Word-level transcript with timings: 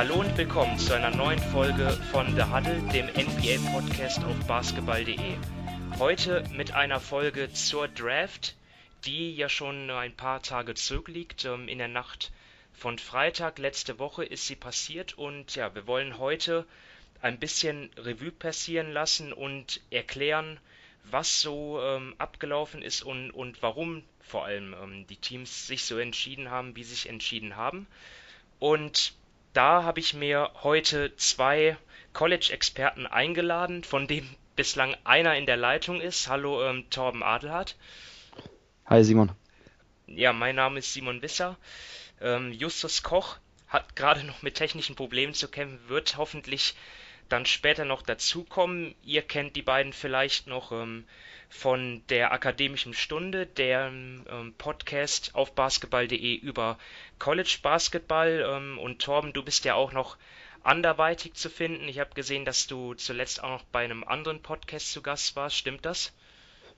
Hallo 0.00 0.14
und 0.14 0.34
willkommen 0.38 0.78
zu 0.78 0.94
einer 0.94 1.14
neuen 1.14 1.38
Folge 1.38 1.90
von 2.10 2.34
The 2.34 2.44
Huddle, 2.44 2.80
dem 2.90 3.08
NBA-Podcast 3.08 4.24
auf 4.24 4.46
basketball.de. 4.46 5.36
Heute 5.98 6.42
mit 6.54 6.72
einer 6.72 7.00
Folge 7.00 7.52
zur 7.52 7.86
Draft, 7.86 8.56
die 9.04 9.36
ja 9.36 9.50
schon 9.50 9.90
ein 9.90 10.16
paar 10.16 10.40
Tage 10.40 10.72
zurückliegt. 10.72 11.44
Ähm, 11.44 11.68
in 11.68 11.76
der 11.76 11.88
Nacht 11.88 12.32
von 12.72 12.98
Freitag 12.98 13.58
letzte 13.58 13.98
Woche 13.98 14.24
ist 14.24 14.46
sie 14.46 14.56
passiert 14.56 15.18
und 15.18 15.54
ja, 15.54 15.74
wir 15.74 15.86
wollen 15.86 16.16
heute 16.16 16.64
ein 17.20 17.38
bisschen 17.38 17.90
Revue 17.98 18.32
passieren 18.32 18.92
lassen 18.92 19.34
und 19.34 19.82
erklären, 19.90 20.58
was 21.10 21.42
so 21.42 21.78
ähm, 21.82 22.14
abgelaufen 22.16 22.80
ist 22.80 23.02
und, 23.02 23.32
und 23.32 23.62
warum 23.62 24.02
vor 24.22 24.46
allem 24.46 24.74
ähm, 24.82 25.06
die 25.08 25.16
Teams 25.16 25.66
sich 25.66 25.84
so 25.84 25.98
entschieden 25.98 26.50
haben, 26.50 26.74
wie 26.74 26.84
sie 26.84 26.94
sich 26.94 27.10
entschieden 27.10 27.56
haben. 27.56 27.86
Und 28.60 29.12
da 29.52 29.82
habe 29.82 30.00
ich 30.00 30.14
mir 30.14 30.50
heute 30.62 31.14
zwei 31.16 31.76
College-Experten 32.12 33.06
eingeladen, 33.06 33.84
von 33.84 34.06
dem 34.06 34.28
bislang 34.56 34.96
einer 35.04 35.36
in 35.36 35.46
der 35.46 35.56
Leitung 35.56 36.00
ist. 36.00 36.28
Hallo 36.28 36.62
ähm, 36.68 36.88
Torben 36.90 37.22
Adelhardt. 37.22 37.76
Hi 38.86 39.02
Simon. 39.04 39.32
Ja, 40.06 40.32
mein 40.32 40.56
Name 40.56 40.80
ist 40.80 40.92
Simon 40.92 41.22
Wisser. 41.22 41.56
Ähm, 42.20 42.52
Justus 42.52 43.02
Koch 43.02 43.38
hat 43.68 43.94
gerade 43.96 44.24
noch 44.24 44.42
mit 44.42 44.56
technischen 44.56 44.96
Problemen 44.96 45.32
zu 45.32 45.48
kämpfen, 45.48 45.88
wird 45.88 46.16
hoffentlich 46.16 46.74
dann 47.30 47.46
später 47.46 47.84
noch 47.84 48.02
dazukommen. 48.02 48.94
Ihr 49.04 49.22
kennt 49.22 49.56
die 49.56 49.62
beiden 49.62 49.92
vielleicht 49.92 50.46
noch 50.46 50.72
ähm, 50.72 51.04
von 51.48 52.02
der 52.08 52.32
Akademischen 52.32 52.94
Stunde, 52.94 53.46
der 53.46 53.86
ähm, 53.88 54.54
Podcast 54.58 55.34
auf 55.34 55.52
basketball.de 55.52 56.34
über 56.36 56.78
College 57.18 57.58
Basketball. 57.62 58.44
Ähm, 58.46 58.78
und 58.78 59.00
Torben, 59.00 59.32
du 59.32 59.42
bist 59.42 59.64
ja 59.64 59.74
auch 59.74 59.92
noch 59.92 60.16
anderweitig 60.62 61.34
zu 61.34 61.48
finden. 61.48 61.88
Ich 61.88 61.98
habe 61.98 62.14
gesehen, 62.14 62.44
dass 62.44 62.66
du 62.66 62.94
zuletzt 62.94 63.42
auch 63.42 63.50
noch 63.50 63.64
bei 63.64 63.84
einem 63.84 64.04
anderen 64.04 64.42
Podcast 64.42 64.92
zu 64.92 65.02
Gast 65.02 65.34
warst. 65.36 65.56
Stimmt 65.56 65.84
das? 65.84 66.12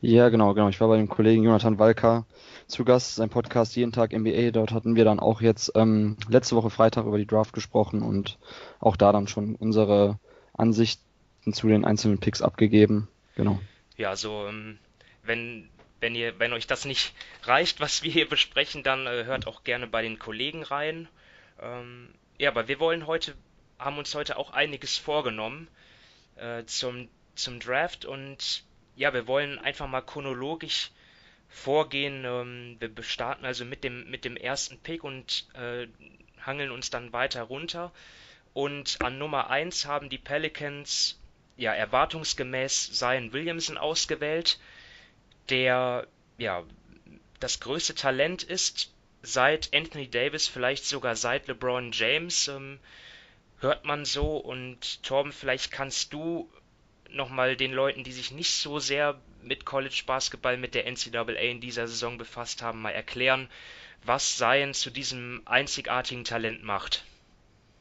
Ja, 0.01 0.31
genau, 0.31 0.53
genau. 0.53 0.69
Ich 0.69 0.81
war 0.81 0.89
bei 0.89 0.97
dem 0.97 1.09
Kollegen 1.09 1.45
Jonathan 1.45 1.79
Walker 1.79 2.27
zu 2.67 2.85
Gast, 2.85 3.15
sein 3.17 3.29
Podcast 3.29 3.77
Jeden 3.77 3.93
Tag 3.93 4.13
NBA. 4.13 4.51
Dort 4.51 4.73
hatten 4.73 4.97
wir 4.97 5.05
dann 5.05 5.21
auch 5.21 5.41
jetzt 5.41 5.73
ähm, 5.77 6.17
letzte 6.29 6.57
Woche 6.57 6.71
Freitag 6.71 7.07
über 7.07 7.19
die 7.19 7.27
Draft 7.27 7.53
gesprochen 7.53 8.03
und 8.03 8.39
auch 8.81 8.97
da 8.97 9.13
dann 9.13 9.29
schon 9.29 9.55
unsere 9.55 10.19
Ansichten 10.53 11.53
zu 11.53 11.69
den 11.69 11.85
einzelnen 11.85 12.19
Picks 12.19 12.43
abgegeben. 12.43 13.09
Genau. 13.35 13.61
Ja, 13.97 14.17
so, 14.17 14.47
ähm, 14.47 14.79
wenn, 15.23 15.69
wenn 16.01 16.15
ihr, 16.15 16.39
wenn 16.39 16.53
euch 16.53 16.67
das 16.67 16.85
nicht 16.85 17.15
reicht, 17.45 17.81
was 17.81 18.03
wir 18.03 18.11
hier 18.11 18.29
besprechen, 18.29 18.83
dann 18.83 19.07
äh, 19.07 19.25
hört 19.25 19.47
auch 19.47 19.65
gerne 19.65 19.87
bei 19.87 20.03
den 20.03 20.19
Kollegen 20.19 20.63
rein. 20.63 21.09
Ähm, 21.61 22.09
ja, 22.39 22.51
aber 22.51 22.69
wir 22.69 22.81
wollen 22.81 23.07
heute, 23.07 23.35
haben 23.79 23.99
uns 23.99 24.15
heute 24.15 24.37
auch 24.37 24.51
einiges 24.51 24.99
vorgenommen 24.99 25.69
äh, 26.37 26.65
zum, 26.65 27.09
zum 27.35 27.61
Draft 27.61 28.05
und 28.05 28.65
ja, 28.97 29.15
wir 29.15 29.27
wollen 29.27 29.59
einfach 29.59 29.89
mal 29.89 30.03
chronologisch 30.03 30.91
vorgehen. 31.49 32.25
Ähm, 32.25 32.77
wir 32.81 32.91
starten 33.03 33.45
also 33.45 33.65
mit 33.65 33.85
dem, 33.85 34.11
mit 34.11 34.25
dem 34.25 34.37
ersten 34.37 34.79
Pick 34.79 35.05
und 35.05 35.47
äh, 35.55 35.87
hangeln 36.45 36.71
uns 36.71 36.91
dann 36.91 37.13
weiter 37.13 37.43
runter. 37.43 37.93
Und 38.55 39.01
an 39.01 39.19
Nummer 39.19 39.51
1 39.51 39.87
haben 39.87 40.09
die 40.09 40.19
Pelicans 40.19 41.19
ja 41.57 41.73
erwartungsgemäß 41.73 42.93
Zion 42.93 43.33
Williamson 43.33 43.79
ausgewählt, 43.79 44.59
der 45.49 46.07
ja 46.39 46.65
das 47.41 47.61
größte 47.61 47.95
Talent 47.95 48.43
ist 48.43 48.93
seit 49.23 49.75
Anthony 49.75 50.09
Davis, 50.09 50.49
vielleicht 50.49 50.85
sogar 50.85 51.17
seit 51.17 51.49
LeBron 51.49 51.93
James, 51.93 52.49
ähm, 52.49 52.79
hört 53.61 53.85
man 53.85 54.05
so. 54.05 54.37
Und 54.37 55.03
Torben, 55.03 55.33
vielleicht 55.33 55.71
kannst 55.71 56.13
du 56.13 56.51
nochmal 57.11 57.57
den 57.57 57.73
Leuten, 57.73 58.05
die 58.05 58.13
sich 58.13 58.33
nicht 58.33 58.53
so 58.53 58.79
sehr 58.79 59.21
mit 59.43 59.65
College 59.65 60.03
Basketball, 60.07 60.57
mit 60.57 60.75
der 60.75 60.87
NCAA 60.91 61.33
in 61.33 61.61
dieser 61.61 61.87
Saison 61.87 62.19
befasst 62.19 62.63
haben, 62.63 62.83
mal 62.83 62.91
erklären, 62.91 63.49
was 64.05 64.37
Zion 64.37 64.75
zu 64.75 64.91
diesem 64.91 65.43
einzigartigen 65.45 66.25
Talent 66.25 66.63
macht. 66.63 67.05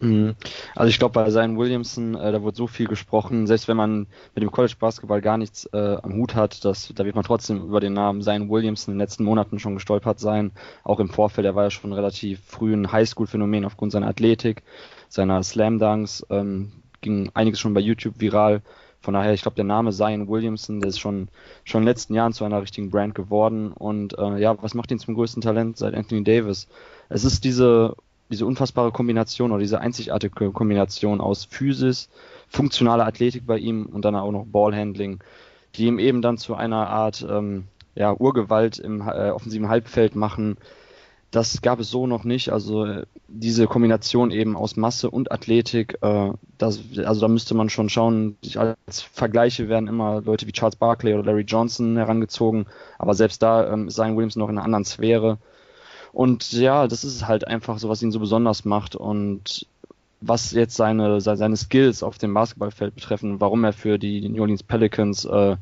Mhm. 0.01 0.35
Also 0.75 0.89
ich 0.89 0.97
glaube, 0.97 1.13
bei 1.13 1.29
Zion 1.29 1.57
Williamson, 1.57 2.15
äh, 2.15 2.31
da 2.31 2.43
wird 2.43 2.55
so 2.55 2.67
viel 2.67 2.87
gesprochen, 2.87 3.45
selbst 3.45 3.67
wenn 3.67 3.77
man 3.77 4.07
mit 4.33 4.41
dem 4.41 4.51
College 4.51 4.73
Basketball 4.79 5.21
gar 5.21 5.37
nichts 5.37 5.65
äh, 5.73 5.97
am 6.01 6.13
Hut 6.15 6.35
hat, 6.35 6.65
dass, 6.65 6.91
da 6.95 7.05
wird 7.05 7.15
man 7.15 7.23
trotzdem 7.23 7.61
über 7.63 7.79
den 7.79 7.93
Namen 7.93 8.21
Zion 8.21 8.49
Williamson 8.49 8.93
in 8.93 8.97
den 8.97 9.03
letzten 9.03 9.23
Monaten 9.23 9.59
schon 9.59 9.75
gestolpert 9.75 10.19
sein. 10.19 10.51
Auch 10.83 10.99
im 10.99 11.09
Vorfeld, 11.09 11.45
er 11.45 11.55
war 11.55 11.65
ja 11.65 11.69
schon 11.69 11.93
relativ 11.93 12.41
früh 12.45 12.73
ein 12.73 12.91
Highschool-Phänomen 12.91 13.63
aufgrund 13.63 13.91
seiner 13.91 14.07
Athletik, 14.07 14.63
seiner 15.07 15.43
Slam 15.43 15.77
Dunks, 15.77 16.25
ähm, 16.31 16.71
ging 17.01 17.29
einiges 17.35 17.59
schon 17.59 17.73
bei 17.73 17.81
YouTube 17.81 18.19
viral. 18.19 18.61
Von 19.01 19.15
daher, 19.15 19.33
ich 19.33 19.41
glaube, 19.41 19.55
der 19.55 19.65
Name 19.65 19.91
Zion 19.91 20.27
Williamson, 20.27 20.79
der 20.79 20.89
ist 20.89 20.99
schon, 20.99 21.29
schon 21.63 21.81
in 21.81 21.85
den 21.85 21.91
letzten 21.91 22.13
Jahren 22.13 22.33
zu 22.33 22.43
einer 22.43 22.61
richtigen 22.61 22.91
Brand 22.91 23.15
geworden. 23.15 23.71
Und 23.71 24.17
äh, 24.17 24.37
ja, 24.37 24.55
was 24.61 24.75
macht 24.75 24.91
ihn 24.91 24.99
zum 24.99 25.15
größten 25.15 25.41
Talent 25.41 25.77
seit 25.77 25.95
Anthony 25.95 26.23
Davis? 26.23 26.67
Es 27.09 27.23
ist 27.23 27.43
diese 27.43 27.95
diese 28.31 28.45
unfassbare 28.45 28.91
Kombination 28.91 29.51
oder 29.51 29.61
diese 29.61 29.79
einzigartige 29.79 30.51
Kombination 30.51 31.21
aus 31.21 31.45
Physis, 31.45 32.09
funktionaler 32.47 33.05
Athletik 33.05 33.45
bei 33.45 33.57
ihm 33.57 33.85
und 33.85 34.05
dann 34.05 34.15
auch 34.15 34.31
noch 34.31 34.45
Ballhandling, 34.45 35.19
die 35.75 35.85
ihm 35.85 35.99
eben 35.99 36.21
dann 36.21 36.37
zu 36.37 36.55
einer 36.55 36.89
Art 36.89 37.25
ähm, 37.29 37.65
ja, 37.95 38.13
Urgewalt 38.13 38.79
im 38.79 39.01
äh, 39.01 39.29
offensiven 39.29 39.69
Halbfeld 39.69 40.15
machen. 40.15 40.57
Das 41.31 41.61
gab 41.61 41.79
es 41.79 41.89
so 41.89 42.07
noch 42.07 42.25
nicht. 42.25 42.49
Also 42.49 42.85
äh, 42.85 43.05
diese 43.27 43.67
Kombination 43.67 44.31
eben 44.31 44.57
aus 44.57 44.75
Masse 44.75 45.09
und 45.09 45.31
Athletik, 45.31 45.97
äh, 46.01 46.31
das, 46.57 46.79
also 46.97 47.21
da 47.21 47.27
müsste 47.27 47.53
man 47.53 47.69
schon 47.69 47.89
schauen. 47.89 48.37
Als 48.55 49.01
Vergleiche 49.01 49.69
werden 49.69 49.87
immer 49.87 50.21
Leute 50.21 50.45
wie 50.47 50.51
Charles 50.51 50.75
Barkley 50.75 51.13
oder 51.13 51.23
Larry 51.23 51.43
Johnson 51.43 51.95
herangezogen, 51.95 52.65
aber 52.97 53.13
selbst 53.13 53.41
da 53.41 53.71
ähm, 53.71 53.87
ist 53.87 53.95
Zion 53.95 54.15
Williams 54.17 54.35
noch 54.35 54.49
in 54.49 54.57
einer 54.57 54.65
anderen 54.65 54.85
Sphäre. 54.85 55.37
Und 56.13 56.51
ja, 56.51 56.87
das 56.87 57.03
ist 57.03 57.27
halt 57.27 57.47
einfach 57.47 57.79
so, 57.79 57.89
was 57.89 58.01
ihn 58.01 58.11
so 58.11 58.19
besonders 58.19 58.65
macht 58.65 58.95
und 58.95 59.65
was 60.19 60.51
jetzt 60.51 60.75
seine, 60.75 61.19
seine 61.19 61.57
Skills 61.57 62.03
auf 62.03 62.17
dem 62.17 62.33
Basketballfeld 62.33 62.95
betreffen, 62.95 63.39
warum 63.39 63.63
er 63.63 63.73
für 63.73 63.97
die 63.97 64.29
New 64.29 64.41
Orleans 64.41 64.61
Pelicans 64.61 65.25
äh, 65.25 65.55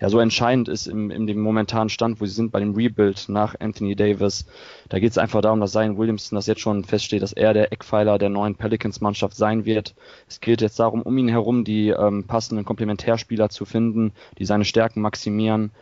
ja 0.00 0.10
so 0.10 0.20
entscheidend 0.20 0.68
ist 0.68 0.86
im, 0.86 1.10
in 1.10 1.26
dem 1.26 1.40
momentanen 1.40 1.88
Stand, 1.88 2.20
wo 2.20 2.26
sie 2.26 2.34
sind 2.34 2.52
bei 2.52 2.60
dem 2.60 2.74
Rebuild 2.74 3.28
nach 3.28 3.56
Anthony 3.58 3.96
Davis. 3.96 4.46
Da 4.88 4.98
geht 4.98 5.10
es 5.10 5.18
einfach 5.18 5.40
darum, 5.40 5.60
dass 5.60 5.72
Zion 5.72 5.98
Williamson, 5.98 6.36
das 6.36 6.46
jetzt 6.46 6.60
schon 6.60 6.84
feststeht, 6.84 7.22
dass 7.22 7.32
er 7.32 7.54
der 7.54 7.72
Eckpfeiler 7.72 8.18
der 8.18 8.28
neuen 8.28 8.54
Pelicans-Mannschaft 8.54 9.36
sein 9.36 9.64
wird. 9.64 9.94
Es 10.28 10.40
geht 10.40 10.60
jetzt 10.60 10.78
darum, 10.78 11.02
um 11.02 11.16
ihn 11.18 11.28
herum 11.28 11.64
die 11.64 11.88
ähm, 11.88 12.24
passenden 12.24 12.64
Komplementärspieler 12.64 13.48
zu 13.48 13.64
finden, 13.64 14.12
die 14.38 14.44
seine 14.44 14.64
Stärken 14.64 15.00
maximieren 15.00 15.72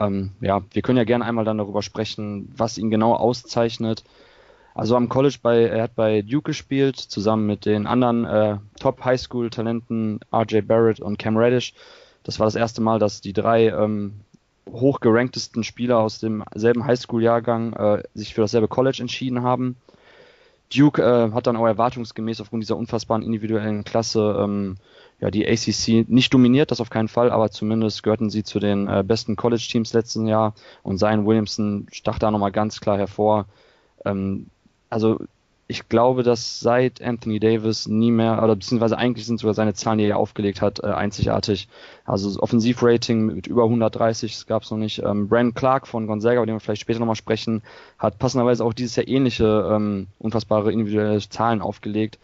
ähm, 0.00 0.32
ja, 0.40 0.62
wir 0.72 0.82
können 0.82 0.98
ja 0.98 1.04
gerne 1.04 1.24
einmal 1.24 1.44
dann 1.44 1.58
darüber 1.58 1.82
sprechen, 1.82 2.52
was 2.56 2.78
ihn 2.78 2.90
genau 2.90 3.14
auszeichnet. 3.14 4.04
Also 4.74 4.94
am 4.94 5.08
College 5.08 5.38
bei, 5.42 5.64
er 5.64 5.82
hat 5.82 5.96
bei 5.96 6.22
Duke 6.22 6.50
gespielt, 6.50 6.96
zusammen 6.96 7.46
mit 7.46 7.66
den 7.66 7.86
anderen 7.86 8.24
äh, 8.24 8.58
Top 8.78 9.04
Highschool 9.04 9.50
Talenten 9.50 10.20
RJ 10.32 10.60
Barrett 10.60 11.00
und 11.00 11.18
Cam 11.18 11.36
Reddish. 11.36 11.74
Das 12.22 12.38
war 12.38 12.46
das 12.46 12.54
erste 12.54 12.80
Mal, 12.80 12.98
dass 12.98 13.20
die 13.20 13.32
drei 13.32 13.68
ähm, 13.68 14.20
hochgeranktesten 14.70 15.64
Spieler 15.64 15.98
aus 15.98 16.20
demselben 16.20 16.84
Highschool-Jahrgang 16.84 17.72
äh, 17.72 18.02
sich 18.14 18.34
für 18.34 18.42
dasselbe 18.42 18.68
College 18.68 18.98
entschieden 19.00 19.42
haben. 19.42 19.76
Duke 20.72 21.02
äh, 21.02 21.32
hat 21.32 21.46
dann 21.46 21.56
auch 21.56 21.66
erwartungsgemäß 21.66 22.40
aufgrund 22.40 22.62
dieser 22.62 22.76
unfassbaren 22.76 23.22
individuellen 23.22 23.84
Klasse 23.84 24.38
ähm, 24.40 24.76
ja, 25.20 25.30
die 25.30 25.46
ACC 25.46 26.08
nicht 26.08 26.32
dominiert, 26.32 26.70
das 26.70 26.80
auf 26.80 26.90
keinen 26.90 27.08
Fall, 27.08 27.30
aber 27.30 27.50
zumindest 27.50 28.02
gehörten 28.02 28.30
sie 28.30 28.44
zu 28.44 28.60
den 28.60 28.88
äh, 28.88 29.02
besten 29.04 29.36
College-Teams 29.36 29.92
letzten 29.92 30.26
Jahr 30.26 30.54
und 30.82 30.98
Zion 30.98 31.26
Williamson 31.26 31.86
stach 31.90 32.18
da 32.18 32.30
nochmal 32.30 32.52
ganz 32.52 32.80
klar 32.80 32.98
hervor. 32.98 33.46
Ähm, 34.04 34.46
also 34.90 35.18
ich 35.70 35.90
glaube, 35.90 36.22
dass 36.22 36.60
seit 36.60 37.02
Anthony 37.02 37.40
Davis 37.40 37.86
nie 37.86 38.10
mehr, 38.10 38.42
oder 38.42 38.56
beziehungsweise 38.56 38.96
eigentlich 38.96 39.26
sind 39.26 39.38
sogar 39.38 39.52
seine 39.52 39.74
Zahlen, 39.74 39.98
die 39.98 40.06
er 40.06 40.16
aufgelegt 40.16 40.62
hat, 40.62 40.82
äh, 40.82 40.86
einzigartig. 40.86 41.68
Also 42.06 42.40
Offensivrating 42.40 43.26
mit 43.26 43.46
über 43.46 43.64
130, 43.64 44.32
das 44.32 44.46
gab 44.46 44.62
es 44.62 44.70
noch 44.70 44.78
nicht. 44.78 45.02
Ähm, 45.04 45.28
Brandon 45.28 45.52
Clark 45.52 45.86
von 45.86 46.06
Gonzaga, 46.06 46.36
über 46.36 46.46
den 46.46 46.54
wir 46.54 46.60
vielleicht 46.60 46.80
später 46.80 47.00
nochmal 47.00 47.16
sprechen, 47.16 47.62
hat 47.98 48.18
passenderweise 48.18 48.64
auch 48.64 48.72
dieses 48.72 48.96
Jahr 48.96 49.08
ähnliche 49.08 49.70
ähm, 49.70 50.06
unfassbare 50.18 50.72
individuelle 50.72 51.20
Zahlen 51.20 51.60
aufgelegt. 51.60 52.18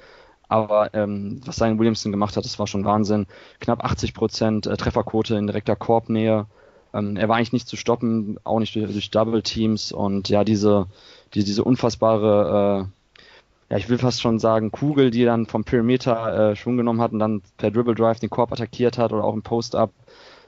Aber 0.48 0.92
ähm, 0.94 1.40
was 1.44 1.56
Zion 1.56 1.78
Williamson 1.78 2.12
gemacht 2.12 2.36
hat, 2.36 2.44
das 2.44 2.58
war 2.58 2.66
schon 2.66 2.84
Wahnsinn. 2.84 3.26
Knapp 3.60 3.82
80 3.84 4.14
Prozent 4.14 4.66
äh, 4.66 4.76
Trefferquote 4.76 5.36
in 5.36 5.46
direkter 5.46 5.76
Korbnähe. 5.76 6.46
Ähm, 6.92 7.16
er 7.16 7.28
war 7.28 7.36
eigentlich 7.36 7.52
nicht 7.52 7.68
zu 7.68 7.76
stoppen, 7.76 8.38
auch 8.44 8.60
nicht 8.60 8.74
durch, 8.74 8.90
durch 8.90 9.10
Double 9.10 9.42
Teams 9.42 9.90
und 9.90 10.28
ja, 10.28 10.44
diese, 10.44 10.86
die, 11.34 11.44
diese 11.44 11.64
unfassbare, 11.64 12.86
äh, 12.86 13.72
ja, 13.72 13.78
ich 13.78 13.88
will 13.88 13.98
fast 13.98 14.20
schon 14.20 14.38
sagen, 14.38 14.70
Kugel, 14.70 15.10
die 15.10 15.24
dann 15.24 15.46
vom 15.46 15.64
Perimeter 15.64 16.50
äh, 16.52 16.56
Schwung 16.56 16.76
genommen 16.76 17.00
hat 17.00 17.12
und 17.12 17.18
dann 17.18 17.42
per 17.56 17.70
Dribble 17.70 17.94
Drive 17.94 18.20
den 18.20 18.30
Korb 18.30 18.52
attackiert 18.52 18.98
hat 18.98 19.12
oder 19.12 19.24
auch 19.24 19.34
im 19.34 19.42
Post-Up. 19.42 19.90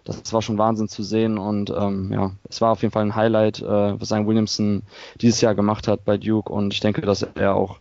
Das 0.05 0.33
war 0.33 0.41
schon 0.41 0.57
Wahnsinn 0.57 0.87
zu 0.89 1.03
sehen 1.03 1.37
und 1.37 1.71
ähm, 1.71 2.13
ja, 2.13 2.31
es 2.49 2.61
war 2.61 2.71
auf 2.71 2.83
jeden 2.83 2.93
Fall 2.93 3.03
ein 3.03 3.17
Highlight, 3.17 3.61
äh, 3.61 4.01
was 4.01 4.09
Zion 4.09 4.29
Williamson 4.29 4.83
dieses 5.21 5.41
Jahr 5.41 5.57
gemacht 5.57 5.89
hat 5.89 6.05
bei 6.05 6.17
Duke 6.17 6.53
und 6.53 6.73
ich 6.73 6.79
denke, 6.79 7.01
dass 7.01 7.23
er 7.23 7.57
auch 7.57 7.79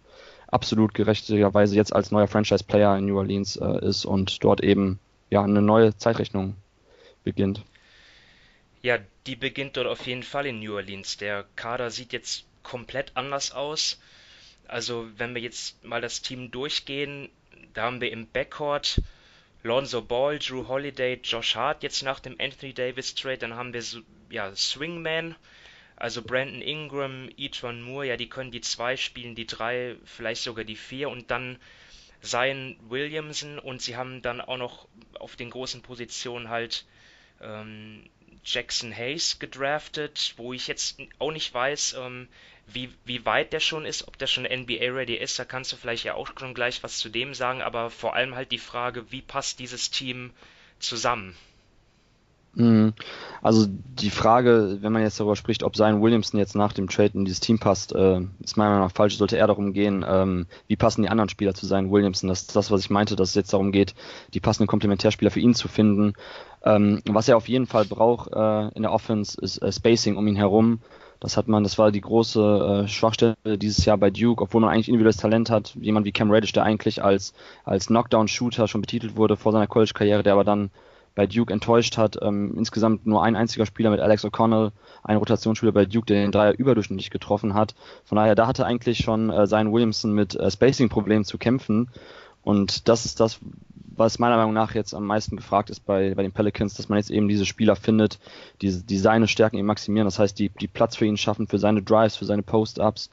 absolut 0.55 0.93
gerechtigerweise 0.93 1.75
jetzt 1.75 1.93
als 1.93 2.11
neuer 2.11 2.27
Franchise-Player 2.27 2.97
in 2.97 3.07
New 3.07 3.17
Orleans 3.17 3.57
äh, 3.57 3.85
ist 3.85 4.05
und 4.05 4.41
dort 4.41 4.61
eben 4.63 4.99
ja 5.29 5.43
eine 5.43 5.61
neue 5.61 5.97
Zeitrechnung 5.97 6.55
beginnt. 7.25 7.61
Ja, 8.81 8.99
die 9.27 9.35
beginnt 9.35 9.75
dort 9.75 9.87
auf 9.87 10.07
jeden 10.07 10.23
Fall 10.23 10.45
in 10.45 10.59
New 10.59 10.73
Orleans. 10.73 11.17
Der 11.17 11.45
Kader 11.57 11.91
sieht 11.91 12.13
jetzt 12.13 12.45
komplett 12.63 13.11
anders 13.15 13.51
aus. 13.51 13.99
Also, 14.67 15.07
wenn 15.17 15.35
wir 15.35 15.41
jetzt 15.41 15.83
mal 15.83 16.01
das 16.01 16.21
Team 16.21 16.51
durchgehen, 16.51 17.29
da 17.73 17.83
haben 17.83 17.99
wir 17.99 18.11
im 18.11 18.25
Backcourt 18.25 19.01
Lonzo 19.61 20.01
Ball, 20.01 20.39
Drew 20.39 20.67
Holiday, 20.67 21.19
Josh 21.21 21.55
Hart 21.55 21.83
jetzt 21.83 22.01
nach 22.03 22.19
dem 22.21 22.35
Anthony 22.39 22.73
Davis 22.73 23.13
Trade. 23.13 23.39
Dann 23.39 23.55
haben 23.55 23.73
wir 23.73 23.83
ja, 24.29 24.55
Swingman, 24.55 25.35
also 25.95 26.21
Brandon 26.21 26.61
Ingram, 26.61 27.29
Etron 27.37 27.81
Moore, 27.81 28.07
ja, 28.07 28.17
die 28.17 28.29
können 28.29 28.51
die 28.51 28.61
zwei 28.61 28.97
spielen, 28.97 29.35
die 29.35 29.47
drei, 29.47 29.95
vielleicht 30.03 30.43
sogar 30.43 30.65
die 30.65 30.75
vier 30.75 31.09
und 31.09 31.31
dann 31.31 31.57
Zion 32.21 32.75
Williamson 32.89 33.59
und 33.59 33.81
sie 33.81 33.95
haben 33.95 34.21
dann 34.21 34.41
auch 34.41 34.57
noch 34.57 34.87
auf 35.19 35.35
den 35.35 35.49
großen 35.49 35.81
Positionen 35.81 36.49
halt 36.49 36.85
ähm, 37.41 38.03
Jackson 38.43 38.95
Hayes 38.95 39.39
gedraftet, 39.39 40.33
wo 40.37 40.53
ich 40.53 40.67
jetzt 40.67 40.99
auch 41.19 41.31
nicht 41.31 41.53
weiß, 41.53 41.95
ähm, 41.99 42.27
wie, 42.67 42.93
wie 43.05 43.25
weit 43.25 43.53
der 43.53 43.59
schon 43.59 43.85
ist, 43.85 44.07
ob 44.07 44.17
der 44.17 44.27
schon 44.27 44.43
NBA-ready 44.45 45.15
ist. 45.15 45.37
Da 45.37 45.45
kannst 45.45 45.71
du 45.71 45.77
vielleicht 45.77 46.03
ja 46.03 46.15
auch 46.15 46.27
schon 46.37 46.53
gleich 46.53 46.83
was 46.83 46.97
zu 46.97 47.09
dem 47.09 47.33
sagen, 47.33 47.61
aber 47.61 47.89
vor 47.89 48.15
allem 48.15 48.35
halt 48.35 48.51
die 48.51 48.59
Frage, 48.59 49.11
wie 49.11 49.21
passt 49.21 49.59
dieses 49.59 49.91
Team 49.91 50.31
zusammen? 50.79 51.35
Mhm. 52.55 52.93
Also 53.41 53.67
die 53.69 54.09
Frage, 54.09 54.79
wenn 54.81 54.93
man 54.93 55.01
jetzt 55.01 55.19
darüber 55.19 55.35
spricht, 55.35 55.63
ob 55.63 55.75
Zion 55.75 56.01
Williamson 56.01 56.39
jetzt 56.39 56.55
nach 56.55 56.73
dem 56.73 56.89
Trade 56.89 57.11
in 57.13 57.25
dieses 57.25 57.41
Team 57.41 57.59
passt, 57.59 57.93
äh, 57.93 58.21
ist 58.39 58.57
meiner 58.57 58.71
Meinung 58.71 58.87
nach 58.87 58.95
falsch. 58.95 59.17
Sollte 59.17 59.37
eher 59.37 59.47
darum 59.47 59.73
gehen, 59.73 60.03
ähm, 60.07 60.47
wie 60.67 60.75
passen 60.75 61.03
die 61.03 61.09
anderen 61.09 61.29
Spieler 61.29 61.53
zu 61.53 61.67
Zion 61.67 61.91
Williamson. 61.91 62.29
Das 62.29 62.41
ist 62.41 62.55
das, 62.55 62.71
was 62.71 62.81
ich 62.81 62.89
meinte, 62.89 63.15
dass 63.15 63.29
es 63.29 63.35
jetzt 63.35 63.53
darum 63.53 63.71
geht, 63.71 63.93
die 64.33 64.39
passenden 64.39 64.67
Komplementärspieler 64.67 65.31
für 65.31 65.41
ihn 65.41 65.53
zu 65.53 65.67
finden. 65.67 66.13
Ähm, 66.63 67.01
was 67.07 67.27
er 67.27 67.37
auf 67.37 67.47
jeden 67.47 67.67
Fall 67.67 67.85
braucht 67.85 68.31
äh, 68.33 68.69
in 68.69 68.81
der 68.81 68.91
Offense 68.91 69.39
ist 69.39 69.59
äh, 69.59 69.71
Spacing 69.71 70.15
um 70.15 70.27
ihn 70.27 70.35
herum. 70.35 70.79
Das 71.19 71.37
hat 71.37 71.47
man, 71.47 71.63
das 71.63 71.77
war 71.77 71.91
die 71.91 72.01
große 72.01 72.83
äh, 72.85 72.87
Schwachstelle 72.87 73.35
dieses 73.45 73.85
Jahr 73.85 73.97
bei 73.97 74.09
Duke, 74.09 74.43
obwohl 74.43 74.61
man 74.61 74.69
eigentlich 74.69 74.89
individuelles 74.89 75.17
Talent 75.17 75.49
hat. 75.49 75.75
Jemand 75.79 76.05
wie 76.05 76.11
Cam 76.11 76.31
Reddish, 76.31 76.51
der 76.53 76.63
eigentlich 76.63 77.03
als, 77.03 77.33
als 77.63 77.87
Knockdown-Shooter 77.87 78.67
schon 78.67 78.81
betitelt 78.81 79.15
wurde 79.15 79.37
vor 79.37 79.51
seiner 79.51 79.67
College-Karriere, 79.67 80.23
der 80.23 80.33
aber 80.33 80.43
dann 80.43 80.71
bei 81.15 81.25
Duke 81.25 81.51
enttäuscht 81.51 81.97
hat. 81.97 82.17
Ähm, 82.21 82.53
insgesamt 82.57 83.07
nur 83.07 83.23
ein 83.23 83.35
einziger 83.35 83.65
Spieler 83.65 83.89
mit 83.89 84.01
Alex 84.01 84.23
O'Connell, 84.25 84.71
ein 85.03 85.17
Rotationsspieler 85.17 85.71
bei 85.71 85.85
Duke, 85.85 86.05
der 86.05 86.21
den 86.21 86.31
Dreier 86.31 86.53
überdurchschnittlich 86.57 87.09
getroffen 87.09 87.53
hat. 87.53 87.73
Von 88.03 88.17
daher, 88.17 88.35
da 88.35 88.47
hatte 88.47 88.65
eigentlich 88.65 88.99
schon 88.99 89.29
äh, 89.29 89.47
Zion 89.47 89.71
Williamson 89.71 90.13
mit 90.13 90.35
äh, 90.35 90.51
Spacing-Problemen 90.51 91.25
zu 91.25 91.37
kämpfen. 91.37 91.89
Und 92.43 92.87
das 92.87 93.05
ist 93.05 93.19
das, 93.19 93.39
was 93.97 94.19
meiner 94.19 94.37
Meinung 94.37 94.53
nach 94.53 94.75
jetzt 94.75 94.93
am 94.93 95.05
meisten 95.05 95.35
gefragt 95.37 95.69
ist 95.69 95.85
bei, 95.85 96.13
bei 96.15 96.21
den 96.21 96.31
Pelicans, 96.31 96.75
dass 96.75 96.89
man 96.89 96.97
jetzt 96.97 97.09
eben 97.09 97.27
diese 97.27 97.45
Spieler 97.45 97.75
findet, 97.75 98.19
die, 98.61 98.83
die 98.83 98.97
seine 98.97 99.27
Stärken 99.27 99.57
eben 99.57 99.67
maximieren. 99.67 100.05
Das 100.05 100.19
heißt, 100.19 100.37
die, 100.37 100.49
die 100.49 100.67
Platz 100.67 100.95
für 100.95 101.05
ihn 101.05 101.17
schaffen, 101.17 101.47
für 101.47 101.59
seine 101.59 101.81
Drives, 101.81 102.17
für 102.17 102.25
seine 102.25 102.43
Post-Ups. 102.43 103.09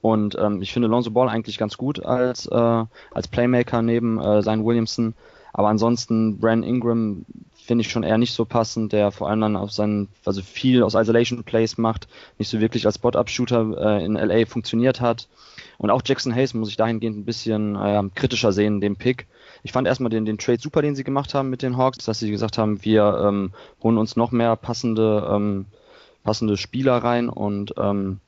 Und 0.00 0.36
ähm, 0.38 0.60
ich 0.60 0.72
finde 0.72 0.88
Lonzo 0.88 1.10
Ball 1.10 1.28
eigentlich 1.28 1.56
ganz 1.56 1.76
gut 1.76 2.04
als, 2.04 2.46
äh, 2.46 2.84
als 3.12 3.28
Playmaker 3.28 3.80
neben 3.80 4.20
äh, 4.20 4.42
Zion 4.42 4.64
Williamson. 4.64 5.14
Aber 5.56 5.68
ansonsten, 5.68 6.40
Brandon 6.40 6.68
Ingram 6.68 7.24
finde 7.54 7.82
ich 7.82 7.90
schon 7.90 8.02
eher 8.02 8.18
nicht 8.18 8.34
so 8.34 8.44
passend, 8.44 8.92
der 8.92 9.12
vor 9.12 9.30
allem 9.30 9.40
dann 9.40 9.56
auf 9.56 9.70
seinen, 9.70 10.08
also 10.24 10.42
viel 10.42 10.82
aus 10.82 10.94
Isolation 10.94 11.44
Plays 11.44 11.78
macht, 11.78 12.08
nicht 12.38 12.50
so 12.50 12.60
wirklich 12.60 12.84
als 12.86 12.96
Spot-Up-Shooter 12.96 14.00
äh, 14.00 14.04
in 14.04 14.14
LA 14.14 14.46
funktioniert 14.46 15.00
hat. 15.00 15.28
Und 15.78 15.90
auch 15.90 16.02
Jackson 16.04 16.34
Hayes 16.34 16.54
muss 16.54 16.70
ich 16.70 16.76
dahingehend 16.76 17.16
ein 17.16 17.24
bisschen 17.24 17.76
äh, 17.76 18.02
kritischer 18.16 18.52
sehen, 18.52 18.80
den 18.80 18.96
Pick. 18.96 19.28
Ich 19.62 19.70
fand 19.70 19.86
erstmal 19.86 20.10
den, 20.10 20.24
den 20.24 20.38
Trade 20.38 20.58
super, 20.60 20.82
den 20.82 20.96
sie 20.96 21.04
gemacht 21.04 21.34
haben 21.34 21.50
mit 21.50 21.62
den 21.62 21.76
Hawks, 21.76 22.04
dass 22.04 22.18
sie 22.18 22.32
gesagt 22.32 22.58
haben, 22.58 22.84
wir 22.84 23.24
ähm, 23.24 23.52
holen 23.80 23.96
uns 23.96 24.16
noch 24.16 24.32
mehr 24.32 24.56
passende, 24.56 25.26
ähm, 25.30 25.66
passende 26.24 26.56
Spieler 26.56 26.96
rein 26.96 27.28
und 27.28 27.74
ähm, 27.78 28.18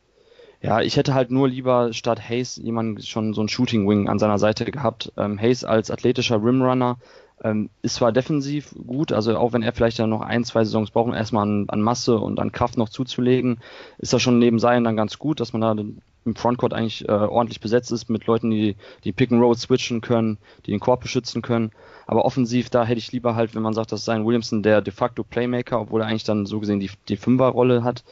ja, 0.67 0.81
ich 0.81 0.97
hätte 0.97 1.15
halt 1.15 1.31
nur 1.31 1.49
lieber 1.49 1.93
statt 1.93 2.29
Hayes 2.29 2.57
jemanden 2.57 3.01
schon 3.01 3.35
so 3.35 3.41
einen 3.41 3.49
Shooting 3.49 3.89
Wing 3.89 4.09
an 4.09 4.19
seiner 4.19 4.41
Seite 4.41 4.65
gehabt. 4.65 5.13
Ähm, 5.17 5.39
Hayes 5.39 5.63
als 5.63 5.93
athletischer 5.93 6.43
Rimrunner 6.43 6.97
ähm, 7.45 7.71
ist 7.83 7.95
zwar 7.95 8.11
defensiv 8.11 8.75
gut, 8.85 9.13
also 9.13 9.37
auch 9.39 9.53
wenn 9.53 9.63
er 9.63 9.73
vielleicht 9.73 10.01
dann 10.01 10.11
noch 10.11 10.23
ein, 10.23 10.43
zwei 10.43 10.65
Saisons 10.65 10.91
braucht, 10.91 11.07
um 11.07 11.15
erstmal 11.15 11.45
an, 11.45 11.67
an 11.69 11.83
Masse 11.83 12.19
und 12.19 12.41
an 12.41 12.51
Kraft 12.51 12.79
noch 12.79 12.89
zuzulegen, 12.89 13.61
ist 13.99 14.13
das 14.13 14.21
schon 14.23 14.41
neben 14.41 14.59
Zion 14.59 14.83
dann 14.83 14.97
ganz 14.97 15.21
gut, 15.21 15.39
dass 15.39 15.53
man 15.53 15.63
da 15.63 15.85
im 16.25 16.35
Frontcourt 16.35 16.75
eigentlich 16.75 17.09
äh, 17.09 17.13
ordentlich 17.13 17.61
besetzt 17.61 17.93
ist 17.93 18.11
mit 18.11 18.27
Leuten, 18.27 18.51
die 18.51 18.75
die 19.05 19.13
Pick 19.13 19.31
and 19.31 19.41
Roll 19.41 19.57
switchen 19.57 20.01
können, 20.01 20.39
die 20.67 20.73
den 20.73 20.81
Korb 20.81 21.01
beschützen 21.03 21.43
können. 21.43 21.71
Aber 22.09 22.25
offensiv, 22.25 22.71
da 22.71 22.85
hätte 22.85 22.99
ich 22.99 23.13
lieber 23.13 23.37
halt, 23.37 23.55
wenn 23.55 23.63
man 23.63 23.75
sagt, 23.75 23.93
dass 23.93 24.05
Zion 24.05 24.27
Williamson 24.27 24.65
der 24.65 24.83
de 24.83 24.93
facto 24.93 25.23
Playmaker, 25.23 25.81
obwohl 25.81 26.01
er 26.01 26.09
eigentlich 26.09 26.25
dann 26.25 26.45
so 26.45 26.59
gesehen 26.59 26.81
die, 26.81 26.91
die 27.09 27.17
Fünferrolle 27.17 27.85
hat, 27.85 28.03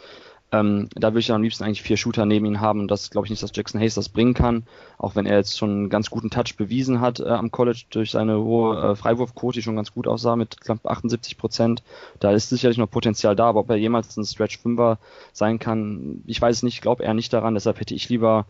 ähm, 0.54 0.88
da 0.94 1.08
würde 1.08 1.20
ich 1.20 1.32
am 1.32 1.42
liebsten 1.42 1.64
eigentlich 1.64 1.82
vier 1.82 1.96
Shooter 1.96 2.26
neben 2.26 2.46
ihm 2.46 2.60
haben. 2.60 2.86
Das 2.86 3.10
glaube 3.10 3.26
ich 3.26 3.30
nicht, 3.30 3.42
dass 3.42 3.50
Jackson 3.54 3.80
Hayes 3.80 3.94
das 3.94 4.08
bringen 4.08 4.34
kann, 4.34 4.64
auch 4.98 5.16
wenn 5.16 5.26
er 5.26 5.36
jetzt 5.36 5.58
schon 5.58 5.70
einen 5.70 5.90
ganz 5.90 6.10
guten 6.10 6.30
Touch 6.30 6.56
bewiesen 6.56 7.00
hat 7.00 7.18
äh, 7.18 7.24
am 7.24 7.50
College 7.50 7.84
durch 7.90 8.12
seine 8.12 8.38
hohe 8.38 8.92
äh, 8.92 8.96
Freiwurfquote, 8.96 9.58
die 9.58 9.62
schon 9.62 9.76
ganz 9.76 9.92
gut 9.92 10.06
aussah 10.06 10.36
mit 10.36 10.60
knapp 10.60 10.86
78 10.86 11.36
Prozent. 11.38 11.82
Da 12.20 12.30
ist 12.30 12.50
sicherlich 12.50 12.78
noch 12.78 12.90
Potenzial 12.90 13.34
da, 13.34 13.46
aber 13.46 13.60
ob 13.60 13.70
er 13.70 13.76
jemals 13.76 14.16
ein 14.16 14.24
Stretch 14.24 14.58
Fünfer 14.58 14.98
sein 15.32 15.58
kann, 15.58 16.22
ich 16.26 16.40
weiß 16.40 16.56
es 16.56 16.62
nicht, 16.62 16.82
glaube 16.82 17.02
eher 17.02 17.14
nicht 17.14 17.32
daran, 17.32 17.54
deshalb 17.54 17.80
hätte 17.80 17.94
ich 17.94 18.08
lieber 18.08 18.46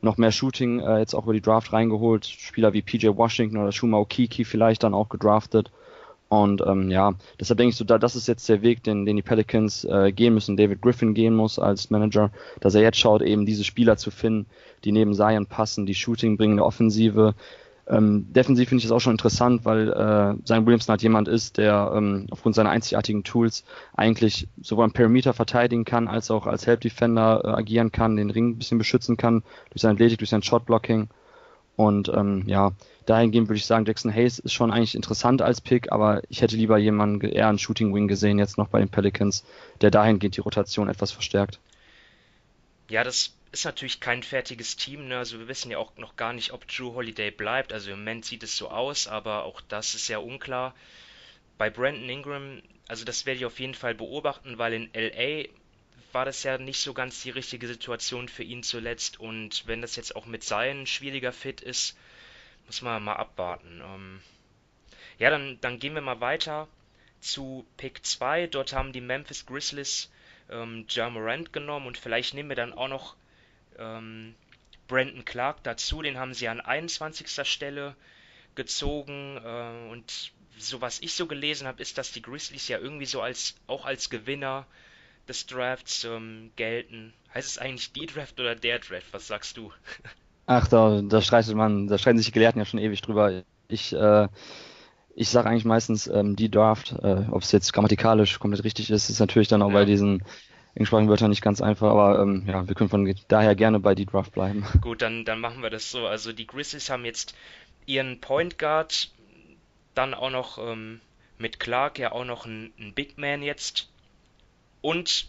noch 0.00 0.16
mehr 0.16 0.30
Shooting 0.30 0.78
äh, 0.78 0.98
jetzt 0.98 1.14
auch 1.14 1.24
über 1.24 1.32
die 1.32 1.40
Draft 1.40 1.72
reingeholt, 1.72 2.24
Spieler 2.24 2.72
wie 2.72 2.82
PJ 2.82 3.08
Washington 3.08 3.56
oder 3.56 3.72
Shuma 3.72 3.98
Okiki 3.98 4.44
vielleicht 4.44 4.84
dann 4.84 4.94
auch 4.94 5.08
gedraftet 5.08 5.72
und 6.28 6.62
ähm, 6.66 6.90
ja, 6.90 7.14
deshalb 7.40 7.56
denke 7.56 7.70
ich 7.70 7.76
so, 7.76 7.84
da, 7.84 7.98
das 7.98 8.14
ist 8.14 8.28
jetzt 8.28 8.48
der 8.48 8.60
Weg, 8.60 8.82
den, 8.82 9.06
den 9.06 9.16
die 9.16 9.22
Pelicans 9.22 9.84
äh, 9.84 10.12
gehen 10.12 10.34
müssen, 10.34 10.56
David 10.58 10.82
Griffin 10.82 11.14
gehen 11.14 11.34
muss 11.34 11.58
als 11.58 11.90
Manager, 11.90 12.30
dass 12.60 12.74
er 12.74 12.82
jetzt 12.82 12.98
schaut, 12.98 13.22
eben 13.22 13.46
diese 13.46 13.64
Spieler 13.64 13.96
zu 13.96 14.10
finden, 14.10 14.46
die 14.84 14.92
neben 14.92 15.14
Zion 15.14 15.46
passen, 15.46 15.86
die 15.86 15.94
Shooting 15.94 16.36
bringen, 16.36 16.54
eine 16.54 16.64
Offensive. 16.64 17.34
Ähm, 17.86 18.26
defensiv 18.30 18.68
finde 18.68 18.80
ich 18.80 18.84
das 18.84 18.92
auch 18.92 19.00
schon 19.00 19.14
interessant, 19.14 19.64
weil 19.64 19.88
äh, 19.88 20.44
Zion 20.44 20.66
Williamson 20.66 20.92
halt 20.92 21.02
jemand 21.02 21.26
ist, 21.26 21.56
der 21.56 21.92
ähm, 21.96 22.26
aufgrund 22.30 22.54
seiner 22.54 22.68
einzigartigen 22.68 23.24
Tools 23.24 23.64
eigentlich 23.96 24.48
sowohl 24.60 24.84
am 24.84 24.92
Perimeter 24.92 25.32
verteidigen 25.32 25.86
kann, 25.86 26.08
als 26.08 26.30
auch 26.30 26.46
als 26.46 26.66
Help 26.66 26.82
Defender 26.82 27.40
äh, 27.42 27.48
agieren 27.48 27.90
kann, 27.90 28.16
den 28.16 28.28
Ring 28.28 28.50
ein 28.50 28.58
bisschen 28.58 28.76
beschützen 28.76 29.16
kann, 29.16 29.42
durch 29.70 29.80
seine 29.80 29.94
Athletik, 29.94 30.18
durch 30.18 30.28
sein 30.28 30.42
Shotblocking. 30.42 31.08
Und 31.78 32.08
ähm, 32.08 32.42
ja, 32.48 32.72
dahingehend 33.06 33.48
würde 33.48 33.58
ich 33.58 33.66
sagen, 33.66 33.84
Jackson 33.84 34.12
Hayes 34.12 34.40
ist 34.40 34.52
schon 34.52 34.72
eigentlich 34.72 34.96
interessant 34.96 35.42
als 35.42 35.60
Pick, 35.60 35.92
aber 35.92 36.22
ich 36.28 36.42
hätte 36.42 36.56
lieber 36.56 36.76
jemanden 36.76 37.24
eher 37.24 37.48
einen 37.48 37.60
Shooting 37.60 37.94
Wing 37.94 38.08
gesehen 38.08 38.40
jetzt 38.40 38.58
noch 38.58 38.66
bei 38.66 38.80
den 38.80 38.88
Pelicans, 38.88 39.44
der 39.80 39.92
dahingehend 39.92 40.36
die 40.36 40.40
Rotation 40.40 40.88
etwas 40.88 41.12
verstärkt. 41.12 41.60
Ja, 42.90 43.04
das 43.04 43.32
ist 43.52 43.64
natürlich 43.64 44.00
kein 44.00 44.24
fertiges 44.24 44.74
Team, 44.74 45.06
ne? 45.06 45.18
Also 45.18 45.38
wir 45.38 45.46
wissen 45.46 45.70
ja 45.70 45.78
auch 45.78 45.96
noch 45.98 46.16
gar 46.16 46.32
nicht, 46.32 46.52
ob 46.52 46.66
Drew 46.66 46.94
Holiday 46.94 47.30
bleibt. 47.30 47.72
Also 47.72 47.92
im 47.92 48.00
Moment 48.00 48.24
sieht 48.24 48.42
es 48.42 48.56
so 48.56 48.70
aus, 48.70 49.06
aber 49.06 49.44
auch 49.44 49.60
das 49.60 49.94
ist 49.94 50.08
ja 50.08 50.18
unklar. 50.18 50.74
Bei 51.58 51.70
Brandon 51.70 52.08
Ingram, 52.08 52.60
also 52.88 53.04
das 53.04 53.24
werde 53.24 53.38
ich 53.38 53.46
auf 53.46 53.60
jeden 53.60 53.74
Fall 53.74 53.94
beobachten, 53.94 54.58
weil 54.58 54.72
in 54.72 54.90
LA 54.92 55.44
war 56.18 56.24
das 56.24 56.42
ja 56.42 56.58
nicht 56.58 56.80
so 56.80 56.94
ganz 56.94 57.22
die 57.22 57.30
richtige 57.30 57.68
Situation 57.68 58.28
für 58.28 58.42
ihn 58.42 58.64
zuletzt 58.64 59.20
und 59.20 59.64
wenn 59.68 59.80
das 59.80 59.94
jetzt 59.94 60.16
auch 60.16 60.26
mit 60.26 60.42
seinen 60.42 60.84
schwieriger 60.84 61.32
Fit 61.32 61.60
ist, 61.60 61.96
muss 62.66 62.82
man 62.82 63.04
mal 63.04 63.14
abwarten. 63.14 63.80
Ähm, 63.80 64.20
ja, 65.20 65.30
dann, 65.30 65.60
dann 65.60 65.78
gehen 65.78 65.94
wir 65.94 66.00
mal 66.00 66.20
weiter 66.20 66.66
zu 67.20 67.64
Pick 67.76 68.04
2. 68.04 68.48
Dort 68.48 68.72
haben 68.72 68.92
die 68.92 69.00
Memphis 69.00 69.46
Grizzlies 69.46 70.10
ähm, 70.50 70.86
Ja 70.88 71.08
genommen 71.52 71.86
und 71.86 71.96
vielleicht 71.96 72.34
nehmen 72.34 72.48
wir 72.48 72.56
dann 72.56 72.72
auch 72.72 72.88
noch 72.88 73.14
ähm, 73.78 74.34
Brandon 74.88 75.24
Clark 75.24 75.62
dazu. 75.62 76.02
Den 76.02 76.18
haben 76.18 76.34
sie 76.34 76.48
an 76.48 76.60
21. 76.60 77.48
Stelle 77.48 77.94
gezogen 78.56 79.36
äh, 79.36 79.92
und 79.92 80.32
so 80.56 80.80
was 80.80 80.98
ich 80.98 81.14
so 81.14 81.28
gelesen 81.28 81.68
habe, 81.68 81.80
ist, 81.80 81.96
dass 81.96 82.10
die 82.10 82.22
Grizzlies 82.22 82.66
ja 82.66 82.80
irgendwie 82.80 83.06
so 83.06 83.22
als 83.22 83.54
auch 83.68 83.84
als 83.84 84.10
Gewinner 84.10 84.66
des 85.28 85.46
Drafts 85.46 86.04
ähm, 86.04 86.50
gelten. 86.56 87.12
Heißt 87.34 87.48
es 87.48 87.58
eigentlich 87.58 87.92
die 87.92 88.06
Draft 88.06 88.40
oder 88.40 88.54
der 88.54 88.78
Draft? 88.78 89.12
Was 89.12 89.26
sagst 89.26 89.56
du? 89.56 89.72
Ach, 90.46 90.66
da, 90.66 91.02
da 91.02 91.20
streitet 91.20 91.54
man, 91.54 91.88
da 91.88 91.98
streiten 91.98 92.18
sich 92.18 92.28
die 92.28 92.32
Gelehrten 92.32 92.58
ja 92.58 92.64
schon 92.64 92.80
ewig 92.80 93.02
drüber. 93.02 93.42
Ich, 93.68 93.92
äh, 93.92 94.28
ich 95.14 95.28
sage 95.28 95.48
eigentlich 95.48 95.66
meistens 95.66 96.06
ähm, 96.06 96.36
die 96.36 96.50
Draft, 96.50 96.92
äh, 97.02 97.26
ob 97.30 97.42
es 97.42 97.52
jetzt 97.52 97.72
grammatikalisch 97.72 98.38
komplett 98.38 98.64
richtig 98.64 98.90
ist, 98.90 99.10
ist 99.10 99.20
natürlich 99.20 99.48
dann 99.48 99.62
auch 99.62 99.68
ja. 99.68 99.74
bei 99.74 99.84
diesen 99.84 100.22
englischsprachigen 100.74 101.10
Wörtern 101.10 101.30
nicht 101.30 101.42
ganz 101.42 101.60
einfach, 101.60 101.90
aber 101.90 102.22
ähm, 102.22 102.44
ja, 102.46 102.66
wir 102.66 102.74
können 102.74 102.88
von 102.88 103.14
daher 103.26 103.54
gerne 103.54 103.80
bei 103.80 103.94
die 103.94 104.06
Draft 104.06 104.32
bleiben. 104.32 104.64
Gut, 104.80 105.02
dann, 105.02 105.24
dann 105.24 105.40
machen 105.40 105.62
wir 105.62 105.70
das 105.70 105.90
so. 105.90 106.06
Also 106.06 106.32
die 106.32 106.46
Grizzlies 106.46 106.88
haben 106.88 107.04
jetzt 107.04 107.34
ihren 107.84 108.20
Point 108.20 108.58
Guard, 108.58 109.10
dann 109.94 110.14
auch 110.14 110.30
noch 110.30 110.58
ähm, 110.58 111.00
mit 111.36 111.58
Clark 111.58 111.98
ja 111.98 112.12
auch 112.12 112.24
noch 112.24 112.46
einen, 112.46 112.72
einen 112.78 112.94
Big 112.94 113.18
Man 113.18 113.42
jetzt 113.42 113.88
und 114.80 115.28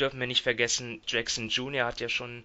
dürfen 0.00 0.20
wir 0.20 0.26
nicht 0.26 0.42
vergessen, 0.42 1.00
Jackson 1.06 1.48
Jr. 1.48 1.86
hat 1.86 2.00
ja 2.00 2.08
schon 2.08 2.44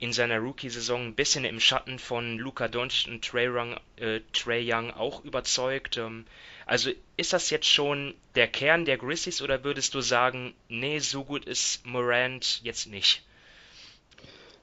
in 0.00 0.12
seiner 0.12 0.38
Rookie-Saison 0.38 1.06
ein 1.06 1.14
bisschen 1.14 1.44
im 1.44 1.58
Schatten 1.58 1.98
von 1.98 2.38
Luka 2.38 2.68
Doncic 2.68 3.10
und 3.10 3.24
Trae 3.24 3.48
Young, 3.50 3.76
äh, 3.96 4.20
Trae 4.32 4.62
Young 4.64 4.92
auch 4.92 5.24
überzeugt. 5.24 5.96
Ähm, 5.96 6.24
also 6.66 6.90
ist 7.16 7.32
das 7.32 7.50
jetzt 7.50 7.66
schon 7.66 8.14
der 8.34 8.46
Kern 8.46 8.84
der 8.84 8.96
Grizzlies 8.96 9.42
oder 9.42 9.64
würdest 9.64 9.94
du 9.94 10.00
sagen, 10.00 10.54
nee, 10.68 11.00
so 11.00 11.24
gut 11.24 11.44
ist 11.44 11.84
Morant 11.84 12.60
jetzt 12.62 12.86
nicht? 12.86 13.24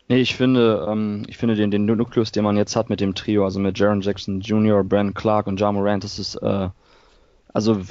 Nee, 0.08 0.22
ich 0.22 0.36
finde, 0.36 0.86
ähm, 0.88 1.26
ich 1.28 1.38
finde 1.38 1.56
den, 1.56 1.72
den 1.72 1.86
Nukleus, 1.86 2.32
den 2.32 2.44
man 2.44 2.58
jetzt 2.58 2.76
hat 2.76 2.90
mit 2.90 3.02
dem 3.02 3.16
Trio, 3.16 3.44
also 3.44 3.60
mit 3.60 3.78
Jaron 3.78 4.02
Jackson 4.02 4.40
Jr., 4.40 4.84
Brandon 4.84 5.16
Clark 5.16 5.48
und 5.48 5.60
Ja 5.60 5.72
Morant, 5.72 6.04
das 6.04 6.20
ist, 6.20 6.36
äh, 6.36 6.70
also 7.54 7.82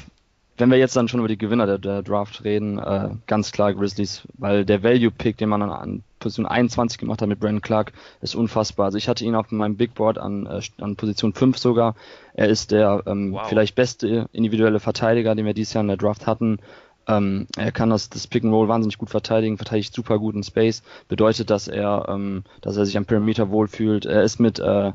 wenn 0.57 0.71
wir 0.71 0.79
jetzt 0.79 0.95
dann 0.97 1.09
schon 1.09 1.21
über 1.21 1.29
die 1.29 1.39
Gewinner 1.39 1.67
der, 1.67 1.79
der 1.79 2.03
Draft 2.03 2.45
reden, 2.45 2.79
äh, 2.79 3.11
ganz 3.27 3.51
klar 3.51 3.75
Grizzlies, 3.75 4.23
weil 4.39 4.65
der 4.65 4.83
Value-Pick, 4.83 5.37
den 5.37 5.49
man 5.49 5.61
dann 5.61 5.71
an 5.71 6.03
Position 6.21 6.47
21 6.47 6.99
gemacht 6.99 7.21
hat 7.21 7.29
mit 7.29 7.41
Brandon 7.41 7.61
Clark, 7.61 7.93
ist 8.23 8.35
unfassbar. 8.35 8.87
Also 8.87 8.99
ich 8.99 9.09
hatte 9.09 9.25
ihn 9.25 9.35
auf 9.35 9.51
meinem 9.51 9.77
Big 9.77 9.95
Board 9.95 10.19
an, 10.19 10.47
äh, 10.47 10.61
an 10.81 10.97
Position 10.97 11.33
5 11.33 11.59
sogar. 11.59 11.97
Er 12.35 12.49
ist 12.49 12.71
der 12.71 13.03
ähm, 13.07 13.33
wow. 13.33 13.49
vielleicht 13.49 13.75
beste 13.75 14.29
individuelle 14.33 14.81
Verteidiger, 14.81 15.35
den 15.35 15.47
wir 15.47 15.55
dieses 15.55 15.75
Jahr 15.75 15.83
in 15.83 15.89
der 15.89 15.97
Draft 15.97 16.27
hatten. 16.27 16.59
Ähm, 17.07 17.47
er 17.57 17.73
kann 17.73 17.91
das, 17.91 18.09
das 18.09 18.27
Pick 18.27 18.45
and 18.45 18.53
Roll 18.53 18.69
wahnsinnig 18.69 18.97
gut 18.97 19.11
verteidigen, 19.11 19.59
verteidigt 19.59 19.95
super 19.95 20.19
gut 20.19 20.35
in 20.35 20.43
Space, 20.43 20.83
bedeutet, 21.09 21.51
dass 21.51 21.69
er, 21.69 22.07
ähm, 22.09 22.45
dass 22.63 22.77
er 22.77 22.87
sich 22.87 22.97
am 22.97 23.05
Perimeter 23.05 23.51
wohlfühlt. 23.51 24.07
Er 24.07 24.23
ist 24.23 24.41
mit, 24.41 24.59
äh, 24.59 24.93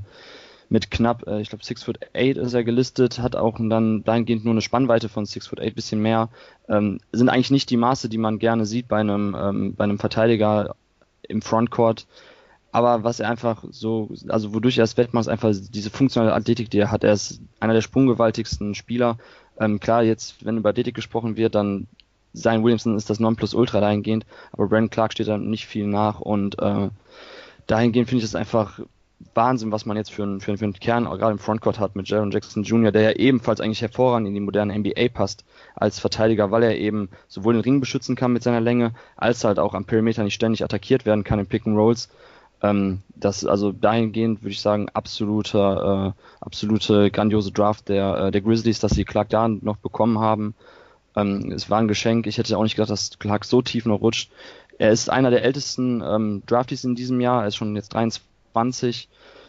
mit 0.70 0.92
knapp, 0.92 1.28
äh, 1.28 1.42
ich 1.42 1.50
glaube 1.50 1.66
6 1.66 1.84
foot 1.84 2.00
8 2.16 2.38
ist 2.38 2.54
er 2.54 2.64
gelistet, 2.64 3.20
hat 3.20 3.36
auch 3.36 3.58
dann 3.60 4.04
dahingehend 4.04 4.46
nur 4.46 4.54
eine 4.54 4.62
Spannweite 4.62 5.10
von 5.10 5.26
6 5.26 5.48
foot 5.48 5.60
8 5.60 5.76
bisschen 5.76 6.02
mehr. 6.02 6.30
Ähm, 6.68 7.00
sind 7.12 7.30
eigentlich 7.30 7.52
nicht 7.52 7.70
die 7.70 7.78
Maße, 7.78 8.08
die 8.10 8.18
man 8.18 8.40
gerne 8.40 8.66
sieht 8.66 8.88
bei 8.88 9.00
einem, 9.00 9.36
ähm, 9.38 9.76
bei 9.76 9.84
einem 9.84 10.00
Verteidiger 10.00 10.76
im 11.24 11.42
Frontcourt. 11.42 12.06
Aber 12.72 13.04
was 13.04 13.20
er 13.20 13.30
einfach 13.30 13.64
so, 13.72 14.10
also 14.28 14.54
wodurch 14.54 14.78
er 14.78 14.84
es 14.84 14.96
wettmacht, 14.96 15.24
ist 15.24 15.30
einfach 15.30 15.52
diese 15.54 15.90
funktionale 15.90 16.34
Athletik, 16.34 16.70
die 16.70 16.78
er 16.78 16.92
hat. 16.92 17.04
Er 17.04 17.14
ist 17.14 17.42
einer 17.60 17.74
der 17.74 17.82
sprunggewaltigsten 17.82 18.76
Spieler. 18.76 19.18
Ähm, 19.60 19.80
klar, 19.80 20.04
jetzt, 20.04 20.46
wenn 20.46 20.58
über 20.58 20.70
Athletik 20.70 20.94
gesprochen 20.94 21.36
wird, 21.36 21.56
dann 21.56 21.88
sein 22.34 22.64
Williamson 22.64 22.96
ist 22.96 23.10
das 23.10 23.20
Nonplusultra 23.20 23.80
dahingehend, 23.82 24.26
aber 24.52 24.68
Brandon 24.68 24.92
Clark 24.92 25.14
steht 25.14 25.28
da 25.28 25.40
nicht 25.40 25.66
viel 25.66 25.88
nach 25.88 26.20
und 26.20 26.60
äh, 26.60 26.90
dahingehend 27.66 28.08
finde 28.08 28.20
ich 28.24 28.30
es 28.30 28.36
einfach 28.36 28.80
Wahnsinn, 29.34 29.72
was 29.72 29.86
man 29.86 29.98
jetzt 29.98 30.12
für 30.12 30.24
einen, 30.24 30.40
für, 30.40 30.58
für 30.58 30.66
einen 30.66 30.74
Kern 30.74 31.06
gerade 31.06 31.32
im 31.32 31.40
Frontcourt 31.40 31.80
hat 31.80 31.96
mit 31.96 32.08
Jaron 32.08 32.32
Jackson 32.32 32.64
Jr., 32.64 32.92
der 32.92 33.02
ja 33.02 33.12
ebenfalls 33.12 33.62
eigentlich 33.62 33.82
hervorragend 33.82 34.28
in 34.28 34.34
die 34.34 34.40
moderne 34.40 34.78
NBA 34.78 35.10
passt 35.14 35.46
als 35.76 36.00
Verteidiger, 36.00 36.52
weil 36.52 36.64
er 36.64 36.78
eben 36.78 37.10
sowohl 37.28 37.54
den 37.54 37.62
Ring 37.62 37.80
beschützen 37.80 38.16
kann 38.16 38.34
mit 38.34 38.44
seiner 38.44 38.62
Länge, 38.62 38.94
als 39.18 39.44
halt 39.44 39.60
auch 39.60 39.74
am 39.74 39.86
Perimeter 39.86 40.24
nicht 40.24 40.36
ständig 40.36 40.64
attackiert 40.64 41.06
werden 41.06 41.24
kann 41.24 41.40
in 41.40 41.48
Pick 41.48 41.68
and 41.68 41.78
Rolls. 41.78 42.10
Ähm, 42.62 43.02
das 43.16 43.46
also 43.46 43.72
dahingehend 43.72 44.42
würde 44.42 44.52
ich 44.52 44.62
sagen 44.62 44.90
absoluter, 44.94 46.16
äh, 46.16 46.22
absolute 46.42 47.12
grandiose 47.12 47.52
Draft 47.52 47.90
der 47.90 48.18
äh, 48.18 48.32
der 48.32 48.42
Grizzlies, 48.42 48.80
dass 48.80 48.92
sie 48.92 49.06
Clark 49.06 49.30
da 49.30 49.48
noch 49.48 49.78
bekommen 49.78 50.20
haben. 50.20 50.56
Ähm, 51.16 51.52
es 51.52 51.70
war 51.70 51.80
ein 51.80 51.88
Geschenk. 51.88 52.28
Ich 52.28 52.38
hätte 52.38 52.58
auch 52.58 52.64
nicht 52.64 52.76
gedacht, 52.76 52.92
dass 52.92 53.18
Clark 53.20 53.46
so 53.46 53.62
tief 53.62 53.86
noch 53.86 54.02
rutscht. 54.02 54.32
Er 54.78 54.92
ist 54.92 55.10
einer 55.10 55.30
der 55.30 55.44
ältesten 55.44 56.02
ähm, 56.02 56.44
Draftees 56.46 56.84
in 56.84 56.96
diesem 56.96 57.20
Jahr. 57.20 57.42
Er 57.44 57.48
ist 57.48 57.56
schon 57.58 57.76
jetzt 57.76 57.94
23. 57.94 58.29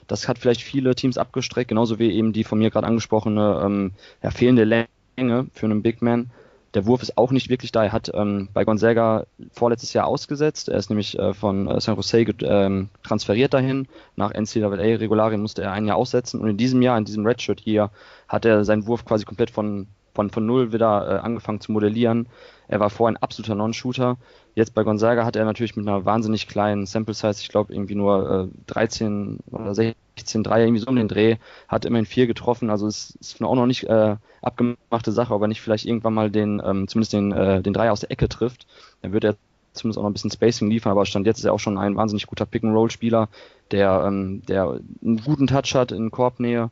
Das 0.07 0.27
hat 0.27 0.39
vielleicht 0.39 0.63
viele 0.63 0.95
Teams 0.95 1.19
abgestreckt, 1.19 1.69
genauso 1.69 1.99
wie 1.99 2.11
eben 2.11 2.33
die 2.33 2.45
von 2.45 2.59
mir 2.59 2.71
gerade 2.71 2.87
angesprochene 2.87 3.63
ähm, 3.65 3.93
ja, 4.23 4.31
fehlende 4.31 4.65
Länge 4.65 5.47
für 5.53 5.67
einen 5.67 5.83
Big 5.83 6.03
Man. 6.03 6.31
Der 6.75 6.87
Wurf 6.87 7.03
ist 7.03 7.19
auch 7.19 7.33
nicht 7.33 7.49
wirklich 7.49 7.73
da. 7.73 7.85
Er 7.85 7.93
hat 7.93 8.11
ähm, 8.15 8.49
bei 8.53 8.65
Gonzaga 8.65 9.27
vorletztes 9.53 9.93
Jahr 9.93 10.07
ausgesetzt. 10.07 10.69
Er 10.69 10.79
ist 10.79 10.89
nämlich 10.89 11.19
äh, 11.19 11.35
von 11.35 11.69
äh, 11.69 11.81
San 11.81 11.97
Jose 11.97 12.21
ähm, 12.21 12.89
transferiert 13.03 13.55
dahin. 13.55 13.89
Nach 14.15 14.33
NCAA-Regularien 14.33 15.41
musste 15.41 15.63
er 15.63 15.73
ein 15.73 15.87
Jahr 15.87 15.97
aussetzen. 15.97 16.41
Und 16.41 16.49
in 16.49 16.57
diesem 16.57 16.81
Jahr, 16.83 16.97
in 16.97 17.05
diesem 17.05 17.27
Redshirt 17.27 17.61
hier, 17.61 17.91
hat 18.29 18.45
er 18.45 18.65
seinen 18.65 18.87
Wurf 18.87 19.05
quasi 19.05 19.25
komplett 19.25 19.51
von 19.51 19.89
von, 20.15 20.31
von 20.31 20.47
null 20.47 20.73
wieder 20.73 21.09
äh, 21.09 21.19
angefangen 21.21 21.61
zu 21.61 21.73
modellieren. 21.73 22.27
Er 22.71 22.79
war 22.79 22.89
vorher 22.89 23.17
ein 23.17 23.23
absoluter 23.23 23.57
Non-Shooter. 23.57 24.17
Jetzt 24.55 24.75
bei 24.75 24.85
Gonzaga 24.85 25.25
hat 25.25 25.35
er 25.35 25.45
natürlich 25.45 25.75
mit 25.75 25.89
einer 25.89 26.05
wahnsinnig 26.05 26.47
kleinen 26.47 26.87
Sample 26.87 27.15
Size, 27.15 27.41
ich 27.41 27.49
glaube 27.49 27.75
irgendwie 27.75 27.97
nur 27.97 28.49
äh, 28.49 28.73
13 28.73 29.41
oder 29.51 29.75
16 29.75 30.45
Dreier, 30.45 30.67
irgendwie 30.67 30.81
so 30.81 30.87
um 30.87 30.95
den 30.95 31.09
Dreh, 31.09 31.39
hat 31.67 31.85
immerhin 31.85 32.07
vier 32.07 32.29
getroffen. 32.29 32.71
Also 32.71 32.87
es 32.87 33.17
ist 33.21 33.43
auch 33.43 33.57
noch 33.57 33.67
nicht 33.67 33.89
äh, 33.89 34.15
abgemachte 34.41 35.11
Sache, 35.11 35.35
ob 35.35 35.43
er 35.43 35.49
nicht 35.49 35.61
vielleicht 35.61 35.85
irgendwann 35.85 36.15
mal 36.15 36.31
den, 36.31 36.63
ähm, 36.65 36.87
zumindest 36.87 37.13
den, 37.13 37.33
äh, 37.33 37.61
den 37.61 37.73
Dreier 37.73 37.93
aus 37.93 38.01
der 38.01 38.13
Ecke 38.13 38.29
trifft. 38.29 38.69
Dann 39.03 39.13
wird 39.13 39.25
er 39.25 39.35
zumindest 39.73 39.99
auch 39.99 40.03
noch 40.05 40.11
ein 40.11 40.13
bisschen 40.13 40.31
Spacing 40.31 40.71
liefern, 40.71 40.93
aber 40.93 41.07
Stand 41.07 41.27
jetzt 41.27 41.41
ist 41.41 41.47
er 41.47 41.53
auch 41.53 41.59
schon 41.59 41.77
ein 41.77 41.97
wahnsinnig 41.97 42.29
guter 42.29 42.47
Pick-and-Roll-Spieler, 42.47 43.29
der, 43.73 44.05
ähm, 44.07 44.43
der 44.47 44.79
einen 45.03 45.25
guten 45.25 45.49
Touch 45.49 45.75
hat 45.75 45.91
in 45.91 46.13
Korbnähe 46.13 46.71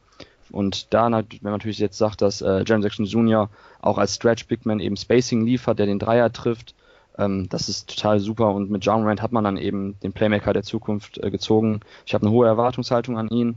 und 0.50 0.92
da, 0.94 1.10
wenn 1.10 1.38
man 1.42 1.52
natürlich 1.52 1.78
jetzt 1.78 1.98
sagt, 1.98 2.22
dass 2.22 2.40
äh, 2.40 2.64
Jaron 2.66 2.82
Jackson 2.82 3.04
Jr. 3.04 3.50
auch 3.80 3.98
als 3.98 4.14
Stretch 4.14 4.46
Bigman 4.46 4.80
eben 4.80 4.96
Spacing 4.96 5.44
liefert, 5.44 5.78
der 5.78 5.86
den 5.86 5.98
Dreier 5.98 6.32
trifft, 6.32 6.74
ähm, 7.18 7.48
das 7.48 7.68
ist 7.68 7.90
total 7.90 8.20
super. 8.20 8.52
Und 8.52 8.70
mit 8.70 8.84
John 8.84 9.04
Rand 9.04 9.20
hat 9.20 9.32
man 9.32 9.44
dann 9.44 9.56
eben 9.56 9.98
den 10.02 10.12
Playmaker 10.12 10.52
der 10.52 10.62
Zukunft 10.62 11.18
äh, 11.18 11.30
gezogen. 11.30 11.80
Ich 12.06 12.14
habe 12.14 12.26
eine 12.26 12.34
hohe 12.34 12.46
Erwartungshaltung 12.46 13.18
an 13.18 13.28
ihn. 13.28 13.56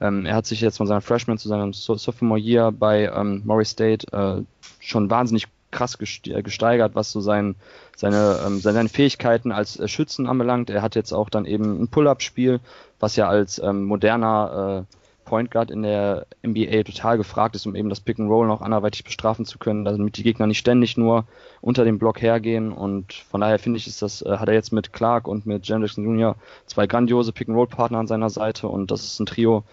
Ähm, 0.00 0.24
er 0.24 0.36
hat 0.36 0.46
sich 0.46 0.60
jetzt 0.60 0.78
von 0.78 0.86
seinem 0.86 1.02
Freshman 1.02 1.36
zu 1.36 1.48
seinem 1.48 1.72
Sophomore 1.72 2.40
Year 2.40 2.72
bei 2.72 3.10
ähm, 3.14 3.42
Murray 3.44 3.66
State 3.66 4.06
äh, 4.12 4.42
schon 4.78 5.10
wahnsinnig 5.10 5.46
krass 5.70 5.98
äh, 6.00 6.42
gesteigert, 6.42 6.94
was 6.94 7.12
so 7.12 7.20
sein, 7.20 7.54
seine, 7.96 8.38
ähm, 8.46 8.60
seine 8.60 8.88
Fähigkeiten 8.88 9.52
als 9.52 9.78
äh, 9.78 9.88
Schützen 9.88 10.26
anbelangt. 10.26 10.70
Er 10.70 10.82
hat 10.82 10.94
jetzt 10.94 11.12
auch 11.12 11.28
dann 11.28 11.44
eben 11.44 11.82
ein 11.82 11.88
Pull-up-Spiel, 11.88 12.60
was 12.98 13.16
ja 13.16 13.28
als 13.28 13.58
ähm, 13.58 13.84
moderner 13.84 14.86
äh, 14.88 14.96
Point 15.24 15.50
Guard 15.50 15.70
in 15.70 15.82
der 15.82 16.26
NBA 16.44 16.82
total 16.82 17.16
gefragt 17.16 17.54
ist, 17.54 17.66
um 17.66 17.76
eben 17.76 17.88
das 17.88 18.00
Pick 18.00 18.18
and 18.18 18.30
Roll 18.30 18.46
noch 18.46 18.60
anderweitig 18.60 19.04
bestrafen 19.04 19.44
zu 19.44 19.58
können, 19.58 19.84
damit 19.84 20.16
die 20.16 20.22
Gegner 20.22 20.46
nicht 20.46 20.58
ständig 20.58 20.96
nur 20.96 21.26
unter 21.60 21.84
dem 21.84 21.98
Block 21.98 22.20
hergehen. 22.20 22.72
Und 22.72 23.12
von 23.12 23.40
daher 23.40 23.58
finde 23.58 23.78
ich, 23.78 23.86
ist 23.86 24.02
das, 24.02 24.22
äh, 24.22 24.38
hat 24.38 24.48
er 24.48 24.54
jetzt 24.54 24.72
mit 24.72 24.92
Clark 24.92 25.28
und 25.28 25.46
mit 25.46 25.66
Jan 25.66 25.82
Jackson 25.82 26.04
Jr. 26.04 26.36
zwei 26.66 26.86
grandiose 26.86 27.32
Pick 27.32 27.48
and 27.48 27.56
Roll 27.56 27.66
Partner 27.66 27.98
an 27.98 28.06
seiner 28.06 28.30
Seite 28.30 28.68
und 28.68 28.90
das 28.90 29.04
ist 29.04 29.20
ein 29.20 29.26
Trio, 29.26 29.64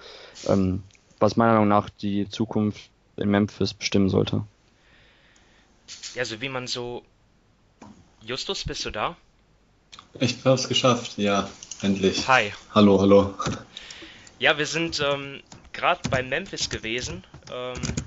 ähm, 0.47 0.83
was 1.19 1.35
meiner 1.35 1.53
Meinung 1.53 1.69
nach 1.69 1.89
die 1.89 2.29
Zukunft 2.29 2.89
in 3.15 3.29
Memphis 3.29 3.73
bestimmen 3.73 4.09
sollte. 4.09 4.43
Ja, 6.13 6.25
so 6.25 6.41
wie 6.41 6.49
man 6.49 6.67
so. 6.67 7.03
Justus, 8.21 8.63
bist 8.63 8.85
du 8.85 8.91
da? 8.91 9.15
Ich 10.19 10.43
habe 10.43 10.55
es 10.55 10.67
geschafft, 10.67 11.17
ja, 11.17 11.49
endlich. 11.81 12.27
Hi. 12.27 12.51
Hallo, 12.73 12.99
hallo. 12.99 13.33
Ja, 14.39 14.57
wir 14.57 14.65
sind 14.65 14.99
ähm, 14.99 15.43
gerade 15.73 16.03
bei 16.09 16.23
Memphis 16.23 16.69
gewesen, 16.69 17.25
ähm, 17.49 18.01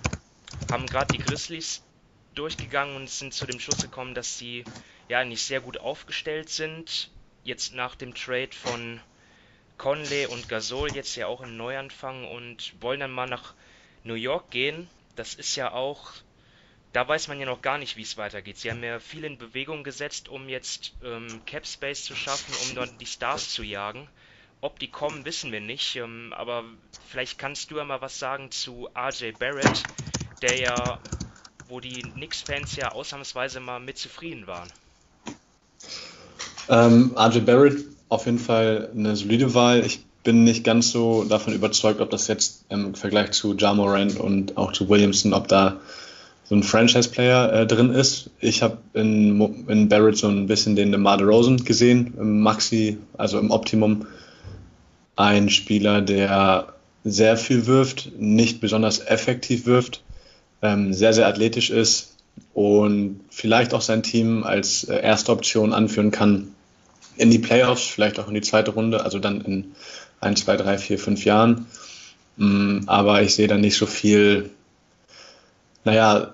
haben 0.68 0.88
gerade 0.88 1.10
die 1.10 1.20
Grizzlies 1.20 1.86
durchgegangen 2.34 2.96
und 2.96 3.10
sind 3.10 3.34
zu 3.34 3.46
dem 3.46 3.60
Schluss 3.60 3.82
gekommen, 3.82 4.14
dass 4.14 4.38
sie 4.38 4.66
ja 5.08 5.18
eigentlich 5.20 5.42
sehr 5.44 5.60
gut 5.60 5.78
aufgestellt 5.78 6.48
sind. 6.48 7.12
Jetzt 7.42 7.74
nach 7.74 7.94
dem 7.96 8.14
Trade 8.14 8.52
von 8.52 9.00
Conley 9.78 10.26
und 10.26 10.48
Gasol 10.48 10.94
jetzt 10.94 11.16
ja 11.16 11.26
auch 11.28 11.40
im 11.42 11.56
Neuanfang 11.56 12.26
und 12.28 12.74
wollen 12.82 13.00
dann 13.00 13.12
mal 13.12 13.28
nach 13.28 13.54
New 14.04 14.14
York 14.14 14.50
gehen. 14.50 14.90
Das 15.16 15.34
ist 15.34 15.56
ja 15.56 15.72
auch, 15.72 16.12
da 16.92 17.06
weiß 17.08 17.28
man 17.28 17.40
ja 17.40 17.46
noch 17.46 17.62
gar 17.62 17.78
nicht, 17.78 17.96
wie 17.96 18.02
es 18.02 18.16
weitergeht. 18.16 18.58
Sie 18.58 18.70
haben 18.70 18.82
ja 18.84 19.00
viel 19.00 19.24
in 19.24 19.38
Bewegung 19.38 19.84
gesetzt, 19.84 20.28
um 20.28 20.48
jetzt 20.48 20.96
ähm, 21.02 21.42
Cap 21.46 21.66
Space 21.66 22.04
zu 22.04 22.14
schaffen, 22.16 22.54
um 22.56 22.74
dort 22.74 23.00
die 23.00 23.06
Stars 23.06 23.50
zu 23.50 23.62
jagen. 23.62 24.10
Ob 24.62 24.78
die 24.78 24.88
kommen, 24.88 25.24
wissen 25.24 25.52
wir 25.52 25.60
nicht. 25.60 25.96
Ähm, 25.96 26.34
aber 26.36 26.64
vielleicht 27.08 27.38
kannst 27.38 27.70
du 27.70 27.76
ja 27.76 27.84
mal 27.84 28.00
was 28.00 28.18
sagen 28.18 28.50
zu 28.50 28.88
RJ 28.94 29.32
Barrett, 29.38 29.82
der 30.42 30.56
ja, 30.56 30.98
wo 31.68 31.80
die 31.80 32.02
Knicks-Fans 32.02 32.76
ja 32.76 32.92
ausnahmsweise 32.92 33.60
mal 33.60 33.80
mit 33.80 33.96
zufrieden 33.98 34.46
waren. 34.46 34.68
Ähm, 36.68 37.12
RJ 37.16 37.40
Barrett 37.40 37.84
auf 38.08 38.26
jeden 38.26 38.38
Fall 38.38 38.90
eine 38.94 39.16
solide 39.16 39.54
Wahl. 39.54 39.84
Ich 39.84 40.04
bin 40.22 40.44
nicht 40.44 40.64
ganz 40.64 40.90
so 40.90 41.24
davon 41.24 41.54
überzeugt, 41.54 42.00
ob 42.00 42.10
das 42.10 42.28
jetzt 42.28 42.64
im 42.68 42.94
Vergleich 42.94 43.30
zu 43.32 43.56
Ja 43.56 43.72
Morant 43.72 44.18
und 44.18 44.56
auch 44.56 44.72
zu 44.72 44.88
Williamson, 44.88 45.32
ob 45.32 45.48
da 45.48 45.80
so 46.44 46.56
ein 46.56 46.62
Franchise-Player 46.62 47.52
äh, 47.52 47.66
drin 47.66 47.90
ist. 47.90 48.30
Ich 48.40 48.62
habe 48.62 48.78
in, 48.92 49.40
in 49.68 49.88
Barrett 49.88 50.18
so 50.18 50.28
ein 50.28 50.48
bisschen 50.48 50.76
den 50.76 50.92
DeMar 50.92 51.16
DeRozan 51.16 51.64
gesehen, 51.64 52.14
im 52.18 52.42
Maxi, 52.42 52.98
also 53.16 53.38
im 53.38 53.50
Optimum 53.50 54.06
ein 55.20 55.50
Spieler, 55.50 56.00
der 56.00 56.72
sehr 57.04 57.36
viel 57.36 57.66
wirft, 57.66 58.12
nicht 58.18 58.60
besonders 58.60 59.00
effektiv 59.00 59.66
wirft, 59.66 60.02
ähm, 60.62 60.92
sehr, 60.94 61.12
sehr 61.12 61.26
athletisch 61.26 61.70
ist 61.70 62.16
und 62.54 63.20
vielleicht 63.30 63.74
auch 63.74 63.82
sein 63.82 64.02
Team 64.02 64.44
als 64.44 64.84
äh, 64.84 65.00
erste 65.00 65.32
Option 65.32 65.72
anführen 65.72 66.10
kann 66.10 66.54
in 67.16 67.30
die 67.30 67.38
Playoffs, 67.38 67.86
vielleicht 67.86 68.18
auch 68.18 68.28
in 68.28 68.34
die 68.34 68.40
zweite 68.40 68.70
Runde, 68.70 69.04
also 69.04 69.18
dann 69.18 69.42
in 69.42 69.72
ein, 70.20 70.36
zwei, 70.36 70.56
drei, 70.56 70.78
vier, 70.78 70.98
fünf 70.98 71.24
Jahren. 71.24 71.66
Mm, 72.36 72.80
aber 72.86 73.22
ich 73.22 73.34
sehe 73.34 73.48
da 73.48 73.58
nicht 73.58 73.76
so 73.76 73.86
viel, 73.86 74.50
naja, 75.84 76.32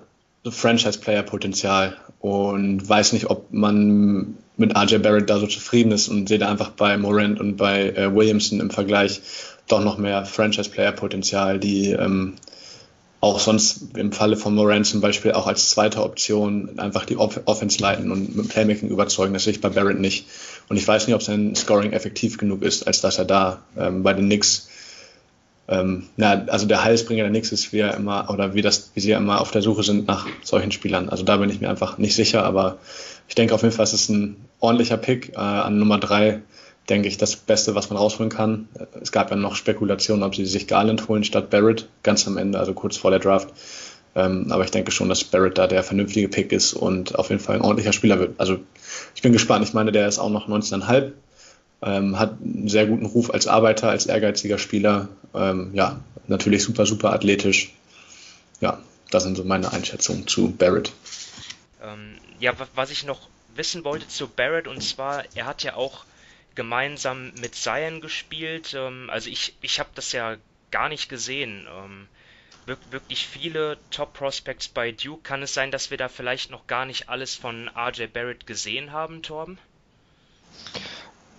Franchise-Player-Potenzial 0.51 1.97
und 2.19 2.87
weiß 2.87 3.13
nicht, 3.13 3.29
ob 3.29 3.51
man 3.51 4.37
mit 4.57 4.75
RJ 4.75 4.97
Barrett 4.97 5.29
da 5.29 5.39
so 5.39 5.47
zufrieden 5.47 5.91
ist 5.91 6.07
und 6.07 6.27
sehe 6.27 6.39
da 6.39 6.49
einfach 6.49 6.71
bei 6.71 6.97
Morant 6.97 7.39
und 7.39 7.57
bei 7.57 7.89
äh, 7.91 8.13
Williamson 8.13 8.59
im 8.59 8.71
Vergleich 8.71 9.21
doch 9.67 9.83
noch 9.83 9.97
mehr 9.97 10.25
Franchise-Player-Potenzial, 10.25 11.59
die 11.59 11.91
ähm, 11.91 12.33
auch 13.19 13.39
sonst 13.39 13.95
im 13.97 14.11
Falle 14.11 14.37
von 14.37 14.53
Moran 14.53 14.83
zum 14.83 15.01
Beispiel 15.01 15.31
auch 15.31 15.47
als 15.47 15.69
zweite 15.71 16.03
Option 16.03 16.79
einfach 16.79 17.05
die 17.05 17.17
Off 17.17 17.41
Offense 17.45 17.81
leiten 17.81 18.11
und 18.11 18.35
mit 18.35 18.49
Playmaking 18.49 18.89
überzeugen. 18.89 19.33
Das 19.33 19.43
sehe 19.43 19.53
ich 19.53 19.61
bei 19.61 19.69
Barrett 19.69 19.99
nicht. 19.99 20.27
Und 20.69 20.77
ich 20.77 20.87
weiß 20.87 21.07
nicht, 21.07 21.15
ob 21.15 21.23
sein 21.23 21.55
Scoring 21.55 21.93
effektiv 21.93 22.37
genug 22.37 22.61
ist, 22.61 22.85
als 22.85 23.01
dass 23.01 23.17
er 23.17 23.25
da 23.25 23.63
ähm, 23.77 24.03
bei 24.03 24.13
den 24.13 24.25
Knicks, 24.25 24.69
ähm, 25.67 26.03
na, 26.15 26.45
also 26.47 26.65
der 26.65 26.83
Heilsbringer 26.83 27.23
der 27.23 27.31
Knicks 27.31 27.51
ist, 27.51 27.73
wie 27.73 27.79
er 27.79 27.95
immer, 27.95 28.29
oder 28.29 28.53
wie 28.53 28.61
das, 28.61 28.91
wie 28.93 28.99
sie 28.99 29.09
ja 29.09 29.17
immer 29.17 29.41
auf 29.41 29.51
der 29.51 29.61
Suche 29.61 29.83
sind 29.83 30.07
nach 30.07 30.27
solchen 30.43 30.71
Spielern. 30.71 31.09
Also 31.09 31.23
da 31.23 31.37
bin 31.37 31.49
ich 31.49 31.59
mir 31.61 31.69
einfach 31.69 31.97
nicht 31.97 32.15
sicher, 32.15 32.43
aber 32.43 32.77
ich 33.27 33.35
denke 33.35 33.53
auf 33.53 33.63
jeden 33.63 33.73
Fall, 33.73 33.83
es 33.83 33.93
ist 33.93 34.09
ein 34.09 34.37
ordentlicher 34.59 34.97
Pick 34.97 35.33
äh, 35.33 35.37
an 35.37 35.77
Nummer 35.77 35.99
drei 35.99 36.41
denke 36.89 37.07
ich, 37.07 37.17
das 37.17 37.35
Beste, 37.35 37.75
was 37.75 37.89
man 37.89 37.97
rausholen 37.97 38.31
kann. 38.31 38.69
Es 39.01 39.11
gab 39.11 39.29
ja 39.29 39.35
noch 39.35 39.55
Spekulationen, 39.55 40.23
ob 40.23 40.35
sie 40.35 40.45
sich 40.45 40.67
Garland 40.67 41.07
holen 41.07 41.23
statt 41.23 41.49
Barrett, 41.49 41.87
ganz 42.03 42.27
am 42.27 42.37
Ende, 42.37 42.59
also 42.59 42.73
kurz 42.73 42.97
vor 42.97 43.11
der 43.11 43.19
Draft. 43.19 43.49
Ähm, 44.15 44.47
aber 44.49 44.63
ich 44.63 44.71
denke 44.71 44.91
schon, 44.91 45.09
dass 45.09 45.23
Barrett 45.23 45.57
da 45.57 45.67
der 45.67 45.83
vernünftige 45.83 46.29
Pick 46.29 46.51
ist 46.51 46.73
und 46.73 47.15
auf 47.15 47.29
jeden 47.29 47.41
Fall 47.41 47.55
ein 47.55 47.61
ordentlicher 47.61 47.93
Spieler 47.93 48.19
wird. 48.19 48.39
Also 48.39 48.59
ich 49.15 49.21
bin 49.21 49.33
gespannt. 49.33 49.65
Ich 49.65 49.73
meine, 49.73 49.91
der 49.91 50.07
ist 50.07 50.17
auch 50.17 50.29
noch 50.29 50.47
19,5, 50.47 51.11
ähm, 51.81 52.17
hat 52.19 52.41
einen 52.41 52.67
sehr 52.67 52.87
guten 52.87 53.05
Ruf 53.05 53.31
als 53.31 53.47
Arbeiter, 53.47 53.89
als 53.89 54.05
ehrgeiziger 54.05 54.57
Spieler. 54.57 55.09
Ähm, 55.33 55.71
ja, 55.73 55.99
natürlich 56.27 56.63
super, 56.63 56.85
super 56.85 57.13
athletisch. 57.13 57.73
Ja, 58.59 58.81
das 59.11 59.23
sind 59.23 59.37
so 59.37 59.43
meine 59.43 59.71
Einschätzungen 59.71 60.27
zu 60.27 60.51
Barrett. 60.51 60.91
Ähm, 61.81 62.17
ja, 62.39 62.53
was 62.75 62.91
ich 62.91 63.05
noch 63.05 63.29
wissen 63.55 63.83
wollte 63.83 64.07
zu 64.07 64.27
Barrett, 64.27 64.67
und 64.67 64.81
zwar, 64.81 65.23
er 65.35 65.45
hat 65.45 65.63
ja 65.63 65.75
auch 65.75 66.05
gemeinsam 66.55 67.31
mit 67.39 67.55
Zion 67.55 68.01
gespielt. 68.01 68.73
Ähm, 68.75 69.09
also 69.11 69.29
ich, 69.29 69.55
ich 69.61 69.79
habe 69.79 69.89
das 69.95 70.11
ja 70.11 70.37
gar 70.71 70.89
nicht 70.89 71.07
gesehen. 71.07 71.67
Ähm, 71.71 72.07
wirklich 72.91 73.25
viele 73.25 73.77
Top 73.91 74.13
Prospects 74.13 74.67
bei 74.67 74.91
Duke. 74.91 75.21
Kann 75.23 75.41
es 75.43 75.53
sein, 75.53 75.71
dass 75.71 75.89
wir 75.89 75.97
da 75.97 76.09
vielleicht 76.09 76.51
noch 76.51 76.67
gar 76.67 76.85
nicht 76.85 77.07
alles 77.07 77.35
von 77.35 77.69
RJ 77.69 78.07
Barrett 78.07 78.45
gesehen 78.45 78.91
haben, 78.91 79.21
Torben? 79.21 79.57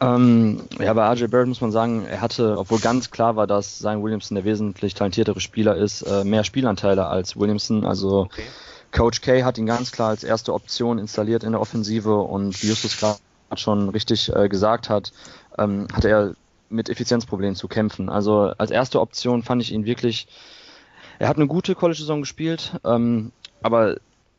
Ähm, 0.00 0.60
ja, 0.78 0.92
bei 0.92 1.12
RJ 1.12 1.26
Barrett 1.26 1.48
muss 1.48 1.60
man 1.60 1.72
sagen, 1.72 2.06
er 2.06 2.20
hatte, 2.20 2.56
obwohl 2.56 2.78
ganz 2.78 3.10
klar 3.10 3.36
war, 3.36 3.46
dass 3.46 3.78
Zion 3.78 4.02
Williamson 4.02 4.36
der 4.36 4.44
wesentlich 4.44 4.94
talentiertere 4.94 5.40
Spieler 5.40 5.76
ist, 5.76 6.02
äh, 6.02 6.24
mehr 6.24 6.44
Spielanteile 6.44 7.06
als 7.06 7.36
Williamson. 7.36 7.84
Also 7.84 8.20
okay. 8.20 8.44
Coach 8.92 9.20
K 9.20 9.42
hat 9.42 9.58
ihn 9.58 9.66
ganz 9.66 9.90
klar 9.92 10.10
als 10.10 10.24
erste 10.24 10.54
Option 10.54 10.98
installiert 10.98 11.42
in 11.42 11.52
der 11.52 11.60
Offensive 11.60 12.16
und 12.16 12.62
wie 12.62 12.68
Justus 12.68 12.98
gerade 12.98 13.18
schon 13.56 13.88
richtig 13.88 14.34
äh, 14.34 14.48
gesagt 14.48 14.88
hat, 14.88 15.12
ähm, 15.58 15.88
hat 15.92 16.04
er 16.04 16.34
mit 16.70 16.88
Effizienzproblemen 16.88 17.56
zu 17.56 17.66
kämpfen. 17.66 18.08
Also 18.08 18.52
als 18.58 18.70
erste 18.70 19.00
Option 19.00 19.42
fand 19.42 19.62
ich 19.62 19.72
ihn 19.72 19.84
wirklich, 19.84 20.28
er 21.18 21.28
hat 21.28 21.36
eine 21.36 21.46
gute 21.46 21.74
College-Saison 21.74 22.20
gespielt, 22.20 22.74
ähm, 22.84 23.32
aber 23.62 23.96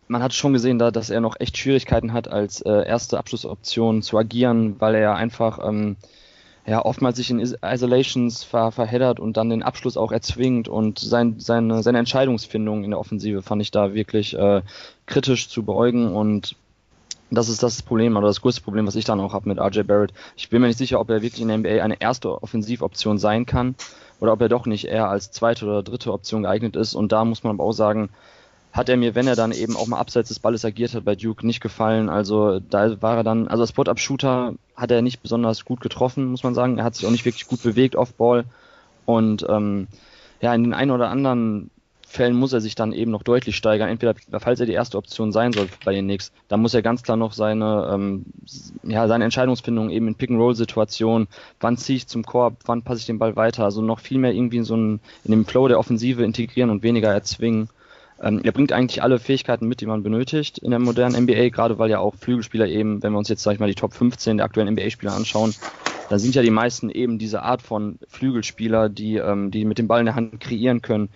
man 0.10 0.24
hat 0.24 0.34
schon 0.34 0.54
gesehen, 0.54 0.80
da, 0.80 0.92
dass 0.92 1.12
er 1.12 1.22
noch 1.22 1.40
echt 1.40 1.58
Schwierigkeiten 1.58 2.14
hat, 2.14 2.28
als 2.28 2.62
äh, 2.62 2.86
erste 2.86 3.18
Abschlussoption 3.20 4.02
zu 4.02 4.18
agieren, 4.18 4.76
weil 4.80 4.96
er 4.96 5.16
einfach 5.16 5.60
ähm, 5.64 5.98
ja, 6.66 6.84
oftmals 6.84 7.18
sich 7.18 7.30
in 7.30 7.40
Isolations 7.40 8.44
ver 8.44 8.72
verheddert 8.72 9.20
und 9.20 9.38
dann 9.38 9.52
den 9.52 9.62
Abschluss 9.64 9.98
auch 9.98 10.12
erzwingt 10.12 10.68
und 10.68 10.98
sein, 10.98 11.36
seine, 11.40 11.84
seine 11.84 12.00
Entscheidungsfindung 12.00 12.84
in 12.84 12.90
der 12.90 13.00
Offensive 13.00 13.44
fand 13.44 13.62
ich 13.62 13.70
da 13.70 13.94
wirklich 13.94 14.36
äh, 14.36 14.64
kritisch 15.06 15.48
zu 15.48 15.64
beugen 15.64 16.12
und 16.16 16.56
das 17.30 17.48
ist 17.48 17.62
das 17.62 17.84
Problem 17.84 18.18
oder 18.18 18.26
das 18.26 18.42
größte 18.42 18.62
Problem, 18.62 18.88
was 18.88 18.96
ich 18.96 19.06
dann 19.06 19.20
auch 19.20 19.34
habe 19.34 19.48
mit 19.48 19.60
RJ 19.60 19.84
Barrett. 19.84 20.14
Ich 20.36 20.50
bin 20.50 20.62
mir 20.62 20.68
nicht 20.68 20.80
sicher, 20.80 21.00
ob 21.00 21.12
er 21.12 21.22
wirklich 21.22 21.42
in 21.42 21.50
der 21.50 21.60
NBA 21.60 21.84
eine 21.84 22.02
erste 22.02 22.42
Offensivoption 22.42 23.20
sein 23.20 23.46
kann 23.46 23.76
oder 24.20 24.34
ob 24.34 24.42
er 24.42 24.50
doch 24.50 24.66
nicht 24.66 24.86
eher 24.86 25.08
als 25.08 25.30
zweite 25.30 25.66
oder 25.66 25.84
dritte 25.84 26.12
Option 26.12 26.44
geeignet 26.44 26.76
ist. 26.76 26.96
Und 26.96 27.12
da 27.12 27.24
muss 27.26 27.44
man 27.44 27.54
aber 27.54 27.64
auch 27.64 27.74
sagen, 27.74 28.10
hat 28.72 28.90
er 28.90 28.98
mir, 28.98 29.16
wenn 29.16 29.28
er 29.28 29.36
dann 29.36 29.52
eben 29.52 29.76
auch 29.76 29.88
mal 29.88 30.00
abseits 30.00 30.30
des 30.30 30.40
Balles 30.40 30.64
agiert 30.64 30.94
hat 30.94 31.06
bei 31.06 31.16
Duke, 31.16 31.46
nicht 31.46 31.62
gefallen. 31.62 32.10
Also 32.10 32.60
da 32.60 33.02
war 33.02 33.18
er 33.18 33.24
dann, 33.24 33.48
also 33.48 33.64
als 33.64 33.72
Spot-Up-Shooter 33.72 34.54
hat 34.76 34.92
er 34.92 35.02
nicht 35.02 35.22
besonders 35.22 35.66
gut 35.66 35.82
getroffen, 35.82 36.26
muss 36.26 36.44
man 36.44 36.54
sagen. 36.54 36.78
Er 36.78 36.84
hat 36.84 36.96
sich 36.96 37.06
auch 37.06 37.12
nicht 37.12 37.26
wirklich 37.26 37.48
gut 37.48 37.64
bewegt 37.64 37.96
auf 37.96 38.14
Ball. 38.14 38.46
Und 39.06 39.46
ähm, 39.50 39.88
ja, 40.40 40.54
in 40.54 40.64
den 40.64 40.74
einen 40.74 40.92
oder 40.92 41.10
anderen 41.10 41.72
Fällen 42.10 42.36
muss 42.36 42.54
er 42.54 42.62
sich 42.62 42.74
dann 42.74 42.92
eben 42.92 43.12
noch 43.12 43.22
deutlich 43.22 43.56
steigern. 43.56 43.88
Entweder, 43.88 44.16
falls 44.40 44.60
er 44.60 44.66
die 44.66 44.74
erste 44.74 44.98
Option 44.98 45.32
sein 45.32 45.54
soll 45.54 45.68
bei 45.86 45.94
den 45.94 46.06
Knicks, 46.06 46.32
dann 46.48 46.60
muss 46.60 46.74
er 46.74 46.82
ganz 46.82 47.04
klar 47.04 47.18
noch 47.18 47.34
seine, 47.34 47.90
ähm, 47.94 48.26
ja, 48.82 49.08
seine 49.08 49.26
Entscheidungsfindung 49.26 49.92
eben 49.92 50.08
in 50.08 50.16
Pick-and-Roll-Situationen, 50.16 51.28
wann 51.60 51.78
ziehe 51.78 51.98
ich 51.98 52.08
zum 52.08 52.24
Korb, 52.24 52.58
wann 52.66 52.82
passe 52.82 53.02
ich 53.02 53.06
den 53.06 53.20
Ball 53.20 53.36
weiter, 53.36 53.64
also 53.64 53.84
noch 53.84 54.00
viel 54.00 54.18
mehr 54.18 54.34
irgendwie 54.34 54.58
in 54.58 54.64
so 54.64 54.74
einen, 54.74 55.02
in 55.24 55.32
dem 55.32 55.46
Flow 55.46 55.68
der 55.68 55.78
Offensive 55.78 56.24
integrieren 56.24 56.72
und 56.72 56.82
weniger 56.82 57.14
erzwingen. 57.14 57.70
Ähm, 58.22 58.42
er 58.44 58.52
bringt 58.52 58.74
eigentlich 58.74 59.02
alle 59.02 59.20
Fähigkeiten 59.20 59.68
mit, 59.68 59.82
die 59.82 59.86
man 59.86 60.04
benötigt 60.04 60.58
in 60.58 60.72
der 60.72 60.80
modernen 60.80 61.24
NBA, 61.24 61.50
gerade 61.50 61.80
weil 61.80 61.90
ja 61.90 62.00
auch 62.00 62.16
Flügelspieler 62.16 62.68
eben, 62.68 63.02
wenn 63.02 63.14
wir 63.14 63.18
uns 63.18 63.30
jetzt, 63.30 63.44
sag 63.44 63.54
ich 63.54 63.60
mal, 63.60 63.68
die 63.68 63.76
Top 63.76 63.94
15 63.94 64.38
der 64.38 64.46
aktuellen 64.46 64.74
NBA-Spieler 64.74 65.14
anschauen, 65.14 65.56
da 66.10 66.20
sind 66.20 66.36
ja 66.36 66.42
die 66.42 66.50
meisten 66.50 66.90
eben 66.90 67.18
diese 67.18 67.44
Art 67.44 67.62
von 67.62 68.00
Flügelspieler, 68.08 68.90
die, 68.90 69.18
ähm, 69.18 69.52
die 69.52 69.64
mit 69.64 69.78
dem 69.78 69.88
Ball 69.88 70.00
in 70.00 70.08
der 70.08 70.16
Hand 70.16 70.40
kreieren 70.40 70.82
können, 70.82 71.10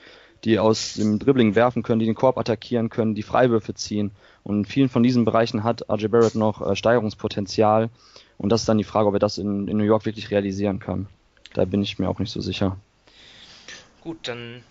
die 0.46 0.60
aus 0.60 0.94
dem 0.94 1.20
Dribbling 1.20 1.56
werfen 1.56 1.84
können, 1.84 2.00
die 2.00 2.06
den 2.06 2.16
Korb 2.16 2.38
attackieren 2.38 2.90
können, 2.90 3.16
die 3.16 3.24
Freiwürfe 3.24 3.74
ziehen. 3.74 4.12
Und 4.44 4.58
in 4.60 4.66
vielen 4.66 4.90
von 4.90 5.04
diesen 5.04 5.26
Bereichen 5.26 5.64
hat 5.64 5.90
RJ 5.90 6.08
Barrett 6.08 6.36
noch 6.36 6.62
äh, 6.62 6.76
Steigerungspotenzial. 6.76 7.90
Und 8.38 8.50
das 8.50 8.62
ist 8.62 8.70
dann 8.70 8.78
die 8.78 8.84
Frage, 8.84 9.08
ob 9.08 9.16
er 9.16 9.20
das 9.20 9.38
in, 9.38 9.68
in 9.68 9.78
New 9.78 9.84
York 9.84 10.06
wirklich 10.06 10.32
realisieren 10.32 10.80
kann. 10.80 11.08
Da 11.54 11.66
bin 11.66 11.82
ich 11.82 12.00
mir 12.00 12.10
auch 12.10 12.20
nicht 12.20 12.32
so 12.32 12.42
sicher. 12.42 12.78
Gut, 14.02 14.18
dann 14.24 14.64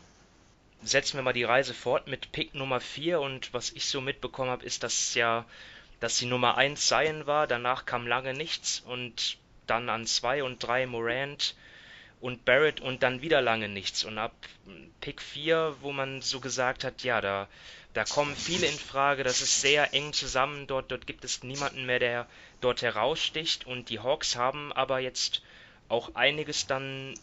setzen 0.83 1.17
wir 1.17 1.23
mal 1.23 1.33
die 1.33 1.45
Reise 1.45 1.75
fort 1.75 2.07
mit 2.07 2.33
Pick 2.33 2.55
Nummer 2.55 2.81
4 2.81 3.21
und 3.21 3.53
was 3.55 3.71
ich 3.71 3.87
so 3.87 4.01
mitbekommen 4.01 4.51
habe, 4.51 4.65
ist, 4.65 4.83
dass 4.83 5.15
ja, 5.15 5.45
dass 6.01 6.19
die 6.19 6.27
Nummer 6.27 6.57
1 6.57 6.87
Zion 6.87 7.27
war, 7.27 7.47
danach 7.47 7.87
kam 7.87 8.07
lange 8.07 8.35
nichts 8.35 8.83
und 8.87 9.39
dann 9.67 9.89
an 9.89 10.07
2 10.07 10.43
und 10.43 10.59
3 10.59 10.87
Morant, 10.87 11.55
und 12.23 12.45
Barrett 12.45 12.81
und 12.81 13.03
dann 13.03 13.21
wieder 13.21 13.43
lange 13.43 13.69
nichts. 13.69 14.05
Und 14.05 14.17
ab 14.17 14.33
Pick 15.01 15.21
4, 15.21 15.77
wo 15.81 15.93
man 15.93 16.23
so 16.23 16.39
gesagt 16.39 16.85
hat, 16.85 17.03
ja, 17.03 17.21
da, 17.21 17.49
da 17.95 18.05
kommen 18.05 18.37
viele 18.37 18.67
in 18.69 18.79
Frage, 18.79 19.25
das 19.25 19.43
ist 19.43 19.61
sehr 19.61 19.93
eng 19.93 20.13
zusammen, 20.13 20.69
dort, 20.69 20.93
dort 20.93 21.09
gibt 21.09 21.25
es 21.25 21.43
niemanden 21.43 21.85
mehr, 21.85 21.99
der 21.99 22.29
dort 22.61 22.81
heraussticht. 22.81 23.67
Und 23.67 23.89
die 23.89 23.99
Hawks 23.99 24.37
haben 24.37 24.73
aber 24.73 25.01
jetzt 25.01 25.43
auch 25.89 26.15
einiges 26.15 26.69
dann 26.69 27.15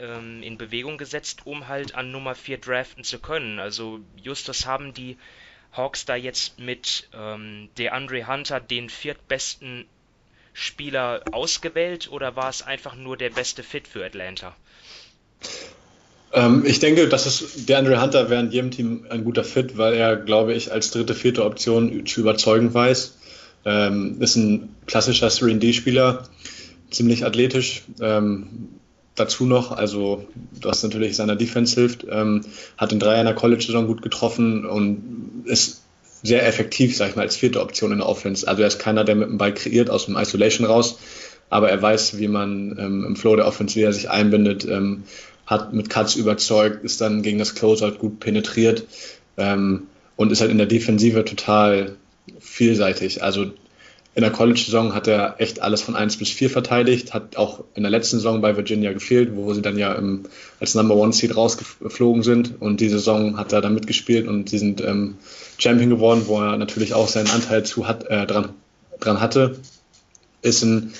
ähm, 0.00 0.42
in 0.42 0.58
Bewegung 0.58 0.98
gesetzt, 0.98 1.42
um 1.44 1.68
halt 1.68 1.94
an 1.94 2.10
Nummer 2.10 2.34
4 2.34 2.58
draften 2.58 3.04
zu 3.04 3.18
können. 3.18 3.58
Also 3.58 4.00
Justus 4.16 4.66
haben 4.66 4.94
die 4.94 5.16
Hawks 5.72 6.04
da 6.04 6.16
jetzt 6.16 6.58
mit 6.58 7.08
ähm, 7.14 7.68
DeAndre 7.78 8.26
Hunter 8.26 8.60
den 8.60 8.88
viertbesten 8.88 9.86
Spieler 10.52 11.22
ausgewählt 11.32 12.10
oder 12.10 12.36
war 12.36 12.50
es 12.50 12.62
einfach 12.62 12.96
nur 12.96 13.16
der 13.16 13.30
beste 13.30 13.62
Fit 13.62 13.86
für 13.86 14.04
Atlanta? 14.04 14.56
Ähm, 16.32 16.64
ich 16.66 16.80
denke, 16.80 17.08
dass 17.08 17.26
es 17.26 17.66
der 17.66 17.78
Andre 17.78 18.00
Hunter 18.00 18.30
wäre 18.30 18.40
in 18.40 18.50
jedem 18.50 18.70
Team 18.70 19.06
ein 19.08 19.24
guter 19.24 19.44
Fit, 19.44 19.78
weil 19.78 19.94
er, 19.94 20.16
glaube 20.16 20.54
ich, 20.54 20.72
als 20.72 20.90
dritte, 20.90 21.14
vierte 21.14 21.44
Option 21.44 22.06
zu 22.06 22.20
überzeugen 22.20 22.72
weiß. 22.72 23.16
Ähm, 23.64 24.16
ist 24.20 24.36
ein 24.36 24.74
klassischer 24.86 25.28
3D-Spieler, 25.28 26.28
ziemlich 26.90 27.24
athletisch. 27.24 27.82
Ähm, 28.00 28.79
dazu 29.14 29.46
noch, 29.46 29.72
also 29.72 30.24
was 30.62 30.82
natürlich 30.82 31.16
seiner 31.16 31.36
Defense 31.36 31.74
hilft, 31.74 32.06
ähm, 32.10 32.42
hat 32.78 32.92
den 32.92 33.00
Dreier 33.00 33.20
in 33.20 33.26
der 33.26 33.34
College-Saison 33.34 33.86
gut 33.86 34.02
getroffen 34.02 34.64
und 34.64 35.44
ist 35.44 35.82
sehr 36.22 36.46
effektiv, 36.46 36.96
sag 36.96 37.10
ich 37.10 37.16
mal, 37.16 37.22
als 37.22 37.36
vierte 37.36 37.60
Option 37.60 37.92
in 37.92 37.98
der 37.98 38.08
Offense. 38.08 38.46
Also 38.46 38.62
er 38.62 38.68
ist 38.68 38.78
keiner, 38.78 39.04
der 39.04 39.14
mit 39.14 39.28
dem 39.28 39.38
Ball 39.38 39.54
kreiert 39.54 39.90
aus 39.90 40.06
dem 40.06 40.16
Isolation 40.16 40.66
raus, 40.66 40.98
aber 41.48 41.70
er 41.70 41.80
weiß, 41.80 42.18
wie 42.18 42.28
man 42.28 42.76
ähm, 42.78 43.04
im 43.04 43.16
Flow 43.16 43.36
der 43.36 43.46
Offense, 43.46 43.74
wie 43.76 43.82
er 43.82 43.92
sich 43.92 44.10
einbindet, 44.10 44.64
ähm, 44.66 45.04
hat 45.46 45.72
mit 45.72 45.90
Cuts 45.90 46.14
überzeugt, 46.14 46.84
ist 46.84 47.00
dann 47.00 47.22
gegen 47.22 47.38
das 47.38 47.54
Closeout 47.54 47.98
gut 47.98 48.20
penetriert 48.20 48.86
ähm, 49.36 49.88
und 50.16 50.30
ist 50.30 50.40
halt 50.40 50.50
in 50.50 50.58
der 50.58 50.66
Defensive 50.66 51.24
total 51.24 51.96
vielseitig. 52.38 53.22
Also 53.22 53.50
in 54.14 54.22
der 54.22 54.32
College-Saison 54.32 54.94
hat 54.94 55.06
er 55.06 55.36
echt 55.38 55.62
alles 55.62 55.82
von 55.82 55.94
1 55.94 56.16
bis 56.16 56.30
4 56.30 56.50
verteidigt, 56.50 57.14
hat 57.14 57.36
auch 57.36 57.64
in 57.74 57.84
der 57.84 57.90
letzten 57.90 58.16
Saison 58.16 58.40
bei 58.40 58.56
Virginia 58.56 58.92
gefehlt, 58.92 59.36
wo 59.36 59.52
sie 59.54 59.62
dann 59.62 59.78
ja 59.78 59.92
im, 59.92 60.24
als 60.58 60.74
Number 60.74 60.96
One 60.96 61.12
Seed 61.12 61.36
rausgeflogen 61.36 62.22
sind. 62.22 62.60
Und 62.60 62.80
die 62.80 62.88
Saison 62.88 63.36
hat 63.36 63.52
er 63.52 63.60
dann 63.60 63.74
mitgespielt 63.74 64.26
und 64.26 64.50
sie 64.50 64.58
sind 64.58 64.80
ähm, 64.80 65.16
Champion 65.58 65.90
geworden, 65.90 66.24
wo 66.26 66.40
er 66.40 66.56
natürlich 66.56 66.92
auch 66.92 67.08
seinen 67.08 67.30
Anteil 67.30 67.64
zu 67.64 67.86
hat, 67.86 68.04
äh, 68.04 68.26
dran, 68.26 68.50
dran 68.98 69.20
hatte. 69.20 69.58
Ist 70.42 70.62
ein 70.62 70.92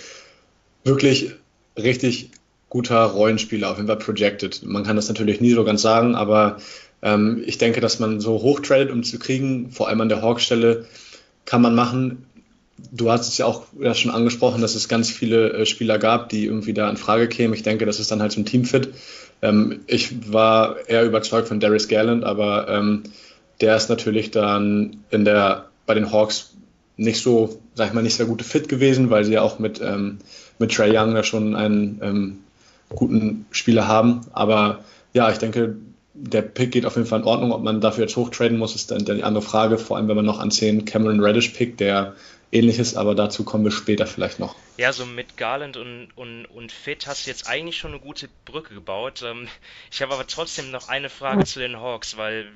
wirklich 0.84 1.32
richtig 1.76 2.30
guter 2.68 3.02
Rollenspieler, 3.02 3.70
auf 3.70 3.78
jeden 3.78 3.88
Fall 3.88 3.98
projected. 3.98 4.62
Man 4.62 4.84
kann 4.84 4.96
das 4.96 5.08
natürlich 5.08 5.40
nie 5.40 5.52
so 5.52 5.64
ganz 5.64 5.82
sagen, 5.82 6.14
aber 6.14 6.58
Ähm, 7.02 7.42
ich 7.46 7.58
denke, 7.58 7.80
dass 7.80 7.98
man 7.98 8.20
so 8.20 8.42
hoch 8.42 8.60
tradet, 8.60 8.90
um 8.90 9.02
zu 9.02 9.18
kriegen, 9.18 9.70
vor 9.70 9.88
allem 9.88 10.00
an 10.00 10.08
der 10.08 10.22
Hawk-Stelle, 10.22 10.86
kann 11.46 11.62
man 11.62 11.74
machen. 11.74 12.26
Du 12.92 13.10
hast 13.10 13.28
es 13.28 13.38
ja 13.38 13.46
auch 13.46 13.64
ja, 13.78 13.94
schon 13.94 14.10
angesprochen, 14.10 14.60
dass 14.60 14.74
es 14.74 14.88
ganz 14.88 15.10
viele 15.10 15.52
äh, 15.52 15.66
Spieler 15.66 15.98
gab, 15.98 16.28
die 16.28 16.46
irgendwie 16.46 16.74
da 16.74 16.88
in 16.90 16.96
Frage 16.96 17.28
kämen. 17.28 17.54
Ich 17.54 17.62
denke, 17.62 17.86
das 17.86 18.00
ist 18.00 18.10
dann 18.10 18.20
halt 18.20 18.36
ein 18.36 18.44
Teamfit. 18.44 18.90
Ähm, 19.42 19.80
ich 19.86 20.32
war 20.32 20.88
eher 20.88 21.04
überzeugt 21.04 21.48
von 21.48 21.60
Darius 21.60 21.88
Garland, 21.88 22.24
aber 22.24 22.68
ähm, 22.68 23.02
der 23.60 23.76
ist 23.76 23.88
natürlich 23.88 24.30
dann 24.30 24.98
in 25.10 25.24
der, 25.24 25.66
bei 25.86 25.94
den 25.94 26.12
Hawks 26.12 26.54
nicht 26.96 27.22
so, 27.22 27.60
sag 27.74 27.88
ich 27.88 27.94
mal, 27.94 28.02
nicht 28.02 28.16
sehr 28.16 28.26
gute 28.26 28.44
Fit 28.44 28.68
gewesen, 28.68 29.10
weil 29.10 29.24
sie 29.24 29.32
ja 29.32 29.42
auch 29.42 29.58
mit, 29.58 29.80
ähm, 29.80 30.18
mit 30.58 30.72
Trey 30.72 30.96
Young 30.96 31.14
da 31.14 31.22
schon 31.22 31.56
einen 31.56 31.98
ähm, 32.02 32.38
guten 32.90 33.46
Spieler 33.50 33.88
haben. 33.88 34.20
Aber 34.32 34.80
ja, 35.14 35.30
ich 35.30 35.38
denke, 35.38 35.76
der 36.14 36.42
Pick 36.42 36.72
geht 36.72 36.84
auf 36.84 36.96
jeden 36.96 37.08
Fall 37.08 37.20
in 37.20 37.26
Ordnung. 37.26 37.52
Ob 37.52 37.62
man 37.62 37.80
dafür 37.80 38.04
jetzt 38.04 38.16
hochtraden 38.16 38.58
muss, 38.58 38.74
ist 38.74 38.90
dann, 38.90 39.04
dann 39.04 39.16
die 39.16 39.24
andere 39.24 39.42
Frage. 39.42 39.78
Vor 39.78 39.96
allem, 39.96 40.08
wenn 40.08 40.16
man 40.16 40.26
noch 40.26 40.40
an 40.40 40.50
10 40.50 40.84
Cameron 40.84 41.20
Reddish 41.20 41.48
pickt, 41.50 41.80
der 41.80 42.14
ähnlich 42.52 42.78
ist, 42.78 42.96
aber 42.96 43.14
dazu 43.14 43.44
kommen 43.44 43.64
wir 43.64 43.70
später 43.70 44.06
vielleicht 44.06 44.38
noch. 44.38 44.56
Ja, 44.76 44.92
so 44.92 45.06
mit 45.06 45.36
Garland 45.36 45.76
und, 45.76 46.08
und, 46.16 46.46
und 46.46 46.72
Fit 46.72 47.06
hast 47.06 47.26
du 47.26 47.30
jetzt 47.30 47.48
eigentlich 47.48 47.78
schon 47.78 47.92
eine 47.92 48.00
gute 48.00 48.28
Brücke 48.44 48.74
gebaut. 48.74 49.22
Ähm, 49.22 49.48
ich 49.90 50.02
habe 50.02 50.14
aber 50.14 50.26
trotzdem 50.26 50.70
noch 50.70 50.88
eine 50.88 51.08
Frage 51.08 51.44
zu 51.44 51.60
den 51.60 51.78
Hawks, 51.78 52.16
weil 52.16 52.50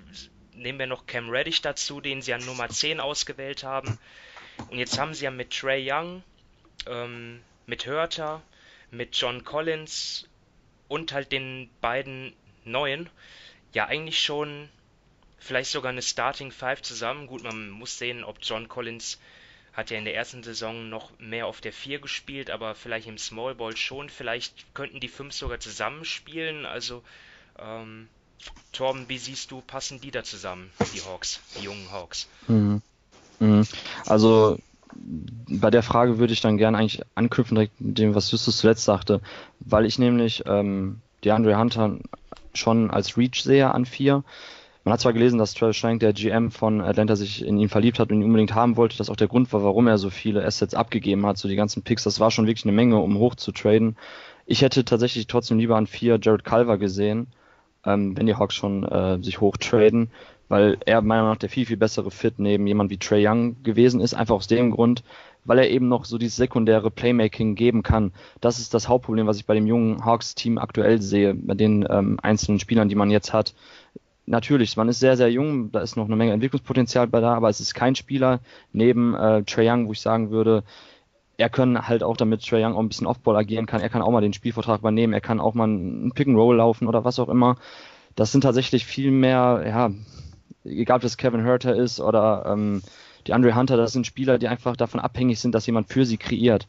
nehmen 0.55 0.79
wir 0.79 0.87
noch 0.87 1.07
Cam 1.07 1.31
Reddish 1.31 1.63
dazu, 1.63 2.01
den 2.01 2.23
sie 2.23 2.35
an 2.35 2.45
Nummer 2.45 2.69
10 2.69 3.01
ausgewählt 3.01 3.65
haben. 3.65 3.99
Und 4.71 4.79
jetzt 4.79 4.99
haben 4.99 5.15
sie 5.15 5.25
ja 5.25 5.31
mit 5.31 5.51
Trey 5.51 5.91
Young, 5.91 6.23
ähm, 6.87 7.41
mit 7.67 7.87
Hörter, 7.87 8.43
mit 8.91 9.17
John 9.17 9.45
Collins 9.45 10.29
und 10.89 11.13
halt 11.13 11.33
den 11.33 11.69
beiden 11.81 12.35
neuen 12.65 13.11
ja 13.73 13.87
eigentlich 13.87 14.21
schon 14.21 14.69
vielleicht 15.39 15.71
sogar 15.71 15.91
eine 15.91 16.03
Starting 16.03 16.51
Five 16.51 16.83
zusammen. 16.83 17.27
Gut, 17.27 17.43
man 17.43 17.71
muss 17.71 17.99
sehen, 17.99 18.25
ob 18.25 18.39
John 18.41 18.69
Collins 18.69 19.19
hat 19.75 19.91
ja 19.91 19.99
in 19.99 20.05
der 20.05 20.15
ersten 20.15 20.43
Saison 20.43 20.89
noch 20.89 21.11
mehr 21.19 21.47
auf 21.47 21.61
der 21.61 21.73
4 21.73 21.99
gespielt, 21.99 22.51
aber 22.51 22.75
vielleicht 22.75 23.09
im 23.09 23.19
Small 23.19 23.55
Ball 23.55 23.77
schon. 23.77 24.09
Vielleicht 24.09 24.73
könnten 24.75 25.01
die 25.01 25.09
fünf 25.09 25.35
sogar 25.35 25.59
zusammenspielen. 25.61 26.65
Also, 26.65 27.03
ähm, 27.59 28.09
Torben, 28.73 29.09
wie 29.09 29.19
siehst 29.19 29.51
du, 29.51 29.61
passen 29.61 30.01
die 30.01 30.11
da 30.11 30.23
zusammen, 30.23 30.71
die 30.95 31.01
Hawks, 31.01 31.41
die 31.59 31.65
jungen 31.65 31.91
Hawks? 31.91 32.29
Mhm. 32.47 32.83
Mhm. 33.41 33.67
Also, 34.07 34.59
bei 34.97 35.71
der 35.71 35.83
Frage 35.83 36.19
würde 36.19 36.33
ich 36.33 36.41
dann 36.41 36.57
gerne 36.57 36.79
eigentlich 36.79 37.03
anknüpfen 37.17 37.57
direkt 37.57 37.75
dem, 37.79 38.15
was 38.15 38.31
Justus 38.31 38.59
zuletzt 38.59 38.85
sagte, 38.85 39.21
weil 39.59 39.87
ich 39.87 39.99
nämlich 39.99 40.45
ähm, 40.47 41.01
die 41.25 41.33
Andre 41.33 41.59
Hunter 41.59 41.99
schon 42.55 42.91
als 42.91 43.17
Reach 43.17 43.43
sehe 43.43 43.73
an 43.73 43.87
4 43.87 44.23
man 44.85 44.93
hat 44.93 45.01
zwar 45.01 45.15
gelesen, 45.15 45.39
dass 45.39 45.55
Travis 45.55 45.77
Schrank, 45.77 46.01
der 46.01 46.13
GM 46.13 46.51
von 46.51 46.83
Atlanta, 46.83 47.17
sich 47.17 47.45
in 47.45 47.59
ihn 47.59 47.71
verliebt 47.71 47.99
hat 47.99 48.11
und 48.11 48.19
ihn 48.21 48.25
unbedingt 48.25 48.55
haben 48.55 48.77
wollte, 48.77 48.99
dass 48.99 49.09
auch 49.09 49.17
der 49.17 49.29
Grund 49.29 49.51
war, 49.53 49.65
warum 49.65 49.87
er 49.87 49.97
so 49.97 50.11
viele 50.11 50.45
Assets 50.45 50.75
abgegeben 50.75 51.25
hat, 51.25 51.39
so 51.39 51.49
die 51.49 51.57
ganzen 51.57 51.83
Picks. 51.83 52.05
Das 52.05 52.21
war 52.21 52.31
schon 52.31 52.47
wirklich 52.47 52.67
eine 52.67 52.73
Menge, 52.73 52.99
um 52.99 53.19
hoch 53.19 53.35
zu 53.35 53.51
traden. 53.51 53.97
Ich 54.45 54.61
hätte 54.61 54.85
tatsächlich 54.85 55.27
trotzdem 55.27 55.59
lieber 55.59 55.77
an 55.77 55.87
vier 55.87 56.19
Jared 56.21 56.45
Culver 56.45 56.77
gesehen, 56.77 57.29
ähm, 57.87 58.15
wenn 58.17 58.27
die 58.27 58.35
Hawks 58.35 58.55
schon 58.55 58.85
äh, 58.85 59.23
sich 59.23 59.41
hoch 59.41 59.57
traden, 59.57 60.11
weil 60.49 60.77
er 60.85 61.01
meiner 61.01 61.23
Meinung 61.23 61.35
nach 61.35 61.41
der 61.41 61.49
viel, 61.49 61.65
viel 61.65 61.79
bessere 61.79 62.11
Fit 62.11 62.39
neben 62.39 62.67
jemand 62.67 62.91
wie 62.91 62.99
Trey 62.99 63.27
Young 63.27 63.63
gewesen 63.63 64.03
ist, 64.03 64.13
einfach 64.13 64.35
aus 64.35 64.49
dem 64.49 64.71
Grund, 64.71 65.03
weil 65.47 65.59
er 65.59 65.71
eben 65.71 65.89
noch 65.89 66.05
so 66.05 66.19
dieses 66.19 66.37
sekundäre 66.37 66.91
Playmaking 66.91 67.55
geben 67.55 67.83
kann. 67.83 68.13
Das 68.43 68.59
ist 68.59 68.75
das 68.75 68.89
Hauptproblem, 68.89 69.27
was 69.27 69.39
ich 69.39 69.47
bei 69.47 69.55
dem 69.55 69.67
jungen 69.67 70.05
Hawks-Team 70.05 70.59
aktuell 70.59 71.01
sehe, 71.01 71.35
bei 71.35 71.55
den 71.55 71.87
ähm, 71.89 72.19
einzelnen 72.23 72.61
Spielern, 72.61 72.91
die 72.91 72.95
man 72.95 73.11
jetzt 73.11 73.33
hat 73.33 73.55
natürlich, 74.27 74.77
man 74.77 74.89
ist 74.89 75.01
sehr, 75.01 75.17
sehr 75.17 75.31
jung, 75.31 75.71
da 75.73 75.81
ist 75.81 75.97
noch 75.97 76.07
eine 76.07 76.17
Menge 76.17 76.33
Entwicklungspotenzial 76.33 77.07
bei 77.07 77.21
da, 77.21 77.35
aber 77.35 77.49
es 77.49 77.61
ist 77.61 77.75
kein 77.75 77.95
Spieler 77.95 78.41
neben 78.73 79.15
äh, 79.15 79.43
Trae 79.45 79.71
Young, 79.71 79.89
wo 79.89 79.93
ich 79.93 80.01
sagen 80.01 80.31
würde, 80.31 80.65
er 81.37 81.51
kann 81.51 81.89
halt 81.89 82.03
auch 82.03 82.17
damit 82.17 82.47
Trae 82.47 82.65
Young 82.65 82.75
auch 82.75 82.81
ein 82.81 82.89
bisschen 82.89 83.07
Offball 83.07 83.37
agieren 83.37 83.67
kann, 83.67 83.81
er 83.81 83.89
kann 83.89 84.03
auch 84.03 84.11
mal 84.11 84.21
den 84.21 84.33
Spielvertrag 84.33 84.81
übernehmen, 84.81 85.13
er 85.13 85.21
kann 85.21 85.41
auch 85.41 85.55
mal 85.55 85.65
einen 85.65 86.13
Pick 86.13 86.29
and 86.29 86.37
Roll 86.37 86.57
laufen 86.57 86.89
oder 86.89 87.05
was 87.05 87.19
auch 87.19 87.29
immer. 87.29 87.57
Das 88.15 88.31
sind 88.31 88.43
tatsächlich 88.43 88.87
viel 88.87 89.11
mehr, 89.11 89.65
ja, 89.67 89.91
egal 90.65 90.97
ob 90.97 91.03
das 91.03 91.17
Kevin 91.17 91.45
Herter 91.45 91.75
ist 91.75 92.01
oder 92.01 92.47
ähm, 92.47 92.83
die 93.27 93.33
Andre 93.33 93.57
Hunter, 93.57 93.77
das 93.77 93.93
sind 93.93 94.07
Spieler, 94.07 94.39
die 94.39 94.49
einfach 94.49 94.77
davon 94.77 95.01
abhängig 95.01 95.41
sind, 95.41 95.55
dass 95.55 95.67
jemand 95.67 95.89
für 95.89 96.05
sie 96.05 96.17
kreiert. 96.17 96.69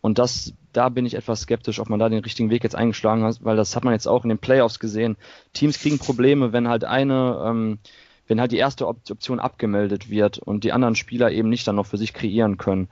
Und 0.00 0.18
das, 0.18 0.52
da 0.76 0.88
bin 0.88 1.06
ich 1.06 1.14
etwas 1.14 1.42
skeptisch, 1.42 1.80
ob 1.80 1.88
man 1.88 1.98
da 1.98 2.08
den 2.08 2.22
richtigen 2.22 2.50
Weg 2.50 2.64
jetzt 2.64 2.76
eingeschlagen 2.76 3.24
hat, 3.24 3.38
weil 3.42 3.56
das 3.56 3.74
hat 3.74 3.84
man 3.84 3.94
jetzt 3.94 4.06
auch 4.06 4.24
in 4.24 4.28
den 4.28 4.38
Playoffs 4.38 4.78
gesehen. 4.78 5.16
Teams 5.52 5.78
kriegen 5.78 5.98
Probleme, 5.98 6.52
wenn 6.52 6.68
halt 6.68 6.84
eine, 6.84 7.42
ähm, 7.46 7.78
wenn 8.26 8.40
halt 8.40 8.52
die 8.52 8.58
erste 8.58 8.86
Option 8.86 9.40
abgemeldet 9.40 10.10
wird 10.10 10.38
und 10.38 10.64
die 10.64 10.72
anderen 10.72 10.96
Spieler 10.96 11.30
eben 11.30 11.48
nicht 11.48 11.66
dann 11.66 11.76
noch 11.76 11.86
für 11.86 11.98
sich 11.98 12.12
kreieren 12.12 12.58
können. 12.58 12.88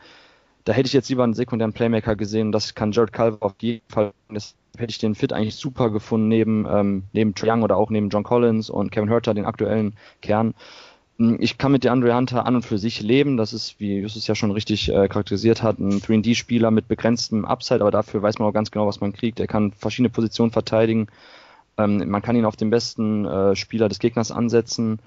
Da 0.65 0.73
hätte 0.73 0.87
ich 0.87 0.93
jetzt 0.93 1.09
lieber 1.09 1.25
einen 1.25 1.35
sekundären 1.35 1.73
Playmaker 1.73 2.15
gesehen. 2.15 2.53
Das 2.53 2.75
kann 2.75 2.93
Jared 2.93 3.13
Culver 3.13 3.39
auf 3.41 3.55
jeden 3.61 3.89
Fall. 3.89 4.13
Das 4.29 4.55
hätte 4.79 4.91
ich 4.91 4.99
den 4.99 5.17
Fit 5.17 5.33
eigentlich 5.33 5.57
super 5.57 5.91
gefunden 5.91 6.29
neben 6.29 6.67
ähm, 6.71 7.05
neben 7.13 7.35
Trae 7.35 7.51
Young 7.51 7.63
oder 7.63 7.77
auch 7.77 7.91
neben 7.91 8.11
John 8.11 8.23
Collins 8.23 8.71
und 8.71 8.93
Kevin 8.93 9.09
Herter, 9.09 9.35
den 9.35 9.45
aktuellen 9.45 9.97
Kern. 10.21 10.55
Hm, 11.23 11.37
ich 11.39 11.57
kann 11.57 11.71
mit 11.71 11.85
DeAndre 11.85 12.17
Hunter 12.17 12.47
an 12.47 12.57
und 12.57 12.63
für 12.63 12.79
sich 12.79 13.01
leben. 13.01 13.37
Das 13.37 13.53
ist, 13.53 13.79
wie 13.79 14.01
Justus 14.01 14.27
ja 14.27 14.35
schon 14.35 14.51
richtig 14.51 14.89
äh, 14.89 15.07
charakterisiert 15.07 15.63
hat, 15.63 15.79
ein 15.79 16.01
3D-Spieler 16.01 16.73
mit 16.73 16.89
begrenztem 16.89 17.45
Upside, 17.45 17.81
aber 17.81 17.93
dafür 17.93 18.23
weiß 18.23 18.41
man 18.41 18.49
auch 18.49 18.53
ganz 18.53 18.73
genau, 18.73 18.89
was 18.89 19.01
man 19.01 19.13
kriegt. 19.13 19.39
Er 19.39 19.47
kann 19.47 19.71
verschiedene 19.71 20.09
Positionen 20.11 20.51
verteidigen. 20.51 21.07
Ähm, 21.79 22.11
man 22.11 22.23
kann 22.23 22.35
ihn 22.35 22.45
auf 22.45 22.57
den 22.57 22.71
besten 22.71 23.25
äh, 23.25 23.55
Spieler 23.55 23.89
des 23.89 24.01
Gegners 24.01 24.33
ansetzen. 24.33 24.99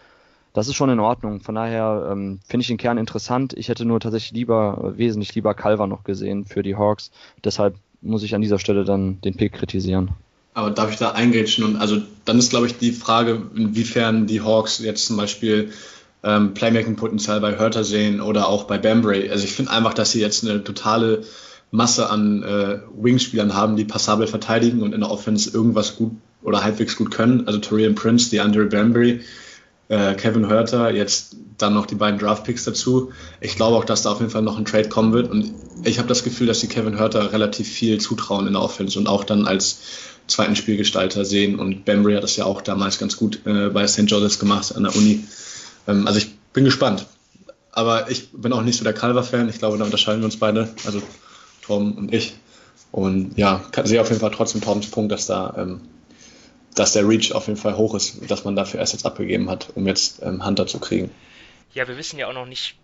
Das 0.53 0.69
ist 0.69 0.75
schon 0.75 0.89
in 0.89 1.01
Ordnung. 1.01 1.41
Von 1.41 1.55
daher 1.55 2.07
ähm, 2.09 2.39
finde 2.47 2.61
ich 2.61 2.67
den 2.67 2.77
Kern 2.77 2.97
interessant. 2.97 3.53
Ich 3.57 3.67
hätte 3.67 3.83
nur 3.83 3.99
tatsächlich 3.99 4.31
lieber, 4.31 4.93
äh, 4.95 4.97
wesentlich 4.97 5.35
lieber 5.35 5.53
Calver 5.53 5.85
noch 5.85 6.05
gesehen 6.05 6.45
für 6.45 6.63
die 6.63 6.77
Hawks. 6.77 7.11
Deshalb 7.43 7.75
muss 8.01 8.23
ich 8.23 8.35
an 8.35 8.41
dieser 8.41 8.59
Stelle 8.59 8.85
dann 8.85 9.19
den 9.19 9.35
Pick 9.35 9.51
kritisieren. 9.51 10.11
Aber 10.53 10.71
darf 10.71 10.91
ich 10.91 10.97
da 10.97 11.11
eingrätschen? 11.11 11.65
Und 11.65 11.75
also 11.75 12.01
dann 12.23 12.39
ist, 12.39 12.51
glaube 12.51 12.67
ich, 12.67 12.77
die 12.77 12.93
Frage, 12.93 13.41
inwiefern 13.53 14.27
die 14.27 14.39
Hawks 14.39 14.79
jetzt 14.79 15.07
zum 15.07 15.17
Beispiel 15.17 15.73
ähm, 16.25 16.53
Playmaking-Potenzial 16.53 17.39
bei 17.39 17.57
Hörter 17.57 17.83
sehen 17.83 18.19
oder 18.19 18.47
auch 18.47 18.63
bei 18.65 18.77
Bambray. 18.77 19.29
Also 19.29 19.45
ich 19.45 19.53
finde 19.53 19.71
einfach, 19.71 19.93
dass 19.93 20.11
sie 20.11 20.19
jetzt 20.19 20.43
eine 20.43 20.63
totale 20.63 21.23
Masse 21.71 22.09
an 22.09 22.41
äh, 22.43 22.79
Wingspielern 22.97 23.53
haben, 23.53 23.75
die 23.75 23.85
passabel 23.85 24.27
verteidigen 24.27 24.81
und 24.81 24.93
in 24.93 25.01
der 25.01 25.11
Offense 25.11 25.51
irgendwas 25.51 25.95
gut 25.95 26.13
oder 26.41 26.63
halbwegs 26.63 26.95
gut 26.95 27.11
können. 27.11 27.47
Also 27.47 27.59
Torian 27.59 27.95
Prince, 27.95 28.29
die 28.29 28.39
Andre 28.39 28.65
Bambry, 28.65 29.21
äh, 29.87 30.15
Kevin 30.15 30.47
Hörter, 30.47 30.91
jetzt 30.91 31.35
dann 31.57 31.73
noch 31.73 31.85
die 31.85 31.95
beiden 31.95 32.19
Draftpicks 32.19 32.65
dazu. 32.65 33.11
Ich 33.39 33.55
glaube 33.55 33.77
auch, 33.77 33.85
dass 33.85 34.01
da 34.01 34.11
auf 34.11 34.19
jeden 34.19 34.31
Fall 34.31 34.41
noch 34.41 34.57
ein 34.57 34.65
Trade 34.65 34.89
kommen 34.89 35.13
wird 35.13 35.29
und 35.29 35.53
ich 35.83 35.99
habe 35.99 36.07
das 36.07 36.23
Gefühl, 36.23 36.47
dass 36.47 36.59
die 36.59 36.67
Kevin 36.67 36.97
Hörter 36.97 37.33
relativ 37.33 37.67
viel 37.67 37.99
zutrauen 37.99 38.47
in 38.47 38.53
der 38.53 38.61
Offense 38.61 38.97
und 38.97 39.07
auch 39.07 39.23
dann 39.23 39.45
als 39.45 39.79
zweiten 40.27 40.55
Spielgestalter 40.55 41.23
sehen 41.23 41.59
und 41.59 41.85
Bambry 41.85 42.15
hat 42.15 42.23
das 42.23 42.35
ja 42.35 42.45
auch 42.45 42.61
damals 42.61 42.97
ganz 42.97 43.15
gut 43.15 43.41
äh, 43.45 43.69
bei 43.69 43.85
St. 43.85 44.05
Joseph's 44.07 44.39
gemacht 44.39 44.75
an 44.75 44.83
der 44.83 44.95
Uni. 44.95 45.23
Ähm, 45.87 46.07
also 46.07 46.19
ich 46.19 46.35
bin 46.53 46.65
gespannt. 46.65 47.05
Aber 47.71 48.09
ich 48.09 48.31
bin 48.31 48.53
auch 48.53 48.61
nicht 48.61 48.77
so 48.77 48.83
der 48.83 48.93
Calver-Fan. 48.93 49.49
Ich 49.49 49.59
glaube, 49.59 49.77
da 49.77 49.83
unterscheiden 49.83 50.21
wir 50.21 50.25
uns 50.25 50.39
beide, 50.39 50.73
also 50.85 51.01
Tom 51.61 51.93
und 51.97 52.13
ich. 52.13 52.35
Und 52.91 53.37
ja, 53.37 53.65
sehe 53.83 53.99
auf 53.99 54.07
jeden 54.07 54.21
Fall 54.21 54.31
trotzdem 54.31 54.61
Toms 54.61 54.89
Punkt, 54.89 55.11
dass 55.11 55.25
da, 55.25 55.53
ähm, 55.57 55.81
dass 56.75 56.93
der 56.93 57.07
Reach 57.07 57.33
auf 57.33 57.47
jeden 57.47 57.59
Fall 57.59 57.75
hoch 57.75 57.93
ist, 57.95 58.31
dass 58.31 58.45
man 58.45 58.55
dafür 58.55 58.81
Assets 58.81 59.03
abgegeben 59.03 59.49
hat, 59.49 59.73
um 59.75 59.85
jetzt 59.85 60.21
ähm, 60.23 60.45
Hunter 60.45 60.65
zu 60.67 60.79
kriegen. 60.79 61.11
Ja, 61.73 61.87
wir 61.89 61.97
wissen 61.97 62.17
ja 62.17 62.27
auch 62.27 62.33
noch 62.33 62.45
nicht, 62.45 62.77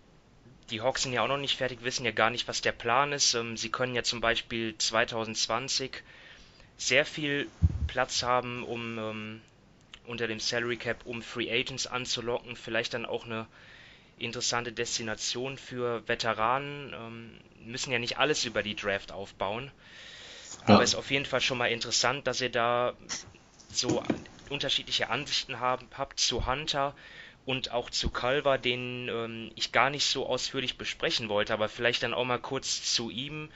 die 0.70 0.82
Hawks 0.82 1.02
sind 1.02 1.14
ja 1.14 1.22
auch 1.22 1.28
noch 1.28 1.38
nicht 1.38 1.56
fertig, 1.56 1.78
wissen 1.82 2.04
ja 2.04 2.10
gar 2.10 2.28
nicht, 2.28 2.46
was 2.46 2.60
der 2.60 2.72
Plan 2.72 3.12
ist. 3.12 3.32
Ähm, 3.32 3.56
sie 3.56 3.70
können 3.70 3.94
ja 3.94 4.02
zum 4.02 4.20
Beispiel 4.20 4.74
2020 4.76 6.02
sehr 6.76 7.06
viel 7.06 7.46
Platz 7.86 8.22
haben, 8.22 8.64
um 8.64 8.98
ähm, 8.98 9.40
unter 10.06 10.26
dem 10.26 10.40
Salary 10.40 10.76
Cap, 10.76 11.06
um 11.06 11.22
Free 11.22 11.50
Agents 11.50 11.86
anzulocken, 11.86 12.56
vielleicht 12.56 12.94
dann 12.94 13.06
auch 13.06 13.24
eine 13.24 13.46
interessante 14.18 14.72
Destination 14.72 15.56
für 15.56 16.06
Veteranen. 16.06 16.92
Ähm, 16.94 17.40
müssen 17.64 17.92
ja 17.92 17.98
nicht 17.98 18.18
alles 18.18 18.44
über 18.44 18.62
die 18.62 18.76
Draft 18.76 19.12
aufbauen. 19.12 19.70
Ja. 20.66 20.74
Aber 20.74 20.82
es 20.82 20.90
ist 20.90 20.96
auf 20.96 21.10
jeden 21.10 21.26
Fall 21.26 21.40
schon 21.40 21.58
mal 21.58 21.70
interessant, 21.70 22.26
dass 22.26 22.40
ihr 22.40 22.50
da 22.50 22.94
so 23.70 24.02
unterschiedliche 24.50 25.08
Ansichten 25.08 25.60
haben, 25.60 25.88
habt 25.96 26.20
zu 26.20 26.46
Hunter 26.46 26.94
und 27.44 27.72
auch 27.72 27.90
zu 27.90 28.10
Culver, 28.10 28.58
den 28.58 29.08
ähm, 29.08 29.50
ich 29.56 29.72
gar 29.72 29.90
nicht 29.90 30.04
so 30.04 30.26
ausführlich 30.26 30.78
besprechen 30.78 31.28
wollte, 31.28 31.52
aber 31.52 31.68
vielleicht 31.68 32.02
dann 32.02 32.14
auch 32.14 32.24
mal 32.24 32.38
kurz 32.38 32.94
zu 32.94 33.10
ihm. 33.10 33.50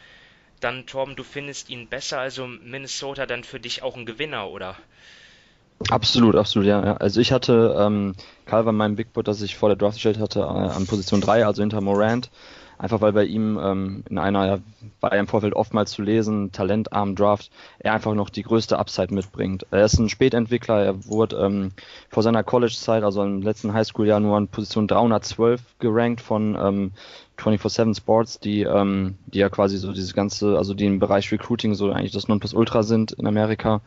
Dann, 0.61 0.87
Torben, 0.87 1.17
du 1.17 1.23
findest 1.23 1.69
ihn 1.69 1.87
besser, 1.89 2.19
also 2.19 2.47
Minnesota 2.47 3.27
dann 3.27 3.45
für 3.45 3.61
dich 3.61 3.83
auch 3.83 3.95
ein 3.95 4.07
Gewinner, 4.07 4.49
oder? 4.49 4.77
Absolut, 5.91 6.37
absolut, 6.37 6.67
ja. 6.67 6.81
Also 6.97 7.21
ich 7.21 7.33
hatte 7.33 7.77
ähm, 7.79 8.15
Calvin 8.47 8.77
meinem 8.77 8.97
Big 8.97 9.13
Board, 9.13 9.29
das 9.29 9.43
ich 9.43 9.57
vor 9.57 9.69
der 9.69 9.77
Draft 9.77 9.95
gestellt 9.95 10.19
hatte, 10.19 10.41
äh, 10.41 10.43
an 10.43 10.87
Position 10.87 11.21
3, 11.21 11.45
also 11.45 11.63
hinter 11.63 11.81
Morant. 11.81 12.31
Einfach 12.79 13.01
weil 13.01 13.13
bei 13.13 13.25
ihm 13.25 13.59
ähm, 13.63 14.05
in 14.11 14.19
einer, 14.19 14.47
ja, 14.47 14.59
war 15.01 15.13
er 15.13 15.21
im 15.21 15.29
Vorfeld 15.29 15.55
oftmals 15.55 15.93
zu 15.93 16.03
lesen, 16.03 16.53
talentarmen 16.53 17.15
Draft, 17.15 17.51
er 17.79 17.95
einfach 17.95 18.15
noch 18.15 18.29
die 18.29 18.43
größte 18.43 18.79
Upside 18.79 19.15
mitbringt. 19.15 19.67
Er 19.71 19.87
ist 19.87 19.99
ein 19.99 20.11
Spätentwickler, 20.11 20.85
er 20.85 21.07
wurde 21.07 21.37
ähm, 21.37 21.73
vor 22.11 22.23
seiner 22.23 22.45
College-Zeit, 22.45 23.03
also 23.03 23.23
im 23.23 23.41
letzten 23.41 23.73
Highschool-Jahr 23.73 24.21
nur 24.21 24.37
an 24.37 24.49
Position 24.49 24.89
312 24.89 25.63
gerankt 25.79 26.21
von 26.21 26.55
ähm, 26.61 26.93
24-7 27.39 27.97
Sports, 27.97 28.41
die, 28.41 28.63
ähm, 28.63 29.17
die 29.27 29.39
ja 29.39 29.49
quasi 29.49 29.79
so 29.79 29.93
dieses 29.93 30.13
ganze, 30.13 30.59
also 30.59 30.75
die 30.75 30.85
im 30.85 30.99
Bereich 30.99 31.33
Recruiting 31.33 31.75
so 31.75 31.91
eigentlich 31.91 32.13
das 32.13 32.29
Nonplusultra 32.29 32.83
sind 32.83 33.13
in 33.13 33.27
Amerika. 33.27 33.81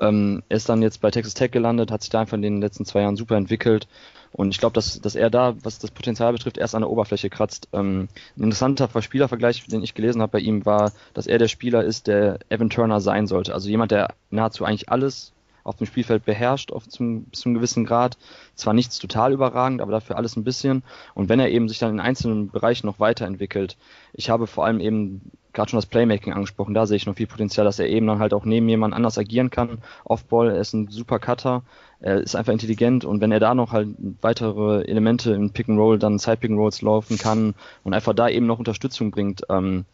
Ähm, 0.00 0.42
er 0.48 0.56
ist 0.56 0.68
dann 0.68 0.82
jetzt 0.82 1.00
bei 1.00 1.10
Texas 1.10 1.34
Tech 1.34 1.50
gelandet, 1.50 1.90
hat 1.90 2.02
sich 2.02 2.10
da 2.10 2.20
einfach 2.20 2.36
in 2.36 2.42
den 2.42 2.60
letzten 2.60 2.84
zwei 2.84 3.02
Jahren 3.02 3.16
super 3.16 3.36
entwickelt. 3.36 3.86
Und 4.32 4.50
ich 4.50 4.58
glaube, 4.58 4.74
dass, 4.74 5.00
dass 5.00 5.16
er 5.16 5.28
da, 5.28 5.54
was 5.62 5.78
das 5.78 5.90
Potenzial 5.90 6.32
betrifft, 6.32 6.56
erst 6.56 6.74
an 6.74 6.82
der 6.82 6.90
Oberfläche 6.90 7.30
kratzt. 7.30 7.68
Ähm, 7.72 8.08
ein 8.36 8.44
interessanter 8.44 8.88
Spielervergleich, 9.02 9.66
den 9.66 9.82
ich 9.82 9.94
gelesen 9.94 10.22
habe 10.22 10.32
bei 10.32 10.38
ihm, 10.38 10.64
war, 10.64 10.92
dass 11.14 11.26
er 11.26 11.38
der 11.38 11.48
Spieler 11.48 11.84
ist, 11.84 12.06
der 12.06 12.38
Evan 12.48 12.70
Turner 12.70 13.00
sein 13.00 13.26
sollte. 13.26 13.52
Also 13.54 13.68
jemand, 13.68 13.90
der 13.90 14.14
nahezu 14.30 14.64
eigentlich 14.64 14.88
alles 14.88 15.32
auf 15.64 15.76
dem 15.76 15.86
Spielfeld 15.86 16.24
beherrscht, 16.24 16.72
auf 16.72 16.88
zum, 16.88 17.24
bis 17.24 17.40
zu 17.40 17.48
einem 17.48 17.56
gewissen 17.56 17.84
Grad. 17.84 18.16
Zwar 18.54 18.72
nichts 18.72 18.98
total 18.98 19.32
überragend, 19.32 19.80
aber 19.80 19.92
dafür 19.92 20.16
alles 20.16 20.36
ein 20.36 20.44
bisschen. 20.44 20.82
Und 21.14 21.28
wenn 21.28 21.40
er 21.40 21.50
eben 21.50 21.68
sich 21.68 21.78
dann 21.78 21.90
in 21.90 22.00
einzelnen 22.00 22.50
Bereichen 22.50 22.86
noch 22.86 23.00
weiterentwickelt, 23.00 23.76
ich 24.12 24.30
habe 24.30 24.46
vor 24.46 24.64
allem 24.64 24.80
eben 24.80 25.32
gerade 25.60 25.70
schon 25.70 25.78
das 25.78 25.86
Playmaking 25.86 26.32
angesprochen, 26.32 26.72
da 26.72 26.86
sehe 26.86 26.96
ich 26.96 27.06
noch 27.06 27.16
viel 27.16 27.26
Potenzial, 27.26 27.66
dass 27.66 27.78
er 27.78 27.88
eben 27.88 28.06
dann 28.06 28.18
halt 28.18 28.32
auch 28.32 28.46
neben 28.46 28.68
jemand 28.68 28.94
anders 28.94 29.18
agieren 29.18 29.50
kann. 29.50 29.78
Offball, 30.04 30.48
er 30.48 30.60
ist 30.60 30.72
ein 30.72 30.88
super 30.88 31.18
Cutter, 31.18 31.62
er 32.00 32.18
ist 32.22 32.34
einfach 32.34 32.54
intelligent 32.54 33.04
und 33.04 33.20
wenn 33.20 33.30
er 33.30 33.40
da 33.40 33.54
noch 33.54 33.72
halt 33.72 33.88
weitere 34.22 34.84
Elemente 34.84 35.32
im 35.32 35.50
Pick 35.50 35.68
and 35.68 35.78
Roll, 35.78 35.98
dann 35.98 36.18
Side 36.18 36.38
Pick 36.38 36.50
and 36.50 36.58
Rolls 36.58 36.80
laufen 36.80 37.18
kann 37.18 37.54
und 37.84 37.92
einfach 37.92 38.14
da 38.14 38.30
eben 38.30 38.46
noch 38.46 38.58
Unterstützung 38.58 39.10
bringt, 39.10 39.42
ähm, 39.50 39.84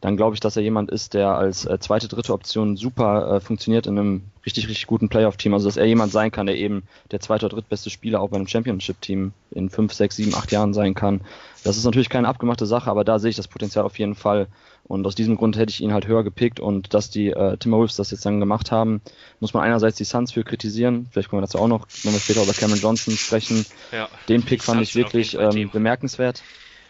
dann 0.00 0.16
glaube 0.16 0.34
ich, 0.34 0.40
dass 0.40 0.56
er 0.56 0.62
jemand 0.62 0.90
ist, 0.90 1.14
der 1.14 1.34
als 1.34 1.64
äh, 1.64 1.78
zweite, 1.80 2.06
dritte 2.06 2.32
Option 2.32 2.76
super 2.76 3.36
äh, 3.36 3.40
funktioniert 3.40 3.86
in 3.86 3.98
einem 3.98 4.22
richtig, 4.44 4.68
richtig 4.68 4.86
guten 4.86 5.08
Playoff-Team. 5.08 5.54
Also 5.54 5.66
dass 5.66 5.76
er 5.76 5.86
jemand 5.86 6.12
sein 6.12 6.30
kann, 6.30 6.46
der 6.46 6.56
eben 6.56 6.82
der 7.10 7.20
zweite 7.20 7.46
oder 7.46 7.56
drittbeste 7.56 7.90
Spieler 7.90 8.20
auch 8.20 8.28
bei 8.28 8.36
einem 8.36 8.46
Championship-Team 8.46 9.32
in 9.52 9.70
fünf, 9.70 9.92
sechs, 9.92 10.16
sieben, 10.16 10.34
acht 10.34 10.52
Jahren 10.52 10.74
sein 10.74 10.94
kann. 10.94 11.22
Das 11.64 11.76
ist 11.76 11.84
natürlich 11.84 12.10
keine 12.10 12.28
abgemachte 12.28 12.66
Sache, 12.66 12.90
aber 12.90 13.04
da 13.04 13.18
sehe 13.18 13.30
ich 13.30 13.36
das 13.36 13.48
Potenzial 13.48 13.84
auf 13.84 13.98
jeden 13.98 14.14
Fall. 14.14 14.46
Und 14.88 15.06
aus 15.06 15.14
diesem 15.14 15.36
Grund 15.36 15.56
hätte 15.56 15.70
ich 15.70 15.80
ihn 15.80 15.92
halt 15.92 16.06
höher 16.06 16.22
gepickt 16.22 16.60
und 16.60 16.94
dass 16.94 17.10
die 17.10 17.28
äh, 17.28 17.56
Timberwolves 17.56 17.96
das 17.96 18.12
jetzt 18.12 18.24
dann 18.24 18.38
gemacht 18.38 18.70
haben, 18.70 19.00
muss 19.40 19.52
man 19.52 19.64
einerseits 19.64 19.96
die 19.96 20.04
Suns 20.04 20.32
für 20.32 20.44
kritisieren. 20.44 21.08
Vielleicht 21.10 21.28
können 21.28 21.42
wir 21.42 21.46
dazu 21.46 21.58
auch 21.58 21.68
noch, 21.68 21.86
wenn 22.04 22.12
wir 22.12 22.20
später 22.20 22.42
über 22.42 22.52
Cameron 22.52 22.80
Johnson 22.80 23.14
sprechen. 23.16 23.66
Ja, 23.90 24.08
Den 24.28 24.42
Pick 24.42 24.62
fand 24.62 24.80
ich 24.80 24.94
wirklich 24.94 25.36
ähm, 25.38 25.70
bemerkenswert. 25.70 26.42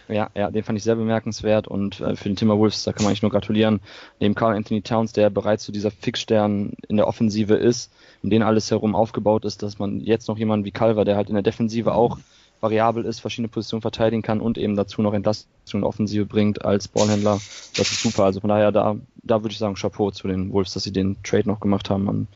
Ja, 0.09 0.31
ja, 0.35 0.51
den 0.51 0.63
fand 0.63 0.79
ich 0.79 0.85
sehr 0.85 0.95
bemerkenswert 0.95 1.67
und 1.67 2.01
äh, 2.01 2.15
für 2.15 2.29
den 2.29 2.37
Timberwolves, 2.37 2.85
da 2.85 2.93
kann 2.93 3.03
man 3.03 3.11
eigentlich 3.11 3.23
nur 3.23 3.33
gratulieren. 3.33 3.81
Neben 4.21 4.37
Carl 4.37 4.55
Anthony 4.55 4.83
Towns, 4.83 5.13
der 5.13 5.31
bereits 5.31 5.65
zu 5.65 5.69
so 5.69 5.73
dieser 5.73 5.91
Fixstern 5.91 6.75
in 6.87 6.97
der 6.97 7.09
Offensive 7.09 7.55
ist, 7.55 7.93
um 8.23 8.31
den 8.31 8.43
alles 8.43 8.71
herum 8.71 8.95
aufgebaut 8.95 9.45
ist, 9.45 9.63
dass 9.63 9.79
man 9.79 10.01
jetzt 10.01 10.29
noch 10.29 10.39
jemanden 10.39 10.65
wie 10.65 10.71
Calver, 10.71 11.05
der 11.05 11.17
halt 11.17 11.29
in 11.29 11.35
der 11.35 11.43
Defensive 11.43 11.93
auch 11.93 12.19
variabel 12.67 13.05
ist, 13.05 13.21
verschiedene 13.21 13.49
Positionen 13.49 13.83
verteidigen 13.83 14.23
kann 14.23 14.41
und 14.41 14.59
eben 14.59 14.77
dazu 14.77 15.03
noch 15.03 15.15
Entlastung 15.15 15.47
und 15.73 15.85
Offensive 15.85 16.27
bringt 16.27 16.65
als 16.65 16.89
Ballhändler. 16.89 17.41
Das 17.77 17.91
ist 17.91 18.03
super. 18.03 18.25
Also 18.25 18.41
von 18.41 18.49
daher, 18.49 18.73
da, 18.73 18.97
da 19.23 19.43
würde 19.43 19.53
ich 19.53 19.59
sagen, 19.59 19.75
Chapeau 19.75 20.11
zu 20.11 20.29
den 20.29 20.53
Wolves, 20.53 20.75
dass 20.75 20.83
sie 20.83 20.93
den 20.93 21.23
Trade 21.23 21.49
noch 21.49 21.61
gemacht 21.61 21.91
haben 21.91 22.09
am, 22.09 22.27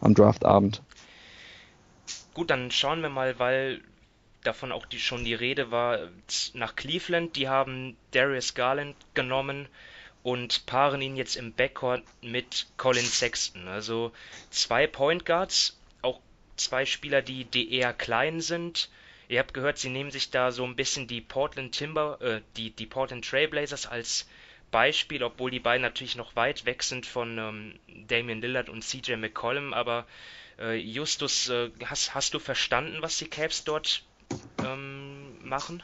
am 0.00 0.14
Draftabend. 0.14 0.82
Gut, 2.34 2.50
dann 2.50 2.70
schauen 2.70 3.02
wir 3.02 3.08
mal, 3.08 3.38
weil 3.38 3.80
davon 4.42 4.72
auch 4.72 4.86
die, 4.86 4.98
schon 4.98 5.24
die 5.24 5.34
Rede 5.34 5.70
war, 5.70 5.98
nach 6.54 6.76
Cleveland. 6.76 7.36
Die 7.36 7.48
haben 7.48 7.96
Darius 8.12 8.54
Garland 8.54 8.96
genommen 9.14 9.68
und 10.22 10.66
paaren 10.66 11.00
ihn 11.02 11.16
jetzt 11.16 11.36
im 11.36 11.52
Backcourt 11.52 12.02
mit 12.20 12.66
Colin 12.76 13.04
Sexton. 13.04 13.68
Also 13.68 14.12
zwei 14.50 14.86
Point 14.86 15.24
Guards, 15.24 15.78
auch 16.02 16.20
zwei 16.56 16.84
Spieler, 16.84 17.22
die, 17.22 17.44
die 17.44 17.72
eher 17.72 17.92
klein 17.92 18.40
sind. 18.40 18.88
Ihr 19.28 19.40
habt 19.40 19.54
gehört, 19.54 19.78
sie 19.78 19.88
nehmen 19.88 20.10
sich 20.10 20.30
da 20.30 20.52
so 20.52 20.64
ein 20.64 20.76
bisschen 20.76 21.06
die 21.06 21.20
Portland 21.20 21.72
Timber, 21.74 22.18
äh, 22.20 22.40
die, 22.56 22.70
die 22.70 22.86
Portland 22.86 23.28
Trailblazers 23.28 23.86
als 23.86 24.26
Beispiel, 24.70 25.22
obwohl 25.22 25.50
die 25.50 25.60
beiden 25.60 25.82
natürlich 25.82 26.16
noch 26.16 26.36
weit 26.36 26.64
weg 26.64 26.82
sind 26.82 27.06
von 27.06 27.38
ähm, 27.38 27.74
Damian 28.08 28.40
Lillard 28.40 28.68
und 28.68 28.82
CJ 28.82 29.16
McCollum. 29.16 29.72
Aber 29.72 30.06
äh, 30.58 30.76
Justus, 30.76 31.48
äh, 31.48 31.70
hast, 31.84 32.14
hast 32.14 32.34
du 32.34 32.38
verstanden, 32.38 32.98
was 33.00 33.18
die 33.18 33.28
Caps 33.28 33.64
dort 33.64 34.02
ähm, 34.64 35.36
machen, 35.42 35.82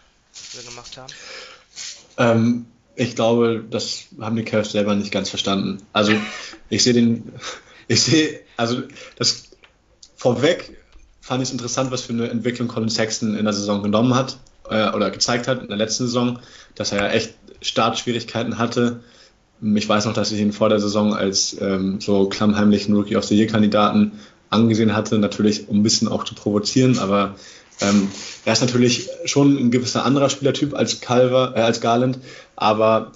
oder 0.54 0.64
gemacht 0.64 0.96
haben? 0.96 1.12
Ähm, 2.18 2.66
ich 2.96 3.14
glaube, 3.14 3.64
das 3.68 4.08
haben 4.20 4.36
die 4.36 4.44
Cavs 4.44 4.72
selber 4.72 4.94
nicht 4.94 5.10
ganz 5.10 5.30
verstanden. 5.30 5.82
Also 5.92 6.14
ich 6.68 6.82
sehe 6.82 6.92
den, 6.92 7.32
ich 7.88 8.02
sehe, 8.02 8.40
also 8.56 8.82
das 9.16 9.50
vorweg 10.16 10.81
fand 11.22 11.40
ich 11.40 11.48
es 11.48 11.52
interessant, 11.52 11.90
was 11.92 12.02
für 12.02 12.12
eine 12.12 12.28
Entwicklung 12.28 12.68
Colin 12.68 12.90
Sexton 12.90 13.36
in 13.36 13.44
der 13.44 13.54
Saison 13.54 13.82
genommen 13.82 14.14
hat 14.14 14.36
äh, 14.68 14.90
oder 14.90 15.10
gezeigt 15.10 15.46
hat 15.48 15.62
in 15.62 15.68
der 15.68 15.76
letzten 15.76 16.04
Saison, 16.04 16.40
dass 16.74 16.92
er 16.92 16.98
ja 16.98 17.08
echt 17.12 17.34
Startschwierigkeiten 17.62 18.58
hatte. 18.58 19.00
Ich 19.62 19.88
weiß 19.88 20.06
noch, 20.06 20.14
dass 20.14 20.32
ich 20.32 20.40
ihn 20.40 20.52
vor 20.52 20.68
der 20.68 20.80
Saison 20.80 21.14
als 21.14 21.56
ähm, 21.60 22.00
so 22.00 22.28
klammheimlichen 22.28 22.94
Rookie 22.94 23.16
of 23.16 23.24
the 23.24 23.36
Year 23.36 23.46
Kandidaten 23.46 24.18
angesehen 24.50 24.96
hatte, 24.96 25.18
natürlich 25.18 25.68
um 25.68 25.78
ein 25.78 25.82
bisschen 25.84 26.08
auch 26.08 26.24
zu 26.24 26.34
provozieren, 26.34 26.98
aber 26.98 27.36
ähm, 27.80 28.08
er 28.44 28.52
ist 28.52 28.60
natürlich 28.60 29.08
schon 29.24 29.56
ein 29.56 29.70
gewisser 29.70 30.04
anderer 30.04 30.28
Spielertyp 30.28 30.74
als 30.74 31.00
Calver, 31.00 31.52
äh, 31.54 31.60
als 31.60 31.80
Garland, 31.80 32.18
aber 32.56 33.12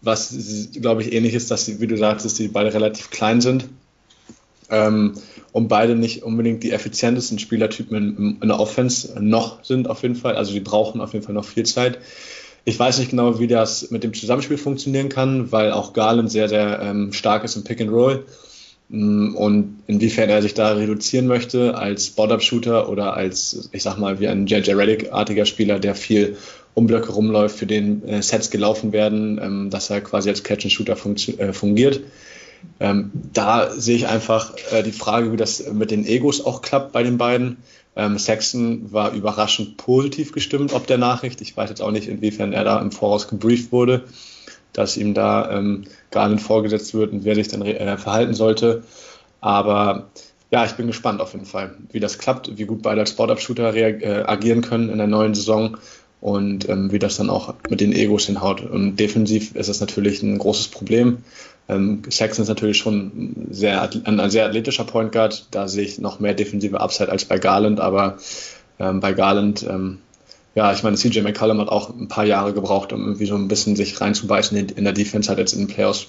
was, 0.00 0.32
glaube 0.74 1.02
ich, 1.02 1.12
ähnlich 1.12 1.34
ist, 1.34 1.50
dass 1.50 1.64
sie, 1.64 1.80
wie 1.80 1.86
du 1.88 1.96
sagst, 1.96 2.24
dass 2.24 2.34
die 2.34 2.48
beide 2.48 2.72
relativ 2.72 3.10
klein 3.10 3.40
sind 3.40 3.68
ähm, 4.70 5.14
und 5.52 5.68
beide 5.68 5.94
nicht 5.94 6.22
unbedingt 6.22 6.62
die 6.62 6.72
effizientesten 6.72 7.38
Spielertypen 7.38 8.38
in, 8.40 8.48
der 8.48 8.58
Offense 8.58 9.14
noch 9.20 9.64
sind 9.64 9.88
auf 9.88 10.02
jeden 10.02 10.16
Fall. 10.16 10.36
Also 10.36 10.52
die 10.52 10.60
brauchen 10.60 11.00
auf 11.00 11.12
jeden 11.12 11.24
Fall 11.24 11.34
noch 11.34 11.44
viel 11.44 11.64
Zeit. 11.64 11.98
Ich 12.64 12.78
weiß 12.78 12.98
nicht 12.98 13.10
genau, 13.10 13.38
wie 13.38 13.46
das 13.46 13.90
mit 13.90 14.04
dem 14.04 14.14
Zusammenspiel 14.14 14.56
funktionieren 14.56 15.10
kann, 15.10 15.52
weil 15.52 15.72
auch 15.72 15.92
Garland 15.92 16.30
sehr, 16.30 16.48
sehr 16.48 16.80
ähm, 16.80 17.12
stark 17.12 17.44
ist 17.44 17.56
im 17.56 17.64
Pick 17.64 17.80
and 17.80 17.90
Roll. 17.90 18.24
Mm, 18.88 19.34
und 19.36 19.82
inwiefern 19.86 20.30
er 20.30 20.42
sich 20.42 20.54
da 20.54 20.72
reduzieren 20.72 21.26
möchte 21.26 21.76
als 21.76 22.06
Spot-Up-Shooter 22.06 22.88
oder 22.88 23.14
als, 23.14 23.68
ich 23.72 23.82
sag 23.82 23.98
mal, 23.98 24.18
wie 24.20 24.28
ein 24.28 24.46
JJ 24.46 24.72
Reddick-artiger 24.72 25.46
Spieler, 25.46 25.78
der 25.78 25.94
viel 25.94 26.36
um 26.74 26.86
Blöcke 26.86 27.12
rumläuft, 27.12 27.56
für 27.56 27.66
den 27.66 28.06
äh, 28.08 28.22
Sets 28.22 28.50
gelaufen 28.50 28.92
werden, 28.92 29.38
ähm, 29.42 29.70
dass 29.70 29.90
er 29.90 30.00
quasi 30.00 30.30
als 30.30 30.42
Catch-and-Shooter 30.42 30.96
äh, 31.38 31.52
fungiert. 31.52 32.00
Ähm, 32.80 33.10
da 33.32 33.70
sehe 33.70 33.96
ich 33.96 34.06
einfach 34.08 34.54
äh, 34.72 34.82
die 34.82 34.92
Frage, 34.92 35.32
wie 35.32 35.36
das 35.36 35.72
mit 35.72 35.90
den 35.90 36.06
Egos 36.06 36.44
auch 36.44 36.62
klappt 36.62 36.92
bei 36.92 37.02
den 37.02 37.18
beiden. 37.18 37.58
Ähm, 37.96 38.18
Saxon 38.18 38.92
war 38.92 39.12
überraschend 39.12 39.76
positiv 39.76 40.32
gestimmt 40.32 40.72
ob 40.72 40.86
der 40.86 40.98
Nachricht. 40.98 41.40
Ich 41.40 41.56
weiß 41.56 41.70
jetzt 41.70 41.82
auch 41.82 41.92
nicht, 41.92 42.08
inwiefern 42.08 42.52
er 42.52 42.64
da 42.64 42.80
im 42.80 42.92
Voraus 42.92 43.28
gebrieft 43.28 43.72
wurde 43.72 44.04
dass 44.74 44.96
ihm 44.98 45.14
da 45.14 45.50
ähm, 45.50 45.84
gar 46.10 46.28
nicht 46.28 46.42
vorgesetzt 46.42 46.92
wird 46.92 47.12
und 47.12 47.24
wer 47.24 47.34
sich 47.34 47.48
dann 47.48 47.62
äh, 47.62 47.96
verhalten 47.96 48.34
sollte. 48.34 48.82
Aber 49.40 50.10
ja, 50.50 50.64
ich 50.66 50.72
bin 50.72 50.86
gespannt 50.86 51.20
auf 51.20 51.32
jeden 51.32 51.46
Fall, 51.46 51.74
wie 51.90 52.00
das 52.00 52.18
klappt, 52.18 52.58
wie 52.58 52.66
gut 52.66 52.82
beide 52.82 53.00
als 53.00 53.10
Spot-Up-Shooter 53.10 53.74
äh, 53.74 54.24
agieren 54.26 54.60
können 54.60 54.90
in 54.90 54.98
der 54.98 55.06
neuen 55.06 55.34
Saison 55.34 55.78
und 56.20 56.68
ähm, 56.68 56.92
wie 56.92 56.98
das 56.98 57.16
dann 57.16 57.30
auch 57.30 57.54
mit 57.70 57.80
den 57.80 57.92
Egos 57.92 58.26
hinhaut. 58.26 58.62
Und 58.62 58.96
defensiv 58.96 59.54
ist 59.54 59.68
das 59.68 59.80
natürlich 59.80 60.22
ein 60.22 60.38
großes 60.38 60.68
Problem. 60.68 61.18
Ähm, 61.68 62.02
Saxon 62.08 62.42
ist 62.42 62.48
natürlich 62.48 62.78
schon 62.78 63.46
sehr, 63.50 63.88
ein 64.04 64.30
sehr 64.30 64.46
athletischer 64.46 64.84
Point 64.84 65.12
Guard. 65.12 65.46
Da 65.50 65.68
sehe 65.68 65.84
ich 65.84 65.98
noch 65.98 66.20
mehr 66.20 66.34
defensive 66.34 66.80
Upside 66.80 67.10
als 67.10 67.24
bei 67.24 67.38
Garland, 67.38 67.80
aber 67.80 68.18
ähm, 68.78 69.00
bei 69.00 69.12
Garland 69.12 69.62
ähm, 69.62 69.98
ja, 70.54 70.72
ich 70.72 70.82
meine, 70.84 70.96
CJ 70.96 71.20
McCollum 71.20 71.60
hat 71.60 71.68
auch 71.68 71.90
ein 71.90 72.08
paar 72.08 72.24
Jahre 72.24 72.52
gebraucht, 72.52 72.92
um 72.92 73.02
irgendwie 73.02 73.26
so 73.26 73.34
ein 73.34 73.48
bisschen 73.48 73.74
sich 73.74 74.00
reinzubeißen 74.00 74.56
in 74.56 74.84
der 74.84 74.92
Defense, 74.92 75.30
hat 75.30 75.38
jetzt 75.38 75.52
in 75.52 75.60
den 75.60 75.68
Playoffs 75.68 76.06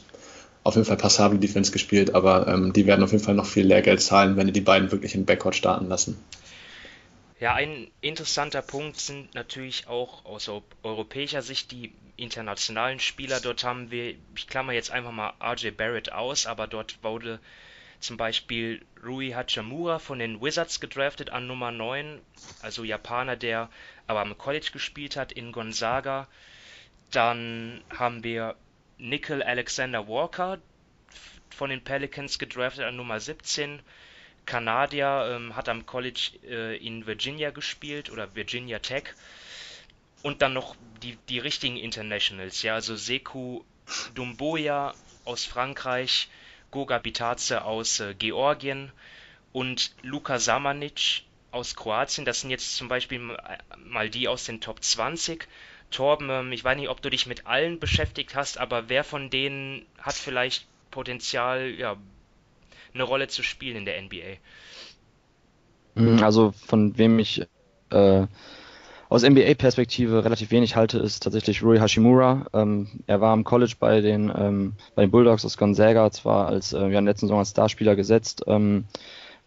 auf 0.63 0.75
jeden 0.75 0.85
Fall 0.85 0.97
passable 0.97 1.39
Defense 1.39 1.71
gespielt, 1.71 2.15
aber 2.15 2.47
ähm, 2.47 2.73
die 2.73 2.85
werden 2.85 3.03
auf 3.03 3.11
jeden 3.11 3.23
Fall 3.23 3.35
noch 3.35 3.45
viel 3.45 3.65
Lehrgeld 3.65 4.01
zahlen, 4.01 4.35
wenn 4.35 4.51
die 4.51 4.61
beiden 4.61 4.91
wirklich 4.91 5.15
im 5.15 5.25
Backcourt 5.25 5.55
starten 5.55 5.87
lassen. 5.87 6.17
Ja, 7.39 7.54
ein 7.54 7.91
interessanter 8.00 8.62
Punkt 8.62 8.98
sind 8.98 9.36
natürlich 9.36 9.88
auch 9.88 10.24
aus 10.24 10.50
europäischer 10.84 11.41
Sicht 11.41 11.71
die 11.71 11.93
internationalen 12.15 13.00
Spieler. 13.00 13.41
Dort 13.41 13.65
haben 13.65 13.91
wir, 13.91 14.15
ich 14.36 14.48
klammer 14.48 14.71
jetzt 14.71 14.89
einfach 14.89 15.12
mal 15.12 15.34
RJ 15.41 15.71
Barrett 15.71 16.13
aus, 16.13 16.45
aber 16.45 16.67
dort 16.67 17.04
wurde 17.04 17.41
zum 18.00 18.15
Beispiel 18.15 18.86
Rui 19.04 19.32
Hachimura 19.32 20.00
von 20.00 20.19
den 20.19 20.41
Wizards 20.41 20.80
gedraftet 20.80 21.30
an 21.30 21.48
Nummer 21.48 21.71
9, 21.71 22.21
also 22.62 22.84
Japaner, 22.86 23.36
der 23.36 23.69
aber 24.08 24.21
am 24.21 24.38
College 24.38 24.69
gespielt 24.71 25.17
hat 25.17 25.34
in 25.34 25.52
Gonzaga. 25.52 26.28
Dann 27.12 27.84
haben 27.89 28.24
wir 28.24 28.56
Nickel 28.98 29.43
Alexander 29.43 30.08
Walker 30.08 30.60
von 31.50 31.69
den 31.69 31.84
Pelicans 31.84 32.39
gedraftet 32.39 32.86
an 32.86 32.95
Nummer 32.95 33.19
17. 33.19 33.82
Kanadier, 34.45 35.36
ähm, 35.36 35.55
hat 35.55 35.69
am 35.69 35.86
College 35.86 36.31
äh, 36.47 36.77
in 36.77 37.05
Virginia 37.08 37.51
gespielt 37.51 38.12
oder 38.12 38.36
Virginia 38.36 38.79
Tech. 38.79 39.13
und 40.23 40.41
dann 40.41 40.53
noch 40.53 40.75
die, 41.03 41.17
die 41.29 41.39
richtigen 41.39 41.77
Internationals, 41.77 42.62
ja, 42.63 42.73
also 42.75 42.95
Seku 42.95 43.63
Dumboya 44.15 44.93
aus 45.23 45.45
Frankreich, 45.45 46.29
Goga 46.71 46.97
Bitaze 46.97 47.63
aus 47.63 47.99
äh, 47.99 48.15
Georgien 48.15 48.91
und 49.53 49.93
Luka 50.01 50.39
Samanic 50.39 51.23
aus 51.51 51.75
Kroatien. 51.75 52.25
Das 52.25 52.41
sind 52.41 52.49
jetzt 52.49 52.75
zum 52.75 52.88
Beispiel 52.88 53.19
mal 53.77 54.10
die 54.10 54.27
aus 54.27 54.45
den 54.45 54.62
Top 54.62 54.84
20. 54.84 55.47
Torben, 55.91 56.29
ähm, 56.29 56.51
ich 56.51 56.63
weiß 56.63 56.75
nicht, 56.75 56.89
ob 56.89 57.01
du 57.01 57.10
dich 57.10 57.25
mit 57.25 57.45
allen 57.47 57.79
beschäftigt 57.79 58.36
hast, 58.36 58.58
aber 58.58 58.89
wer 58.89 59.03
von 59.03 59.29
denen 59.29 59.86
hat 59.97 60.15
vielleicht 60.15 60.67
Potenzial, 60.91 61.69
ja, 61.69 61.97
eine 62.95 63.03
Rolle 63.03 63.27
zu 63.27 63.43
spielen 63.43 63.77
in 63.77 63.86
der 63.86 64.01
NBA? 64.01 64.39
Hm, 65.95 66.23
also 66.23 66.51
von 66.51 66.97
wem 66.97 67.19
ich 67.19 67.45
äh, 67.91 68.27
aus 69.08 69.23
NBA-Perspektive 69.23 70.25
relativ 70.25 70.51
wenig 70.51 70.75
halte, 70.75 70.97
ist 70.97 71.21
tatsächlich 71.23 71.62
Rui 71.63 71.77
Hashimura. 71.79 72.47
Ähm, 72.53 72.88
er 73.05 73.21
war 73.21 73.34
am 73.34 73.43
College 73.43 73.75
bei 73.79 74.01
den, 74.01 74.31
ähm, 74.36 74.73
bei 74.95 75.03
den 75.03 75.12
Bulldogs 75.12 75.45
aus 75.45 75.58
Gonzaga, 75.58 76.10
zwar 76.12 76.47
als 76.47 76.73
äh, 76.73 76.79
ja, 76.79 76.89
der 76.89 77.01
letzten 77.01 77.27
Saison 77.27 77.39
als 77.39 77.51
Starspieler 77.51 77.95
gesetzt, 77.95 78.43
ähm, 78.47 78.86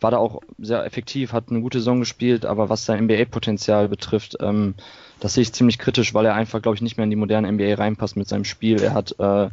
war 0.00 0.12
da 0.12 0.18
auch 0.18 0.40
sehr 0.58 0.84
effektiv, 0.84 1.32
hat 1.32 1.50
eine 1.50 1.60
gute 1.60 1.80
Saison 1.80 1.98
gespielt, 1.98 2.46
aber 2.46 2.68
was 2.68 2.84
sein 2.84 3.04
NBA-Potenzial 3.04 3.88
betrifft, 3.88 4.36
ähm, 4.40 4.74
das 5.18 5.34
sehe 5.34 5.42
ich 5.42 5.52
ziemlich 5.52 5.78
kritisch, 5.78 6.14
weil 6.14 6.26
er 6.26 6.34
einfach, 6.34 6.62
glaube 6.62 6.76
ich, 6.76 6.82
nicht 6.82 6.96
mehr 6.96 7.04
in 7.04 7.10
die 7.10 7.16
moderne 7.16 7.50
NBA 7.50 7.74
reinpasst 7.74 8.16
mit 8.16 8.28
seinem 8.28 8.44
Spiel. 8.44 8.80
Er 8.80 8.94
hat 8.94 9.16
äh, 9.18 9.50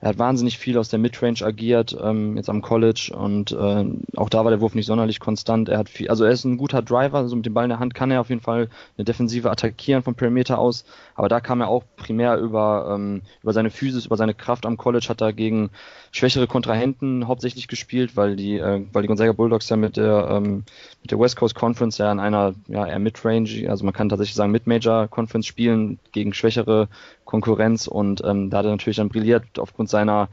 er 0.00 0.10
hat 0.10 0.18
wahnsinnig 0.18 0.58
viel 0.58 0.78
aus 0.78 0.88
der 0.88 1.00
Midrange 1.00 1.42
agiert, 1.42 1.96
ähm, 2.00 2.36
jetzt 2.36 2.48
am 2.48 2.62
College 2.62 3.12
und 3.16 3.50
äh, 3.50 3.84
auch 4.16 4.28
da 4.28 4.44
war 4.44 4.50
der 4.50 4.60
Wurf 4.60 4.74
nicht 4.74 4.86
sonderlich 4.86 5.18
konstant. 5.18 5.68
Er 5.68 5.78
hat 5.78 5.88
viel, 5.88 6.08
also 6.08 6.24
er 6.24 6.30
ist 6.30 6.44
ein 6.44 6.56
guter 6.56 6.82
Driver, 6.82 7.18
also 7.18 7.34
mit 7.34 7.46
dem 7.46 7.54
Ball 7.54 7.64
in 7.64 7.70
der 7.70 7.80
Hand 7.80 7.94
kann 7.94 8.12
er 8.12 8.20
auf 8.20 8.28
jeden 8.28 8.40
Fall 8.40 8.68
eine 8.96 9.04
Defensive 9.04 9.50
attackieren 9.50 10.04
vom 10.04 10.14
Perimeter 10.14 10.58
aus, 10.58 10.84
aber 11.18 11.28
da 11.28 11.40
kam 11.40 11.60
er 11.60 11.66
auch 11.66 11.82
primär 11.96 12.38
über, 12.38 12.94
ähm, 12.94 13.22
über 13.42 13.52
seine 13.52 13.70
Physis, 13.70 14.06
über 14.06 14.16
seine 14.16 14.34
Kraft 14.34 14.64
am 14.64 14.76
College, 14.76 15.06
hat 15.08 15.20
er 15.20 15.32
gegen 15.32 15.70
schwächere 16.12 16.46
Kontrahenten 16.46 17.26
hauptsächlich 17.26 17.66
gespielt, 17.66 18.16
weil 18.16 18.36
die, 18.36 18.56
äh, 18.56 18.86
weil 18.92 19.02
die 19.02 19.08
Gonzaga 19.08 19.32
Bulldogs 19.32 19.68
ja 19.68 19.76
mit 19.76 19.96
der, 19.96 20.28
ähm, 20.30 20.62
mit 21.02 21.10
der 21.10 21.18
West 21.18 21.34
Coast 21.34 21.56
Conference 21.56 21.98
ja 21.98 22.12
in 22.12 22.20
einer 22.20 22.54
ja, 22.68 22.86
eher 22.86 23.00
Midrange, 23.00 23.68
also 23.68 23.84
man 23.84 23.92
kann 23.92 24.08
tatsächlich 24.08 24.36
sagen 24.36 24.52
Mid-Major 24.52 25.08
Conference 25.08 25.48
spielen 25.48 25.98
gegen 26.12 26.34
schwächere 26.34 26.88
Konkurrenz 27.24 27.88
und 27.88 28.22
ähm, 28.24 28.48
da 28.48 28.58
hat 28.58 28.66
er 28.66 28.70
natürlich 28.70 28.98
dann 28.98 29.08
brilliert 29.08 29.58
aufgrund 29.58 29.90
seiner 29.90 30.28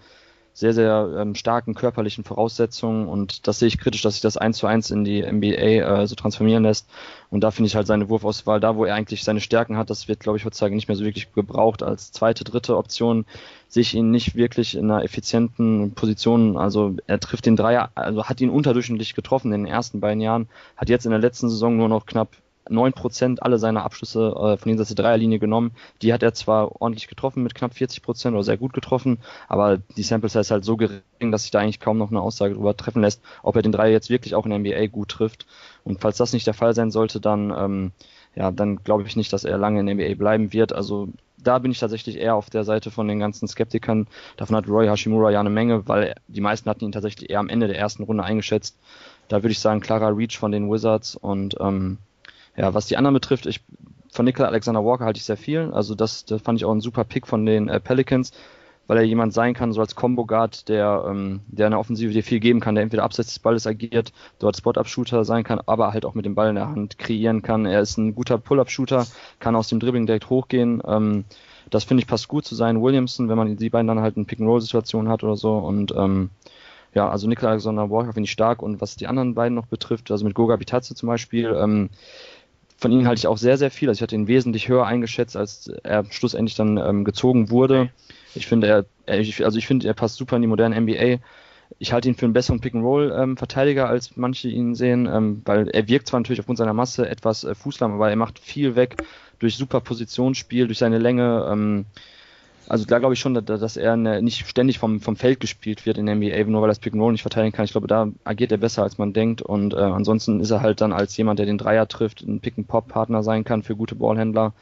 sehr, 0.56 0.74
sehr 0.74 1.18
ähm, 1.20 1.36
starken 1.36 1.74
körperlichen 1.74 2.24
Voraussetzungen 2.24 3.10
und 3.10 3.46
das 3.46 3.60
sehe 3.60 3.68
ich 3.68 3.78
kritisch, 3.78 4.02
dass 4.02 4.14
sich 4.14 4.22
das 4.22 4.38
eins 4.38 4.58
zu 4.58 4.68
eins 4.68 4.90
in 4.90 5.04
die 5.04 5.22
NBA 5.22 6.02
äh, 6.02 6.08
so 6.08 6.16
transformieren 6.16 6.64
lässt. 6.64 6.88
Und 7.30 7.42
da 7.42 7.52
finde 7.52 7.68
ich 7.68 7.76
halt 7.76 7.88
seine 7.88 8.08
Wurfauswahl, 8.08 8.62
da 8.62 8.78
wo 8.78 8.86
er 8.86 8.96
eigentlich 8.96 9.26
seine 9.26 9.42
Stärken 9.42 9.76
hat, 9.76 9.90
das 9.90 10.08
wird, 10.08 10.22
glaube 10.22 10.38
ich, 10.38 10.46
heutzutage 10.46 10.74
nicht 10.74 10.88
mehr 10.88 10.96
so 10.96 11.04
wirklich 11.04 11.34
gebraucht. 11.34 11.84
Als 11.84 12.14
zweite, 12.14 12.46
dritte 12.46 12.78
Option 12.78 13.26
sehe 13.68 13.82
ich 13.82 13.94
ihn 13.96 14.12
nicht 14.12 14.36
wirklich 14.36 14.78
in 14.78 14.90
einer 14.90 15.04
effizienten 15.04 15.92
Position. 15.92 16.56
Also 16.56 16.96
er 17.06 17.20
trifft 17.20 17.46
den 17.46 17.58
Dreier, 17.58 17.92
also 17.94 18.24
hat 18.24 18.40
ihn 18.40 18.50
unterdurchschnittlich 18.50 19.14
getroffen 19.14 19.52
in 19.52 19.66
den 19.66 19.74
ersten 19.74 20.00
beiden 20.00 20.22
Jahren, 20.22 20.48
hat 20.78 20.88
jetzt 20.88 21.06
in 21.06 21.12
der 21.12 21.20
letzten 21.20 21.50
Saison 21.50 21.76
nur 21.76 21.90
noch 21.90 22.06
knapp 22.06 22.30
9% 22.70 23.40
alle 23.40 23.60
seine 23.60 23.84
Abschlüsse 23.84 24.28
äh, 24.30 24.58
von 24.58 24.70
jenseits 24.70 24.94
der 24.94 25.04
Dreierlinie 25.04 25.40
genommen. 25.40 25.72
Die 26.02 26.14
hat 26.14 26.24
er 26.24 26.34
zwar 26.34 26.82
ordentlich 26.82 27.08
getroffen 27.08 27.44
mit 27.44 27.56
knapp 27.56 27.72
40% 27.72 28.30
oder 28.30 28.44
sehr 28.44 28.58
gut 28.58 28.74
getroffen, 28.74 29.20
aber 29.48 29.78
die 29.78 30.04
Sample 30.04 30.30
Size 30.30 30.40
ist 30.40 30.52
halt 30.52 30.66
so 30.66 30.78
gering, 30.78 31.32
dass 31.32 31.44
sich 31.44 31.52
da 31.52 31.60
eigentlich 31.60 31.80
kaum 31.80 31.98
noch 31.98 32.12
eine 32.12 32.22
Aussage 32.22 32.54
darüber 32.54 32.76
treffen 32.76 33.02
lässt, 33.02 33.22
ob 33.44 33.56
er 33.56 33.62
den 33.62 33.72
Dreier 33.72 33.92
jetzt 33.92 34.10
wirklich 34.10 34.36
auch 34.36 34.46
in 34.46 34.52
der 34.52 34.60
NBA 34.60 34.88
gut 34.88 35.10
trifft. 35.10 35.46
Und 35.84 36.02
falls 36.02 36.18
das 36.18 36.34
nicht 36.34 36.48
der 36.48 36.54
Fall 36.54 36.74
sein 36.74 36.92
sollte, 36.92 37.20
dann, 37.20 37.54
ähm, 37.56 37.92
ja, 38.36 38.52
dann 38.52 38.78
glaube 38.78 39.04
ich 39.04 39.16
nicht, 39.16 39.32
dass 39.32 39.46
er 39.46 39.58
lange 39.58 39.80
in 39.80 39.86
der 39.86 39.96
NBA 39.96 40.16
bleiben 40.16 40.52
wird. 40.52 40.74
Also 40.74 41.10
da 41.38 41.60
bin 41.60 41.72
ich 41.72 41.80
tatsächlich 41.80 42.18
eher 42.18 42.36
auf 42.36 42.50
der 42.50 42.64
Seite 42.64 42.92
von 42.92 43.08
den 43.08 43.20
ganzen 43.20 43.48
Skeptikern. 43.48 44.08
Davon 44.38 44.56
hat 44.56 44.68
Roy 44.68 44.88
Hashimura 44.88 45.32
ja 45.32 45.40
eine 45.40 45.50
Menge, 45.50 45.88
weil 45.88 46.16
die 46.28 46.42
meisten 46.42 46.70
hatten 46.70 46.86
ihn 46.86 46.92
tatsächlich 46.92 47.30
eher 47.30 47.40
am 47.40 47.50
Ende 47.50 47.68
der 47.68 47.78
ersten 47.78 48.04
Runde 48.04 48.24
eingeschätzt. 48.24 48.78
Da 49.28 49.38
würde 49.38 49.52
ich 49.52 49.60
sagen, 49.60 49.80
klarer 49.80 50.16
Reach 50.18 50.38
von 50.38 50.52
den 50.52 50.72
Wizards 50.72 51.16
und 51.16 51.56
ähm, 51.60 51.98
ja, 52.56 52.74
was 52.74 52.88
die 52.88 52.98
anderen 52.98 53.14
betrifft, 53.14 53.46
ich 53.46 53.62
von 54.16 54.26
Nicola 54.26 54.48
Alexander 54.48 54.84
Walker 54.84 55.06
halte 55.06 55.18
ich 55.18 55.26
sehr 55.26 55.38
viel. 55.38 55.72
Also 55.74 55.94
das, 55.94 56.26
das 56.26 56.42
fand 56.42 56.58
ich 56.58 56.66
auch 56.66 56.72
ein 56.72 56.82
super 56.82 57.04
Pick 57.04 57.28
von 57.28 57.46
den 57.46 57.68
äh, 57.68 57.82
Pelicans, 57.82 58.32
weil 58.88 58.98
er 58.98 59.04
jemand 59.04 59.34
sein 59.34 59.54
kann, 59.54 59.74
so 59.74 59.82
als 59.82 59.96
Combo 59.96 60.26
Guard, 60.26 60.70
der, 60.70 61.06
ähm, 61.10 61.42
der 61.48 61.66
eine 61.66 61.78
Offensive 61.78 62.14
dir 62.14 62.24
viel 62.24 62.40
geben 62.40 62.62
kann, 62.62 62.76
der 62.76 62.84
entweder 62.84 63.04
abseits 63.04 63.30
des 63.30 63.40
Balles 63.40 63.68
agiert, 63.68 64.14
dort 64.40 64.56
Spot-Up-Shooter 64.56 65.26
sein 65.26 65.44
kann, 65.44 65.60
aber 65.66 65.92
halt 65.92 66.06
auch 66.06 66.14
mit 66.14 66.26
dem 66.26 66.36
Ball 66.36 66.50
in 66.50 66.56
der 66.56 66.70
Hand 66.70 66.98
kreieren 66.98 67.42
kann. 67.42 67.66
Er 67.66 67.82
ist 67.82 67.98
ein 67.98 68.16
guter 68.16 68.38
Pull-Up-Shooter, 68.38 69.06
kann 69.40 69.56
aus 69.56 69.68
dem 69.68 69.82
Dribbling 69.82 70.06
direkt 70.06 70.30
hochgehen. 70.30 70.82
Ähm, 70.88 71.26
das 71.70 71.84
finde 71.84 72.02
ich 72.02 72.08
passt 72.08 72.28
gut 72.28 72.46
zu 72.46 72.56
sein 72.56 72.82
Williamson, 72.82 73.28
wenn 73.28 73.38
man 73.38 73.58
die 73.58 73.70
beiden 73.70 73.88
dann 73.88 74.00
halt 74.00 74.16
eine 74.16 74.26
Pick-and-Roll-Situation 74.26 75.10
hat 75.10 75.24
oder 75.24 75.36
so. 75.36 75.58
Und 75.58 75.94
ähm, 75.98 76.30
ja, 76.94 77.10
also 77.10 77.28
Nicola 77.28 77.52
Alexander 77.52 77.90
Walker 77.90 78.14
finde 78.14 78.26
ich 78.26 78.32
stark. 78.32 78.62
Und 78.62 78.80
was 78.82 78.96
die 78.96 79.08
anderen 79.08 79.34
beiden 79.34 79.56
noch 79.56 79.66
betrifft, 79.66 80.12
also 80.12 80.24
mit 80.24 80.36
Goga 80.36 80.56
Bitadze 80.56 80.96
zum 80.96 81.08
Beispiel, 81.08 81.54
ähm, 81.60 81.90
von 82.78 82.92
ihm 82.92 83.08
halte 83.08 83.20
ich 83.20 83.28
auch 83.28 83.38
sehr, 83.38 83.58
sehr 83.58 83.72
viel. 83.72 83.90
Also 83.90 84.00
ich 84.00 84.02
hatte 84.04 84.16
ihn 84.16 84.28
wesentlich 84.28 84.68
höher 84.68 84.86
eingeschätzt, 84.86 85.38
als 85.38 85.68
er 85.84 86.06
schlussendlich 86.12 86.56
dann 86.56 86.78
ähm, 86.78 87.04
gezogen 87.04 87.50
wurde. 87.50 87.90
Ich 88.34 88.48
finde, 88.48 88.68
er, 88.68 88.86
also 89.08 89.58
ich 89.58 89.68
finde, 89.68 89.88
er 89.88 89.94
passt 89.94 90.18
super 90.18 90.36
in 90.36 90.42
die 90.42 90.48
moderne 90.48 90.80
NBA. 90.80 91.20
Ich 91.80 91.94
halte 91.94 92.08
ihn 92.08 92.16
für 92.16 92.26
einen 92.26 92.34
besseren 92.34 92.62
Pick-and-Roll-Verteidiger, 92.62 93.84
ähm, 93.84 93.90
als 93.90 94.18
manche 94.18 94.50
ihn 94.50 94.76
sehen, 94.76 95.08
ähm, 95.12 95.42
weil 95.46 95.68
er 95.70 95.88
wirkt 95.88 96.08
zwar 96.08 96.20
natürlich 96.20 96.40
aufgrund 96.40 96.58
seiner 96.58 96.74
Masse 96.74 97.10
etwas 97.10 97.44
äh, 97.44 97.56
fußlahm, 97.56 97.94
aber 97.94 98.10
er 98.10 98.16
macht 98.16 98.40
viel 98.40 98.76
weg 98.76 98.98
durch 99.40 99.56
super 99.56 99.82
Positionsspiel, 99.82 100.68
durch 100.68 100.78
seine 100.78 101.00
Länge. 101.00 101.88
Also 102.68 102.86
da 102.86 103.00
glaube 103.00 103.14
ich 103.14 103.20
schon, 103.20 103.34
dass 103.34 103.78
er 103.78 103.96
nicht 103.96 104.48
ständig 104.48 104.80
vom, 104.80 105.00
vom 105.00 105.16
Feld 105.16 105.40
gespielt 105.40 105.86
wird 105.86 105.98
in 105.98 106.08
der 106.08 106.16
NBA, 106.16 106.44
nur 106.46 106.62
weil 106.62 106.68
er 106.68 106.72
das 106.72 106.80
Pick 106.80 106.94
and 106.94 107.02
Roll 107.02 107.12
nicht 107.12 107.22
verteidigen 107.22 107.54
kann. 107.56 107.66
Ich 107.66 107.72
glaube, 107.72 107.88
da 107.88 108.10
agiert 108.24 108.52
er 108.52 108.58
besser, 108.58 108.84
als 108.84 108.98
man 108.98 109.14
denkt. 109.14 109.42
Und 109.42 109.74
äh, 109.74 109.78
ansonsten 109.78 110.40
ist 110.40 110.50
er 110.50 110.62
halt 110.62 110.82
dann 110.82 110.92
als 110.92 111.16
jemand, 111.18 111.40
der 111.40 111.46
den 111.46 111.60
Dreier 111.60 111.88
trifft, 111.88 112.22
ein 112.22 112.40
Pick-and-Pop-Partner 112.40 113.22
sein 113.22 113.44
kann 113.44 113.62
für 113.62 113.76
gute 113.76 113.96
Ballhändler. 113.96 114.54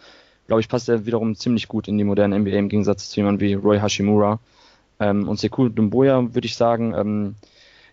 Glaube 0.47 0.59
ich, 0.59 0.67
passt 0.67 0.89
er 0.89 1.05
wiederum 1.05 1.35
ziemlich 1.35 1.69
gut 1.69 1.87
in 1.87 1.97
die 1.97 2.03
moderne 2.03 2.37
NBA 2.39 2.51
im 2.51 2.69
Gegensatz 2.69 3.09
zu 3.09 3.21
jemandem 3.21 3.47
wie 3.47 3.53
Roy 3.53 3.79
Hashimura. 3.79 4.39
Ähm, 4.99 5.29
und 5.29 5.39
Sekou 5.39 5.69
Dumboya 5.69 6.33
würde 6.33 6.45
ich 6.45 6.57
sagen, 6.57 6.93
ähm, 6.95 7.35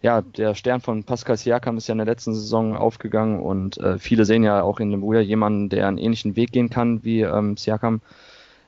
ja, 0.03 0.23
der 0.23 0.55
Stern 0.55 0.81
von 0.81 1.05
Pascal 1.05 1.37
Siakam 1.37 1.77
ist 1.77 1.87
ja 1.87 1.92
in 1.92 1.99
der 1.99 2.07
letzten 2.07 2.35
Saison 2.35 2.77
aufgegangen 2.77 3.40
und 3.40 3.79
äh, 3.79 3.99
viele 3.99 4.25
sehen 4.25 4.42
ja 4.42 4.62
auch 4.62 4.81
in 4.81 4.90
Dumboya 4.90 5.20
jemanden, 5.20 5.68
der 5.68 5.87
einen 5.87 5.99
ähnlichen 5.99 6.37
Weg 6.37 6.53
gehen 6.53 6.70
kann 6.70 7.05
wie 7.05 7.20
ähm, 7.20 7.57
Siakam 7.57 8.01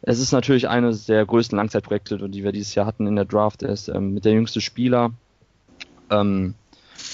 es 0.03 0.19
ist 0.19 0.33
natürlich 0.33 0.69
eines 0.69 1.07
der 1.07 1.25
größten 1.25 1.57
Langzeitprojekte, 1.57 2.29
die 2.29 2.43
wir 2.43 2.53
dieses 2.53 2.75
Jahr 2.75 2.87
hatten 2.87 3.07
in 3.07 3.15
der 3.15 3.25
Draft. 3.25 3.63
Er 3.63 3.71
ist 3.71 3.89
ähm, 3.89 4.15
mit 4.15 4.25
der 4.25 4.33
jüngste 4.33 4.61
Spieler. 4.61 5.13
Ähm, 6.11 6.55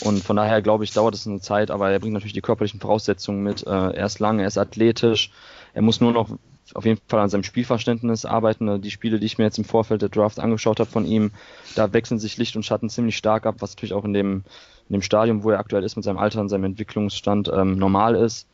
und 0.01 0.23
von 0.23 0.37
daher 0.37 0.63
glaube 0.63 0.85
ich, 0.85 0.93
dauert 0.93 1.15
es 1.15 1.27
eine 1.27 1.41
Zeit, 1.41 1.71
aber 1.71 1.91
er 1.91 1.99
bringt 1.99 2.15
natürlich 2.15 2.33
die 2.33 2.41
körperlichen 2.41 2.81
Voraussetzungen 2.81 3.43
mit. 3.43 3.67
Äh, 3.67 3.71
er 3.71 4.07
ist 4.07 4.21
lang, 4.21 4.39
er 4.39 4.47
ist 4.47 4.57
athletisch. 4.57 5.31
Er 5.75 5.83
muss 5.83 6.01
nur 6.01 6.13
noch 6.13 6.31
auf 6.75 6.85
jeden 6.85 7.01
Fall 7.09 7.21
an 7.21 7.29
seinem 7.29 7.45
Spielverständnis 7.45 8.25
arbeiten. 8.25 8.81
Die 8.81 8.91
Spiele, 8.91 9.19
die 9.19 9.27
ich 9.27 9.37
mir 9.37 9.45
jetzt 9.45 9.59
im 9.59 9.65
Vorfeld 9.65 10.01
der 10.01 10.09
Draft 10.09 10.41
angeschaut 10.41 10.81
habe 10.81 10.91
von 10.91 11.05
ihm, 11.05 11.31
da 11.75 11.93
wechseln 11.93 12.19
sich 12.19 12.39
Licht 12.39 12.57
und 12.57 12.65
Schatten 12.65 12.89
ziemlich 12.89 13.17
stark 13.17 13.45
ab, 13.45 13.57
was 13.59 13.75
natürlich 13.75 13.95
auch 13.95 14.05
in 14.05 14.15
dem, 14.15 14.45
in 14.89 14.95
dem 14.95 15.03
Stadium, 15.03 15.45
wo 15.45 15.51
er 15.51 15.59
aktuell 15.59 15.85
ist, 15.85 15.97
mit 15.97 16.05
seinem 16.05 16.19
Alter 16.19 16.41
und 16.41 16.49
seinem 16.49 16.65
Entwicklungsstand 16.65 17.51
ähm, 17.55 17.79
normal 17.79 18.15
ist 18.15 18.47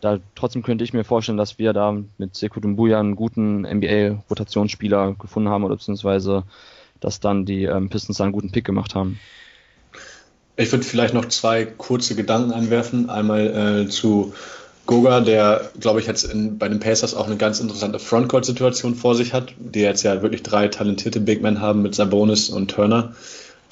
da 0.00 0.18
trotzdem 0.34 0.62
könnte 0.62 0.84
ich 0.84 0.92
mir 0.92 1.04
vorstellen, 1.04 1.38
dass 1.38 1.58
wir 1.58 1.72
da 1.72 1.96
mit 2.18 2.36
Sekou 2.36 2.60
Dumbuya 2.60 3.00
einen 3.00 3.16
guten 3.16 3.62
NBA-Rotationsspieler 3.62 5.16
gefunden 5.18 5.48
haben 5.48 5.64
oder 5.64 5.76
beziehungsweise 5.76 6.44
dass 7.00 7.20
dann 7.20 7.44
die 7.44 7.64
ähm, 7.64 7.88
Pistons 7.88 8.20
einen 8.20 8.32
guten 8.32 8.52
Pick 8.52 8.64
gemacht 8.64 8.94
haben. 8.94 9.18
Ich 10.56 10.72
würde 10.72 10.84
vielleicht 10.84 11.12
noch 11.12 11.26
zwei 11.26 11.66
kurze 11.66 12.14
Gedanken 12.14 12.52
einwerfen. 12.52 13.10
Einmal 13.10 13.84
äh, 13.84 13.88
zu 13.88 14.32
Goga, 14.86 15.20
der, 15.20 15.70
glaube 15.80 16.00
ich, 16.00 16.06
jetzt 16.06 16.24
in, 16.24 16.58
bei 16.58 16.68
den 16.68 16.80
Pacers 16.80 17.14
auch 17.14 17.26
eine 17.26 17.36
ganz 17.36 17.60
interessante 17.60 17.98
Frontcourt-Situation 17.98 18.94
vor 18.94 19.14
sich 19.14 19.34
hat, 19.34 19.52
die 19.58 19.80
jetzt 19.80 20.02
ja 20.04 20.22
wirklich 20.22 20.42
drei 20.42 20.68
talentierte 20.68 21.20
Big 21.20 21.42
Men 21.42 21.60
haben 21.60 21.82
mit 21.82 21.94
Sabonis 21.94 22.48
und 22.48 22.70
Turner, 22.70 23.14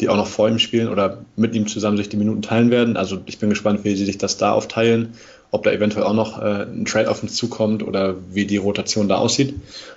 die 0.01 0.09
auch 0.09 0.17
noch 0.17 0.27
vor 0.27 0.49
ihm 0.49 0.59
spielen 0.59 0.89
oder 0.89 1.19
mit 1.37 1.55
ihm 1.55 1.69
zusammen 1.69 1.97
sich 1.97 2.09
die 2.09 2.17
Minuten 2.17 2.43
teilen 2.43 2.71
werden. 2.71 2.97
Also 2.97 3.19
ich 3.27 3.39
bin 3.39 3.49
gespannt, 3.49 3.85
wie 3.85 3.97
sie 3.97 4.05
sich 4.05 4.19
das 4.19 4.37
da 4.37 4.53
aufteilen 4.53 5.15
ob 5.55 5.63
da 5.63 5.71
eventuell 5.71 6.05
auch 6.05 6.15
noch 6.15 6.43
äh, 6.43 6.65
ein 6.65 6.85
Trade 6.85 7.09
auf 7.09 7.23
uns 7.23 7.37
zukommt 7.37 7.85
oder 7.85 8.17
wie 8.33 8.45
die 8.45 8.57
Rotation 8.57 9.09
da 9.09 9.19
aussieht. 9.19 9.55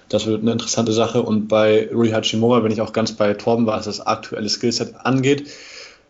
Das 0.08 0.28
wird 0.28 0.44
eine 0.44 0.52
interessante 0.52 0.94
Sache. 0.94 1.24
Und 1.24 1.48
bei 1.48 1.90
Rui 1.92 2.12
Hachimura 2.12 2.60
bin 2.60 2.72
ich 2.72 2.80
auch 2.80 2.94
ganz 2.94 3.14
bei 3.14 3.34
Torben, 3.34 3.66
was 3.66 3.86
das 3.86 4.06
aktuelle 4.06 4.50
Skillset 4.50 4.94
angeht. 5.04 5.50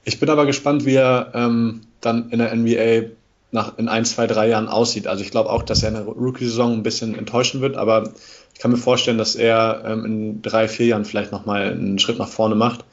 Ich 0.04 0.20
bin 0.20 0.30
aber 0.30 0.46
gespannt, 0.46 0.86
wie 0.86 0.96
er 0.96 1.32
ähm, 1.34 1.82
dann 2.02 2.30
in 2.30 2.40
der 2.40 2.54
NBA 2.54 3.14
nach, 3.52 3.78
in 3.78 3.88
ein, 3.88 4.04
zwei, 4.04 4.28
drei 4.28 4.50
Jahren 4.50 4.68
aussieht. 4.68 5.08
Also 5.08 5.24
ich 5.24 5.32
glaube 5.32 5.50
auch, 5.50 5.64
dass 5.64 5.82
er 5.82 5.90
in 5.90 5.96
der 5.96 6.04
Rookie-Saison 6.04 6.74
ein 6.74 6.84
bisschen 6.84 7.18
enttäuschen 7.18 7.62
wird, 7.62 7.78
aber 7.78 8.12
ich 8.54 8.60
kann 8.60 8.72
mir 8.72 8.78
vorstellen, 8.78 9.18
dass 9.18 9.36
er 9.36 9.84
ähm, 9.86 10.04
in 10.04 10.42
drei, 10.42 10.68
vier 10.68 10.88
Jahren 10.88 11.06
vielleicht 11.06 11.32
nochmal 11.32 11.72
einen 11.72 12.00
Schritt 12.00 12.20
nach 12.20 12.28
vorne 12.28 12.56
macht, 12.56 12.84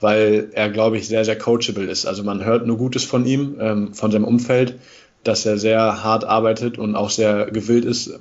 weil 0.00 0.48
er, 0.52 0.68
glaube 0.68 0.98
ich, 0.98 1.06
sehr, 1.06 1.24
sehr 1.24 1.38
coachable 1.38 1.84
ist. 1.84 2.06
Also 2.06 2.24
man 2.24 2.44
hört 2.44 2.66
nur 2.66 2.76
Gutes 2.76 3.04
von 3.04 3.24
ihm, 3.24 3.54
ähm, 3.60 3.94
von 3.94 4.10
seinem 4.10 4.24
Umfeld 4.24 4.80
dass 5.24 5.46
er 5.46 5.58
sehr 5.58 6.02
hart 6.02 6.24
arbeitet 6.24 6.78
und 6.78 6.96
auch 6.96 7.10
sehr 7.10 7.46
gewillt 7.46 7.84
ist, 7.84 8.18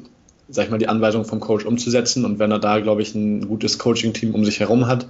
sag 0.49 0.65
ich 0.65 0.71
mal, 0.71 0.77
die 0.77 0.89
Anweisung 0.89 1.25
vom 1.25 1.39
Coach 1.39 1.65
umzusetzen. 1.65 2.25
Und 2.25 2.39
wenn 2.39 2.51
er 2.51 2.59
da, 2.59 2.79
glaube 2.79 3.01
ich, 3.01 3.15
ein 3.15 3.47
gutes 3.47 3.79
Coaching-Team 3.79 4.35
um 4.35 4.45
sich 4.45 4.59
herum 4.59 4.87
hat, 4.87 5.07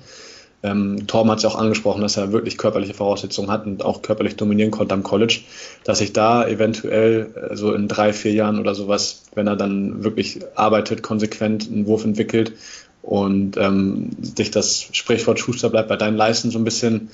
ähm, 0.64 1.08
Torben 1.08 1.32
hat 1.32 1.38
es 1.38 1.44
ja 1.44 1.50
auch 1.50 1.56
angesprochen, 1.56 2.02
dass 2.02 2.18
er 2.18 2.32
wirklich 2.32 2.58
körperliche 2.58 2.94
Voraussetzungen 2.94 3.50
hat 3.50 3.66
und 3.66 3.84
auch 3.84 4.04
körperlich 4.04 4.36
dominieren 4.36 4.70
konnte 4.70 4.94
am 4.94 5.02
College, 5.02 5.40
dass 5.84 5.98
sich 5.98 6.14
da 6.14 6.48
eventuell 6.48 7.32
äh, 7.52 7.56
so 7.56 7.74
in 7.74 7.88
drei, 7.88 8.14
vier 8.14 8.34
Jahren 8.34 8.60
oder 8.60 8.76
sowas, 8.76 9.24
wenn 9.34 9.48
er 9.48 9.56
dann 9.56 10.04
wirklich 10.04 10.40
arbeitet, 10.56 11.02
konsequent 11.02 11.68
einen 11.68 11.88
Wurf 11.88 12.06
entwickelt 12.06 12.54
und 13.02 13.58
ähm, 13.58 14.12
sich 14.22 14.52
das 14.52 14.88
Sprichwort 14.92 15.40
Schuster 15.40 15.70
bleibt 15.70 15.90
bei 15.90 15.98
deinen 15.98 16.18
Leisten 16.18 16.52
so 16.52 16.60
ein 16.60 16.64
bisschen 16.64 17.10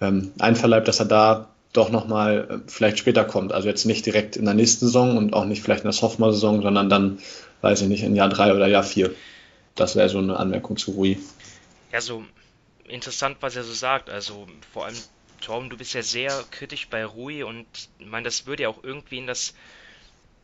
ähm, 0.00 0.32
einverleibt, 0.40 0.88
dass 0.88 0.98
er 0.98 1.06
da 1.06 1.48
doch 1.72 1.90
nochmal 1.90 2.48
äh, 2.50 2.70
vielleicht 2.70 2.98
später 2.98 3.24
kommt. 3.24 3.52
Also 3.52 3.68
jetzt 3.68 3.84
nicht 3.84 4.04
direkt 4.06 4.36
in 4.36 4.44
der 4.44 4.54
nächsten 4.54 4.86
Saison 4.86 5.16
und 5.16 5.34
auch 5.34 5.44
nicht 5.44 5.62
vielleicht 5.62 5.82
in 5.82 5.88
der 5.88 5.92
Sophomore-Saison, 5.92 6.62
sondern 6.62 6.88
dann, 6.88 7.18
weiß 7.60 7.82
ich 7.82 7.88
nicht, 7.88 8.02
in 8.02 8.16
Jahr 8.16 8.28
drei 8.28 8.54
oder 8.54 8.66
Jahr 8.66 8.82
vier. 8.82 9.14
Das 9.74 9.96
wäre 9.96 10.08
so 10.08 10.18
eine 10.18 10.36
Anmerkung 10.36 10.76
zu 10.76 10.92
Rui. 10.92 11.18
Ja, 11.92 12.00
so 12.00 12.24
interessant, 12.88 13.38
was 13.40 13.56
er 13.56 13.62
so 13.62 13.72
sagt. 13.72 14.10
Also 14.10 14.46
vor 14.72 14.86
allem, 14.86 14.96
Torben, 15.40 15.70
du 15.70 15.76
bist 15.76 15.94
ja 15.94 16.02
sehr 16.02 16.44
kritisch 16.50 16.88
bei 16.88 17.04
Rui 17.04 17.42
und 17.42 17.66
ich 17.98 18.06
meine, 18.06 18.24
das 18.24 18.46
würde 18.46 18.64
ja 18.64 18.68
auch 18.68 18.82
irgendwie 18.82 19.18
in 19.18 19.26
das 19.26 19.54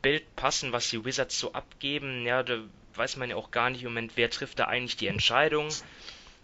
Bild 0.03 0.37
passen, 0.37 0.73
was 0.73 0.89
die 0.91 1.05
Wizards 1.05 1.39
so 1.39 1.53
abgeben. 1.53 2.25
Ja, 2.25 2.43
da 2.43 2.59
weiß 2.95 3.17
man 3.17 3.31
ja 3.31 3.37
auch 3.37 3.51
gar 3.51 3.71
nicht 3.71 3.83
im 3.83 3.89
Moment, 3.89 4.13
wer 4.15 4.31
trifft 4.31 4.59
da 4.59 4.67
eigentlich 4.67 4.97
die 4.97 5.09
Entscheidung. 5.09 5.69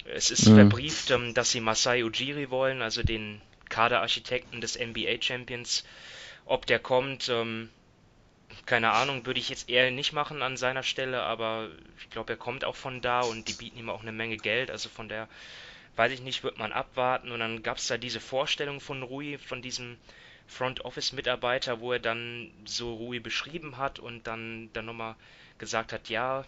Es 0.05 0.31
ist 0.31 0.49
mhm. 0.49 0.57
verbrieft, 0.57 1.11
ähm, 1.13 1.35
dass 1.35 1.53
sie 1.53 1.61
Masai 1.61 2.05
Ujiri 2.05 2.51
wollen, 2.51 2.83
also 2.83 3.03
den 3.03 3.41
Kaderarchitekten 3.73 4.61
des 4.61 4.79
NBA 4.79 5.21
Champions. 5.21 5.85
Ob 6.45 6.67
der 6.67 6.79
kommt, 6.79 7.29
ähm, 7.31 7.71
keine 8.67 8.91
Ahnung, 8.91 9.25
würde 9.25 9.41
ich 9.41 9.49
jetzt 9.49 9.71
eher 9.71 9.91
nicht 9.91 10.13
machen 10.13 10.43
an 10.43 10.59
seiner 10.59 10.83
Stelle, 10.83 11.23
aber 11.23 11.71
ich 11.99 12.11
glaube, 12.11 12.35
er 12.35 12.37
kommt 12.37 12.65
auch 12.65 12.77
von 12.77 13.01
da 13.01 13.23
und 13.23 13.49
die 13.49 13.55
bieten 13.55 13.79
ihm 13.79 13.89
auch 13.89 14.03
eine 14.03 14.13
Menge 14.13 14.37
Geld, 14.37 14.71
also 14.71 14.89
von 14.91 15.09
der 15.09 15.27
weiß 15.97 16.13
ich 16.13 16.21
nicht, 16.21 16.45
wird 16.45 16.59
man 16.59 16.73
abwarten. 16.73 17.33
Und 17.33 17.41
dann 17.41 17.63
gab 17.63 17.79
es 17.79 17.87
da 17.87 17.97
diese 17.99 18.21
Vorstellung 18.21 18.81
von 18.81 19.03
Rui, 19.03 19.39
von 19.39 19.63
diesem 19.63 19.99
Front 20.47 20.85
Office 20.85 21.13
Mitarbeiter, 21.13 21.81
wo 21.81 21.93
er 21.93 21.99
dann 21.99 22.51
so 22.65 22.95
Rui 22.95 23.21
beschrieben 23.21 23.79
hat 23.79 23.99
und 23.99 24.27
dann, 24.27 24.71
dann 24.73 24.87
nochmal 24.87 25.17
gesagt 25.59 25.93
hat, 25.93 26.09
ja, 26.09 26.45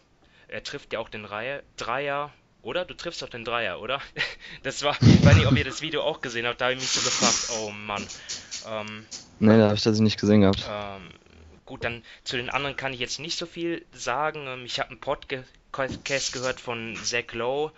er 0.49 0.63
trifft 0.63 0.93
ja 0.93 0.99
auch 0.99 1.09
den 1.09 1.25
Reihe, 1.25 1.63
Dreier, 1.77 2.33
oder? 2.65 2.85
Du 2.85 2.95
triffst 2.95 3.23
doch 3.23 3.29
den 3.29 3.45
Dreier, 3.45 3.81
oder? 3.81 4.01
Das 4.63 4.83
war, 4.83 4.97
ich 5.01 5.25
weiß 5.25 5.37
nicht, 5.37 5.47
ob 5.47 5.57
ihr 5.57 5.65
das 5.65 5.83
Video 5.83 6.03
auch 6.03 6.21
gesehen 6.21 6.47
habt, 6.47 6.61
da 6.61 6.67
habe 6.67 6.75
ich 6.75 6.81
mich 6.81 6.91
so 6.91 7.01
gefragt, 7.01 7.61
oh 7.61 7.71
Mann. 7.71 8.07
Ähm, 8.67 9.07
nee, 9.39 9.59
da 9.59 9.65
habe 9.65 9.75
ich 9.75 9.83
das 9.83 10.01
nicht 10.01 10.19
gesehen 10.19 10.41
gehabt. 10.41 10.67
Ähm, 10.71 11.11
gut, 11.67 11.85
dann 11.85 12.03
zu 12.23 12.37
den 12.37 12.51
anderen 12.51 12.77
kann 12.77 12.93
ich 12.93 13.01
jetzt 13.01 13.21
nicht 13.21 13.39
so 13.39 13.47
viel 13.47 13.85
sagen. 13.93 14.47
Ähm, 14.47 14.65
ich 14.65 14.81
habe 14.81 14.91
einen 14.91 15.01
Podcast 15.01 16.33
gehört 16.33 16.61
von 16.61 16.97
Zach 17.03 17.33
Lowe, 17.33 17.73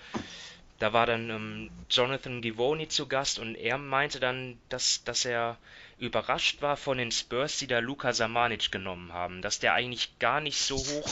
da 0.79 0.93
war 0.93 1.07
dann 1.07 1.31
ähm, 1.31 1.71
Jonathan 1.89 2.43
Givoni 2.43 2.89
zu 2.89 3.07
Gast 3.07 3.39
und 3.39 3.55
er 3.55 3.79
meinte 3.79 4.21
dann, 4.21 4.59
dass, 4.69 5.03
dass 5.05 5.25
er 5.25 5.57
überrascht 5.99 6.61
war 6.61 6.77
von 6.77 6.99
den 6.99 7.11
Spurs, 7.11 7.57
die 7.57 7.67
da 7.67 7.79
Luka 7.79 8.13
Samanic 8.13 8.71
genommen 8.71 9.13
haben, 9.13 9.41
dass 9.41 9.59
der 9.59 9.73
eigentlich 9.73 10.19
gar 10.19 10.41
nicht 10.41 10.61
so 10.61 10.77
hoch 10.77 11.09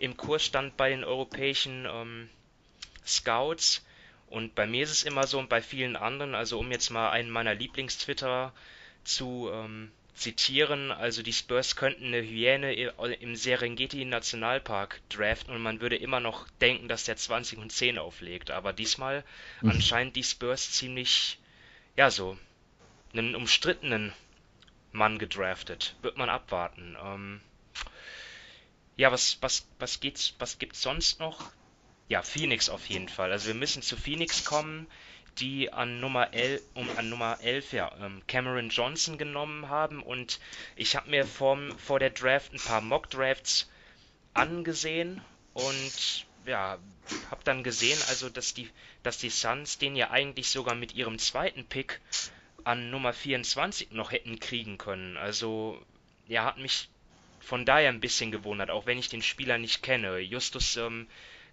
im 0.00 0.16
Kurs 0.16 0.44
stand 0.44 0.76
bei 0.76 0.88
den 0.88 1.04
europäischen 1.04 1.86
ähm, 1.88 2.28
Scouts. 3.06 3.84
Und 4.28 4.54
bei 4.54 4.66
mir 4.66 4.84
ist 4.84 4.90
es 4.90 5.04
immer 5.04 5.26
so 5.26 5.38
und 5.38 5.48
bei 5.48 5.62
vielen 5.62 5.96
anderen, 5.96 6.34
also 6.34 6.58
um 6.58 6.70
jetzt 6.72 6.90
mal 6.90 7.10
einen 7.10 7.30
meiner 7.30 7.54
Lieblingstwitterer 7.54 8.52
zu 9.04 9.48
ähm, 9.52 9.92
zitieren, 10.16 10.90
also 10.90 11.22
die 11.22 11.32
Spurs 11.32 11.76
könnten 11.76 12.06
eine 12.06 12.22
Hyäne 12.22 12.72
im 12.72 13.36
Serengeti 13.36 14.04
Nationalpark 14.04 15.00
draften 15.10 15.54
und 15.54 15.62
man 15.62 15.80
würde 15.80 15.96
immer 15.96 16.20
noch 16.20 16.48
denken, 16.60 16.88
dass 16.88 17.04
der 17.04 17.16
20 17.16 17.58
und 17.58 17.70
10 17.70 17.98
auflegt. 17.98 18.50
Aber 18.50 18.72
diesmal 18.72 19.24
mhm. 19.60 19.70
anscheinend 19.70 20.16
die 20.16 20.24
Spurs 20.24 20.72
ziemlich, 20.72 21.38
ja 21.96 22.10
so, 22.10 22.36
einen 23.12 23.36
umstrittenen 23.36 24.12
Mann 24.92 25.18
gedraftet. 25.18 25.94
Wird 26.02 26.16
man 26.16 26.30
abwarten. 26.30 26.96
Ähm, 27.02 27.40
ja, 28.96 29.12
was, 29.12 29.38
was, 29.42 29.68
was 29.78 30.00
geht's, 30.00 30.34
was 30.38 30.58
gibt's 30.58 30.80
sonst 30.80 31.20
noch? 31.20 31.52
Ja, 32.08 32.22
Phoenix 32.22 32.68
auf 32.68 32.86
jeden 32.86 33.08
Fall. 33.08 33.32
Also 33.32 33.48
wir 33.48 33.54
müssen 33.54 33.82
zu 33.82 33.96
Phoenix 33.96 34.44
kommen 34.44 34.86
die 35.38 35.72
an 35.72 36.00
Nummer 36.00 36.32
11, 36.32 36.62
um, 36.74 36.88
an 36.96 37.10
Nummer 37.10 37.38
11 37.42 37.72
ja, 37.72 37.92
ähm, 38.00 38.22
Cameron 38.26 38.70
Johnson 38.70 39.18
genommen 39.18 39.68
haben 39.68 40.02
und 40.02 40.40
ich 40.76 40.96
habe 40.96 41.10
mir 41.10 41.26
vorm, 41.26 41.76
vor 41.78 41.98
der 41.98 42.10
Draft 42.10 42.54
ein 42.54 42.60
paar 42.60 42.80
Mock-Drafts 42.80 43.68
angesehen 44.32 45.20
und 45.52 46.26
ja, 46.46 46.78
habe 47.30 47.44
dann 47.44 47.62
gesehen, 47.62 47.98
also 48.08 48.28
dass 48.30 48.54
die, 48.54 48.70
dass 49.02 49.18
die 49.18 49.30
Suns 49.30 49.78
den 49.78 49.96
ja 49.96 50.10
eigentlich 50.10 50.48
sogar 50.48 50.74
mit 50.74 50.94
ihrem 50.94 51.18
zweiten 51.18 51.66
Pick 51.66 52.00
an 52.64 52.90
Nummer 52.90 53.12
24 53.12 53.92
noch 53.92 54.12
hätten 54.12 54.40
kriegen 54.40 54.78
können. 54.78 55.16
Also, 55.16 55.80
ja, 56.26 56.44
hat 56.44 56.58
mich 56.58 56.88
von 57.40 57.64
daher 57.64 57.90
ein 57.90 58.00
bisschen 58.00 58.32
gewundert, 58.32 58.70
auch 58.70 58.86
wenn 58.86 58.98
ich 58.98 59.08
den 59.08 59.22
Spieler 59.22 59.58
nicht 59.58 59.82
kenne. 59.82 60.18
Justus, 60.18 60.76
ähm, 60.76 61.06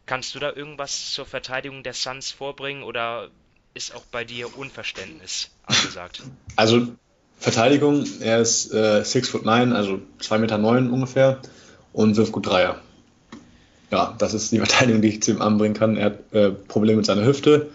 kannst 0.05 0.35
du 0.35 0.39
da 0.39 0.51
irgendwas 0.53 1.11
zur 1.11 1.25
Verteidigung 1.25 1.83
der 1.83 1.93
Suns 1.93 2.31
vorbringen 2.31 2.83
oder 2.83 3.29
ist 3.73 3.95
auch 3.95 4.03
bei 4.11 4.23
dir 4.23 4.57
Unverständnis 4.57 5.49
angesagt? 5.65 6.21
Also 6.55 6.87
Verteidigung, 7.39 8.05
er 8.21 8.39
ist 8.39 8.73
äh, 8.73 9.03
6 9.03 9.29
foot 9.29 9.45
9, 9.45 9.73
also 9.73 9.99
2 10.19 10.37
Meter 10.37 10.57
9 10.57 10.89
ungefähr 10.91 11.39
und 11.91 12.15
wirft 12.15 12.31
gut 12.31 12.47
Dreier. 12.47 12.79
Ja, 13.91 14.15
das 14.17 14.33
ist 14.33 14.51
die 14.51 14.57
Verteidigung, 14.59 15.01
die 15.01 15.09
ich 15.09 15.23
zu 15.23 15.31
ihm 15.31 15.41
anbringen 15.41 15.73
kann. 15.73 15.97
Er 15.97 16.05
hat 16.05 16.33
äh, 16.33 16.51
Probleme 16.51 16.97
mit 16.97 17.05
seiner 17.05 17.25
Hüfte. 17.25 17.69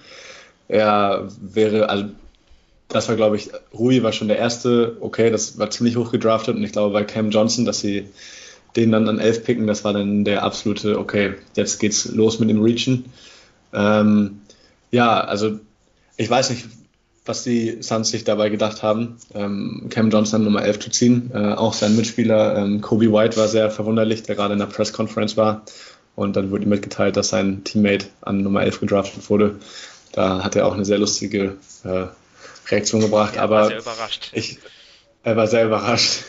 Er 0.68 1.29
wäre, 1.41 1.89
also 1.89 2.07
das 2.89 3.09
war, 3.09 3.16
glaube 3.16 3.37
ich, 3.37 3.51
Rui 3.72 4.03
war 4.03 4.12
schon 4.12 4.29
der 4.29 4.39
erste, 4.39 4.97
okay, 5.01 5.31
das 5.31 5.59
war 5.59 5.70
ziemlich 5.70 5.97
hoch 5.97 6.11
gedraftet 6.11 6.57
und 6.57 6.64
ich 6.64 6.72
glaube 6.72 6.93
bei 6.93 7.05
Cam 7.05 7.31
Johnson, 7.31 7.64
dass 7.64 7.81
sie 7.81 8.09
den 8.77 8.93
dann 8.93 9.09
an 9.09 9.19
11 9.19 9.45
picken, 9.45 9.66
das 9.66 9.85
war 9.85 9.93
dann 9.93 10.25
der 10.25 10.43
absolute, 10.43 10.99
okay, 10.99 11.35
jetzt 11.57 11.79
geht's 11.79 12.07
los 12.07 12.39
mit 12.39 12.51
dem 12.51 12.62
Reachen. 12.62 13.07
Ähm, 13.73 14.41
ja, 14.91 15.21
also 15.21 15.59
ich 16.16 16.29
weiß 16.29 16.51
nicht, 16.51 16.66
was 17.29 17.45
die 17.45 17.83
Suns 17.83 18.11
sich 18.11 18.25
dabei 18.25 18.49
gedacht 18.49 18.83
haben, 18.83 19.19
ähm, 19.35 19.89
Cam 19.91 20.11
Johnson 20.11 20.45
Nummer 20.45 20.62
11 20.62 20.79
zu 20.79 20.91
ziehen. 20.91 21.31
Äh, 21.35 21.55
auch 21.55 21.75
sein 21.75 21.95
Mitspieler 21.95 22.57
ähm, 22.57 22.81
Kobe 22.81 23.12
White 23.12 23.37
war 23.37 23.49
sehr 23.49 23.71
verwunderlich, 23.71 24.23
der 24.23 24.35
gerade 24.35 24.55
in 24.55 24.59
der 24.59 24.66
Press 24.66 24.93
Conference 24.93 25.37
war. 25.37 25.62
Und 26.16 26.37
dann 26.37 26.51
wurde 26.51 26.64
ihm 26.64 26.71
mitgeteilt, 26.71 27.16
dass 27.16 27.29
sein 27.29 27.62
Teammate 27.64 28.07
an 28.23 28.43
Nummer 28.43 28.62
11 28.62 28.81
gedraftet 28.81 29.29
wurde. 29.31 29.57
Da 30.12 30.43
hat 30.43 30.57
er 30.57 30.66
auch 30.66 30.75
eine 30.75 30.85
sehr 30.85 30.99
lustige 30.99 31.57
äh, 31.85 32.07
Reaktion 32.71 33.03
gebracht. 33.03 33.37
Ja, 33.37 33.43
aber 33.43 33.57
war 33.57 33.69
sehr 33.69 33.79
überrascht. 33.79 34.31
Ich, 34.33 34.59
er 35.23 35.37
war 35.37 35.47
sehr 35.47 35.66
überrascht. 35.66 36.25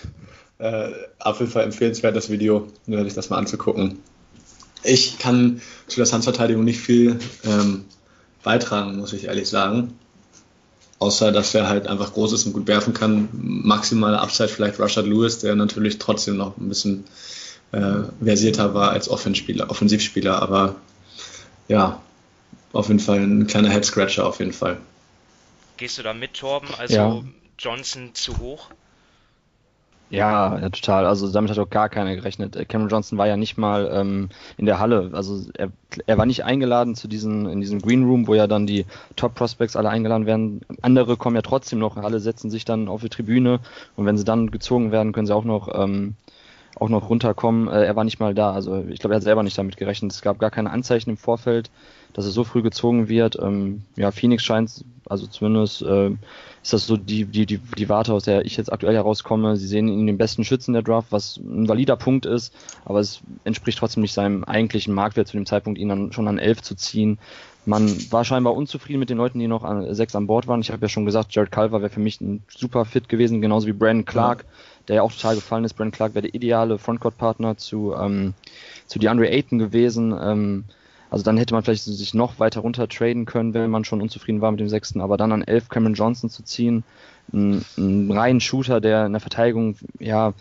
Äh, 0.59 0.91
auf 1.19 1.39
jeden 1.39 1.51
Fall 1.51 1.63
empfehlenswert, 1.63 2.15
das 2.15 2.29
Video, 2.29 2.67
nur 2.85 3.03
sich 3.05 3.13
das 3.13 3.29
mal 3.29 3.37
anzugucken. 3.37 3.99
Ich 4.83 5.17
kann 5.17 5.61
zu 5.87 5.97
der 5.97 6.05
Suns-Verteidigung 6.05 6.65
nicht 6.65 6.79
viel 6.79 7.19
ähm, 7.45 7.85
beitragen, 8.43 8.97
muss 8.97 9.13
ich 9.13 9.25
ehrlich 9.25 9.49
sagen. 9.49 9.97
Außer, 10.99 11.31
dass 11.31 11.55
er 11.55 11.69
halt 11.69 11.87
einfach 11.87 12.13
groß 12.13 12.33
ist 12.33 12.45
und 12.45 12.53
gut 12.53 12.67
werfen 12.67 12.93
kann. 12.93 13.29
Maximale 13.31 14.19
Upside 14.19 14.49
vielleicht 14.49 14.79
Rashad 14.79 15.05
Lewis, 15.05 15.39
der 15.39 15.55
natürlich 15.55 15.97
trotzdem 15.97 16.35
noch 16.35 16.57
ein 16.57 16.67
bisschen 16.67 17.05
äh, 17.71 18.03
versierter 18.21 18.73
war 18.73 18.91
als 18.91 19.09
Offensivspieler, 19.09 19.69
Offensivspieler. 19.69 20.41
Aber 20.41 20.75
ja, 21.69 22.01
auf 22.73 22.89
jeden 22.89 22.99
Fall 22.99 23.19
ein 23.19 23.47
kleiner 23.47 23.69
Head-Scratcher 23.69 24.25
auf 24.25 24.39
jeden 24.39 24.53
Fall. 24.53 24.77
Gehst 25.77 25.97
du 25.97 26.03
da 26.03 26.13
mit, 26.13 26.33
Torben? 26.33 26.67
Also 26.77 26.93
ja. 26.93 27.23
Johnson 27.57 28.11
zu 28.13 28.37
hoch? 28.39 28.69
Ja, 30.11 30.57
ja, 30.59 30.69
total. 30.69 31.05
Also 31.05 31.31
damit 31.31 31.51
hat 31.51 31.59
auch 31.59 31.69
gar 31.69 31.87
keiner 31.87 32.15
gerechnet. 32.15 32.55
Äh, 32.55 32.65
Cameron 32.65 32.89
Johnson 32.89 33.17
war 33.19 33.27
ja 33.27 33.37
nicht 33.37 33.57
mal 33.57 33.89
ähm, 33.93 34.29
in 34.57 34.65
der 34.65 34.79
Halle. 34.79 35.11
Also 35.13 35.43
er, 35.55 35.71
er 36.07 36.17
war 36.17 36.25
nicht 36.25 36.43
eingeladen 36.43 36.95
zu 36.95 37.07
diesen, 37.07 37.47
in 37.47 37.61
diesem 37.61 37.79
Green 37.79 38.05
Room, 38.05 38.27
wo 38.27 38.33
ja 38.33 38.47
dann 38.47 38.65
die 38.65 38.85
Top 39.15 39.35
Prospects 39.35 39.75
alle 39.75 39.89
eingeladen 39.89 40.25
werden. 40.25 40.61
Andere 40.81 41.15
kommen 41.15 41.35
ja 41.35 41.43
trotzdem 41.43 41.77
noch, 41.77 41.95
alle 41.97 42.19
setzen 42.19 42.49
sich 42.49 42.65
dann 42.65 42.87
auf 42.87 43.01
die 43.01 43.09
Tribüne 43.09 43.59
und 43.95 44.05
wenn 44.07 44.17
sie 44.17 44.23
dann 44.23 44.49
gezogen 44.49 44.91
werden, 44.91 45.11
können 45.13 45.27
sie 45.27 45.35
auch 45.35 45.43
noch 45.43 45.69
ähm, 45.79 46.15
auch 46.75 46.89
noch 46.89 47.09
runterkommen. 47.09 47.67
Äh, 47.67 47.85
er 47.85 47.95
war 47.95 48.03
nicht 48.03 48.19
mal 48.19 48.33
da. 48.33 48.51
Also 48.51 48.85
ich 48.89 48.99
glaube, 48.99 49.13
er 49.13 49.17
hat 49.17 49.23
selber 49.23 49.43
nicht 49.43 49.57
damit 49.57 49.77
gerechnet. 49.77 50.11
Es 50.11 50.21
gab 50.21 50.39
gar 50.39 50.51
keine 50.51 50.71
Anzeichen 50.71 51.11
im 51.11 51.17
Vorfeld, 51.17 51.69
dass 52.13 52.25
er 52.25 52.31
so 52.31 52.43
früh 52.43 52.61
gezogen 52.61 53.09
wird. 53.09 53.37
Ähm, 53.41 53.83
ja, 53.95 54.11
Phoenix 54.11 54.43
scheint, 54.43 54.83
also 55.07 55.27
zumindest 55.27 55.81
äh, 55.81 56.11
ist 56.61 56.73
das 56.73 56.87
so 56.87 56.97
die, 56.97 57.25
die, 57.25 57.45
die, 57.45 57.57
die 57.57 57.89
Warte, 57.89 58.13
aus 58.13 58.25
der 58.25 58.45
ich 58.45 58.57
jetzt 58.57 58.71
aktuell 58.71 58.95
herauskomme. 58.95 59.57
Sie 59.57 59.67
sehen 59.67 59.87
ihn 59.87 60.07
den 60.07 60.17
besten 60.17 60.43
Schützen 60.43 60.73
der 60.73 60.81
Draft, 60.81 61.11
was 61.11 61.37
ein 61.37 61.67
valider 61.67 61.95
Punkt 61.95 62.25
ist, 62.25 62.53
aber 62.85 62.99
es 62.99 63.21
entspricht 63.43 63.79
trotzdem 63.79 64.01
nicht 64.01 64.13
seinem 64.13 64.43
eigentlichen 64.43 64.93
Marktwert 64.93 65.27
zu 65.27 65.37
dem 65.37 65.45
Zeitpunkt, 65.45 65.79
ihn 65.79 65.89
dann 65.89 66.11
schon 66.11 66.27
an 66.27 66.37
elf 66.37 66.61
zu 66.61 66.75
ziehen. 66.75 67.19
Man 67.65 67.95
war 68.11 68.25
scheinbar 68.25 68.55
unzufrieden 68.55 68.99
mit 68.99 69.09
den 69.09 69.17
Leuten, 69.17 69.39
die 69.39 69.47
noch 69.47 69.63
an 69.63 69.93
sechs 69.93 70.15
an 70.15 70.27
Bord 70.27 70.47
waren. 70.47 70.61
Ich 70.61 70.71
habe 70.71 70.81
ja 70.81 70.89
schon 70.89 71.05
gesagt, 71.05 71.35
Jared 71.35 71.51
Culver 71.51 71.81
wäre 71.81 71.91
für 71.91 71.99
mich 71.99 72.19
ein 72.21 72.41
super 72.47 72.85
Fit 72.85 73.09
gewesen, 73.09 73.41
genauso 73.41 73.67
wie 73.67 73.73
Brandon 73.73 74.05
Clark. 74.05 74.45
Der 74.87 74.97
ja 74.97 75.01
auch 75.03 75.11
total 75.11 75.35
gefallen 75.35 75.65
ist. 75.65 75.73
Brent 75.73 75.93
Clark 75.93 76.15
wäre 76.15 76.23
der 76.23 76.33
ideale 76.33 76.79
Frontcourt-Partner 76.79 77.57
zu, 77.57 77.93
ähm, 77.93 78.33
zu 78.87 78.97
DeAndre 78.97 79.29
Ayton 79.29 79.59
gewesen. 79.59 80.15
Ähm, 80.19 80.63
also 81.11 81.23
dann 81.23 81.37
hätte 81.37 81.53
man 81.53 81.63
vielleicht 81.63 81.83
sich 81.83 82.13
noch 82.13 82.39
weiter 82.39 82.61
runter 82.61 82.87
traden 82.87 83.25
können, 83.25 83.53
wenn 83.53 83.69
man 83.69 83.85
schon 83.85 84.01
unzufrieden 84.01 84.41
war 84.41 84.51
mit 84.51 84.59
dem 84.59 84.69
sechsten, 84.69 85.01
aber 85.01 85.17
dann 85.17 85.31
an 85.31 85.43
elf 85.43 85.69
Cameron 85.69 85.95
Johnson 85.95 86.29
zu 86.29 86.43
ziehen, 86.43 86.83
einen, 87.33 87.65
einen 87.77 88.11
reinen 88.11 88.41
Shooter, 88.41 88.79
der 88.79 89.05
in 89.05 89.13
der 89.13 89.19
Verteidigung 89.19 89.75
ja 89.99 90.33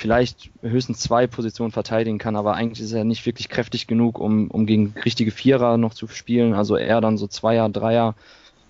vielleicht 0.00 0.50
höchstens 0.62 0.98
zwei 0.98 1.26
Positionen 1.26 1.72
verteidigen 1.72 2.16
kann, 2.16 2.34
aber 2.34 2.54
eigentlich 2.54 2.80
ist 2.80 2.92
er 2.92 3.04
nicht 3.04 3.26
wirklich 3.26 3.50
kräftig 3.50 3.86
genug, 3.86 4.18
um, 4.18 4.50
um 4.50 4.64
gegen 4.64 4.94
richtige 5.04 5.30
Vierer 5.30 5.76
noch 5.76 5.92
zu 5.92 6.08
spielen. 6.08 6.54
Also 6.54 6.78
eher 6.78 7.02
dann 7.02 7.18
so 7.18 7.26
Zweier, 7.26 7.68
Dreier, 7.68 8.14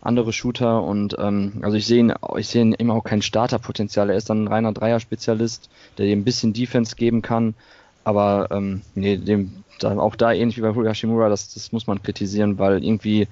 andere 0.01 0.33
Shooter 0.33 0.83
und 0.83 1.15
ähm, 1.21 1.61
also 1.63 1.77
ich 1.77 1.87
sehe 1.87 2.01
ihn, 2.01 2.13
ich 2.37 2.49
sehe 2.49 2.63
ihn 2.63 2.73
immer 2.73 2.95
auch 2.95 3.05
kein 3.05 3.23
Starterpotenzial. 3.23 4.11
Er 4.11 4.17
ist 4.17 4.29
dann 4.29 4.45
ein 4.45 4.49
reiner 4.49 4.73
Dreier-Spezialist, 4.73 5.71
der 5.99 6.07
dir 6.07 6.17
ein 6.17 6.25
bisschen 6.25 6.53
Defense 6.53 6.97
geben 6.97 7.23
kann, 7.23 7.55
aber 8.03 8.49
ähm, 8.51 8.83
nee, 8.97 9.17
dem 9.17 9.63
auch 9.83 10.17
da 10.17 10.33
ähnlich 10.33 10.57
wie 10.57 10.63
bei 10.63 10.75
Hashimura, 10.75 11.29
das, 11.29 11.55
das 11.55 11.71
muss 11.71 11.87
man 11.87 12.03
kritisieren, 12.03 12.59
weil 12.59 12.85
irgendwie 12.85 13.29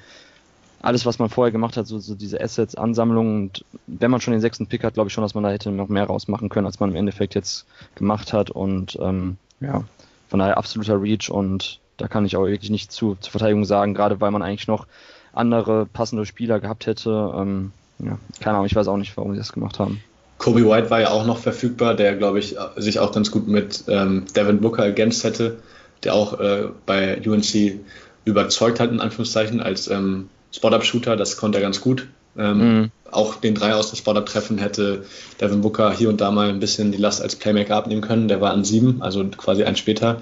alles, 0.80 1.06
was 1.06 1.18
man 1.18 1.28
vorher 1.28 1.52
gemacht 1.52 1.76
hat, 1.76 1.86
so, 1.86 1.98
so 1.98 2.14
diese 2.14 2.40
Assets, 2.40 2.74
Ansammlungen 2.74 3.42
und 3.48 3.64
wenn 3.86 4.10
man 4.10 4.20
schon 4.20 4.32
den 4.32 4.40
sechsten 4.40 4.66
Pick 4.66 4.84
hat, 4.84 4.94
glaube 4.94 5.08
ich 5.08 5.12
schon, 5.14 5.22
dass 5.22 5.34
man 5.34 5.44
da 5.44 5.50
hätte 5.50 5.70
noch 5.70 5.88
mehr 5.88 6.04
rausmachen 6.04 6.48
können, 6.48 6.66
als 6.66 6.78
man 6.80 6.90
im 6.90 6.96
Endeffekt 6.96 7.34
jetzt 7.34 7.66
gemacht 7.94 8.32
hat 8.32 8.50
und 8.50 8.96
ähm, 9.00 9.36
ja, 9.60 9.84
von 10.28 10.38
daher 10.38 10.58
absoluter 10.58 11.00
Reach 11.00 11.30
und 11.30 11.80
da 11.96 12.06
kann 12.06 12.24
ich 12.24 12.36
auch 12.36 12.46
wirklich 12.46 12.70
nicht 12.70 12.92
zu, 12.92 13.16
zur 13.20 13.32
Verteidigung 13.32 13.64
sagen, 13.64 13.94
gerade 13.94 14.20
weil 14.20 14.30
man 14.30 14.42
eigentlich 14.42 14.68
noch 14.68 14.86
andere 15.32 15.86
passende 15.86 16.26
Spieler 16.26 16.60
gehabt 16.60 16.86
hätte. 16.86 17.32
Ähm, 17.36 17.72
ja, 17.98 18.18
keine 18.40 18.56
Ahnung, 18.56 18.66
ich 18.66 18.76
weiß 18.76 18.88
auch 18.88 18.96
nicht, 18.96 19.16
warum 19.16 19.32
sie 19.32 19.38
das 19.38 19.52
gemacht 19.52 19.78
haben. 19.78 20.00
Kobe 20.38 20.64
White 20.64 20.90
war 20.90 21.00
ja 21.00 21.10
auch 21.10 21.26
noch 21.26 21.38
verfügbar, 21.38 21.94
der, 21.94 22.14
glaube 22.14 22.38
ich, 22.38 22.56
sich 22.76 23.00
auch 23.00 23.12
ganz 23.12 23.32
gut 23.32 23.48
mit 23.48 23.84
ähm, 23.88 24.24
Devin 24.36 24.60
Booker 24.60 24.84
ergänzt 24.84 25.24
hätte, 25.24 25.58
der 26.04 26.14
auch 26.14 26.38
äh, 26.38 26.68
bei 26.86 27.20
UNC 27.26 27.80
überzeugt 28.24 28.78
hat, 28.78 28.92
in 28.92 29.00
Anführungszeichen, 29.00 29.60
als 29.60 29.88
ähm, 29.88 30.28
Spot-Up-Shooter, 30.52 31.16
das 31.16 31.36
konnte 31.36 31.58
er 31.58 31.62
ganz 31.62 31.80
gut. 31.80 32.08
Ähm, 32.36 32.58
mhm. 32.58 32.90
Auch 33.10 33.36
den 33.36 33.54
drei 33.54 33.74
aus 33.74 33.90
dem 33.90 33.96
Spot-Up-Treffen 33.96 34.58
hätte 34.58 35.04
Devin 35.40 35.60
Booker 35.60 35.92
hier 35.92 36.08
und 36.08 36.20
da 36.20 36.30
mal 36.30 36.48
ein 36.48 36.60
bisschen 36.60 36.92
die 36.92 36.98
Last 36.98 37.22
als 37.22 37.36
Playmaker 37.36 37.76
abnehmen 37.76 38.02
können. 38.02 38.28
Der 38.28 38.40
war 38.40 38.52
an 38.52 38.64
sieben, 38.64 39.02
also 39.02 39.24
quasi 39.24 39.64
ein 39.64 39.76
später. 39.76 40.20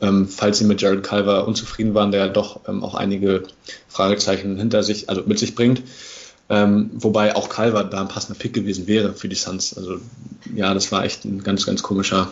Ähm, 0.00 0.28
falls 0.28 0.58
sie 0.58 0.64
mit 0.64 0.80
Jared 0.80 1.02
Culver 1.02 1.46
unzufrieden 1.46 1.92
waren, 1.94 2.10
der 2.10 2.28
doch 2.28 2.60
ähm, 2.66 2.82
auch 2.82 2.94
einige 2.94 3.42
Fragezeichen 3.88 4.56
hinter 4.56 4.82
sich, 4.82 5.10
also 5.10 5.22
mit 5.26 5.38
sich 5.38 5.54
bringt. 5.54 5.82
Ähm, 6.48 6.90
wobei 6.94 7.36
auch 7.36 7.48
Culver 7.48 7.84
da 7.84 8.00
ein 8.00 8.08
passender 8.08 8.38
Pick 8.38 8.54
gewesen 8.54 8.86
wäre 8.86 9.12
für 9.12 9.28
die 9.28 9.36
Suns. 9.36 9.76
Also 9.76 9.98
ja, 10.54 10.72
das 10.72 10.90
war 10.90 11.04
echt 11.04 11.24
ein 11.24 11.44
ganz, 11.44 11.66
ganz 11.66 11.82
komischer 11.82 12.30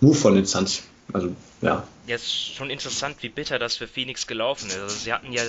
Move 0.00 0.16
von 0.16 0.34
den 0.34 0.46
Suns. 0.46 0.82
Also 1.12 1.28
ja. 1.62 1.86
Ja, 2.06 2.16
ist 2.16 2.54
schon 2.54 2.70
interessant, 2.70 3.16
wie 3.20 3.28
bitter 3.28 3.58
das 3.58 3.76
für 3.76 3.86
Phoenix 3.86 4.26
gelaufen 4.26 4.68
ist. 4.68 4.78
Also 4.78 4.96
sie 4.96 5.12
hatten 5.12 5.32
ja 5.32 5.42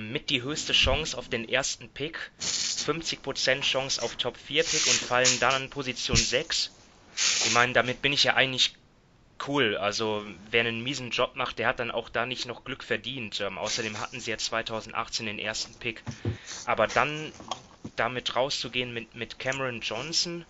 mit 0.00 0.30
die 0.30 0.42
höchste 0.42 0.72
Chance 0.72 1.16
auf 1.16 1.28
den 1.28 1.48
ersten 1.48 1.88
Pick, 1.88 2.18
50% 2.40 3.62
Chance 3.62 4.02
auf 4.02 4.16
Top 4.16 4.36
4 4.36 4.62
Pick 4.62 4.86
und 4.86 4.94
fallen 4.94 5.40
dann 5.40 5.54
an 5.54 5.70
Position 5.70 6.16
6. 6.16 6.70
Ich 7.46 7.52
meine, 7.52 7.72
damit 7.72 8.02
bin 8.02 8.12
ich 8.12 8.24
ja 8.24 8.34
eigentlich 8.34 8.74
cool. 9.46 9.76
Also 9.76 10.24
wer 10.50 10.60
einen 10.60 10.82
miesen 10.82 11.10
Job 11.10 11.36
macht, 11.36 11.58
der 11.58 11.68
hat 11.68 11.80
dann 11.80 11.90
auch 11.90 12.08
da 12.08 12.26
nicht 12.26 12.46
noch 12.46 12.64
Glück 12.64 12.84
verdient. 12.84 13.40
Ähm, 13.40 13.58
außerdem 13.58 13.98
hatten 14.00 14.20
sie 14.20 14.30
ja 14.30 14.38
2018 14.38 15.26
den 15.26 15.38
ersten 15.38 15.74
Pick. 15.78 16.02
Aber 16.66 16.86
dann 16.86 17.32
damit 17.96 18.36
rauszugehen 18.36 18.92
mit, 18.92 19.14
mit 19.14 19.38
Cameron 19.38 19.80
Johnson, 19.80 20.44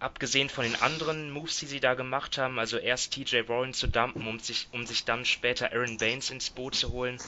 abgesehen 0.00 0.48
von 0.48 0.64
den 0.64 0.76
anderen 0.76 1.30
Moves, 1.30 1.58
die 1.58 1.66
sie 1.66 1.80
da 1.80 1.94
gemacht 1.94 2.38
haben, 2.38 2.58
also 2.58 2.78
erst 2.78 3.12
TJ 3.12 3.48
Warren 3.48 3.74
zu 3.74 3.86
dumpen, 3.86 4.26
um 4.26 4.38
sich, 4.38 4.68
um 4.72 4.86
sich 4.86 5.04
dann 5.04 5.24
später 5.24 5.72
Aaron 5.72 5.98
Baines 5.98 6.30
ins 6.30 6.50
Boot 6.50 6.74
zu 6.74 6.92
holen. 6.92 7.18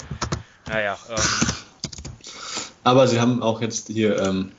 Naja, 0.68 0.98
ähm, 1.08 1.16
Aber 2.84 3.08
sie 3.08 3.20
haben 3.20 3.42
auch 3.42 3.60
jetzt 3.60 3.88
hier 3.88 4.18
ähm, 4.20 4.52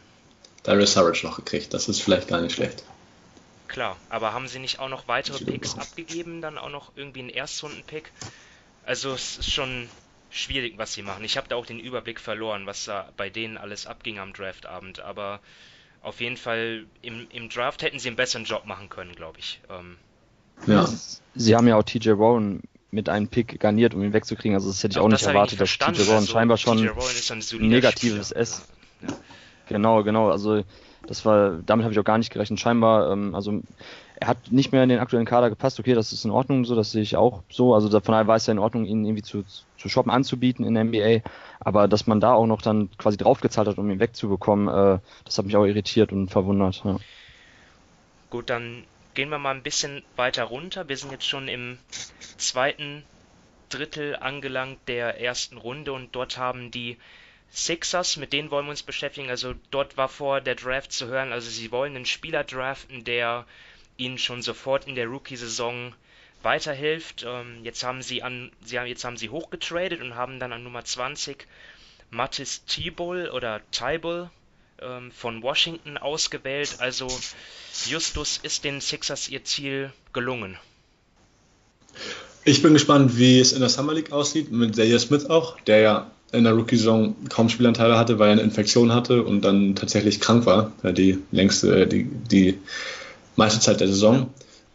Darius 0.63 0.93
Surridge 0.93 1.25
noch 1.25 1.37
gekriegt. 1.37 1.73
Das 1.73 1.87
ist 1.87 2.01
vielleicht 2.01 2.27
gar 2.27 2.41
nicht 2.41 2.55
schlecht. 2.55 2.83
Klar, 3.67 3.97
aber 4.09 4.33
haben 4.33 4.47
sie 4.47 4.59
nicht 4.59 4.79
auch 4.79 4.89
noch 4.89 5.07
weitere 5.07 5.43
Picks 5.43 5.77
abgegeben? 5.77 6.41
Dann 6.41 6.57
auch 6.57 6.69
noch 6.69 6.91
irgendwie 6.95 7.19
einen 7.19 7.29
Erstrunden-Pick? 7.29 8.11
Also 8.85 9.13
es 9.13 9.37
ist 9.37 9.51
schon 9.51 9.89
schwierig, 10.29 10.77
was 10.77 10.93
sie 10.93 11.03
machen. 11.03 11.23
Ich 11.23 11.37
habe 11.37 11.47
da 11.47 11.55
auch 11.55 11.65
den 11.65 11.79
Überblick 11.79 12.19
verloren, 12.19 12.65
was 12.65 12.85
da 12.85 13.09
bei 13.17 13.29
denen 13.29 13.57
alles 13.57 13.85
abging 13.85 14.19
am 14.19 14.33
Draftabend. 14.33 14.99
Aber 14.99 15.39
auf 16.01 16.21
jeden 16.21 16.37
Fall 16.37 16.85
im, 17.01 17.27
im 17.31 17.49
Draft 17.49 17.81
hätten 17.81 17.99
sie 17.99 18.09
einen 18.09 18.17
besseren 18.17 18.45
Job 18.45 18.65
machen 18.65 18.89
können, 18.89 19.13
glaube 19.13 19.39
ich. 19.39 19.61
Ähm, 19.69 19.97
ja. 20.65 20.87
Sie 21.35 21.55
haben 21.55 21.67
ja 21.67 21.75
auch 21.75 21.83
TJ 21.83 22.11
Warren 22.11 22.61
mit 22.91 23.09
einem 23.09 23.27
Pick 23.27 23.59
garniert, 23.59 23.93
um 23.93 24.03
ihn 24.03 24.13
wegzukriegen. 24.13 24.55
Also 24.55 24.69
das 24.69 24.83
hätte 24.83 24.93
ich 24.93 24.99
auch, 24.99 25.05
auch 25.05 25.09
nicht 25.09 25.25
erwartet, 25.25 25.59
dass 25.59 25.69
TJ 25.69 26.07
Warren 26.07 26.15
also, 26.17 26.31
scheinbar 26.31 26.57
schon 26.57 26.79
ein 26.79 27.67
negatives 27.67 28.29
Spieler. 28.29 28.41
S. 28.41 28.67
Ja. 29.01 29.07
Genau, 29.67 30.03
genau. 30.03 30.29
Also 30.29 30.63
das 31.05 31.25
war, 31.25 31.59
damit 31.65 31.83
habe 31.83 31.93
ich 31.93 31.99
auch 31.99 32.05
gar 32.05 32.17
nicht 32.17 32.31
gerechnet. 32.31 32.59
Scheinbar, 32.59 33.11
ähm, 33.11 33.35
also 33.35 33.61
er 34.19 34.27
hat 34.27 34.51
nicht 34.51 34.71
mehr 34.71 34.83
in 34.83 34.89
den 34.89 34.99
aktuellen 34.99 35.25
Kader 35.25 35.49
gepasst. 35.49 35.79
Okay, 35.79 35.93
das 35.93 36.11
ist 36.11 36.25
in 36.25 36.31
Ordnung, 36.31 36.65
so 36.65 36.75
das 36.75 36.91
sehe 36.91 37.01
ich 37.01 37.17
auch 37.17 37.43
so. 37.49 37.73
Also 37.73 37.89
von 37.89 38.13
daher 38.13 38.27
war 38.27 38.35
es 38.35 38.47
ja 38.47 38.51
in 38.51 38.59
Ordnung, 38.59 38.85
ihn 38.85 39.05
irgendwie 39.05 39.21
zu, 39.21 39.43
zu 39.77 39.89
shoppen 39.89 40.11
anzubieten 40.11 40.65
in 40.65 40.73
der 40.73 40.85
NBA. 40.85 41.29
Aber 41.59 41.87
dass 41.87 42.07
man 42.07 42.19
da 42.19 42.33
auch 42.33 42.47
noch 42.47 42.61
dann 42.61 42.89
quasi 42.97 43.17
draufgezahlt 43.17 43.67
hat, 43.67 43.77
um 43.77 43.89
ihn 43.89 43.99
wegzubekommen, 43.99 44.67
äh, 44.67 44.99
das 45.23 45.37
hat 45.37 45.45
mich 45.45 45.55
auch 45.55 45.65
irritiert 45.65 46.11
und 46.11 46.29
verwundert. 46.29 46.81
Ja. 46.83 46.97
Gut, 48.29 48.49
dann 48.49 48.83
gehen 49.17 49.29
wir 49.29 49.39
mal 49.39 49.55
ein 49.55 49.63
bisschen 49.63 50.03
weiter 50.15 50.43
runter. 50.43 50.87
Wir 50.87 50.95
sind 50.95 51.11
jetzt 51.11 51.25
schon 51.25 51.47
im 51.47 51.79
zweiten 52.37 53.03
Drittel 53.69 54.15
angelangt 54.15 54.77
der 54.87 55.19
ersten 55.19 55.57
Runde 55.57 55.91
und 55.91 56.15
dort 56.15 56.37
haben 56.37 56.69
die 56.69 56.97
Sixers, 57.49 58.17
mit 58.17 58.31
denen 58.31 58.51
wollen 58.51 58.67
wir 58.67 58.69
uns 58.69 58.83
beschäftigen. 58.83 59.31
Also 59.31 59.55
dort 59.71 59.97
war 59.97 60.07
vor 60.07 60.39
der 60.39 60.53
Draft 60.53 60.91
zu 60.91 61.07
hören, 61.07 61.33
also 61.33 61.49
sie 61.49 61.71
wollen 61.71 61.95
einen 61.95 62.05
Spieler 62.05 62.43
draften, 62.43 63.05
der 63.05 63.47
ihnen 63.97 64.19
schon 64.19 64.43
sofort 64.43 64.85
in 64.85 64.93
der 64.93 65.07
Rookie-Saison 65.07 65.95
weiterhilft. 66.43 67.25
Ähm, 67.27 67.61
jetzt 67.63 67.83
haben 67.83 68.03
sie 68.03 68.21
an, 68.21 68.51
sie 68.61 68.77
haben, 68.77 68.85
jetzt 68.85 69.03
haben 69.03 69.17
sie 69.17 69.29
hochgetradet 69.29 69.99
und 69.99 70.13
haben 70.13 70.39
dann 70.39 70.53
an 70.53 70.63
Nummer 70.63 70.85
20 70.85 71.47
Mattis 72.11 72.65
Tibol 72.65 73.29
oder 73.29 73.61
Tybul 73.71 74.29
ähm, 74.81 75.11
von 75.11 75.41
Washington 75.41 75.97
ausgewählt. 75.97 76.77
Also 76.79 77.07
Justus 77.85 78.39
ist 78.41 78.63
den 78.63 78.81
Sixers 78.81 79.29
ihr 79.29 79.43
Ziel 79.43 79.91
gelungen. 80.13 80.57
Ich 82.43 82.61
bin 82.61 82.73
gespannt, 82.73 83.17
wie 83.17 83.39
es 83.39 83.51
in 83.51 83.59
der 83.59 83.69
Summer 83.69 83.93
League 83.93 84.11
aussieht, 84.11 84.51
mit 84.51 84.75
Zaire 84.75 84.99
Smith 84.99 85.25
auch, 85.25 85.59
der 85.61 85.79
ja 85.79 86.11
in 86.31 86.43
der 86.43 86.53
Rookie-Saison 86.53 87.15
kaum 87.29 87.49
Spielanteile 87.49 87.97
hatte, 87.97 88.19
weil 88.19 88.29
er 88.29 88.31
eine 88.33 88.41
Infektion 88.41 88.93
hatte 88.93 89.23
und 89.23 89.41
dann 89.41 89.75
tatsächlich 89.75 90.19
krank 90.19 90.45
war, 90.45 90.71
die 90.83 91.19
längste, 91.31 91.83
äh, 91.83 91.87
die, 91.87 92.03
die 92.05 92.57
meiste 93.35 93.59
Zeit 93.59 93.79
der 93.79 93.87
Saison. 93.87 94.29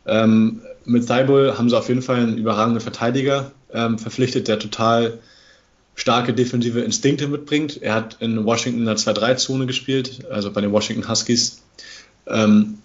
Ähm, 0.07 0.63
mit 0.85 1.07
Thibault 1.07 1.59
haben 1.59 1.69
sie 1.69 1.79
auf 1.79 1.89
jeden 1.89 2.03
Fall 2.03 2.17
einen 2.17 2.39
überragenden 2.39 2.81
Verteidiger 2.81 3.53
ähm, 3.73 3.99
verpflichtet, 3.99 4.49
der 4.49 4.59
total 4.59 5.19
starke 5.95 6.33
defensive 6.33 6.81
Instinkte 6.81 7.29
mitbringt. 7.29 7.83
Er 7.83 7.95
hat 7.95 8.17
in 8.21 8.45
Washington 8.45 8.81
in 8.81 8.87
der 8.87 8.97
2-3-Zone 8.97 9.67
gespielt, 9.67 10.25
also 10.31 10.51
bei 10.51 10.61
den 10.61 10.73
Washington 10.73 11.09
Huskies. 11.09 11.63
Ähm, 12.27 12.79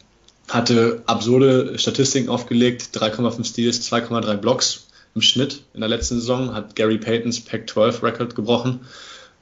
hatte 0.50 1.04
absurde 1.06 1.78
Statistiken 1.78 2.30
aufgelegt, 2.30 2.90
3,5 2.94 3.44
Steals, 3.46 3.92
2,3 3.92 4.38
Blocks 4.38 4.88
im 5.14 5.22
Schnitt 5.22 5.64
in 5.74 5.82
der 5.82 5.90
letzten 5.90 6.20
Saison, 6.20 6.54
hat 6.54 6.76
Gary 6.76 6.98
Paytons 6.98 7.42
Pac-12-Record 7.42 8.36
gebrochen. 8.36 8.82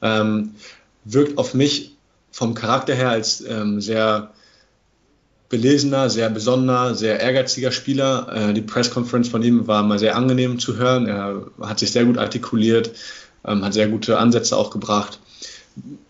Ähm, 0.02 0.56
wirkt 1.04 1.38
auf 1.38 1.54
mich 1.54 1.96
vom 2.32 2.54
Charakter 2.54 2.96
her 2.96 3.10
als 3.10 3.42
ähm, 3.42 3.82
sehr 3.82 4.32
belesener, 5.50 6.10
sehr 6.10 6.30
besonderer, 6.30 6.96
sehr 6.96 7.20
ehrgeiziger 7.20 7.72
Spieler. 7.72 8.50
Äh, 8.50 8.54
die 8.54 8.62
Pressconference 8.62 9.30
von 9.30 9.44
ihm 9.44 9.68
war 9.68 9.84
mal 9.84 10.00
sehr 10.00 10.16
angenehm 10.16 10.60
zu 10.60 10.78
hören. 10.78 11.08
Er 11.08 11.46
hat 11.62 11.80
sich 11.80 11.92
sehr 11.92 12.06
gut 12.06 12.18
artikuliert, 12.18 12.92
hat 13.46 13.74
sehr 13.74 13.88
gute 13.88 14.18
Ansätze 14.18 14.58
auch 14.58 14.70
gebracht. 14.70 15.20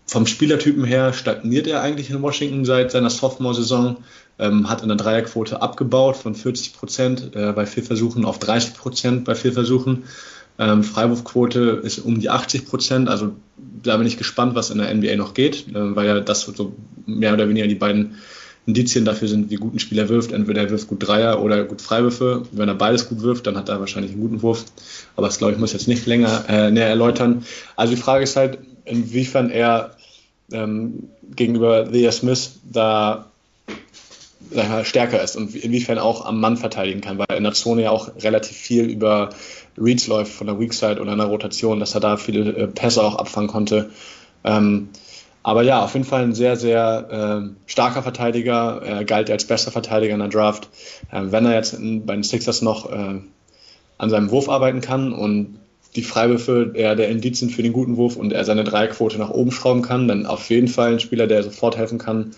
Vom 0.06 0.26
Spielertypen 0.26 0.84
her 0.84 1.12
stagniert 1.12 1.66
er 1.66 1.82
eigentlich 1.82 2.10
in 2.10 2.22
Washington 2.22 2.64
seit 2.64 2.92
seiner 2.92 3.10
Sophomore-Saison 3.10 3.96
ähm, 4.38 4.68
hat 4.68 4.82
eine 4.82 4.96
Dreierquote 4.96 5.62
abgebaut 5.62 6.16
von 6.16 6.34
40 6.34 6.74
Prozent 6.74 7.30
äh, 7.34 7.52
bei 7.52 7.66
vier 7.66 7.84
auf 8.24 8.38
30 8.38 8.74
Prozent 8.74 9.24
bei 9.24 9.34
vier 9.34 9.52
Versuchen. 9.52 10.04
Ähm, 10.58 10.84
Freiwurfquote 10.84 11.80
ist 11.82 11.98
um 11.98 12.18
die 12.20 12.30
80 12.30 12.66
Prozent, 12.66 13.08
also 13.08 13.32
da 13.82 13.96
bin 13.96 14.06
ich 14.06 14.16
gespannt, 14.16 14.54
was 14.54 14.70
in 14.70 14.78
der 14.78 14.94
NBA 14.94 15.16
noch 15.16 15.34
geht, 15.34 15.68
äh, 15.68 15.96
weil 15.96 16.06
ja 16.06 16.20
das 16.20 16.42
so 16.42 16.72
mehr 17.06 17.34
oder 17.34 17.48
weniger 17.48 17.66
die 17.66 17.74
beiden 17.74 18.16
Indizien 18.66 19.04
dafür 19.04 19.28
sind, 19.28 19.50
wie 19.50 19.56
gut 19.56 19.74
ein 19.74 19.78
Spieler 19.78 20.08
wirft. 20.08 20.32
Entweder 20.32 20.62
er 20.62 20.70
wirft 20.70 20.88
gut 20.88 21.06
Dreier 21.06 21.40
oder 21.42 21.64
gut 21.64 21.80
Freiwürfe. 21.80 22.42
Wenn 22.52 22.68
er 22.68 22.74
beides 22.74 23.08
gut 23.08 23.22
wirft, 23.22 23.46
dann 23.46 23.56
hat 23.56 23.68
er 23.68 23.80
wahrscheinlich 23.80 24.12
einen 24.12 24.20
guten 24.20 24.42
Wurf. 24.42 24.64
Aber 25.14 25.26
das 25.26 25.38
glaube 25.38 25.52
ich 25.52 25.58
muss 25.58 25.72
jetzt 25.72 25.88
nicht 25.88 26.06
länger 26.06 26.44
äh, 26.48 26.70
näher 26.70 26.88
erläutern. 26.88 27.44
Also 27.76 27.94
die 27.94 28.00
Frage 28.00 28.24
ist 28.24 28.36
halt, 28.36 28.58
inwiefern 28.84 29.50
er 29.50 29.96
ähm, 30.52 31.10
gegenüber 31.34 31.90
Thea 31.90 32.12
Smith 32.12 32.58
da 32.70 33.26
mal, 34.54 34.84
stärker 34.84 35.22
ist 35.22 35.36
und 35.36 35.54
inwiefern 35.54 35.98
auch 35.98 36.24
am 36.24 36.40
Mann 36.40 36.56
verteidigen 36.56 37.00
kann, 37.00 37.18
weil 37.18 37.36
in 37.36 37.44
der 37.44 37.52
Zone 37.52 37.82
ja 37.82 37.90
auch 37.90 38.10
relativ 38.20 38.56
viel 38.56 38.84
über 38.84 39.30
Reads 39.78 40.06
läuft 40.06 40.32
von 40.32 40.46
der 40.46 40.58
Weak 40.58 40.72
Side 40.72 41.00
oder 41.00 41.12
einer 41.12 41.26
Rotation, 41.26 41.80
dass 41.80 41.94
er 41.94 42.00
da 42.00 42.16
viele 42.16 42.50
äh, 42.52 42.66
Pässe 42.66 43.02
auch 43.02 43.16
abfangen 43.16 43.48
konnte. 43.48 43.90
Ähm, 44.44 44.88
aber 45.46 45.62
ja, 45.62 45.84
auf 45.84 45.94
jeden 45.94 46.04
Fall 46.04 46.24
ein 46.24 46.34
sehr, 46.34 46.56
sehr 46.56 47.44
äh, 47.46 47.70
starker 47.70 48.02
Verteidiger. 48.02 48.82
Er 48.84 49.04
galt 49.04 49.30
als 49.30 49.44
bester 49.44 49.70
Verteidiger 49.70 50.14
in 50.14 50.18
der 50.18 50.28
Draft. 50.28 50.68
Äh, 51.12 51.22
wenn 51.26 51.46
er 51.46 51.54
jetzt 51.54 51.72
in, 51.72 52.04
bei 52.04 52.14
den 52.14 52.24
Sixers 52.24 52.62
noch 52.62 52.90
äh, 52.90 53.20
an 53.96 54.10
seinem 54.10 54.32
Wurf 54.32 54.48
arbeiten 54.48 54.80
kann 54.80 55.12
und 55.12 55.60
die 55.94 56.02
Freiwürfe 56.02 56.72
eher 56.74 56.96
der 56.96 57.10
Indiz 57.10 57.38
sind 57.38 57.52
für 57.52 57.62
den 57.62 57.72
guten 57.72 57.96
Wurf 57.96 58.16
und 58.16 58.32
er 58.32 58.44
seine 58.44 58.64
Dreierquote 58.64 59.18
nach 59.18 59.30
oben 59.30 59.52
schrauben 59.52 59.82
kann, 59.82 60.08
dann 60.08 60.26
auf 60.26 60.50
jeden 60.50 60.66
Fall 60.66 60.94
ein 60.94 61.00
Spieler, 61.00 61.28
der 61.28 61.44
sofort 61.44 61.76
helfen 61.76 61.98
kann. 61.98 62.32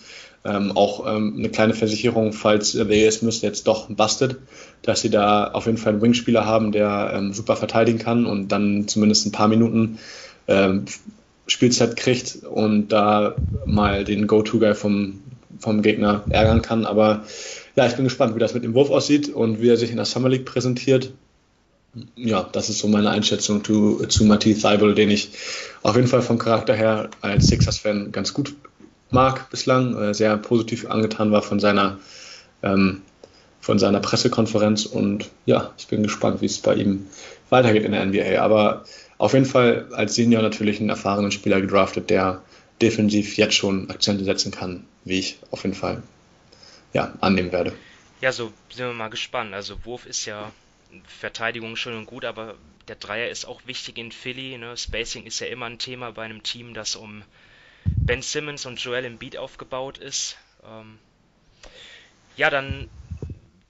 Ähm, 0.45 0.73
auch 0.77 1.07
ähm, 1.07 1.37
eine 1.39 1.49
kleine 1.49 1.73
Versicherung, 1.73 2.35
falls 2.35 2.75
äh, 2.75 2.85
der 2.85 3.11
Smith 3.11 3.41
jetzt 3.41 3.67
doch 3.67 3.89
bastet, 3.89 4.37
dass 4.83 5.01
sie 5.01 5.09
da 5.09 5.47
auf 5.47 5.65
jeden 5.65 5.79
Fall 5.79 5.95
einen 5.95 6.03
Wingspieler 6.03 6.45
haben, 6.45 6.73
der 6.73 7.13
ähm, 7.15 7.33
super 7.33 7.57
verteidigen 7.57 7.99
kann 7.99 8.27
und 8.27 8.49
dann 8.49 8.87
zumindest 8.87 9.25
ein 9.25 9.33
paar 9.33 9.49
Minuten 9.49 9.99
ähm, 10.47 10.85
Spielzeit 11.49 11.97
kriegt 11.97 12.39
und 12.45 12.89
da 12.89 13.35
mal 13.67 14.05
den 14.05 14.27
Go-To-Guy 14.27 14.75
vom, 14.75 15.21
vom 15.59 15.83
Gegner 15.83 16.25
ärgern 16.29 16.63
kann. 16.63 16.87
Aber 16.87 17.25
ja, 17.75 17.87
ich 17.87 17.95
bin 17.95 18.05
gespannt, 18.05 18.35
wie 18.35 18.39
das 18.39 18.55
mit 18.55 18.65
dem 18.65 18.75
Wurf 18.75 18.91
aussieht 18.91 19.29
und 19.29 19.61
wie 19.61 19.69
er 19.69 19.77
sich 19.77 19.91
in 19.91 19.97
der 19.97 20.05
Summer 20.05 20.29
League 20.29 20.45
präsentiert. 20.45 21.13
Ja, 22.17 22.49
das 22.53 22.69
ist 22.69 22.79
so 22.79 22.87
meine 22.87 23.11
Einschätzung 23.11 23.65
zu, 23.65 24.07
zu 24.07 24.25
Matisse 24.25 24.69
Thibault, 24.69 24.97
den 24.97 25.11
ich 25.11 25.31
auf 25.83 25.97
jeden 25.97 26.07
Fall 26.07 26.23
vom 26.23 26.39
Charakter 26.39 26.75
her 26.75 27.09
als 27.23 27.49
Sixers-Fan 27.49 28.13
ganz 28.13 28.35
gut 28.35 28.55
mag 29.11 29.49
bislang, 29.51 29.97
äh, 29.97 30.15
sehr 30.15 30.37
positiv 30.37 30.91
angetan 30.91 31.33
war 31.33 31.43
von 31.43 31.61
seiner, 31.61 31.99
ähm, 32.63 33.03
von 33.61 33.79
seiner 33.79 34.01
Pressekonferenz 34.01 34.87
und 34.87 35.31
ja, 35.47 35.73
ich 35.79 35.89
bin 35.89 36.03
gespannt, 36.03 36.41
wie 36.41 36.47
es 36.47 36.59
bei 36.59 36.75
ihm 36.75 37.07
weitergeht 37.51 37.85
in 37.85 37.93
der 37.93 38.05
NBA. 38.05 38.41
Aber 38.41 38.85
auf 39.19 39.35
jeden 39.35 39.47
Fall 39.47 39.89
als 39.93 40.15
Senior 40.15 40.43
natürlich 40.43 40.81
einen 40.81 40.89
erfahrenen 40.89 41.33
Spieler 41.33 41.61
gedraftet, 41.61 42.11
der 42.11 42.43
defensiv 42.81 43.37
jetzt 43.37 43.55
schon 43.55 43.91
Akzente 43.91 44.25
setzen 44.25 44.53
kann, 44.53 44.85
wie 45.05 45.19
ich 45.19 45.39
auf 45.51 45.65
jeden 45.65 45.75
Fall 45.75 46.03
ja, 46.93 47.15
annehmen 47.21 47.53
werde. 47.53 47.73
Ja, 48.21 48.33
so 48.33 48.53
sind 48.71 48.87
wir 48.87 48.93
mal 48.93 49.09
gespannt. 49.09 49.55
Also 49.55 49.85
Wurf 49.85 50.07
ist 50.07 50.25
ja 50.25 50.53
Verteidigung 51.07 51.77
schön 51.77 51.97
und 51.97 52.07
gut, 52.07 52.25
aber 52.25 52.55
der 52.87 52.97
Dreier 52.97 53.29
ist 53.29 53.45
auch 53.45 53.61
wichtig 53.67 53.99
in 53.99 54.13
Philly. 54.13 54.57
Ne? 54.57 54.77
Spacing 54.77 55.25
ist 55.27 55.41
ja 55.41 55.49
immer 55.49 55.67
ein 55.67 55.79
Thema 55.79 56.13
bei 56.13 56.25
einem 56.25 56.43
Team, 56.43 56.75
das 56.75 56.97
um 56.97 57.23
Ben 57.85 58.23
Simmons 58.23 58.67
und 58.67 58.81
Joel 58.81 59.05
Embiid 59.05 59.37
aufgebaut 59.37 59.99
ist. 59.99 60.37
Ähm 60.65 60.99
ja, 62.37 62.51
dann 62.51 62.89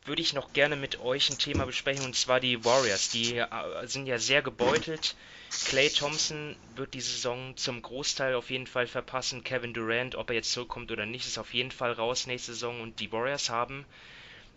würde 0.05 0.22
ich 0.22 0.34
noch 0.34 0.53
gerne 0.53 0.76
mit 0.76 1.01
euch 1.01 1.30
ein 1.30 1.38
Thema 1.38 1.66
besprechen, 1.66 2.05
und 2.05 2.16
zwar 2.16 2.40
die 2.40 2.64
Warriors. 2.64 3.11
Die 3.11 3.36
äh, 3.36 3.46
sind 3.84 4.07
ja 4.07 4.18
sehr 4.18 4.42
gebeutelt. 4.42 5.16
Clay 5.51 5.88
Thompson 5.88 6.57
wird 6.76 6.94
die 6.94 7.01
Saison 7.01 7.57
zum 7.57 7.82
Großteil 7.82 8.34
auf 8.34 8.51
jeden 8.51 8.66
Fall 8.66 8.86
verpassen. 8.86 9.44
Kevin 9.44 9.72
Durant, 9.72 10.14
ob 10.14 10.30
er 10.30 10.36
jetzt 10.36 10.53
zurückkommt 10.53 10.92
oder 10.92 11.07
nicht, 11.07 11.26
ist 11.26 11.38
auf 11.38 11.55
jeden 11.55 11.70
Fall 11.70 11.92
raus 11.92 12.26
nächste 12.26 12.53
Saison. 12.53 12.80
Und 12.80 13.01
die 13.01 13.12
Warriors 13.12 13.51
haben 13.51 13.86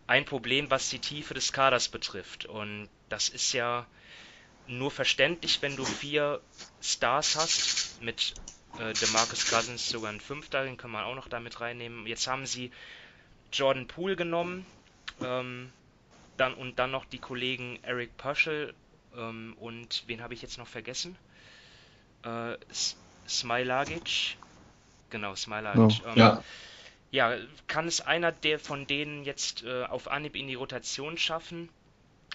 ein 0.07 0.25
Problem, 0.25 0.69
was 0.69 0.89
die 0.89 0.99
Tiefe 0.99 1.33
des 1.33 1.53
Kaders 1.53 1.87
betrifft. 1.87 2.45
Und 2.45 2.89
das 3.09 3.29
ist 3.29 3.53
ja 3.53 3.87
nur 4.67 4.91
verständlich, 4.91 5.61
wenn 5.61 5.75
du 5.75 5.85
vier 5.85 6.41
Stars 6.81 7.35
hast. 7.35 8.01
Mit 8.01 8.33
äh, 8.79 8.93
DeMarcus 8.93 9.49
Cousins 9.49 9.89
sogar 9.89 10.11
ein 10.11 10.21
Fünfter, 10.21 10.63
den 10.63 10.77
kann 10.77 10.91
man 10.91 11.03
auch 11.03 11.15
noch 11.15 11.27
damit 11.27 11.61
reinnehmen. 11.61 12.05
Jetzt 12.07 12.27
haben 12.27 12.45
sie 12.45 12.71
Jordan 13.53 13.87
Poole 13.87 14.15
genommen. 14.15 14.65
Ähm, 15.21 15.71
dann, 16.37 16.53
und 16.53 16.79
dann 16.79 16.91
noch 16.91 17.05
die 17.05 17.19
Kollegen 17.19 17.79
Eric 17.83 18.17
Pöschel 18.17 18.73
ähm, 19.17 19.55
und 19.59 20.03
wen 20.07 20.21
habe 20.21 20.33
ich 20.33 20.41
jetzt 20.41 20.57
noch 20.57 20.67
vergessen? 20.67 21.15
Äh, 22.23 22.55
Smilagic. 23.27 24.37
Genau, 25.09 25.35
Smilagic. 25.35 26.01
Oh, 26.05 26.09
ähm, 26.09 26.17
ja. 26.17 26.43
ja, 27.11 27.35
kann 27.67 27.87
es 27.87 28.01
einer 28.01 28.31
der 28.31 28.59
von 28.59 28.87
denen 28.87 29.23
jetzt 29.23 29.63
äh, 29.63 29.83
auf 29.83 30.09
Anhieb 30.09 30.35
in 30.35 30.47
die 30.47 30.55
Rotation 30.55 31.17
schaffen, 31.17 31.69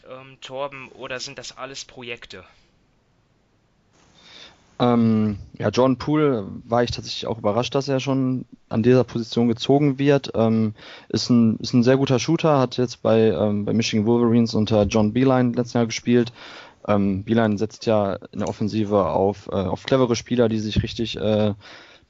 ähm, 0.08 0.38
Torben, 0.40 0.88
oder 0.88 1.20
sind 1.20 1.38
das 1.38 1.56
alles 1.56 1.84
Projekte? 1.84 2.44
Ähm, 4.78 5.38
ja, 5.58 5.70
John 5.70 5.96
Poole 5.96 6.46
war 6.64 6.82
ich 6.82 6.90
tatsächlich 6.90 7.26
auch 7.26 7.38
überrascht, 7.38 7.74
dass 7.74 7.88
er 7.88 7.98
schon 7.98 8.44
an 8.68 8.82
dieser 8.82 9.04
Position 9.04 9.48
gezogen 9.48 9.98
wird. 9.98 10.32
Ähm, 10.34 10.74
ist, 11.08 11.30
ein, 11.30 11.56
ist 11.60 11.72
ein 11.72 11.82
sehr 11.82 11.96
guter 11.96 12.18
Shooter, 12.18 12.58
hat 12.58 12.76
jetzt 12.76 13.02
bei, 13.02 13.30
ähm, 13.30 13.64
bei 13.64 13.72
Michigan 13.72 14.04
Wolverines 14.04 14.54
unter 14.54 14.82
John 14.82 15.14
Beeline 15.14 15.52
letztes 15.52 15.72
Jahr 15.72 15.86
gespielt, 15.86 16.32
ähm, 16.87 17.24
Beeline 17.24 17.59
setzt 17.59 17.87
ja 17.87 18.14
in 18.32 18.41
der 18.41 18.49
Offensive 18.49 19.07
auf, 19.07 19.49
äh, 19.49 19.55
auf 19.55 19.84
clevere 19.84 20.16
Spieler, 20.16 20.49
die 20.49 20.59
sich 20.59 20.82
richtig, 20.82 21.16
äh, 21.16 21.55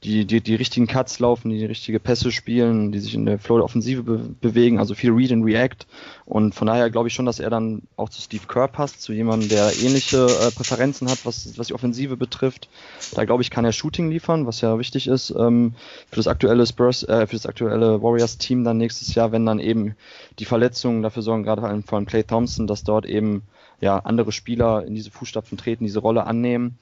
die, 0.05 0.27
die, 0.27 0.43
die 0.43 0.55
richtigen 0.55 0.87
Cuts 0.87 1.19
laufen, 1.21 1.51
die, 1.51 1.59
die 1.59 1.65
richtige 1.65 1.99
Pässe 1.99 2.31
spielen, 2.31 2.93
die 2.93 2.99
sich 2.99 3.15
in 3.15 3.25
der 3.25 3.39
Flow 3.39 3.57
der 3.57 3.65
Offensive 3.65 4.03
be 4.03 4.19
bewegen, 4.41 4.79
also 4.79 4.95
viel 4.95 5.11
Read 5.11 5.33
and 5.33 5.45
React. 5.45 5.87
Und 6.27 6.55
von 6.55 6.67
daher 6.67 6.91
glaube 6.91 7.09
ich 7.09 7.15
schon, 7.15 7.25
dass 7.25 7.41
er 7.41 7.49
dann 7.49 7.83
auch 7.97 8.11
zu 8.11 8.21
Steve 8.21 8.45
Kerr 8.47 8.69
passt, 8.69 9.01
zu 9.01 9.15
jemandem, 9.15 9.49
der 9.49 9.73
ähnliche 9.83 10.27
äh, 10.27 10.51
Präferenzen 10.51 11.09
hat, 11.09 11.25
was, 11.25 11.59
was 11.59 11.69
die 11.69 11.75
Offensive 11.75 12.17
betrifft. 12.17 12.69
Da 13.15 13.25
glaube 13.25 13.43
ich, 13.43 13.51
kann 13.51 13.65
er 13.65 13.73
Shooting 13.73 14.11
liefern, 14.11 14.47
was 14.47 14.61
ja 14.61 14.79
wichtig 14.79 15.07
ist 15.09 15.31
ähm, 15.31 15.75
für 16.11 16.17
das 16.17 16.27
aktuelle 16.27 16.67
Spurs, 16.67 17.03
äh, 17.05 17.27
für 17.27 17.37
das 17.37 17.47
aktuelle 17.47 18.03
Warriors-Team 18.03 18.65
dann 18.65 18.77
nächstes 18.77 19.15
Jahr, 19.15 19.33
wenn 19.33 19.47
dann 19.47 19.59
eben 19.59 19.97
die 20.39 20.45
Verletzungen 20.45 21.03
dafür 21.03 21.23
sorgen, 21.23 21.43
gerade 21.43 21.63
vor 21.63 21.71
allem 21.71 21.83
von 21.83 22.05
Clay 22.05 22.23
Thompson, 22.23 22.67
dass 22.67 22.85
dort 22.85 23.07
eben 23.07 23.43
ja, 23.81 23.99
andere 23.99 24.33
Spieler 24.33 24.85
in 24.85 24.95
diese 24.95 25.11
Fußstapfen 25.11 25.59
treten, 25.59 25.85
diese 25.85 26.01
Rolle 26.01 26.27
annehmen. 26.27 26.79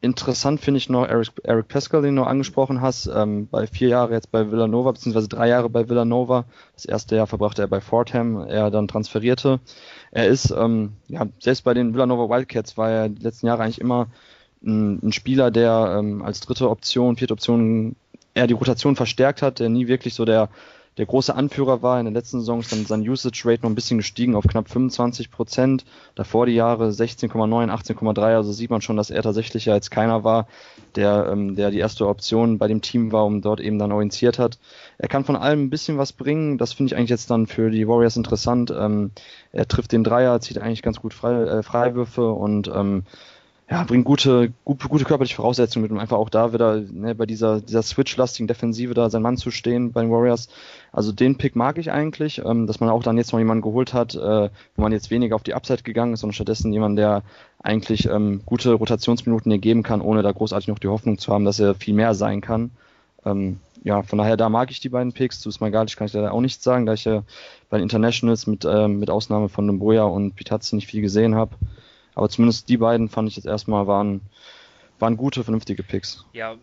Interessant 0.00 0.60
finde 0.60 0.76
ich 0.76 0.90
noch 0.90 1.08
Eric, 1.08 1.30
Eric 1.44 1.68
Pascal, 1.68 2.02
den 2.02 2.16
du 2.16 2.24
angesprochen 2.24 2.82
hast, 2.82 3.06
ähm, 3.06 3.48
bei 3.50 3.66
vier 3.66 3.88
Jahre 3.88 4.12
jetzt 4.12 4.30
bei 4.30 4.50
Villanova, 4.50 4.92
beziehungsweise 4.92 5.28
drei 5.28 5.48
Jahre 5.48 5.70
bei 5.70 5.88
Villanova. 5.88 6.44
Das 6.74 6.84
erste 6.84 7.16
Jahr 7.16 7.26
verbrachte 7.26 7.62
er 7.62 7.68
bei 7.68 7.80
Fordham, 7.80 8.36
er 8.46 8.70
dann 8.70 8.86
transferierte. 8.86 9.60
Er 10.10 10.26
ist, 10.26 10.50
ähm, 10.50 10.92
ja, 11.08 11.26
selbst 11.38 11.64
bei 11.64 11.72
den 11.72 11.94
Villanova 11.94 12.28
Wildcats 12.28 12.76
war 12.76 12.90
er 12.90 13.08
die 13.08 13.22
letzten 13.22 13.46
Jahre 13.46 13.62
eigentlich 13.62 13.80
immer 13.80 14.08
ein, 14.62 15.00
ein 15.02 15.12
Spieler, 15.12 15.50
der 15.50 15.96
ähm, 15.98 16.20
als 16.22 16.40
dritte 16.40 16.68
Option, 16.68 17.16
vierte 17.16 17.32
Option 17.32 17.96
eher 18.34 18.46
die 18.46 18.54
Rotation 18.54 18.96
verstärkt 18.96 19.40
hat, 19.40 19.58
der 19.58 19.70
nie 19.70 19.88
wirklich 19.88 20.12
so 20.12 20.26
der 20.26 20.50
der 20.96 21.06
große 21.06 21.34
Anführer 21.34 21.82
war. 21.82 21.98
In 21.98 22.06
der 22.06 22.14
letzten 22.14 22.40
Saison 22.40 22.60
ist 22.60 22.72
dann 22.72 22.86
sein 22.86 23.00
Usage 23.08 23.42
Rate 23.44 23.62
noch 23.62 23.70
ein 23.70 23.74
bisschen 23.74 23.98
gestiegen 23.98 24.36
auf 24.36 24.44
knapp 24.46 24.68
25 24.68 25.30
Prozent. 25.30 25.84
Davor 26.14 26.46
die 26.46 26.54
Jahre 26.54 26.88
16,9, 26.88 27.70
18,3. 27.70 28.20
Also 28.36 28.52
sieht 28.52 28.70
man 28.70 28.80
schon, 28.80 28.96
dass 28.96 29.10
er 29.10 29.22
tatsächlich 29.22 29.64
jetzt 29.64 29.90
keiner 29.90 30.22
war, 30.22 30.46
der, 30.94 31.28
ähm, 31.30 31.56
der 31.56 31.70
die 31.70 31.78
erste 31.78 32.06
Option 32.06 32.58
bei 32.58 32.68
dem 32.68 32.80
Team 32.80 33.12
war 33.12 33.26
und 33.26 33.42
dort 33.42 33.60
eben 33.60 33.78
dann 33.78 33.92
orientiert 33.92 34.38
hat. 34.38 34.58
Er 34.98 35.08
kann 35.08 35.24
von 35.24 35.36
allem 35.36 35.64
ein 35.64 35.70
bisschen 35.70 35.98
was 35.98 36.12
bringen. 36.12 36.58
Das 36.58 36.72
finde 36.72 36.92
ich 36.92 36.96
eigentlich 36.96 37.10
jetzt 37.10 37.30
dann 37.30 37.46
für 37.46 37.70
die 37.70 37.88
Warriors 37.88 38.16
interessant. 38.16 38.72
Ähm, 38.76 39.10
er 39.52 39.66
trifft 39.66 39.92
den 39.92 40.04
Dreier, 40.04 40.40
zieht 40.40 40.58
eigentlich 40.58 40.82
ganz 40.82 41.00
gut 41.00 41.14
Frei, 41.14 41.42
äh, 41.42 41.62
Freiwürfe 41.62 42.30
und 42.30 42.68
ähm, 42.68 43.04
ja, 43.70 43.82
bringt 43.84 44.04
gute, 44.04 44.52
gute, 44.64 44.88
gute 44.88 45.04
körperliche 45.04 45.36
Voraussetzungen 45.36 45.84
mit, 45.84 45.90
um 45.90 45.98
einfach 45.98 46.18
auch 46.18 46.28
da 46.28 46.52
wieder 46.52 46.80
ne, 46.80 47.14
bei 47.14 47.24
dieser, 47.24 47.62
dieser 47.62 47.82
Switch-lastigen 47.82 48.46
Defensive 48.46 48.92
da 48.92 49.08
sein 49.08 49.22
Mann 49.22 49.38
zu 49.38 49.50
stehen 49.50 49.92
bei 49.92 50.02
den 50.02 50.10
Warriors. 50.10 50.48
Also 50.92 51.12
den 51.12 51.38
Pick 51.38 51.56
mag 51.56 51.78
ich 51.78 51.90
eigentlich, 51.90 52.42
ähm, 52.44 52.66
dass 52.66 52.80
man 52.80 52.90
auch 52.90 53.02
dann 53.02 53.16
jetzt 53.16 53.32
noch 53.32 53.38
jemanden 53.38 53.62
geholt 53.62 53.94
hat, 53.94 54.14
äh, 54.14 54.50
wo 54.76 54.82
man 54.82 54.92
jetzt 54.92 55.10
weniger 55.10 55.34
auf 55.34 55.42
die 55.42 55.54
Upside 55.54 55.82
gegangen 55.82 56.12
ist, 56.12 56.20
sondern 56.20 56.34
stattdessen 56.34 56.74
jemand, 56.74 56.98
der 56.98 57.22
eigentlich 57.62 58.06
ähm, 58.06 58.42
gute 58.44 58.74
Rotationsminuten 58.74 59.50
dir 59.50 59.58
geben 59.58 59.82
kann, 59.82 60.02
ohne 60.02 60.22
da 60.22 60.30
großartig 60.30 60.68
noch 60.68 60.78
die 60.78 60.88
Hoffnung 60.88 61.16
zu 61.16 61.32
haben, 61.32 61.46
dass 61.46 61.58
er 61.58 61.74
viel 61.74 61.94
mehr 61.94 62.14
sein 62.14 62.42
kann. 62.42 62.70
Ähm, 63.24 63.60
ja, 63.82 64.02
von 64.02 64.18
daher, 64.18 64.36
da 64.36 64.50
mag 64.50 64.70
ich 64.70 64.80
die 64.80 64.90
beiden 64.90 65.12
Picks. 65.12 65.40
Zu 65.40 65.50
Smagalic 65.50 65.96
kann 65.96 66.06
ich 66.06 66.12
leider 66.12 66.32
auch 66.32 66.40
nichts 66.42 66.62
sagen, 66.62 66.84
da 66.84 66.92
ich 66.92 67.06
ja 67.06 67.22
bei 67.70 67.78
den 67.78 67.84
Internationals 67.84 68.46
mit, 68.46 68.66
ähm, 68.66 68.98
mit 68.98 69.08
Ausnahme 69.08 69.48
von 69.48 69.66
Demboya 69.66 70.04
und 70.04 70.36
Pitazzi 70.36 70.74
nicht 70.74 70.86
viel 70.86 71.00
gesehen 71.00 71.34
habe. 71.34 71.56
Aber 72.14 72.28
zumindest 72.28 72.68
die 72.68 72.76
beiden 72.76 73.08
fand 73.08 73.28
ich 73.28 73.36
jetzt 73.36 73.46
erstmal 73.46 73.86
waren, 73.86 74.20
waren 74.98 75.16
gute, 75.16 75.44
vernünftige 75.44 75.82
Picks. 75.82 76.24
Ja, 76.32 76.56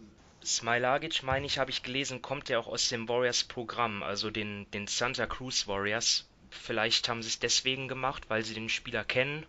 Smilagic, 0.43 1.23
meine 1.23 1.45
ich, 1.45 1.59
habe 1.59 1.71
ich 1.71 1.83
gelesen, 1.83 2.21
kommt 2.21 2.49
ja 2.49 2.59
auch 2.59 2.67
aus 2.67 2.89
dem 2.89 3.07
Warriors-Programm, 3.07 4.01
also 4.01 4.31
den, 4.31 4.69
den 4.71 4.87
Santa 4.87 5.27
Cruz 5.27 5.67
Warriors. 5.67 6.27
Vielleicht 6.49 7.07
haben 7.09 7.21
sie 7.21 7.29
es 7.29 7.39
deswegen 7.39 7.87
gemacht, 7.87 8.23
weil 8.29 8.43
sie 8.43 8.53
den 8.53 8.69
Spieler 8.69 9.03
kennen 9.03 9.45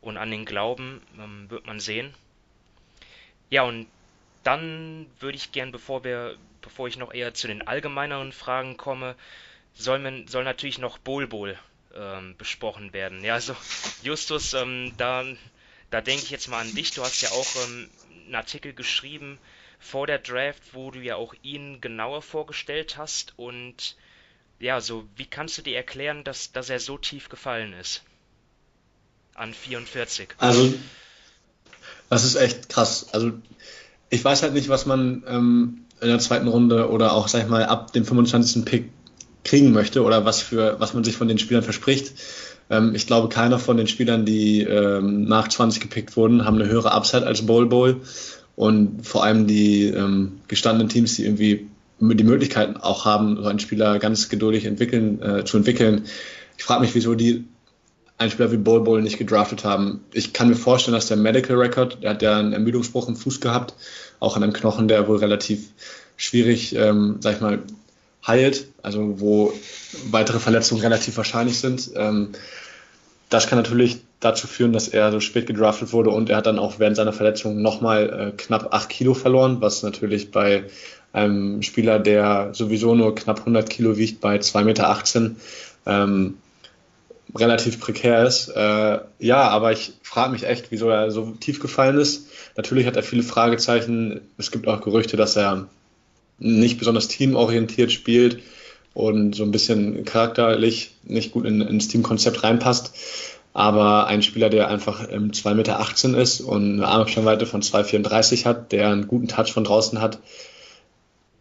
und 0.00 0.16
an 0.16 0.30
den 0.30 0.44
glauben, 0.44 1.00
ähm, 1.18 1.48
wird 1.48 1.66
man 1.66 1.80
sehen. 1.80 2.14
Ja, 3.50 3.62
und 3.62 3.86
dann 4.42 5.06
würde 5.20 5.36
ich 5.36 5.52
gern, 5.52 5.70
bevor 5.70 6.02
wir, 6.02 6.36
bevor 6.62 6.88
ich 6.88 6.96
noch 6.96 7.12
eher 7.12 7.34
zu 7.34 7.46
den 7.46 7.66
allgemeineren 7.66 8.32
Fragen 8.32 8.76
komme, 8.76 9.14
soll, 9.74 9.98
man, 9.98 10.26
soll 10.26 10.44
natürlich 10.44 10.78
noch 10.78 10.98
Bol 10.98 11.26
Bol 11.26 11.58
ähm, 11.94 12.34
besprochen 12.36 12.92
werden. 12.92 13.24
Ja, 13.24 13.34
also 13.34 13.56
Justus, 14.02 14.54
ähm, 14.54 14.92
da, 14.96 15.24
da 15.90 16.00
denke 16.00 16.24
ich 16.24 16.30
jetzt 16.30 16.48
mal 16.48 16.60
an 16.60 16.74
dich. 16.74 16.92
Du 16.92 17.02
hast 17.02 17.20
ja 17.22 17.30
auch 17.30 17.46
ähm, 17.66 17.88
einen 18.26 18.34
Artikel 18.34 18.72
geschrieben 18.72 19.38
vor 19.78 20.06
der 20.06 20.18
Draft, 20.18 20.62
wo 20.72 20.90
du 20.90 21.00
ja 21.00 21.16
auch 21.16 21.34
ihn 21.42 21.80
genauer 21.80 22.22
vorgestellt 22.22 22.96
hast 22.96 23.34
und 23.36 23.96
ja, 24.60 24.80
so, 24.80 25.04
wie 25.16 25.24
kannst 25.24 25.56
du 25.56 25.62
dir 25.62 25.74
erklären, 25.74 26.22
dass, 26.22 26.52
dass 26.52 26.68
er 26.68 26.78
so 26.78 26.98
tief 26.98 27.30
gefallen 27.30 27.72
ist? 27.72 28.02
An 29.34 29.54
44. 29.54 30.28
Also, 30.36 30.74
das 32.10 32.24
ist 32.24 32.34
echt 32.34 32.68
krass. 32.68 33.08
Also, 33.12 33.32
ich 34.10 34.22
weiß 34.22 34.42
halt 34.42 34.52
nicht, 34.52 34.68
was 34.68 34.84
man 34.84 35.24
ähm, 35.26 35.86
in 36.02 36.08
der 36.08 36.18
zweiten 36.18 36.46
Runde 36.46 36.90
oder 36.90 37.14
auch, 37.14 37.28
sag 37.28 37.44
ich 37.44 37.48
mal, 37.48 37.64
ab 37.64 37.92
dem 37.94 38.04
25. 38.04 38.66
Pick 38.66 38.90
kriegen 39.44 39.72
möchte 39.72 40.02
oder 40.02 40.24
was 40.24 40.40
für, 40.40 40.76
was 40.78 40.94
man 40.94 41.04
sich 41.04 41.16
von 41.16 41.28
den 41.28 41.38
Spielern 41.38 41.62
verspricht. 41.62 42.12
Ähm, 42.70 42.94
ich 42.94 43.06
glaube, 43.06 43.28
keiner 43.28 43.58
von 43.58 43.76
den 43.76 43.86
Spielern, 43.86 44.24
die 44.24 44.62
ähm, 44.62 45.24
nach 45.24 45.48
20 45.48 45.80
gepickt 45.80 46.16
wurden, 46.16 46.44
haben 46.44 46.56
eine 46.60 46.70
höhere 46.70 46.92
Upside 46.92 47.26
als 47.26 47.44
Bowl 47.46 47.66
Bowl. 47.66 48.00
Und 48.56 49.06
vor 49.06 49.24
allem 49.24 49.46
die 49.46 49.86
ähm, 49.86 50.40
gestandenen 50.48 50.88
Teams, 50.88 51.16
die 51.16 51.24
irgendwie 51.24 51.66
die 52.00 52.24
Möglichkeiten 52.24 52.76
auch 52.76 53.04
haben, 53.04 53.36
so 53.36 53.48
einen 53.48 53.58
Spieler 53.58 53.98
ganz 53.98 54.28
geduldig 54.28 54.64
entwickeln, 54.64 55.22
äh, 55.22 55.44
zu 55.44 55.56
entwickeln. 55.56 56.04
Ich 56.56 56.64
frage 56.64 56.82
mich, 56.82 56.94
wieso 56.94 57.14
die 57.14 57.44
einen 58.18 58.30
Spieler 58.30 58.52
wie 58.52 58.58
Bol 58.58 58.82
Bol 58.82 59.00
nicht 59.00 59.18
gedraftet 59.18 59.64
haben. 59.64 60.00
Ich 60.12 60.34
kann 60.34 60.48
mir 60.48 60.54
vorstellen, 60.54 60.94
dass 60.94 61.06
der 61.06 61.16
Medical 61.16 61.56
Record, 61.56 62.02
der 62.02 62.10
hat 62.10 62.22
ja 62.22 62.38
einen 62.38 62.52
Ermüdungsbruch 62.52 63.08
im 63.08 63.16
Fuß 63.16 63.40
gehabt, 63.40 63.74
auch 64.18 64.36
an 64.36 64.42
einem 64.42 64.52
Knochen, 64.52 64.88
der 64.88 65.08
wohl 65.08 65.16
relativ 65.16 65.70
schwierig, 66.18 66.74
ähm, 66.76 67.16
sag 67.20 67.36
ich 67.36 67.40
mal, 67.40 67.60
heilt, 68.26 68.66
also 68.82 69.20
wo 69.20 69.52
weitere 70.10 70.38
Verletzungen 70.38 70.82
relativ 70.82 71.16
wahrscheinlich 71.16 71.58
sind. 71.58 71.90
Ähm, 71.94 72.30
das 73.28 73.46
kann 73.46 73.58
natürlich 73.58 74.00
dazu 74.18 74.46
führen, 74.46 74.72
dass 74.72 74.88
er 74.88 75.12
so 75.12 75.20
spät 75.20 75.46
gedraftet 75.46 75.92
wurde 75.92 76.10
und 76.10 76.28
er 76.28 76.38
hat 76.38 76.46
dann 76.46 76.58
auch 76.58 76.78
während 76.78 76.96
seiner 76.96 77.12
Verletzung 77.12 77.62
nochmal 77.62 78.32
äh, 78.34 78.36
knapp 78.36 78.74
8 78.74 78.88
Kilo 78.88 79.14
verloren, 79.14 79.60
was 79.60 79.82
natürlich 79.82 80.30
bei 80.30 80.64
einem 81.12 81.62
Spieler, 81.62 81.98
der 81.98 82.50
sowieso 82.52 82.94
nur 82.94 83.14
knapp 83.14 83.40
100 83.40 83.68
Kilo 83.68 83.96
wiegt, 83.96 84.20
bei 84.20 84.36
2,18 84.36 84.64
Meter, 84.64 85.34
ähm, 85.86 86.38
relativ 87.34 87.80
prekär 87.80 88.24
ist. 88.24 88.48
Äh, 88.48 88.98
ja, 89.18 89.48
aber 89.48 89.72
ich 89.72 89.92
frage 90.02 90.32
mich 90.32 90.44
echt, 90.44 90.70
wieso 90.70 90.88
er 90.88 91.10
so 91.10 91.32
tief 91.40 91.60
gefallen 91.60 91.98
ist. 91.98 92.26
Natürlich 92.56 92.86
hat 92.86 92.96
er 92.96 93.02
viele 93.02 93.22
Fragezeichen. 93.22 94.20
Es 94.36 94.50
gibt 94.50 94.68
auch 94.68 94.80
Gerüchte, 94.80 95.16
dass 95.16 95.36
er 95.36 95.68
nicht 96.40 96.78
besonders 96.78 97.08
teamorientiert 97.08 97.92
spielt 97.92 98.40
und 98.94 99.34
so 99.34 99.44
ein 99.44 99.52
bisschen 99.52 100.04
charakterlich 100.04 100.96
nicht 101.04 101.30
gut 101.30 101.44
in, 101.44 101.60
ins 101.60 101.88
Teamkonzept 101.88 102.42
reinpasst. 102.42 102.92
Aber 103.52 104.06
ein 104.06 104.22
Spieler, 104.22 104.48
der 104.48 104.68
einfach 104.68 105.08
2,18 105.08 105.54
Meter 105.54 106.18
ist 106.20 106.40
und 106.40 106.74
eine 106.74 106.86
Armabstandweite 106.86 107.46
von 107.46 107.62
2,34 107.62 108.44
hat, 108.44 108.72
der 108.72 108.88
einen 108.90 109.08
guten 109.08 109.28
Touch 109.28 109.52
von 109.52 109.64
draußen 109.64 110.00
hat, 110.00 110.20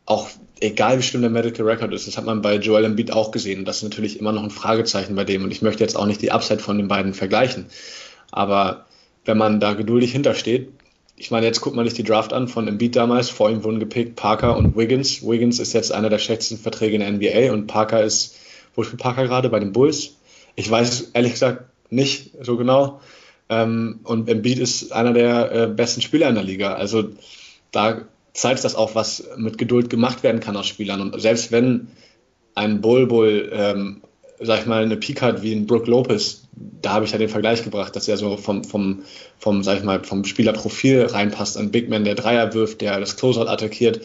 auch 0.05 0.27
egal 0.59 0.97
wie 0.97 1.03
schlimm 1.03 1.21
der 1.21 1.29
Medical 1.29 1.65
Record 1.65 1.93
ist, 1.93 2.07
das 2.07 2.17
hat 2.17 2.25
man 2.25 2.41
bei 2.41 2.55
Joel 2.55 2.85
Embiid 2.85 3.11
auch 3.11 3.31
gesehen. 3.31 3.63
Das 3.63 3.77
ist 3.77 3.83
natürlich 3.83 4.19
immer 4.19 4.31
noch 4.31 4.43
ein 4.43 4.49
Fragezeichen 4.49 5.15
bei 5.15 5.23
dem 5.23 5.43
und 5.43 5.51
ich 5.51 5.61
möchte 5.61 5.83
jetzt 5.83 5.95
auch 5.95 6.07
nicht 6.07 6.21
die 6.21 6.31
Upside 6.31 6.59
von 6.59 6.77
den 6.77 6.87
beiden 6.87 7.13
vergleichen. 7.13 7.67
Aber 8.31 8.85
wenn 9.25 9.37
man 9.37 9.59
da 9.59 9.73
geduldig 9.73 10.11
hintersteht, 10.11 10.69
ich 11.19 11.31
meine, 11.31 11.45
jetzt 11.45 11.59
guckt 11.59 11.75
man 11.75 11.85
sich 11.85 11.93
die 11.93 12.03
Draft 12.03 12.31
an 12.31 12.47
von 12.47 12.67
Embiid 12.67 12.95
damals, 12.95 13.29
vor 13.29 13.49
ihm 13.49 13.65
wurden 13.65 13.81
gepickt 13.81 14.15
Parker 14.15 14.55
und 14.55 14.77
Wiggins. 14.77 15.21
Wiggins 15.21 15.59
ist 15.59 15.73
jetzt 15.73 15.91
einer 15.91 16.09
der 16.09 16.17
schlechtesten 16.17 16.57
Verträge 16.57 16.95
in 16.95 17.01
der 17.01 17.11
NBA 17.11 17.51
und 17.53 17.67
Parker 17.67 18.01
ist, 18.01 18.37
wo 18.73 18.83
spielt 18.83 19.01
Parker 19.01 19.25
gerade? 19.25 19.49
Bei 19.49 19.59
den 19.59 19.73
Bulls? 19.73 20.15
Ich 20.55 20.71
weiß 20.71 21.11
ehrlich 21.13 21.33
gesagt 21.33 21.65
nicht 21.89 22.31
so 22.41 22.55
genau. 22.55 23.01
Ähm, 23.49 23.99
und 24.03 24.29
Embiid 24.29 24.59
ist 24.59 24.93
einer 24.93 25.11
der 25.11 25.51
äh, 25.51 25.67
besten 25.67 26.01
Spieler 26.01 26.29
in 26.29 26.35
der 26.35 26.43
Liga. 26.45 26.73
Also 26.75 27.09
da 27.71 28.01
zeigt 28.33 28.63
das 28.63 28.75
auch, 28.75 28.95
was 28.95 29.27
mit 29.35 29.57
Geduld 29.57 29.89
gemacht 29.89 30.23
werden 30.23 30.39
kann 30.39 30.55
aus 30.55 30.67
Spielern. 30.67 31.01
Und 31.01 31.19
selbst 31.19 31.51
wenn 31.51 31.89
ein 32.55 32.79
Bull 32.79 33.07
Bull, 33.07 33.51
ähm, 33.53 34.01
sag 34.39 34.61
ich 34.61 34.65
mal, 34.65 34.83
eine 34.83 34.97
Peak 34.97 35.21
hat 35.21 35.43
wie 35.43 35.53
ein 35.53 35.67
Brook 35.67 35.87
Lopez, 35.87 36.43
da 36.81 36.91
habe 36.91 37.05
ich 37.05 37.11
ja 37.11 37.17
den 37.17 37.29
Vergleich 37.29 37.63
gebracht, 37.63 37.95
dass 37.95 38.07
er 38.07 38.17
so 38.17 38.37
vom, 38.37 38.63
vom, 38.63 39.03
vom, 39.37 39.63
sag 39.63 39.79
ich 39.79 39.83
mal, 39.83 40.03
vom 40.03 40.23
Spielerprofil 40.25 41.05
reinpasst. 41.05 41.57
Ein 41.57 41.71
Big 41.71 41.89
Man, 41.89 42.05
der 42.05 42.15
Dreier 42.15 42.53
wirft, 42.53 42.81
der 42.81 42.99
das 42.99 43.17
Closeout 43.17 43.47
attackiert 43.47 44.01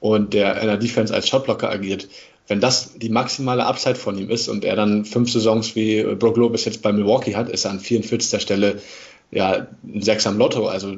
und 0.00 0.34
der 0.34 0.60
in 0.60 0.66
der 0.66 0.76
Defense 0.76 1.14
als 1.14 1.28
Shotblocker 1.28 1.70
agiert. 1.70 2.08
Wenn 2.46 2.60
das 2.60 2.98
die 2.98 3.08
maximale 3.08 3.64
Upside 3.64 3.94
von 3.94 4.18
ihm 4.18 4.30
ist 4.30 4.48
und 4.48 4.64
er 4.64 4.76
dann 4.76 5.04
fünf 5.04 5.30
Saisons 5.30 5.74
wie 5.76 6.02
Brook 6.02 6.36
Lopez 6.36 6.64
jetzt 6.66 6.82
bei 6.82 6.92
Milwaukee 6.92 7.34
hat, 7.34 7.48
ist 7.48 7.64
er 7.64 7.70
an 7.70 7.80
44. 7.80 8.40
Stelle 8.40 8.82
ja 9.30 9.66
ein 9.82 10.02
Sechs 10.02 10.26
am 10.26 10.36
Lotto. 10.36 10.66
Also 10.66 10.96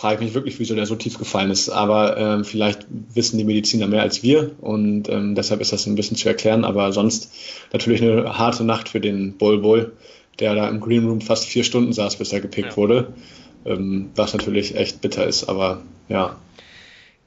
frage 0.00 0.14
ich 0.14 0.20
mich 0.28 0.34
wirklich, 0.34 0.58
wieso 0.58 0.74
der 0.74 0.86
so 0.86 0.96
tief 0.96 1.18
gefallen 1.18 1.50
ist. 1.50 1.68
Aber 1.68 2.16
ähm, 2.16 2.44
vielleicht 2.46 2.86
wissen 2.88 3.36
die 3.36 3.44
Mediziner 3.44 3.86
mehr 3.86 4.00
als 4.00 4.22
wir 4.22 4.52
und 4.62 5.10
ähm, 5.10 5.34
deshalb 5.34 5.60
ist 5.60 5.74
das 5.74 5.86
ein 5.86 5.94
bisschen 5.94 6.16
zu 6.16 6.26
erklären. 6.26 6.64
Aber 6.64 6.90
sonst 6.94 7.34
natürlich 7.74 8.00
eine 8.00 8.38
harte 8.38 8.64
Nacht 8.64 8.88
für 8.88 9.00
den 9.00 9.36
Bol 9.36 9.58
Bol, 9.58 9.92
der 10.38 10.54
da 10.54 10.70
im 10.70 10.80
Green 10.80 11.06
Room 11.06 11.20
fast 11.20 11.44
vier 11.44 11.64
Stunden 11.64 11.92
saß, 11.92 12.16
bis 12.16 12.32
er 12.32 12.40
gepickt 12.40 12.70
ja. 12.70 12.76
wurde. 12.78 13.12
Ähm, 13.66 14.10
was 14.14 14.32
natürlich 14.32 14.74
echt 14.74 15.02
bitter 15.02 15.26
ist, 15.26 15.50
aber 15.50 15.82
ja. 16.08 16.40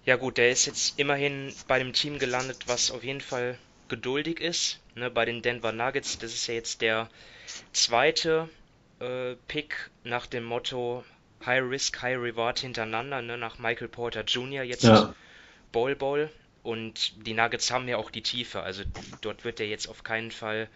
Ja 0.05 0.15
gut, 0.15 0.39
der 0.39 0.49
ist 0.49 0.65
jetzt 0.65 0.97
immerhin 0.97 1.53
bei 1.67 1.77
dem 1.77 1.93
Team 1.93 2.17
gelandet, 2.17 2.57
was 2.65 2.89
auf 2.89 3.03
jeden 3.03 3.21
Fall 3.21 3.59
geduldig 3.87 4.39
ist. 4.41 4.79
Ne, 4.95 5.11
bei 5.11 5.25
den 5.25 5.43
Denver 5.43 5.73
Nuggets, 5.73 6.17
das 6.17 6.33
ist 6.33 6.47
ja 6.47 6.55
jetzt 6.55 6.81
der 6.81 7.07
zweite 7.71 8.49
äh, 8.99 9.35
Pick 9.47 9.91
nach 10.03 10.25
dem 10.25 10.43
Motto 10.43 11.03
High 11.45 11.63
Risk, 11.69 12.01
High 12.01 12.17
Reward 12.17 12.59
hintereinander, 12.59 13.21
ne, 13.21 13.37
nach 13.37 13.59
Michael 13.59 13.87
Porter 13.87 14.23
Jr. 14.23 14.63
jetzt 14.63 14.83
ja. 14.83 15.13
Ball 15.71 15.95
Ball. 15.95 16.29
Und 16.63 17.27
die 17.27 17.33
Nuggets 17.33 17.71
haben 17.71 17.87
ja 17.87 17.97
auch 17.97 18.09
die 18.09 18.23
Tiefe. 18.23 18.61
Also 18.61 18.83
dort 19.21 19.43
wird 19.43 19.59
er 19.59 19.67
jetzt 19.67 19.87
auf 19.87 20.03
keinen 20.03 20.31
Fall 20.31 20.69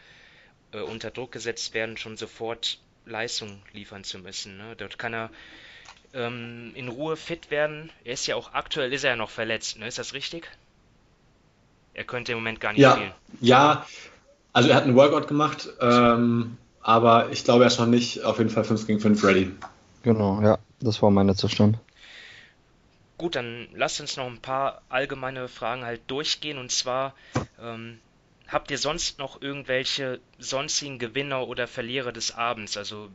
äh, 0.73 0.81
unter 0.81 1.11
Druck 1.11 1.31
gesetzt 1.31 1.73
werden, 1.73 1.95
schon 1.95 2.17
sofort 2.17 2.79
Leistung 3.05 3.61
liefern 3.71 4.03
zu 4.03 4.19
müssen. 4.19 4.57
Ne? 4.57 4.75
Dort 4.77 4.99
kann 4.99 5.13
er 5.13 5.29
ähm, 6.13 6.71
in 6.75 6.89
Ruhe 6.89 7.15
fit 7.15 7.51
werden. 7.51 7.89
Er 8.03 8.13
ist 8.13 8.27
ja 8.27 8.35
auch 8.35 8.53
aktuell 8.53 8.91
ist 8.93 9.03
er 9.03 9.11
ja 9.11 9.15
noch 9.15 9.29
verletzt, 9.29 9.79
ne? 9.79 9.87
Ist 9.87 9.97
das 9.97 10.13
richtig? 10.13 10.49
Er 11.93 12.03
könnte 12.03 12.33
im 12.33 12.39
Moment 12.39 12.59
gar 12.59 12.73
nicht 12.73 12.81
ja, 12.81 12.93
spielen. 12.93 13.11
Ja, 13.41 13.85
also 14.53 14.69
er 14.69 14.75
hat 14.75 14.83
einen 14.83 14.95
Workout 14.95 15.27
gemacht, 15.27 15.69
ähm, 15.81 16.57
aber 16.81 17.31
ich 17.31 17.43
glaube, 17.43 17.63
er 17.63 17.67
ist 17.67 17.79
noch 17.79 17.87
nicht 17.87 18.23
auf 18.23 18.37
jeden 18.37 18.49
Fall 18.49 18.63
5 18.63 18.87
gegen 18.87 18.99
5 18.99 19.23
ready. 19.23 19.51
Genau, 20.07 20.41
ja, 20.41 20.57
das 20.79 21.01
war 21.01 21.11
mein 21.11 21.27
letzter. 21.27 21.49
Gut, 23.17 23.35
dann 23.35 23.67
lasst 23.73 23.99
uns 23.99 24.15
noch 24.15 24.27
ein 24.27 24.39
paar 24.39 24.81
allgemeine 24.87 25.49
Fragen 25.49 25.83
halt 25.83 25.99
durchgehen. 26.07 26.57
Und 26.57 26.71
zwar, 26.71 27.13
ähm, 27.61 27.99
habt 28.47 28.71
ihr 28.71 28.77
sonst 28.77 29.19
noch 29.19 29.41
irgendwelche 29.41 30.21
sonstigen 30.39 30.97
Gewinner 30.97 31.45
oder 31.49 31.67
Verlierer 31.67 32.13
des 32.13 32.33
Abends? 32.33 32.77
Also 32.77 33.09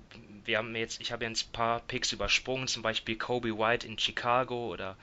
wir 0.44 0.58
haben 0.58 0.76
jetzt, 0.76 1.00
ich 1.00 1.12
habe 1.12 1.24
jetzt 1.24 1.48
ein 1.48 1.52
paar 1.52 1.80
Picks 1.80 2.12
übersprungen, 2.12 2.68
zum 2.68 2.82
Beispiel 2.82 3.16
Kobe 3.16 3.56
White 3.56 3.86
in 3.86 3.98
Chicago 3.98 4.66
oder 4.66 4.98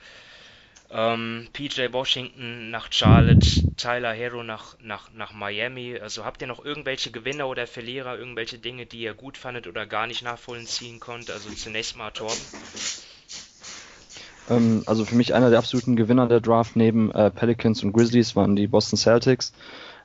ähm, 0.92 1.48
PJ 1.52 1.92
Washington 1.92 2.70
nach 2.70 2.88
Charlotte, 2.90 3.46
Tyler 3.76 4.12
Hero 4.12 4.42
nach, 4.42 4.76
nach, 4.82 5.12
nach 5.14 5.32
Miami. 5.32 5.98
Also 6.00 6.24
habt 6.24 6.42
ihr 6.42 6.48
noch 6.48 6.64
irgendwelche 6.64 7.10
Gewinner 7.10 7.48
oder 7.48 7.66
Verlierer, 7.66 8.18
irgendwelche 8.18 8.58
Dinge, 8.58 8.86
die 8.86 9.00
ihr 9.00 9.14
gut 9.14 9.38
fandet 9.38 9.66
oder 9.66 9.86
gar 9.86 10.06
nicht 10.06 10.22
nachvollziehen 10.22 10.98
konntet? 10.98 11.30
Also 11.30 11.50
zunächst 11.50 11.96
mal 11.96 12.10
Torben. 12.10 12.40
Ähm, 14.48 14.82
also 14.86 15.04
für 15.04 15.14
mich 15.14 15.32
einer 15.32 15.50
der 15.50 15.60
absoluten 15.60 15.96
Gewinner 15.96 16.26
der 16.26 16.40
Draft 16.40 16.74
neben 16.74 17.12
äh, 17.12 17.30
Pelicans 17.30 17.82
und 17.82 17.92
Grizzlies 17.92 18.34
waren 18.34 18.56
die 18.56 18.66
Boston 18.66 18.98
Celtics. 18.98 19.52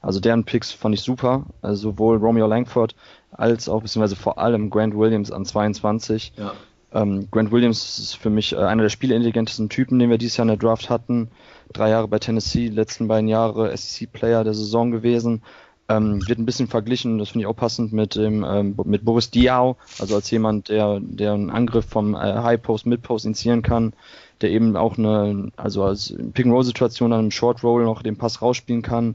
Also 0.02 0.20
deren 0.20 0.44
Picks 0.44 0.72
fand 0.72 0.94
ich 0.94 1.02
super. 1.02 1.48
Also 1.64 1.92
sowohl 1.92 2.18
Romeo 2.18 2.46
Langford 2.46 2.96
als 3.32 3.68
auch 3.68 3.82
beziehungsweise 3.82 4.16
vor 4.16 4.38
allem 4.38 4.70
Grant 4.70 4.96
Williams 4.96 5.32
an 5.32 5.46
22. 5.46 6.34
Ja. 6.38 6.54
Ähm, 6.96 7.28
Grant 7.30 7.52
Williams 7.52 8.00
ist 8.00 8.16
für 8.16 8.30
mich 8.30 8.54
äh, 8.54 8.58
einer 8.58 8.84
der 8.84 8.90
spielintelligentesten 8.90 9.68
Typen, 9.68 10.00
den 10.00 10.10
wir 10.10 10.18
dieses 10.18 10.38
Jahr 10.38 10.46
in 10.46 10.50
der 10.50 10.58
Draft 10.58 10.90
hatten. 10.90 11.30
Drei 11.74 11.90
Jahre 11.90 12.08
bei 12.08 12.20
Tennessee, 12.20 12.70
letzten 12.70 13.10
beiden 13.10 13.28
Jahre 13.28 13.76
SEC-Player 13.76 14.46
der 14.46 14.54
Saison 14.54 14.92
gewesen. 14.92 15.44
Ähm, 15.90 16.26
wird 16.28 16.40
ein 16.40 16.46
bisschen 16.46 16.68
verglichen, 16.68 17.20
das 17.20 17.30
finde 17.30 17.44
ich 17.44 17.48
auch 17.48 17.56
passend 17.56 17.94
mit 17.94 18.16
dem 18.16 18.44
ähm, 18.44 18.76
mit 18.86 19.06
Boris 19.06 19.30
Diaw, 19.30 19.76
also 20.00 20.16
als 20.16 20.32
jemand, 20.32 20.70
der 20.70 21.00
der 21.00 21.34
einen 21.34 21.52
Angriff 21.52 21.86
vom 21.86 22.16
äh, 22.16 22.18
High 22.18 22.60
Post, 22.60 22.88
Mid 22.88 23.04
Post 23.04 23.26
initiieren 23.26 23.62
kann, 23.62 23.94
der 24.42 24.50
eben 24.50 24.76
auch 24.78 24.98
eine, 24.98 25.52
also 25.58 25.84
als 25.84 26.16
Pick 26.34 26.48
and 26.48 26.56
Roll 26.56 26.64
Situation 26.64 27.12
dann 27.12 27.26
im 27.26 27.32
Short 27.32 27.64
Roll 27.64 27.84
noch 27.84 28.02
den 28.02 28.18
Pass 28.18 28.42
rausspielen 28.42 28.82
kann, 28.82 29.14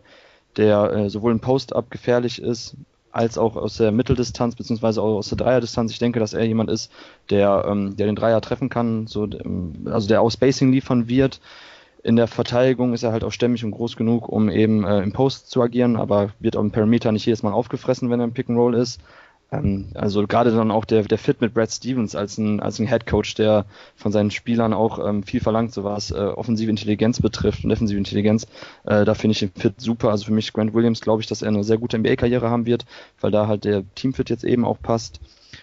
der 0.56 0.92
äh, 0.92 1.10
sowohl 1.10 1.32
im 1.32 1.40
Post 1.40 1.74
up 1.74 1.90
gefährlich 1.90 2.40
ist, 2.40 2.76
als 3.12 3.38
auch 3.38 3.56
aus 3.56 3.76
der 3.76 3.92
Mitteldistanz 3.92 4.54
beziehungsweise 4.54 5.02
auch 5.02 5.16
aus 5.16 5.28
der 5.28 5.38
Dreierdistanz. 5.38 5.92
Ich 5.92 5.98
denke, 5.98 6.20
dass 6.20 6.32
er 6.32 6.44
jemand 6.44 6.70
ist, 6.70 6.92
der, 7.30 7.64
ähm, 7.68 7.96
der 7.96 8.06
den 8.06 8.16
Dreier 8.16 8.40
treffen 8.40 8.68
kann, 8.68 9.06
so, 9.06 9.24
ähm, 9.24 9.86
also 9.86 10.08
der 10.08 10.22
auch 10.22 10.30
Spacing 10.30 10.72
liefern 10.72 11.08
wird. 11.08 11.40
In 12.02 12.16
der 12.16 12.28
Verteidigung 12.28 12.94
ist 12.94 13.02
er 13.02 13.12
halt 13.12 13.24
auch 13.24 13.32
stämmig 13.32 13.64
und 13.64 13.72
groß 13.72 13.96
genug, 13.96 14.28
um 14.28 14.48
eben 14.48 14.84
äh, 14.84 15.02
im 15.02 15.12
Post 15.12 15.50
zu 15.50 15.60
agieren, 15.60 15.96
aber 15.96 16.30
wird 16.38 16.56
auch 16.56 16.62
im 16.62 16.70
Perimeter 16.70 17.12
nicht 17.12 17.26
jedes 17.26 17.42
Mal 17.42 17.52
aufgefressen, 17.52 18.08
wenn 18.08 18.20
er 18.20 18.24
im 18.24 18.32
Pick 18.32 18.48
and 18.48 18.58
Roll 18.58 18.74
ist. 18.74 19.00
Ähm, 19.52 19.88
also 19.94 20.26
gerade 20.26 20.52
dann 20.52 20.70
auch 20.70 20.84
der, 20.84 21.02
der 21.02 21.18
Fit 21.18 21.40
mit 21.40 21.54
Brad 21.54 21.70
Stevens 21.70 22.14
als 22.14 22.38
ein, 22.38 22.60
als 22.60 22.78
ein 22.78 22.86
Head 22.86 23.06
Coach, 23.06 23.34
der 23.34 23.66
von 23.96 24.12
seinen 24.12 24.30
Spielern 24.30 24.72
auch 24.72 25.04
ähm, 25.04 25.22
viel 25.22 25.40
verlangt, 25.40 25.72
so 25.72 25.84
was 25.84 26.10
äh, 26.10 26.14
offensive 26.14 26.70
Intelligenz 26.70 27.20
betrifft 27.20 27.64
und 27.64 27.70
defensive 27.70 27.98
Intelligenz. 27.98 28.46
Äh, 28.84 29.04
da 29.04 29.14
finde 29.14 29.32
ich 29.32 29.40
den 29.40 29.52
Fit 29.52 29.80
super. 29.80 30.10
Also 30.10 30.26
für 30.26 30.32
mich 30.32 30.52
Grant 30.52 30.74
Williams 30.74 31.00
glaube 31.00 31.22
ich, 31.22 31.28
dass 31.28 31.42
er 31.42 31.48
eine 31.48 31.64
sehr 31.64 31.78
gute 31.78 31.98
NBA-Karriere 31.98 32.50
haben 32.50 32.66
wird, 32.66 32.86
weil 33.20 33.30
da 33.30 33.46
halt 33.46 33.64
der 33.64 33.84
Teamfit 33.94 34.30
jetzt 34.30 34.44
eben 34.44 34.64
auch 34.64 34.80
passt. 34.80 35.20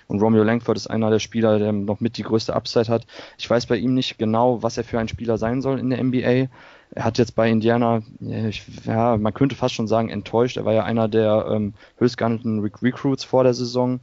Und 0.08 0.22
Romeo 0.22 0.43
Langford 0.43 0.78
ist 0.78 0.88
einer 0.88 1.10
der 1.10 1.20
Spieler, 1.20 1.60
der 1.60 1.74
noch 1.74 1.99
mit 1.99 2.18
die 2.18 2.24
größte 2.24 2.55
Upside 2.55 2.88
hat. 2.88 3.05
Ich 3.38 3.49
weiß 3.49 3.66
bei 3.66 3.78
ihm 3.78 3.93
nicht 3.93 4.18
genau, 4.18 4.64
was 4.64 4.78
er 4.78 4.84
für 4.84 4.99
ein 4.99 5.08
Spieler 5.08 5.38
sein 5.38 5.62
soll 5.62 5.80
in 5.80 5.89
der 5.89 6.03
NBA. 6.03 6.47
Er 6.91 7.03
hat 7.03 7.18
jetzt 7.18 7.36
bei 7.36 7.49
Indiana, 7.49 8.01
ich, 8.22 8.64
ja, 8.86 9.18
man 9.18 9.34
könnte 9.34 9.55
fast 9.55 9.76
schon 9.76 9.88
sagen, 9.88 10.10
enttäuscht. 10.10 10.55
Er 10.55 10.66
war 10.66 10.74
ja 10.74 10.84
einer 10.84 11.10
der 11.10 11.47
ähm, 11.51 11.74
höchstgehandelten 11.97 12.62
Re 12.62 12.72
Recruits 12.82 13.26
vor 13.26 13.43
der 13.43 13.53
Saison. 13.53 13.99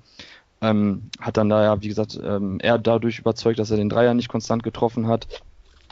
Ähm, 0.61 1.11
hat 1.21 1.37
dann 1.39 1.49
da 1.49 1.63
ja, 1.63 1.83
wie 1.83 1.89
gesagt, 1.89 2.19
ähm, 2.23 2.59
er 2.61 2.79
dadurch 2.79 3.19
überzeugt, 3.19 3.59
dass 3.59 3.71
er 3.71 3.79
den 3.79 3.89
Dreier 3.89 4.15
nicht 4.15 4.29
konstant 4.29 4.63
getroffen 4.63 5.07
hat, 5.07 5.27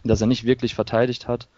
dass 0.04 0.20
er 0.20 0.26
nicht 0.26 0.44
wirklich 0.44 0.74
verteidigt 0.74 1.28
hat. 1.28 1.48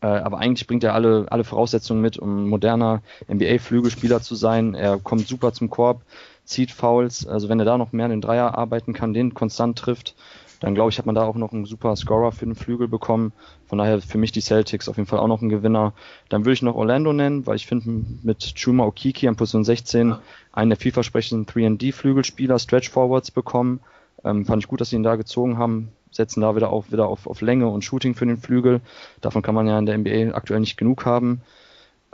Äh, 0.00 0.06
aber 0.06 0.38
eigentlich 0.38 0.66
bringt 0.66 0.84
er 0.84 0.94
alle, 0.94 1.26
alle 1.30 1.44
Voraussetzungen 1.44 2.00
mit, 2.00 2.18
um 2.18 2.48
moderner 2.48 3.02
NBA-Flügelspieler 3.28 4.20
zu 4.20 4.34
sein. 4.34 4.74
Er 4.74 4.98
kommt 4.98 5.26
super 5.26 5.52
zum 5.52 5.70
Korb, 5.70 6.02
zieht 6.46 6.70
Fouls. 6.70 7.26
Also 7.26 7.48
wenn 7.48 7.58
er 7.58 7.66
da 7.66 7.76
noch 7.76 7.92
mehr 7.92 8.06
an 8.06 8.10
den 8.10 8.20
Dreier 8.22 8.56
arbeiten 8.56 8.94
kann, 8.94 9.12
den 9.12 9.34
konstant 9.34 9.78
trifft, 9.78 10.14
dann 10.60 10.74
glaube 10.74 10.90
ich, 10.90 10.98
hat 10.98 11.04
man 11.04 11.14
da 11.14 11.24
auch 11.24 11.34
noch 11.34 11.52
einen 11.52 11.66
super 11.66 11.94
Scorer 11.96 12.32
für 12.32 12.46
den 12.46 12.54
Flügel 12.54 12.88
bekommen. 12.88 13.32
Von 13.66 13.78
daher 13.78 14.00
für 14.00 14.16
mich 14.16 14.32
die 14.32 14.40
Celtics 14.40 14.88
auf 14.88 14.96
jeden 14.96 15.08
Fall 15.08 15.18
auch 15.18 15.26
noch 15.26 15.42
ein 15.42 15.50
Gewinner. 15.50 15.92
Dann 16.30 16.44
würde 16.44 16.54
ich 16.54 16.62
noch 16.62 16.76
Orlando 16.76 17.12
nennen, 17.12 17.46
weil 17.46 17.56
ich 17.56 17.66
finde 17.66 18.04
mit 18.22 18.54
Chuma 18.56 18.84
Okiki 18.84 19.28
an 19.28 19.36
Position 19.36 19.64
16 19.64 20.14
einen 20.52 20.70
der 20.70 20.78
vielversprechenden 20.78 21.46
3D-Flügelspieler, 21.46 22.58
Stretch 22.58 22.88
Forwards 22.88 23.30
bekommen. 23.30 23.80
Ähm, 24.24 24.46
fand 24.46 24.62
ich 24.62 24.68
gut, 24.68 24.80
dass 24.80 24.90
sie 24.90 24.96
ihn 24.96 25.02
da 25.02 25.16
gezogen 25.16 25.58
haben. 25.58 25.90
Setzen 26.10 26.40
da 26.40 26.56
wieder 26.56 26.70
auf, 26.70 26.90
wieder 26.90 27.08
auf, 27.08 27.26
auf 27.26 27.42
Länge 27.42 27.68
und 27.68 27.84
Shooting 27.84 28.14
für 28.14 28.24
den 28.24 28.38
Flügel. 28.38 28.80
Davon 29.20 29.42
kann 29.42 29.54
man 29.54 29.66
ja 29.66 29.78
in 29.78 29.84
der 29.84 29.98
NBA 29.98 30.34
aktuell 30.34 30.60
nicht 30.60 30.78
genug 30.78 31.04
haben. 31.04 31.42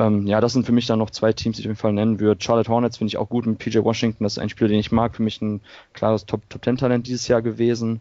Ähm, 0.03 0.27
ja, 0.27 0.41
das 0.41 0.53
sind 0.53 0.67
für 0.67 0.73
mich 0.73 0.87
dann 0.87 0.99
noch 0.99 1.11
zwei 1.11 1.33
Teams, 1.33 1.57
die 1.57 1.63
ich 1.63 1.67
auf 1.67 1.71
jeden 1.71 1.81
Fall 1.81 1.93
nennen 1.93 2.19
würde. 2.19 2.43
Charlotte 2.43 2.71
Hornets 2.71 2.97
finde 2.97 3.09
ich 3.09 3.19
auch 3.19 3.29
gut 3.29 3.47
mit 3.47 3.59
PJ 3.59 3.79
Washington. 3.79 4.25
Das 4.25 4.35
ist 4.35 4.39
ein 4.39 4.49
Spieler, 4.49 4.69
den 4.69 4.81
ich 4.81 4.91
mag. 4.91 5.15
Für 5.15 5.23
mich 5.23 5.41
ein 5.41 5.61
klares 5.93 6.27
Top-10-Talent 6.27 7.07
dieses 7.07 7.29
Jahr 7.29 7.43
gewesen. 7.43 8.01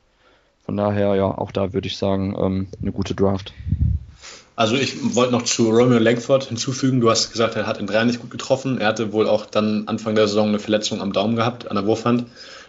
Von 0.66 0.78
daher, 0.78 1.16
ja, 1.16 1.26
auch 1.26 1.52
da 1.52 1.74
würde 1.74 1.88
ich 1.88 1.98
sagen, 1.98 2.36
ähm, 2.40 2.68
eine 2.82 2.92
gute 2.92 3.14
Draft. 3.14 3.54
Also 4.56 4.76
ich 4.76 5.16
wollte 5.16 5.32
noch 5.32 5.44
zu 5.44 5.70
Romeo 5.70 6.00
Langford 6.00 6.46
hinzufügen. 6.46 7.02
Du 7.02 7.10
hast 7.10 7.32
gesagt, 7.32 7.56
er 7.56 7.68
hat 7.68 7.80
in 7.80 7.88
drei 7.88 8.04
nicht 8.04 8.20
gut 8.20 8.32
getroffen. 8.32 8.80
Er 8.80 8.88
hatte 8.88 9.14
wohl 9.14 9.28
auch 9.28 9.46
dann 9.46 9.88
Anfang 9.88 10.16
der 10.16 10.28
Saison 10.28 10.50
eine 10.50 10.60
Verletzung 10.60 11.02
am 11.02 11.14
Daumen 11.14 11.36
gehabt, 11.36 11.70
an 11.70 11.76
der 11.76 11.86
Wurfhand, 11.86 12.26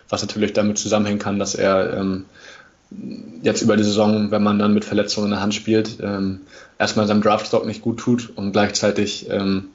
was 0.08 0.22
natürlich 0.22 0.52
damit 0.52 0.78
zusammenhängen 0.78 1.18
kann, 1.18 1.38
dass 1.38 1.54
er 1.54 1.98
ähm, 1.98 2.24
jetzt 3.42 3.62
über 3.62 3.76
die 3.76 3.84
Saison, 3.84 4.30
wenn 4.30 4.42
man 4.42 4.58
dann 4.58 4.74
mit 4.74 4.84
Verletzungen 4.84 5.26
in 5.26 5.32
der 5.32 5.40
Hand 5.40 5.54
spielt, 5.54 5.98
ähm, 6.02 6.40
erstmal 6.82 7.06
seinem 7.06 7.22
Draftstock 7.22 7.64
nicht 7.64 7.80
gut 7.80 8.00
tut 8.00 8.32
und 8.34 8.50
gleichzeitig, 8.50 9.30
ähm, 9.30 9.68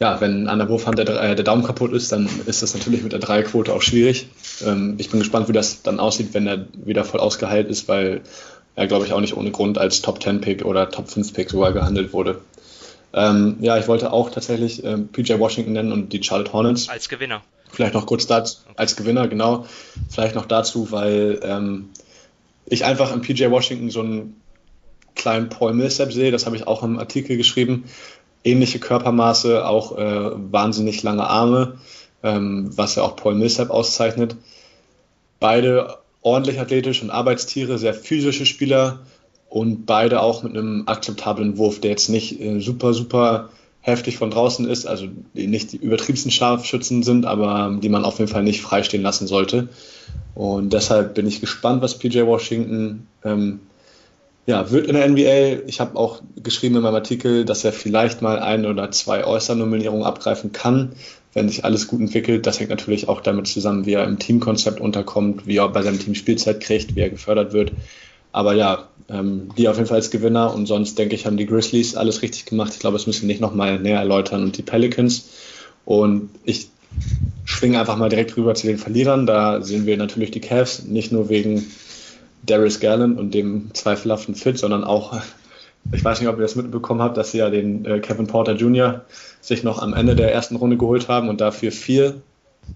ja, 0.00 0.20
wenn 0.20 0.48
an 0.48 0.58
der 0.58 0.68
Wurfhand 0.68 0.98
der, 0.98 1.08
äh, 1.08 1.36
der, 1.36 1.44
Daumen 1.44 1.62
kaputt 1.62 1.92
ist, 1.92 2.10
dann 2.10 2.28
ist 2.46 2.62
das 2.62 2.74
natürlich 2.74 3.04
mit 3.04 3.12
der 3.12 3.20
Dreierquote 3.20 3.72
auch 3.72 3.80
schwierig. 3.80 4.26
Ähm, 4.66 4.96
ich 4.98 5.10
bin 5.10 5.20
gespannt, 5.20 5.48
wie 5.48 5.52
das 5.52 5.82
dann 5.82 6.00
aussieht, 6.00 6.34
wenn 6.34 6.48
er 6.48 6.66
wieder 6.72 7.04
voll 7.04 7.20
ausgeheilt 7.20 7.68
ist, 7.68 7.86
weil 7.86 8.22
er, 8.74 8.88
glaube 8.88 9.06
ich, 9.06 9.12
auch 9.12 9.20
nicht 9.20 9.36
ohne 9.36 9.52
Grund 9.52 9.78
als 9.78 10.02
Top 10.02 10.20
10 10.20 10.40
Pick 10.40 10.64
oder 10.64 10.90
Top 10.90 11.08
5 11.08 11.32
Pick 11.32 11.50
sogar 11.50 11.72
gehandelt 11.72 12.12
wurde. 12.12 12.40
Ähm, 13.12 13.58
ja, 13.60 13.78
ich 13.78 13.86
wollte 13.86 14.12
auch 14.12 14.30
tatsächlich 14.30 14.82
ähm, 14.82 15.08
PJ 15.08 15.38
Washington 15.38 15.74
nennen 15.74 15.92
und 15.92 16.12
die 16.12 16.22
Charlotte 16.22 16.52
Hornets. 16.52 16.88
Als 16.88 17.08
Gewinner. 17.08 17.42
Vielleicht 17.70 17.94
noch 17.94 18.06
kurz 18.06 18.26
dazu, 18.26 18.56
als 18.74 18.96
Gewinner, 18.96 19.28
genau. 19.28 19.64
Vielleicht 20.08 20.34
noch 20.34 20.46
dazu, 20.46 20.90
weil 20.90 21.38
ähm, 21.44 21.90
ich 22.66 22.84
einfach 22.84 23.12
im 23.12 23.20
PJ 23.20 23.48
Washington 23.48 23.90
so 23.90 24.00
einen 24.00 24.39
kleinen 25.20 25.50
Paul 25.50 25.74
Millsap 25.74 26.12
sehe, 26.12 26.30
das 26.30 26.46
habe 26.46 26.56
ich 26.56 26.66
auch 26.66 26.82
im 26.82 26.98
Artikel 26.98 27.36
geschrieben. 27.36 27.84
Ähnliche 28.42 28.78
Körpermaße, 28.78 29.66
auch 29.66 29.98
äh, 29.98 30.30
wahnsinnig 30.50 31.02
lange 31.02 31.26
Arme, 31.26 31.78
ähm, 32.22 32.70
was 32.74 32.94
ja 32.94 33.02
auch 33.02 33.16
Paul 33.16 33.34
Millsap 33.34 33.68
auszeichnet. 33.68 34.36
Beide 35.38 35.98
ordentlich 36.22 36.58
athletisch 36.58 37.02
und 37.02 37.10
Arbeitstiere, 37.10 37.78
sehr 37.78 37.92
physische 37.92 38.46
Spieler 38.46 39.00
und 39.50 39.84
beide 39.84 40.22
auch 40.22 40.42
mit 40.42 40.56
einem 40.56 40.84
akzeptablen 40.86 41.58
Wurf, 41.58 41.80
der 41.80 41.90
jetzt 41.90 42.08
nicht 42.08 42.40
äh, 42.40 42.60
super, 42.60 42.94
super 42.94 43.50
heftig 43.82 44.16
von 44.16 44.30
draußen 44.30 44.66
ist, 44.66 44.86
also 44.86 45.06
nicht 45.34 45.72
die 45.72 45.76
übertriebensten 45.76 46.30
Scharfschützen 46.30 47.02
sind, 47.02 47.26
aber 47.26 47.78
die 47.82 47.88
man 47.90 48.04
auf 48.04 48.18
jeden 48.18 48.30
Fall 48.30 48.42
nicht 48.42 48.62
freistehen 48.62 49.02
lassen 49.02 49.26
sollte. 49.26 49.68
Und 50.34 50.72
deshalb 50.72 51.14
bin 51.14 51.26
ich 51.26 51.40
gespannt, 51.40 51.82
was 51.82 51.98
PJ 51.98 52.22
Washington 52.22 53.06
ähm, 53.24 53.60
ja, 54.46 54.70
wird 54.70 54.86
in 54.86 54.94
der 54.94 55.08
NBA. 55.08 55.68
Ich 55.68 55.80
habe 55.80 55.96
auch 55.96 56.22
geschrieben 56.42 56.76
in 56.76 56.82
meinem 56.82 56.94
Artikel, 56.94 57.44
dass 57.44 57.64
er 57.64 57.72
vielleicht 57.72 58.22
mal 58.22 58.38
ein 58.38 58.66
oder 58.66 58.90
zwei 58.90 59.24
All-Star-Nominierungen 59.24 60.04
abgreifen 60.04 60.52
kann, 60.52 60.92
wenn 61.34 61.48
sich 61.48 61.64
alles 61.64 61.86
gut 61.86 62.00
entwickelt. 62.00 62.46
Das 62.46 62.58
hängt 62.58 62.70
natürlich 62.70 63.08
auch 63.08 63.20
damit 63.20 63.46
zusammen, 63.46 63.86
wie 63.86 63.94
er 63.94 64.04
im 64.04 64.18
Teamkonzept 64.18 64.80
unterkommt, 64.80 65.46
wie 65.46 65.58
er 65.58 65.68
bei 65.68 65.82
seinem 65.82 65.98
Team 65.98 66.14
Spielzeit 66.14 66.60
kriegt, 66.60 66.96
wie 66.96 67.00
er 67.00 67.10
gefördert 67.10 67.52
wird. 67.52 67.72
Aber 68.32 68.54
ja, 68.54 68.88
ähm, 69.08 69.50
die 69.56 69.68
auf 69.68 69.76
jeden 69.76 69.88
Fall 69.88 69.98
als 69.98 70.10
Gewinner 70.10 70.54
und 70.54 70.66
sonst 70.66 70.98
denke 70.98 71.14
ich, 71.14 71.26
haben 71.26 71.36
die 71.36 71.46
Grizzlies 71.46 71.96
alles 71.96 72.22
richtig 72.22 72.46
gemacht. 72.46 72.72
Ich 72.72 72.80
glaube, 72.80 72.96
das 72.96 73.06
müssen 73.06 73.22
wir 73.22 73.28
nicht 73.28 73.40
nochmal 73.40 73.78
näher 73.78 73.98
erläutern 73.98 74.42
und 74.42 74.56
die 74.56 74.62
Pelicans. 74.62 75.30
Und 75.84 76.30
ich 76.44 76.68
schwinge 77.44 77.80
einfach 77.80 77.96
mal 77.96 78.08
direkt 78.08 78.36
rüber 78.36 78.54
zu 78.54 78.66
den 78.66 78.78
Verlierern. 78.78 79.26
Da 79.26 79.62
sehen 79.62 79.86
wir 79.86 79.96
natürlich 79.96 80.30
die 80.30 80.40
Cavs, 80.40 80.84
nicht 80.84 81.12
nur 81.12 81.28
wegen 81.28 81.66
Darius 82.42 82.80
Garland 82.80 83.18
und 83.18 83.34
dem 83.34 83.70
zweifelhaften 83.74 84.34
Fit, 84.34 84.58
sondern 84.58 84.84
auch, 84.84 85.20
ich 85.92 86.04
weiß 86.04 86.20
nicht, 86.20 86.28
ob 86.28 86.36
ihr 86.36 86.42
das 86.42 86.56
mitbekommen 86.56 87.02
habt, 87.02 87.16
dass 87.16 87.32
sie 87.32 87.38
ja 87.38 87.50
den 87.50 87.84
äh, 87.84 88.00
Kevin 88.00 88.26
Porter 88.26 88.54
Jr. 88.54 89.04
sich 89.40 89.62
noch 89.62 89.80
am 89.80 89.94
Ende 89.94 90.16
der 90.16 90.32
ersten 90.32 90.56
Runde 90.56 90.76
geholt 90.76 91.08
haben 91.08 91.28
und 91.28 91.40
dafür 91.40 91.72
vier 91.72 92.22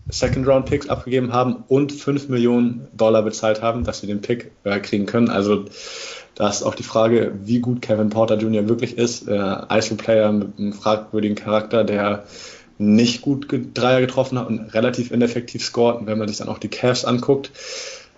Second-Round-Picks 0.09 0.89
abgegeben 0.89 1.33
haben 1.33 1.65
und 1.69 1.93
5 1.93 2.29
Millionen 2.29 2.89
Dollar 2.97 3.23
bezahlt 3.23 3.63
haben, 3.63 3.85
dass 3.85 4.01
sie 4.01 4.07
den 4.07 4.21
Pick 4.21 4.51
äh, 4.65 4.81
kriegen 4.81 5.07
können. 5.07 5.29
Also 5.29 5.67
da 6.35 6.49
ist 6.49 6.63
auch 6.63 6.75
die 6.75 6.83
Frage, 6.83 7.33
wie 7.45 7.61
gut 7.61 7.81
Kevin 7.81 8.11
Porter 8.11 8.37
Jr. 8.37 8.69
wirklich 8.69 8.99
ist. 8.99 9.29
Äh, 9.29 9.57
ISO-Player 9.71 10.33
mit 10.33 10.59
einem 10.59 10.73
fragwürdigen 10.73 11.37
Charakter, 11.37 11.85
der 11.85 12.25
nicht 12.77 13.23
gut 13.23 13.47
Dreier 13.75 14.01
getroffen 14.01 14.39
hat 14.39 14.49
und 14.49 14.75
relativ 14.75 15.13
ineffektiv 15.13 15.65
scored. 15.65 16.01
Und 16.01 16.07
wenn 16.07 16.19
man 16.19 16.29
sich 16.29 16.39
dann 16.39 16.49
auch 16.49 16.59
die 16.59 16.69
Cavs 16.69 17.05
anguckt, 17.05 17.53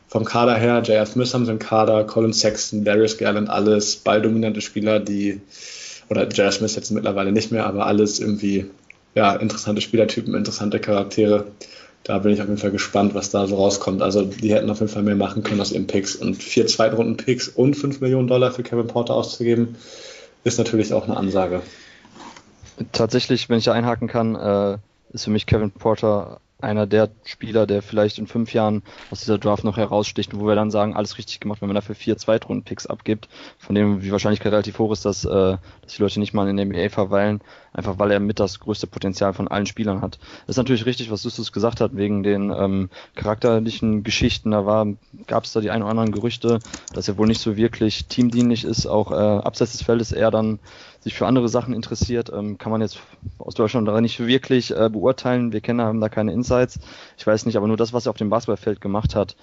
vom 0.09 0.25
Kader 0.25 0.57
her, 0.57 0.83
J.R. 0.83 1.07
Smith 1.07 1.35
haben 1.35 1.47
sie 1.47 1.53
im 1.53 1.59
Kader, 1.59 2.05
Colin 2.05 2.33
Sexton, 2.33 2.85
Darius 2.85 3.19
Garland, 3.19 3.49
alles 3.49 3.97
balldominante 3.97 4.61
Spieler, 4.61 5.01
die, 5.01 5.41
oder 6.09 6.29
J.R. 6.29 6.53
Smith 6.53 6.77
jetzt 6.77 6.91
mittlerweile 6.91 7.33
nicht 7.33 7.51
mehr, 7.51 7.67
aber 7.67 7.87
alles 7.87 8.21
irgendwie, 8.21 8.67
ja, 9.15 9.35
interessante 9.35 9.81
Spielertypen, 9.81 10.35
interessante 10.35 10.79
Charaktere. 10.79 11.47
Da 12.05 12.21
bin 12.21 12.33
ich 12.33 12.41
auf 12.41 12.47
jeden 12.47 12.59
Fall 12.59 12.71
gespannt, 12.71 13.15
was 13.15 13.31
da 13.31 13.49
so 13.49 13.57
rauskommt. 13.57 14.01
Also, 14.01 14.23
die 14.23 14.55
hätten 14.55 14.71
auf 14.71 14.79
jeden 14.79 14.93
Fall 14.93 15.03
mehr 15.03 15.17
machen 15.17 15.43
können 15.43 15.61
aus 15.61 15.73
ihren 15.73 15.89
Picks. 15.89 16.15
Und 16.15 16.37
vier 16.37 16.69
Zweitrunden-Picks 16.69 17.49
und 17.49 17.75
5 17.75 18.01
Millionen 18.01 18.29
Dollar 18.29 18.53
für 18.53 18.63
Kevin 18.63 18.87
Porter 18.87 19.15
auszugeben, 19.15 19.75
ist 20.45 20.59
natürlich 20.59 20.93
auch 20.93 21.09
eine 21.09 21.17
Ansage. 21.17 21.63
Tatsächlich, 22.93 23.49
wenn 23.49 23.59
ich 23.59 23.71
einhaken 23.71 24.07
kann, 24.07 24.37
äh, 24.37 24.79
ist 25.13 25.25
für 25.25 25.31
mich 25.31 25.47
Kevin 25.47 25.73
Porter 25.73 26.41
einer 26.59 26.87
der 26.87 27.11
Spieler, 27.25 27.67
der 27.67 27.83
vielleicht 27.83 28.19
in 28.19 28.27
fünf 28.27 28.55
Jahren 28.55 28.83
aus 29.11 29.21
dieser 29.21 29.39
Draft 29.39 29.65
noch 29.65 29.77
heraussticht, 29.77 30.35
wo 30.39 30.47
wir 30.47 30.55
dann 30.55 30.71
sagen, 30.71 30.97
alles 30.97 31.19
richtig 31.19 31.41
gemacht, 31.41 31.61
wenn 31.61 31.69
man 31.69 31.75
dafür 31.75 31.95
vier 31.95 32.17
Zweitrunden-Picks 32.17 32.87
abgibt, 32.87 33.29
von 33.59 33.75
dem 33.75 34.01
die 34.01 34.13
Wahrscheinlichkeit 34.13 34.53
relativ 34.53 34.79
hoch 34.79 34.93
ist, 34.93 35.05
dass, 35.05 35.25
äh, 35.25 35.59
dass 35.87 35.95
die 35.95 36.03
Leute 36.03 36.19
nicht 36.19 36.35
mal 36.35 36.49
in 36.49 36.57
der 36.57 36.67
NBA 36.67 36.89
verweilen, 36.89 37.41
einfach 37.73 37.99
weil 37.99 38.11
er 38.11 38.19
mit 38.19 38.41
das 38.41 38.59
größte 38.59 38.89
Potenzial 38.89 39.33
von 39.33 39.47
allen 39.47 39.67
Spielern 39.67 40.03
hat. 40.03 40.19
Das 40.47 40.55
ist 40.55 40.57
natürlich 40.57 40.85
richtig, 40.85 41.11
was 41.11 41.23
Justus 41.23 41.53
gesagt 41.53 41.81
hat, 41.81 41.97
wegen 41.97 42.25
den 42.25 42.51
ähm, 42.51 42.91
charakterlichen 43.15 44.03
Geschichten, 44.03 44.51
da 44.51 44.67
war, 44.67 44.87
gab 45.29 45.45
es 45.45 45.53
da 45.53 45.61
die 45.61 45.71
ein 45.71 45.83
oder 45.83 45.91
anderen 45.91 46.11
Gerüchte, 46.11 46.59
dass 46.93 47.07
er 47.07 47.19
wohl 47.19 47.29
nicht 47.29 47.41
so 47.41 47.57
wirklich 47.57 48.07
teamdienlich 48.07 48.65
ist, 48.65 48.87
auch 48.87 49.13
äh, 49.13 49.15
abseits 49.15 49.73
des 49.73 49.83
Feldes 49.83 50.11
eher 50.11 50.33
dann 50.33 50.59
sich 51.01 51.15
für 51.15 51.29
andere 51.29 51.49
Sachen 51.49 51.73
interessiert, 51.73 52.33
ähm, 52.35 52.59
kann 52.59 52.73
man 52.73 52.81
jetzt 52.81 52.99
aus 53.39 53.55
Deutschland 53.55 53.89
nicht 54.01 54.19
wirklich 54.19 54.77
äh, 54.77 54.91
beurteilen. 54.91 55.53
Wir 55.53 55.61
kennen 55.61 55.81
haben 55.81 56.01
da 56.01 56.09
keine 56.09 56.33
Insights. 56.33 56.81
Ich 57.17 57.25
weiß 57.25 57.47
nicht, 57.47 57.57
aber 57.57 57.69
nur 57.69 57.77
das, 57.77 57.93
was 57.93 58.07
er 58.07 58.11
auf 58.11 58.17
dem 58.17 58.29
Basketballfeld 58.29 58.81
gemacht 58.81 59.15
hat, 59.15 59.37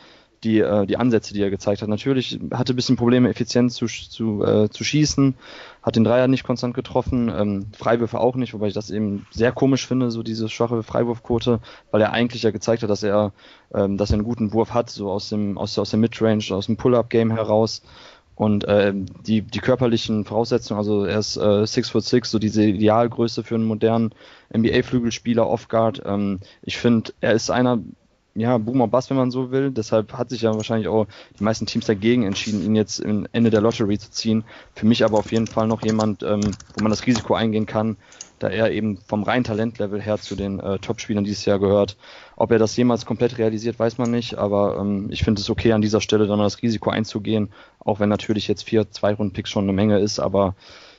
die, 0.44 0.60
äh, 0.60 0.86
die 0.86 0.98
Ansätze, 0.98 1.34
die 1.34 1.42
er 1.42 1.50
gezeigt 1.50 1.82
hat. 1.82 1.90
Natürlich 1.90 2.40
hatte 2.54 2.74
ein 2.74 2.76
bisschen 2.76 2.96
Probleme, 2.96 3.30
effizient 3.30 3.72
zu, 3.72 3.88
zu, 3.88 4.44
äh, 4.44 4.70
zu 4.70 4.84
schießen, 4.84 5.36
hat 5.82 5.96
den 5.96 6.04
Dreier 6.04 6.28
nicht 6.28 6.44
konstant 6.44 6.74
getroffen, 6.74 7.30
ähm, 7.30 7.68
Freiwürfe 7.78 8.20
auch 8.20 8.36
nicht, 8.36 8.54
wobei 8.54 8.68
ich 8.68 8.74
das 8.74 8.92
eben 8.92 9.26
sehr 9.32 9.52
komisch 9.52 9.88
finde, 9.88 10.12
so 10.12 10.24
diese 10.24 10.50
schwache 10.50 10.84
Freiwurfquote, 10.84 11.60
weil 11.92 12.02
er 12.02 12.12
eigentlich 12.12 12.44
ja 12.44 12.52
gezeigt 12.52 12.84
hat, 12.84 12.90
dass 12.90 13.04
er, 13.04 13.34
ähm, 13.74 13.98
dass 13.98 14.12
er 14.12 14.16
einen 14.16 14.24
guten 14.24 14.54
Wurf 14.54 14.74
hat, 14.74 14.90
so 14.90 15.10
aus 15.12 15.30
dem, 15.30 15.58
aus, 15.58 15.78
aus 15.78 15.92
dem 15.92 16.02
Midrange, 16.02 16.52
aus 16.52 16.68
dem 16.68 16.78
Pull-Up-Game 16.78 17.32
heraus. 17.32 17.82
Und 18.36 18.64
äh, 18.64 18.94
die, 18.96 19.42
die 19.42 19.60
körperlichen 19.60 20.26
Voraussetzungen, 20.26 20.80
also 20.80 21.06
er 21.06 21.20
ist 21.20 21.38
äh, 21.38 21.68
6 21.68 21.92
foot 21.92 22.04
6, 22.04 22.32
so 22.32 22.40
diese 22.40 22.64
Idealgröße 22.64 23.44
für 23.44 23.56
einen 23.56 23.66
modernen 23.66 24.14
NBA-Flügelspieler, 24.56 25.48
Off-Guard. 25.48 26.02
Ähm, 26.06 26.40
ich 26.64 26.78
finde, 26.78 27.14
er 27.22 27.34
ist 27.34 27.52
einer, 27.52 27.80
ja, 28.36 28.58
Boomer 28.58 28.88
Bass, 28.88 29.10
wenn 29.10 29.18
man 29.18 29.32
so 29.32 29.52
will. 29.52 29.72
Deshalb 29.72 30.14
hat 30.14 30.30
sich 30.30 30.42
ja 30.42 30.54
wahrscheinlich 30.56 30.88
auch 30.88 31.06
die 31.40 31.44
meisten 31.44 31.66
Teams 31.66 31.86
dagegen 31.86 32.24
entschieden, 32.24 32.64
ihn 32.64 32.76
jetzt 32.76 33.00
im 33.00 33.28
Ende 33.32 33.50
der 33.50 33.62
Lottery 33.62 34.00
zu 34.00 34.10
ziehen. 34.12 34.44
Für 34.76 34.88
mich 34.88 35.06
aber 35.06 35.20
auf 35.20 35.32
jeden 35.32 35.48
Fall 35.48 35.68
noch 35.68 35.84
jemand, 35.84 36.24
ähm, 36.24 36.42
wo 36.76 36.82
man 36.82 36.90
das 36.90 37.06
Risiko 37.06 37.36
eingehen 37.36 37.66
kann, 37.68 37.98
da 38.40 38.50
er 38.50 38.72
eben 38.72 38.98
vom 38.98 39.24
reinen 39.24 39.44
Talentlevel 39.44 40.02
her 40.02 40.18
zu 40.18 40.36
den 40.36 40.60
äh, 40.60 40.80
Top-Spielern 40.80 41.24
dieses 41.24 41.46
Jahr 41.46 41.60
gehört. 41.60 41.96
Ob 42.36 42.52
er 42.52 42.60
das 42.60 42.76
jemals 42.76 43.06
komplett 43.06 43.38
realisiert, 43.38 43.78
weiß 43.78 44.00
man 44.00 44.10
nicht, 44.10 44.36
aber 44.36 44.78
ähm, 44.80 45.10
ich 45.12 45.24
finde 45.24 45.40
es 45.40 45.50
okay, 45.50 45.72
an 45.72 45.82
dieser 45.82 46.02
Stelle 46.02 46.26
dann 46.26 46.40
das 46.40 46.62
Risiko 46.62 46.90
einzugehen, 46.90 47.50
auch 47.80 48.00
wenn 48.00 48.10
natürlich 48.10 48.48
jetzt 48.48 48.64
vier 48.64 48.90
Zwei-Runden-Picks 48.90 49.50
schon 49.50 49.66
eine 49.66 49.74
Menge 49.74 50.00
ist, 50.00 50.20
aber 50.20 50.56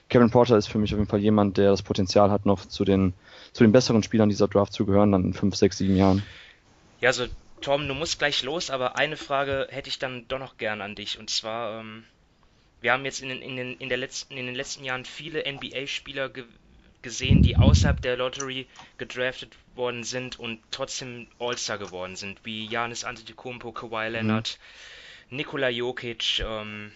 Kevin 0.08 0.30
Porter 0.30 0.56
ist 0.56 0.68
für 0.68 0.78
mich 0.78 0.92
auf 0.92 0.98
jeden 0.98 1.10
Fall 1.10 1.20
jemand, 1.20 1.56
der 1.56 1.70
das 1.70 1.82
Potenzial 1.82 2.30
hat, 2.30 2.46
noch 2.46 2.64
zu 2.66 2.84
den, 2.84 3.14
zu 3.52 3.64
den 3.64 3.72
besseren 3.72 4.02
Spielern 4.02 4.28
dieser 4.28 4.48
Draft 4.48 4.72
zu 4.72 4.86
gehören, 4.86 5.12
dann 5.12 5.24
in 5.24 5.32
fünf, 5.32 5.56
sechs, 5.56 5.78
sieben 5.78 5.96
Jahren. 5.96 6.22
Ja, 7.04 7.10
also 7.10 7.26
Tom, 7.60 7.86
du 7.86 7.92
musst 7.92 8.18
gleich 8.18 8.42
los, 8.44 8.70
aber 8.70 8.96
eine 8.96 9.18
Frage 9.18 9.68
hätte 9.70 9.90
ich 9.90 9.98
dann 9.98 10.26
doch 10.26 10.38
noch 10.38 10.56
gern 10.56 10.80
an 10.80 10.94
dich. 10.94 11.18
Und 11.18 11.28
zwar, 11.28 11.78
ähm, 11.78 12.06
wir 12.80 12.92
haben 12.92 13.04
jetzt 13.04 13.20
in 13.20 13.28
den, 13.28 13.42
in, 13.42 13.56
den, 13.56 13.76
in, 13.76 13.90
der 13.90 13.98
letzten, 13.98 14.38
in 14.38 14.46
den 14.46 14.54
letzten 14.54 14.84
Jahren 14.84 15.04
viele 15.04 15.44
NBA-Spieler 15.46 16.30
ge 16.30 16.44
gesehen, 17.02 17.42
die 17.42 17.58
außerhalb 17.58 18.00
der 18.00 18.16
Lottery 18.16 18.66
gedraftet 18.96 19.52
worden 19.74 20.02
sind 20.02 20.38
und 20.38 20.62
trotzdem 20.70 21.26
All-Star 21.38 21.76
geworden 21.76 22.16
sind, 22.16 22.40
wie 22.44 22.64
Janis 22.64 23.04
Antetokounmpo, 23.04 23.72
Kawhi 23.72 24.06
mhm. 24.06 24.12
Leonard, 24.14 24.58
mhm. 25.28 25.36
Nikola 25.36 25.68
Jokic, 25.68 26.40
ähm, 26.40 26.90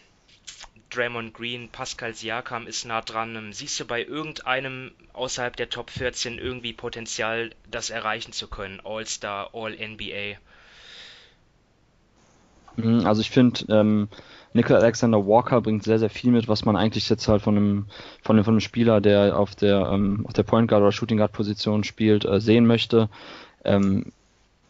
Draymond 0.91 1.35
Green, 1.35 1.69
Pascal 1.69 2.15
Siakam 2.15 2.67
ist 2.67 2.87
nah 2.87 3.01
dran. 3.03 3.37
Ähm, 3.37 3.53
siehst 3.53 3.79
du 3.81 3.85
bei 3.85 4.05
irgendeinem 4.05 4.93
außerhalb 5.13 5.57
der 5.57 5.69
Top 5.69 5.91
14 5.91 6.39
irgendwie 6.39 6.73
Potenzial, 6.73 7.51
das 7.71 7.91
erreichen 7.91 8.33
zu 8.33 8.49
können? 8.49 8.81
All-Star, 8.85 9.51
All-NBA? 9.53 10.39
Mhm, 12.77 13.07
also 13.07 13.21
ich 13.21 13.31
finde, 13.31 13.65
ähm, 13.69 14.09
Nickel 14.55 14.77
Alexander 14.77 15.27
Walker 15.27 15.61
bringt 15.61 15.85
sehr, 15.85 15.99
sehr 15.99 16.11
viel 16.11 16.31
mit, 16.31 16.49
was 16.49 16.65
man 16.65 16.77
eigentlich 16.77 17.09
jetzt 17.09 17.29
halt 17.29 17.43
von 17.43 17.57
einem, 17.57 17.87
von 18.23 18.37
einem, 18.37 18.45
von 18.45 18.55
einem 18.55 18.61
Spieler, 18.61 19.01
der 19.01 19.39
auf 19.39 19.55
der, 19.55 19.91
ähm, 19.93 20.25
auf 20.27 20.33
der 20.33 20.45
Point 20.45 20.69
Guard 20.69 20.83
oder 20.83 20.93
Shooting 20.93 21.19
Guard 21.19 21.33
Position 21.33 21.85
spielt, 21.85 22.25
äh, 22.25 22.41
sehen 22.41 22.67
möchte. 22.67 23.11
Ähm, 23.65 24.13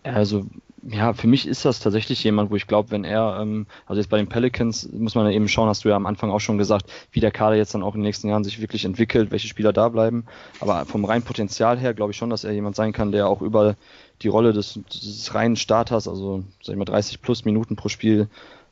also, 0.03 0.47
ja, 0.83 1.13
für 1.13 1.27
mich 1.27 1.47
ist 1.47 1.65
das 1.65 1.81
tatsächlich 1.81 2.23
jemand, 2.23 2.51
wo 2.51 2.57
ich 2.57 2.67
glaube, 2.67 2.91
wenn 2.91 3.05
er, 3.05 3.39
ähm, 3.41 3.67
also 3.87 4.01
jetzt 4.01 4.11
bei 4.11 4.19
den 4.19 4.29
Pelicans 4.29 4.89
muss 4.93 5.15
man 5.15 5.27
ja 5.27 5.33
eben 5.33 5.49
schauen, 5.49 5.69
hast 5.69 5.85
du 5.85 5.89
ja 5.89 5.97
am 5.97 6.07
Anfang 6.07 6.31
auch 6.31 6.41
schon 6.41 6.59
gesagt, 6.59 6.91
wie 7.13 7.21
der 7.21 7.31
Kader 7.31 7.57
jetzt 7.57 7.75
dann 7.75 7.83
auch 7.83 7.95
in 7.95 8.01
den 8.01 8.07
nächsten 8.07 8.29
Jahren 8.29 8.45
sich 8.45 8.61
wirklich 8.61 8.85
entwickelt, 8.85 9.31
welche 9.31 9.49
Spieler 9.49 9.73
da 9.73 9.89
bleiben. 9.89 10.25
Aber 10.61 10.85
vom 10.87 11.05
reinen 11.05 11.25
Potenzial 11.25 11.79
her 11.79 11.95
glaube 11.95 12.13
ich 12.13 12.17
schon, 12.17 12.31
dass 12.31 12.45
er 12.45 12.53
jemand 12.53 12.77
sein 12.77 12.93
kann, 12.93 13.13
der 13.13 13.29
auch 13.29 13.43
über 13.43 13.77
die 14.23 14.29
Rolle 14.29 14.53
des, 14.53 14.79
des 14.93 15.35
reinen 15.35 15.57
Starters, 15.57 16.09
also 16.09 16.45
sag 16.63 16.73
ich 16.73 16.79
mal 16.79 16.85
30 16.85 17.23
plus 17.23 17.45
Minuten 17.45 17.77
pro 17.77 17.89
Spiel, 17.89 18.29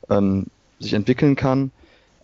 ähm, 0.09 0.47
sich 0.79 0.93
entwickeln 0.93 1.35
kann. 1.35 1.71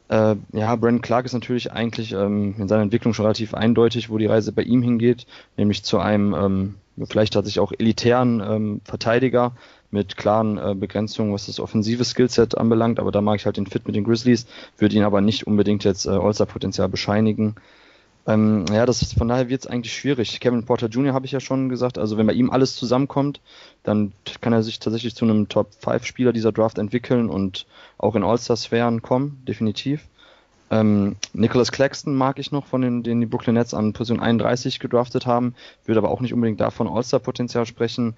Äh, 0.10 0.36
ja, 0.52 0.76
Brandon 0.76 1.02
Clark 1.02 1.26
ist 1.26 1.34
natürlich 1.34 1.72
eigentlich 1.72 2.12
ähm, 2.12 2.56
in 2.58 2.68
seiner 2.68 2.84
Entwicklung 2.84 3.14
schon 3.14 3.26
relativ 3.26 3.54
eindeutig, 3.54 4.10
wo 4.10 4.18
die 4.18 4.26
Reise 4.26 4.52
bei 4.52 4.64
ihm 4.64 4.82
hingeht, 4.82 5.26
nämlich 5.58 5.84
zu 5.84 6.00
einem 6.00 6.34
ähm, 6.34 6.76
vielleicht 7.06 7.34
tatsächlich 7.34 7.60
auch 7.60 7.72
elitären 7.78 8.41
ähm, 8.41 8.82
Verteidiger 8.84 9.54
mit 9.91 10.18
klaren 10.18 10.58
äh, 10.58 10.76
Begrenzungen, 10.76 11.34
was 11.34 11.46
das 11.46 11.60
offensive 11.60 12.04
Skillset 12.04 12.58
anbelangt, 12.58 13.00
aber 13.00 13.12
da 13.12 13.22
mag 13.22 13.39
ich 13.39 13.46
halt 13.46 13.58
den 13.58 13.68
Fit 13.68 13.86
mit 13.86 13.96
den 13.96 14.04
Grizzlies, 14.04 14.48
würde 14.78 14.96
ihn 14.96 15.04
aber 15.04 15.22
nicht 15.22 15.46
unbedingt 15.46 15.84
jetzt 15.84 16.06
äh, 16.06 16.10
All-Star-Potenzial 16.10 16.89
bescheinigen. 16.89 17.56
Ähm, 18.26 18.66
ja, 18.72 18.86
das 18.86 19.02
ist, 19.02 19.18
von 19.18 19.28
daher 19.28 19.50
wird 19.50 19.62
es 19.62 19.68
eigentlich 19.68 19.94
schwierig. 19.94 20.39
Kevin 20.39 20.66
Porter 20.66 20.88
Jr. 20.88 21.14
habe 21.14 21.26
ich 21.26 21.34
ja 21.34 21.39
schon 21.39 21.70
gesagt, 21.70 21.98
also 21.98 22.18
wenn 22.18 22.26
bei 22.26 22.34
ihm 22.34 22.50
alles 22.50 22.76
zusammenkommt, 22.76 23.41
dann 23.84 24.14
kann 24.39 24.54
er 24.54 24.64
sich 24.64 24.80
tatsächlich 24.80 25.16
zu 25.16 25.26
einem 25.26 25.50
Top-5-Spieler 25.50 26.32
dieser 26.32 26.52
Draft 26.52 26.78
entwickeln 26.78 27.30
und 27.30 27.66
auch 27.98 28.16
in 28.16 28.24
All-Star-Sphären 28.24 29.02
kommen, 29.02 29.41
definitiv. 29.48 30.08
Ähm, 30.72 31.16
Nicholas 31.34 31.72
Claxton 31.72 32.16
mag 32.16 32.39
ich 32.39 32.51
noch, 32.51 32.66
von 32.66 32.82
den, 32.82 33.03
den 33.03 33.20
die 33.20 33.28
Brooklyn 33.28 33.55
Nets 33.55 33.74
an 33.74 33.93
Position 33.93 34.20
31 34.20 34.80
gedraftet 34.80 35.26
haben, 35.26 35.55
würde 35.86 35.99
aber 35.99 36.09
auch 36.09 36.22
nicht 36.22 36.34
unbedingt 36.34 36.59
davon 36.59 36.88
All-Star-Potenzial 36.88 37.66
sprechen. 37.66 38.16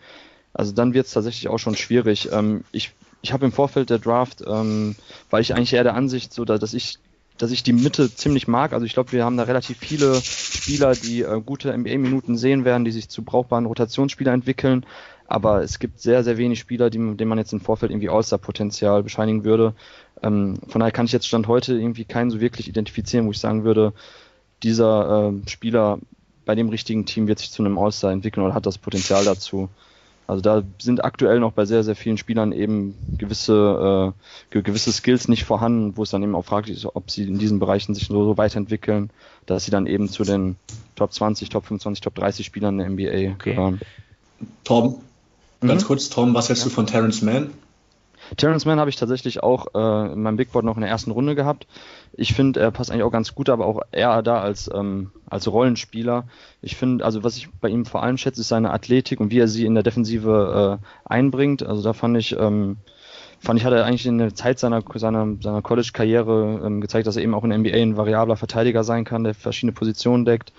Also 0.54 0.72
dann 0.72 0.94
wird 0.94 1.08
es 1.08 1.14
tatsächlich 1.14 1.50
auch 1.50 1.60
schon 1.60 1.76
schwierig. 1.76 2.30
Ähm, 2.32 2.64
ich 2.72 2.94
ich 3.26 3.34
habe 3.34 3.46
im 3.46 3.52
Vorfeld 3.52 3.90
der 3.90 3.98
Draft, 3.98 4.44
ähm, 4.48 4.96
weil 5.32 5.42
ich 5.42 5.56
eigentlich 5.56 5.74
eher 5.74 5.84
der 5.84 5.96
Ansicht, 5.96 6.32
so 6.32 6.46
dass 6.46 6.74
ich 6.74 7.00
dass 7.38 7.52
ich 7.52 7.64
die 7.64 7.74
Mitte 7.74 8.14
ziemlich 8.14 8.48
mag. 8.48 8.72
Also 8.72 8.86
ich 8.86 8.94
glaube, 8.94 9.12
wir 9.12 9.26
haben 9.26 9.36
da 9.36 9.44
relativ 9.44 9.78
viele 9.78 10.22
Spieler, 10.22 10.94
die 10.94 11.22
äh, 11.22 11.42
gute 11.46 11.78
NBA-Minuten 11.78 12.38
sehen 12.38 12.64
werden, 12.64 12.86
die 12.86 12.92
sich 12.92 13.10
zu 13.10 13.24
brauchbaren 13.24 13.66
Rotationsspieler 13.66 14.32
entwickeln. 14.32 14.86
Aber 15.28 15.64
es 15.64 15.80
gibt 15.80 16.00
sehr, 16.00 16.24
sehr 16.24 16.38
wenig 16.38 16.60
Spieler, 16.60 16.90
die, 16.90 16.98
denen 16.98 17.28
man 17.30 17.38
jetzt 17.38 17.54
im 17.54 17.62
Vorfeld 17.62 17.92
irgendwie 17.92 18.10
All-Star-Potenzial 18.10 19.04
bescheinigen 19.04 19.44
würde. 19.44 19.74
Ähm, 20.22 20.58
von 20.68 20.80
daher 20.80 20.92
kann 20.92 21.06
ich 21.06 21.12
jetzt 21.12 21.28
Stand 21.28 21.48
heute 21.48 21.74
irgendwie 21.74 22.06
keinen 22.06 22.30
so 22.30 22.40
wirklich 22.40 22.68
identifizieren, 22.68 23.26
wo 23.26 23.32
ich 23.32 23.40
sagen 23.40 23.64
würde, 23.64 23.94
dieser 24.64 25.34
äh, 25.34 25.50
Spieler 25.50 26.00
bei 26.46 26.56
dem 26.56 26.70
richtigen 26.70 27.06
Team 27.06 27.28
wird 27.28 27.40
sich 27.40 27.52
zu 27.52 27.64
einem 27.64 27.78
All-Star 27.78 28.12
entwickeln 28.12 28.46
oder 28.46 28.54
hat 28.54 28.66
das 28.66 28.78
Potenzial 28.78 29.26
dazu. 29.26 29.70
Also 30.28 30.42
da 30.42 30.64
sind 30.80 31.04
aktuell 31.04 31.40
noch 31.40 31.52
bei 31.52 31.66
sehr, 31.66 31.84
sehr 31.84 31.96
vielen 31.96 32.18
Spielern 32.18 32.52
eben 32.52 32.96
gewisse, 33.18 34.14
äh, 34.52 34.62
gewisse 34.62 34.92
Skills 34.92 35.28
nicht 35.28 35.44
vorhanden, 35.44 35.98
wo 35.98 36.04
es 36.04 36.10
dann 36.10 36.24
eben 36.24 36.36
auch 36.36 36.46
fraglich 36.46 36.78
ist, 36.78 36.86
ob 36.86 37.12
sie 37.12 37.24
in 37.24 37.38
diesen 37.38 37.60
Bereichen 37.60 37.94
sich 37.94 38.08
so, 38.08 38.26
so 38.26 38.38
weiterentwickeln, 38.38 39.12
dass 39.46 39.66
sie 39.66 39.72
dann 39.72 39.86
eben 39.86 40.10
zu 40.10 40.24
den 40.24 40.56
Top 40.96 41.14
20, 41.14 41.50
Top 41.50 41.66
25, 41.66 42.02
Top 42.02 42.16
30 42.16 42.46
Spielern 42.46 42.78
der 42.78 42.90
NBA 42.90 43.04
okay. 43.04 43.36
gehören. 43.38 43.82
Tom, 44.64 45.02
ganz 45.68 45.84
mhm. 45.84 45.88
kurz, 45.88 46.10
Tom, 46.10 46.34
was 46.34 46.50
hältst 46.50 46.64
ja. 46.64 46.70
du 46.70 46.76
von 46.76 46.88
Terrence 46.88 47.22
Mann? 47.22 47.52
Terrence 48.38 48.66
Mann 48.66 48.80
habe 48.80 48.90
ich 48.90 48.96
tatsächlich 48.96 49.44
auch 49.44 49.68
äh, 49.76 50.14
in 50.14 50.22
meinem 50.22 50.38
Big 50.38 50.52
Board 50.52 50.66
noch 50.66 50.76
in 50.76 50.82
der 50.82 50.90
ersten 50.90 51.12
Runde 51.12 51.36
gehabt. 51.36 51.68
Ich 52.14 52.34
finde, 52.34 52.60
er 52.60 52.72
passt 52.72 52.90
eigentlich 52.90 53.04
auch 53.04 53.12
ganz 53.12 53.36
gut, 53.36 53.50
aber 53.50 53.66
auch 53.66 53.82
eher 53.92 54.22
da 54.24 54.42
als, 54.42 54.70
ähm, 54.74 55.12
als 55.30 55.48
Rollenspieler. 55.48 56.26
Ich 56.62 56.76
finde, 56.76 57.06
also 57.06 57.24
was 57.24 57.38
ich 57.38 57.50
bei 57.62 57.70
ihm 57.70 57.86
vor 57.86 58.04
allem 58.04 58.18
schätze, 58.18 58.42
ist 58.42 58.48
seine 58.48 58.72
Athletik 58.72 59.20
und 59.20 59.32
wie 59.32 59.40
er 59.40 59.48
sie 59.48 59.66
in 59.66 59.76
der 59.76 59.84
Defensive 59.84 60.80
äh, 60.82 60.86
einbringt. 61.08 61.64
Also 61.64 61.84
da 61.84 61.94
fand 61.94 62.18
ich, 62.18 62.36
ähm, 62.38 62.78
fand 63.40 63.60
ich, 63.60 63.66
hat 63.66 63.74
er 63.74 63.86
eigentlich 63.86 64.08
in 64.08 64.18
der 64.18 64.34
Zeit 64.34 64.60
seiner, 64.60 64.84
seiner, 64.96 65.36
seiner 65.40 65.62
College-Karriere 65.62 66.62
ähm, 66.66 66.82
gezeigt, 66.82 67.06
dass 67.06 67.18
er 67.18 67.24
eben 67.24 67.36
auch 67.36 67.44
in 67.44 67.52
der 67.52 67.60
NBA 67.60 67.76
ein 67.76 67.98
variabler 67.98 68.38
Verteidiger 68.38 68.84
sein 68.84 69.06
kann, 69.06 69.24
der 69.24 69.36
verschiedene 69.36 69.74
Positionen 69.74 70.26
deckt 70.26 70.52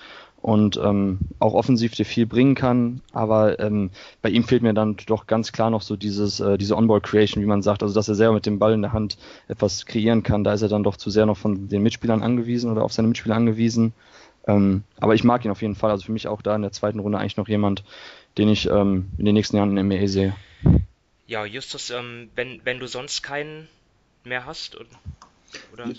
und 0.43 0.77
ähm, 0.77 1.19
auch 1.39 1.55
offensiv 1.55 1.95
dir 1.95 2.05
viel 2.05 2.27
bringen 2.27 2.55
kann. 2.55 3.01
Aber 3.13 3.59
ähm, 3.59 3.91
bei 4.23 4.31
ihm 4.31 4.45
fehlt 4.45 4.63
mir 4.63 4.75
dann 4.75 4.97
doch 5.07 5.27
ganz 5.27 5.53
klar 5.53 5.71
noch 5.71 5.83
so 5.83 5.97
dieses, 5.97 6.41
äh, 6.41 6.57
diese 6.57 6.77
On-Ball-Creation, 6.77 7.43
wie 7.43 7.49
man 7.49 7.63
sagt, 7.63 7.83
also 7.83 7.95
dass 7.95 8.09
er 8.09 8.15
selber 8.15 8.35
mit 8.35 8.47
dem 8.47 8.59
Ball 8.59 8.73
in 8.73 8.83
der 8.83 8.93
Hand 8.93 9.19
etwas 9.49 9.87
kreieren 9.87 10.23
kann. 10.23 10.45
Da 10.45 10.53
ist 10.53 10.63
er 10.63 10.69
dann 10.69 10.85
doch 10.85 10.97
zu 10.97 11.11
sehr 11.11 11.27
noch 11.27 11.37
von 11.37 11.69
den 11.69 11.83
Mitspielern 11.83 12.23
angewiesen 12.23 12.71
oder 12.71 12.85
auf 12.85 12.93
seine 12.93 13.09
Mitspieler 13.09 13.35
angewiesen. 13.35 13.93
Ähm, 14.47 14.85
aber 15.01 15.15
ich 15.15 15.25
mag 15.25 15.45
ihn 15.45 15.51
auf 15.51 15.63
jeden 15.63 15.75
Fall. 15.75 15.91
Also 15.91 16.05
für 16.05 16.13
mich 16.13 16.29
auch 16.29 16.43
da 16.43 16.55
in 16.55 16.63
der 16.63 16.73
zweiten 16.73 17.01
Runde 17.01 17.19
eigentlich 17.19 17.37
noch 17.37 17.49
jemand, 17.49 17.83
den 18.39 18.49
ich 18.49 18.69
ähm, 18.71 19.09
in 19.19 19.25
den 19.25 19.35
nächsten 19.35 19.57
Jahren 19.57 19.77
in 19.77 19.89
der 19.89 19.99
NBA 19.99 20.07
sehe. 20.07 20.37
Ja, 21.27 21.45
Justus, 21.45 21.91
ähm, 21.91 22.31
wenn, 22.37 22.61
wenn 22.65 22.79
du 22.79 22.87
sonst 22.87 23.23
keinen 23.23 23.67
mehr 24.25 24.47
hast, 24.47 24.77
oder? 24.77 24.87
oder? 25.73 25.91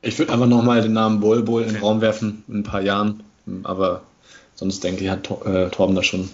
Ich 0.00 0.18
würde 0.18 0.32
einfach 0.32 0.46
nochmal 0.46 0.82
den 0.82 0.94
Namen 0.94 1.20
Bol 1.20 1.42
Bol 1.42 1.62
in 1.62 1.74
den 1.74 1.82
Raum 1.82 2.00
werfen, 2.00 2.42
in 2.48 2.60
ein 2.60 2.62
paar 2.62 2.80
Jahren. 2.80 3.22
Aber 3.64 4.02
sonst 4.54 4.84
denke 4.84 5.04
ich, 5.04 5.10
hat 5.10 5.30
äh, 5.44 5.68
Torben 5.70 5.94
da 5.94 6.02
schon 6.02 6.30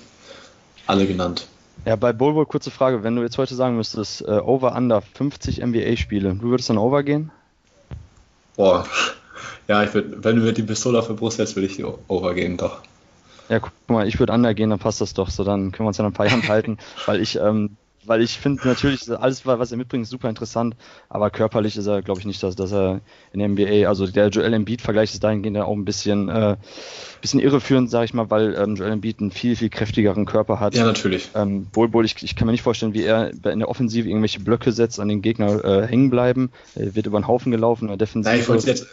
alle 0.86 1.06
genannt. 1.06 1.46
Ja, 1.84 1.96
bei 1.96 2.12
Bulbul 2.12 2.46
kurze 2.46 2.70
Frage. 2.70 3.02
Wenn 3.02 3.16
du 3.16 3.22
jetzt 3.22 3.38
heute 3.38 3.54
sagen 3.54 3.76
müsstest, 3.76 4.22
äh, 4.22 4.40
over 4.40 4.74
under 4.76 5.00
50 5.00 5.62
NBA-Spiele, 5.62 6.34
du 6.34 6.50
würdest 6.50 6.70
dann 6.70 6.78
over 6.78 7.02
gehen? 7.02 7.30
Boah, 8.56 8.84
ja, 9.68 9.84
ich 9.84 9.94
würd, 9.94 10.24
wenn 10.24 10.36
du 10.36 10.42
mir 10.42 10.52
die 10.52 10.62
Pistole 10.62 10.98
auf 10.98 11.06
der 11.06 11.14
Brust 11.14 11.36
setzt, 11.36 11.54
würde 11.54 11.66
ich 11.66 11.76
die 11.76 11.84
over 11.84 12.34
gehen, 12.34 12.56
doch. 12.56 12.80
Ja, 13.48 13.60
guck 13.60 13.72
mal, 13.86 14.08
ich 14.08 14.18
würde 14.18 14.32
under 14.32 14.52
gehen, 14.54 14.70
dann 14.70 14.78
passt 14.78 15.00
das 15.00 15.14
doch 15.14 15.30
so, 15.30 15.44
dann 15.44 15.72
können 15.72 15.86
wir 15.86 15.88
uns 15.88 15.98
ja 15.98 16.04
noch 16.04 16.10
ein 16.10 16.14
paar 16.14 16.26
Jahren 16.26 16.48
halten, 16.48 16.78
weil 17.06 17.20
ich 17.20 17.36
ähm, 17.36 17.76
weil 18.08 18.22
ich 18.22 18.38
finde 18.38 18.66
natürlich, 18.66 19.08
alles, 19.10 19.44
was 19.46 19.70
er 19.70 19.76
mitbringt, 19.76 20.04
ist 20.04 20.10
super 20.10 20.28
interessant, 20.28 20.74
aber 21.08 21.30
körperlich 21.30 21.76
ist 21.76 21.86
er, 21.86 22.02
glaube 22.02 22.20
ich, 22.20 22.26
nicht, 22.26 22.42
dass, 22.42 22.56
dass 22.56 22.72
er 22.72 23.00
in 23.32 23.38
der 23.38 23.48
NBA, 23.48 23.88
also 23.88 24.06
der 24.06 24.28
Joel 24.28 24.54
Embiid-Vergleich 24.54 25.12
ist 25.12 25.22
dahingehend 25.22 25.58
auch 25.58 25.76
ein 25.76 25.84
bisschen, 25.84 26.28
äh, 26.28 26.56
bisschen 27.20 27.40
irreführend, 27.40 27.90
sage 27.90 28.06
ich 28.06 28.14
mal, 28.14 28.30
weil 28.30 28.54
ähm, 28.54 28.76
Joel 28.76 28.92
Embiid 28.92 29.20
einen 29.20 29.30
viel, 29.30 29.56
viel 29.56 29.68
kräftigeren 29.68 30.24
Körper 30.24 30.58
hat. 30.58 30.74
Ja, 30.74 30.84
natürlich. 30.84 31.28
Ähm, 31.34 31.68
wohl, 31.72 31.92
wohl, 31.92 32.04
ich, 32.04 32.16
ich 32.22 32.34
kann 32.34 32.46
mir 32.46 32.52
nicht 32.52 32.62
vorstellen, 32.62 32.94
wie 32.94 33.02
er 33.02 33.30
in 33.30 33.58
der 33.58 33.68
Offensive 33.68 34.08
irgendwelche 34.08 34.40
Blöcke 34.40 34.72
setzt, 34.72 34.98
an 35.00 35.08
den 35.08 35.22
Gegner 35.22 35.64
äh, 35.64 35.86
hängen 35.86 36.10
bleiben, 36.10 36.50
er 36.74 36.94
wird 36.94 37.06
über 37.06 37.20
den 37.20 37.28
Haufen 37.28 37.52
gelaufen, 37.52 37.88
in 37.88 37.98
Defensive. 37.98 38.32
Nein, 38.32 38.40
ich 38.40 38.48
wollte 38.48 38.66
jetzt, 38.66 38.86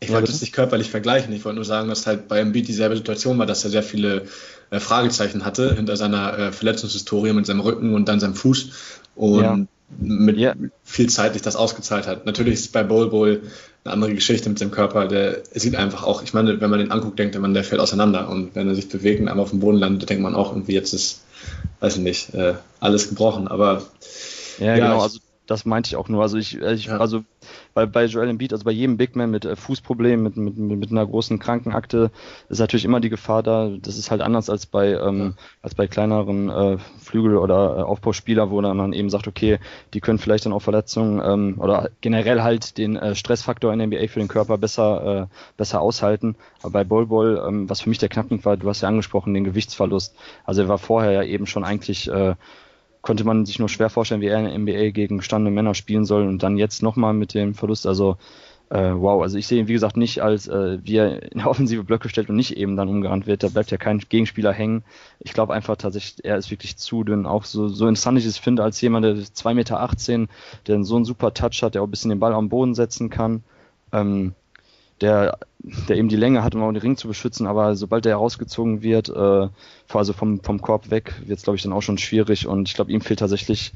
ich 0.00 0.12
wollte 0.12 0.30
es 0.30 0.40
nicht 0.40 0.52
körperlich 0.52 0.90
vergleichen, 0.90 1.32
ich 1.32 1.44
wollte 1.44 1.56
nur 1.56 1.64
sagen, 1.64 1.88
dass 1.88 2.06
halt 2.06 2.28
bei 2.28 2.40
Embiid 2.40 2.68
dieselbe 2.68 2.96
Situation 2.96 3.38
war, 3.38 3.46
dass 3.46 3.64
er 3.64 3.70
sehr 3.70 3.82
viele 3.82 4.26
äh, 4.70 4.80
Fragezeichen 4.80 5.44
hatte 5.44 5.74
hinter 5.74 5.96
seiner 5.96 6.38
äh, 6.38 6.52
Verletzungshistorie 6.52 7.32
mit 7.32 7.46
seinem 7.46 7.60
Rücken 7.60 7.94
und 7.94 8.08
dann 8.08 8.20
seinem 8.20 8.34
Fuß. 8.34 8.70
Und 9.14 9.42
ja. 9.42 9.58
mit 9.98 10.38
yeah. 10.38 10.54
viel 10.84 11.08
Zeit 11.08 11.34
sich 11.34 11.42
das 11.42 11.56
ausgezahlt 11.56 12.06
hat. 12.06 12.26
Natürlich 12.26 12.54
ist 12.54 12.60
es 12.60 12.68
bei 12.68 12.82
Bowl 12.82 13.10
Bowl 13.10 13.42
eine 13.84 13.94
andere 13.94 14.14
Geschichte 14.14 14.48
mit 14.48 14.58
seinem 14.58 14.70
Körper. 14.70 15.08
Der 15.08 15.42
sieht 15.52 15.76
einfach 15.76 16.04
auch, 16.04 16.22
ich 16.22 16.34
meine, 16.34 16.60
wenn 16.60 16.70
man 16.70 16.78
den 16.78 16.90
anguckt, 16.90 17.18
denkt 17.18 17.38
man, 17.38 17.54
der 17.54 17.64
fällt 17.64 17.80
auseinander. 17.80 18.28
Und 18.28 18.54
wenn 18.54 18.68
er 18.68 18.74
sich 18.74 18.88
bewegt 18.88 19.20
und 19.20 19.28
einmal 19.28 19.44
auf 19.44 19.50
dem 19.50 19.60
Boden 19.60 19.78
landet, 19.78 20.08
denkt 20.08 20.22
man 20.22 20.34
auch 20.34 20.52
irgendwie, 20.52 20.72
jetzt 20.72 20.92
ist, 20.92 21.22
weiß 21.80 21.96
ich 21.96 22.02
nicht, 22.02 22.34
äh, 22.34 22.54
alles 22.80 23.08
gebrochen. 23.08 23.48
Aber 23.48 23.82
ja, 24.58 24.66
ja 24.66 24.74
genau, 24.76 24.96
ich, 24.96 25.02
also 25.02 25.18
das 25.46 25.64
meinte 25.64 25.88
ich 25.88 25.96
auch 25.96 26.08
nur. 26.08 26.22
Also 26.22 26.38
ich, 26.38 26.56
ich 26.60 26.86
ja. 26.86 26.98
also 26.98 27.24
bei, 27.74 27.86
bei 27.86 28.04
Joel 28.04 28.28
Embiid, 28.28 28.52
also 28.52 28.64
bei 28.64 28.70
jedem 28.70 28.96
Big 28.96 29.16
Man 29.16 29.30
mit 29.30 29.44
äh, 29.44 29.56
Fußproblemen, 29.56 30.22
mit, 30.22 30.36
mit, 30.36 30.56
mit 30.56 30.90
einer 30.90 31.06
großen 31.06 31.38
Krankenakte, 31.38 32.10
ist 32.48 32.58
natürlich 32.58 32.84
immer 32.84 33.00
die 33.00 33.08
Gefahr 33.08 33.42
da. 33.42 33.70
Das 33.80 33.96
ist 33.96 34.10
halt 34.10 34.20
anders 34.20 34.50
als 34.50 34.66
bei 34.66 34.92
ähm, 34.92 35.34
als 35.62 35.74
bei 35.74 35.86
kleineren 35.86 36.48
äh, 36.48 36.78
Flügel- 37.00 37.36
oder 37.36 37.78
äh, 37.78 37.82
Aufbauspieler, 37.82 38.50
wo 38.50 38.60
dann 38.60 38.76
man 38.76 38.92
eben 38.92 39.10
sagt, 39.10 39.28
okay, 39.28 39.58
die 39.94 40.00
können 40.00 40.18
vielleicht 40.18 40.46
dann 40.46 40.52
auch 40.52 40.62
Verletzungen 40.62 41.20
ähm, 41.24 41.60
oder 41.60 41.90
generell 42.00 42.42
halt 42.42 42.78
den 42.78 42.96
äh, 42.96 43.14
Stressfaktor 43.14 43.72
in 43.72 43.78
der 43.78 43.88
NBA 43.88 44.08
für 44.08 44.20
den 44.20 44.28
Körper 44.28 44.58
besser 44.58 45.22
äh, 45.22 45.34
besser 45.56 45.80
aushalten. 45.80 46.36
Aber 46.62 46.72
bei 46.72 46.84
Bol 46.84 47.06
Bol, 47.06 47.42
ähm, 47.46 47.68
was 47.68 47.80
für 47.80 47.88
mich 47.88 47.98
der 47.98 48.08
Knackpunkt 48.08 48.44
war, 48.44 48.56
du 48.56 48.68
hast 48.68 48.82
ja 48.82 48.88
angesprochen, 48.88 49.34
den 49.34 49.44
Gewichtsverlust. 49.44 50.14
Also 50.44 50.62
er 50.62 50.68
war 50.68 50.78
vorher 50.78 51.12
ja 51.12 51.22
eben 51.22 51.46
schon 51.46 51.64
eigentlich 51.64 52.10
äh, 52.10 52.34
konnte 53.02 53.24
man 53.24 53.44
sich 53.44 53.58
nur 53.58 53.68
schwer 53.68 53.90
vorstellen, 53.90 54.20
wie 54.20 54.28
er 54.28 54.38
in 54.38 54.44
der 54.44 54.58
NBA 54.58 54.90
gegen 54.90 55.18
gestandene 55.18 55.54
Männer 55.54 55.74
spielen 55.74 56.04
soll 56.04 56.26
und 56.26 56.42
dann 56.42 56.56
jetzt 56.56 56.82
nochmal 56.82 57.12
mit 57.12 57.34
dem 57.34 57.54
Verlust. 57.54 57.86
Also 57.86 58.16
äh, 58.70 58.94
wow, 58.94 59.20
also 59.20 59.36
ich 59.36 59.46
sehe 59.46 59.60
ihn 59.60 59.68
wie 59.68 59.74
gesagt 59.74 59.98
nicht 59.98 60.22
als, 60.22 60.48
äh, 60.48 60.78
wie 60.82 60.96
er 60.96 61.30
in 61.30 61.38
der 61.38 61.46
Offensive 61.50 61.84
Blöcke 61.84 62.08
stellt 62.08 62.30
und 62.30 62.36
nicht 62.36 62.56
eben 62.56 62.76
dann 62.76 62.88
umgerannt 62.88 63.26
wird. 63.26 63.42
Da 63.42 63.48
bleibt 63.48 63.70
ja 63.70 63.76
kein 63.76 63.98
Gegenspieler 63.98 64.52
hängen. 64.52 64.82
Ich 65.18 65.34
glaube 65.34 65.52
einfach 65.52 65.76
tatsächlich, 65.76 66.24
er 66.24 66.38
ist 66.38 66.50
wirklich 66.50 66.78
zu 66.78 67.04
dünn. 67.04 67.26
Auch 67.26 67.44
so, 67.44 67.68
so 67.68 67.86
interessant 67.86 68.18
ich 68.18 68.24
es 68.24 68.38
finde, 68.38 68.62
als 68.62 68.80
jemand, 68.80 69.04
der 69.04 69.16
2,18 69.16 69.54
Meter, 69.54 70.28
der 70.66 70.84
so 70.84 70.96
einen 70.96 71.04
super 71.04 71.34
Touch 71.34 71.62
hat, 71.62 71.74
der 71.74 71.82
auch 71.82 71.86
ein 71.86 71.90
bisschen 71.90 72.08
den 72.08 72.20
Ball 72.20 72.32
am 72.32 72.48
Boden 72.48 72.74
setzen 72.74 73.10
kann. 73.10 73.42
Ähm, 73.92 74.34
der, 75.02 75.38
der 75.88 75.96
eben 75.96 76.08
die 76.08 76.16
Länge 76.16 76.42
hat, 76.42 76.54
um 76.54 76.62
auch 76.62 76.72
den 76.72 76.80
Ring 76.80 76.96
zu 76.96 77.08
beschützen, 77.08 77.46
aber 77.46 77.76
sobald 77.76 78.04
der 78.04 78.12
herausgezogen 78.12 78.82
wird, 78.82 79.08
äh, 79.08 79.48
also 79.92 80.12
vom, 80.12 80.40
vom 80.40 80.62
Korb 80.62 80.90
weg, 80.90 81.14
wird 81.26 81.38
es, 81.38 81.44
glaube 81.44 81.56
ich, 81.56 81.62
dann 81.62 81.72
auch 81.72 81.82
schon 81.82 81.98
schwierig 81.98 82.46
und 82.46 82.68
ich 82.68 82.74
glaube, 82.74 82.92
ihm 82.92 83.00
fehlt 83.00 83.18
tatsächlich 83.18 83.72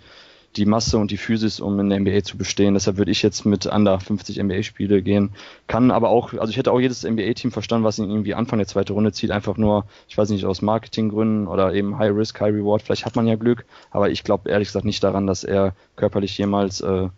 die 0.56 0.64
Masse 0.64 0.96
und 0.98 1.10
die 1.10 1.16
Physis, 1.16 1.60
um 1.60 1.78
in 1.80 1.90
der 1.90 2.00
NBA 2.00 2.22
zu 2.22 2.38
bestehen. 2.38 2.74
Deshalb 2.74 2.96
würde 2.96 3.10
ich 3.10 3.22
jetzt 3.22 3.44
mit 3.44 3.66
under 3.66 4.00
50 4.00 4.42
NBA-Spiele 4.42 5.02
gehen. 5.02 5.30
Kann 5.66 5.90
aber 5.90 6.08
auch, 6.08 6.32
also 6.32 6.48
ich 6.50 6.56
hätte 6.56 6.72
auch 6.72 6.80
jedes 6.80 7.04
NBA-Team 7.04 7.52
verstanden, 7.52 7.84
was 7.84 7.98
ihn 7.98 8.08
irgendwie 8.08 8.34
Anfang 8.34 8.58
der 8.58 8.68
zweiten 8.68 8.92
Runde 8.92 9.12
zieht, 9.12 9.30
einfach 9.30 9.58
nur, 9.58 9.84
ich 10.08 10.16
weiß 10.16 10.30
nicht, 10.30 10.46
aus 10.46 10.62
Marketinggründen 10.62 11.46
oder 11.46 11.74
eben 11.74 11.98
High 11.98 12.16
Risk, 12.16 12.40
High 12.40 12.54
Reward. 12.54 12.82
Vielleicht 12.82 13.04
hat 13.04 13.16
man 13.16 13.26
ja 13.26 13.34
Glück, 13.36 13.66
aber 13.90 14.10
ich 14.10 14.24
glaube 14.24 14.48
ehrlich 14.48 14.68
gesagt 14.68 14.86
nicht 14.86 15.04
daran, 15.04 15.26
dass 15.26 15.44
er 15.44 15.74
körperlich 15.96 16.38
jemals 16.38 16.80
äh, 16.80 17.08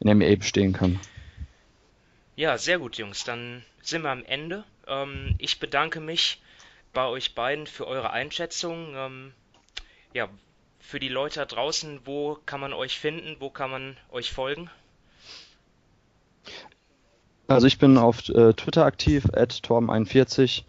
in 0.00 0.06
der 0.06 0.14
NBA 0.14 0.36
bestehen 0.36 0.72
kann. 0.72 0.98
Ja, 2.36 2.58
sehr 2.58 2.78
gut, 2.78 2.98
Jungs. 2.98 3.24
Dann 3.24 3.64
sind 3.82 4.02
wir 4.02 4.10
am 4.10 4.24
Ende. 4.24 4.64
Ähm, 4.86 5.34
ich 5.38 5.58
bedanke 5.58 6.00
mich 6.00 6.42
bei 6.92 7.06
euch 7.06 7.34
beiden 7.34 7.66
für 7.66 7.86
eure 7.86 8.10
Einschätzung. 8.10 8.94
Ähm, 8.94 9.32
ja, 10.12 10.28
für 10.78 11.00
die 11.00 11.08
Leute 11.08 11.40
da 11.40 11.46
draußen, 11.46 12.00
wo 12.04 12.38
kann 12.44 12.60
man 12.60 12.74
euch 12.74 12.98
finden? 12.98 13.36
Wo 13.40 13.48
kann 13.48 13.70
man 13.70 13.96
euch 14.10 14.32
folgen? 14.32 14.70
Also 17.48 17.66
ich 17.66 17.78
bin 17.78 17.96
auf 17.96 18.28
äh, 18.28 18.52
Twitter 18.52 18.84
aktiv, 18.84 19.24
torm41. 19.24 20.64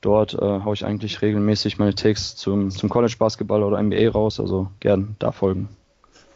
Dort 0.00 0.32
äh, 0.32 0.38
haue 0.38 0.72
ich 0.74 0.86
eigentlich 0.86 1.20
regelmäßig 1.20 1.78
meine 1.78 1.94
Takes 1.94 2.34
zum, 2.36 2.70
zum 2.70 2.88
College 2.88 3.16
Basketball 3.18 3.62
oder 3.62 3.82
NBA 3.82 4.10
raus, 4.10 4.40
also 4.40 4.70
gern 4.80 5.16
da 5.18 5.32
folgen. 5.32 5.68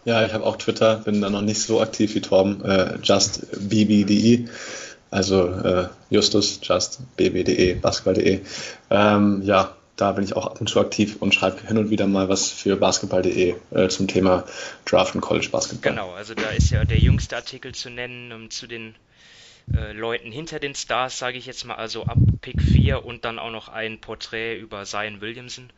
Ja, 0.04 0.24
ich 0.24 0.32
habe 0.32 0.44
auch 0.44 0.56
Twitter, 0.56 0.96
bin 0.96 1.20
da 1.20 1.30
noch 1.30 1.40
nicht 1.40 1.60
so 1.60 1.80
aktiv 1.80 2.14
wie 2.14 2.20
Torben, 2.20 2.62
äh, 2.64 2.98
justbb.de, 3.02 4.46
also 5.10 5.46
äh, 5.46 5.88
Justus, 6.10 6.60
justbb.de, 6.62 7.74
basketball.de. 7.74 8.40
Ähm, 8.90 9.42
ja, 9.42 9.74
da 9.96 10.12
bin 10.12 10.24
ich 10.24 10.34
auch 10.34 10.46
ab 10.46 10.60
und 10.60 10.68
zu 10.68 10.80
aktiv 10.80 11.16
und 11.20 11.34
schreibe 11.34 11.66
hin 11.66 11.78
und 11.78 11.90
wieder 11.90 12.06
mal 12.06 12.28
was 12.28 12.50
für 12.50 12.76
basketball.de 12.76 13.54
äh, 13.70 13.88
zum 13.88 14.08
Thema 14.08 14.44
Draft 14.84 15.14
und 15.14 15.20
College 15.20 15.48
Basketball. 15.50 15.92
Genau, 15.92 16.12
also 16.12 16.34
da 16.34 16.50
ist 16.50 16.70
ja 16.70 16.84
der 16.84 16.98
jüngste 16.98 17.36
Artikel 17.36 17.74
zu 17.74 17.90
nennen 17.90 18.32
um, 18.32 18.50
zu 18.50 18.66
den 18.66 18.94
äh, 19.72 19.92
Leuten 19.92 20.32
hinter 20.32 20.58
den 20.58 20.74
Stars, 20.74 21.18
sage 21.18 21.38
ich 21.38 21.46
jetzt 21.46 21.64
mal, 21.64 21.76
also 21.76 22.04
ab 22.04 22.18
Pick 22.40 22.60
4 22.60 23.04
und 23.04 23.24
dann 23.24 23.38
auch 23.38 23.50
noch 23.50 23.68
ein 23.68 24.00
Porträt 24.00 24.58
über 24.58 24.84
Zion 24.84 25.20
Williamson. 25.20 25.70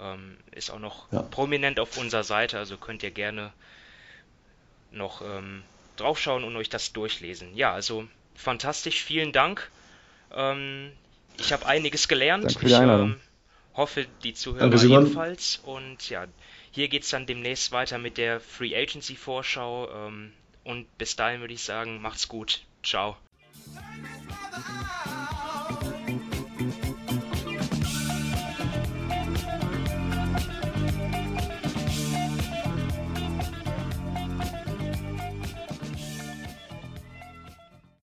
Ähm, 0.00 0.36
ist 0.52 0.70
auch 0.70 0.78
noch 0.78 1.10
ja. 1.12 1.22
prominent 1.22 1.80
auf 1.80 1.96
unserer 1.96 2.24
Seite, 2.24 2.58
also 2.58 2.76
könnt 2.76 3.02
ihr 3.02 3.10
gerne 3.10 3.52
noch 4.90 5.22
ähm, 5.22 5.62
draufschauen 5.96 6.44
und 6.44 6.56
euch 6.56 6.68
das 6.68 6.92
durchlesen. 6.92 7.54
Ja, 7.54 7.72
also 7.72 8.06
fantastisch, 8.34 9.02
vielen 9.02 9.32
Dank. 9.32 9.70
Ähm, 10.32 10.92
ich 11.38 11.52
habe 11.52 11.66
einiges 11.66 12.08
gelernt. 12.08 12.56
Ich 12.60 12.72
ähm, 12.72 13.20
hoffe, 13.74 14.06
die 14.22 14.34
Zuhörer 14.34 14.70
Danke, 14.70 14.86
ebenfalls. 14.86 15.60
Und 15.64 16.08
ja, 16.10 16.26
hier 16.70 16.88
geht 16.88 17.04
es 17.04 17.10
dann 17.10 17.26
demnächst 17.26 17.72
weiter 17.72 17.98
mit 17.98 18.18
der 18.18 18.40
Free 18.40 18.76
Agency 18.76 19.16
Vorschau. 19.16 19.88
Ähm, 19.90 20.32
und 20.64 20.98
bis 20.98 21.16
dahin 21.16 21.40
würde 21.40 21.54
ich 21.54 21.62
sagen, 21.62 22.00
macht's 22.02 22.28
gut. 22.28 22.62
Ciao. 22.82 23.16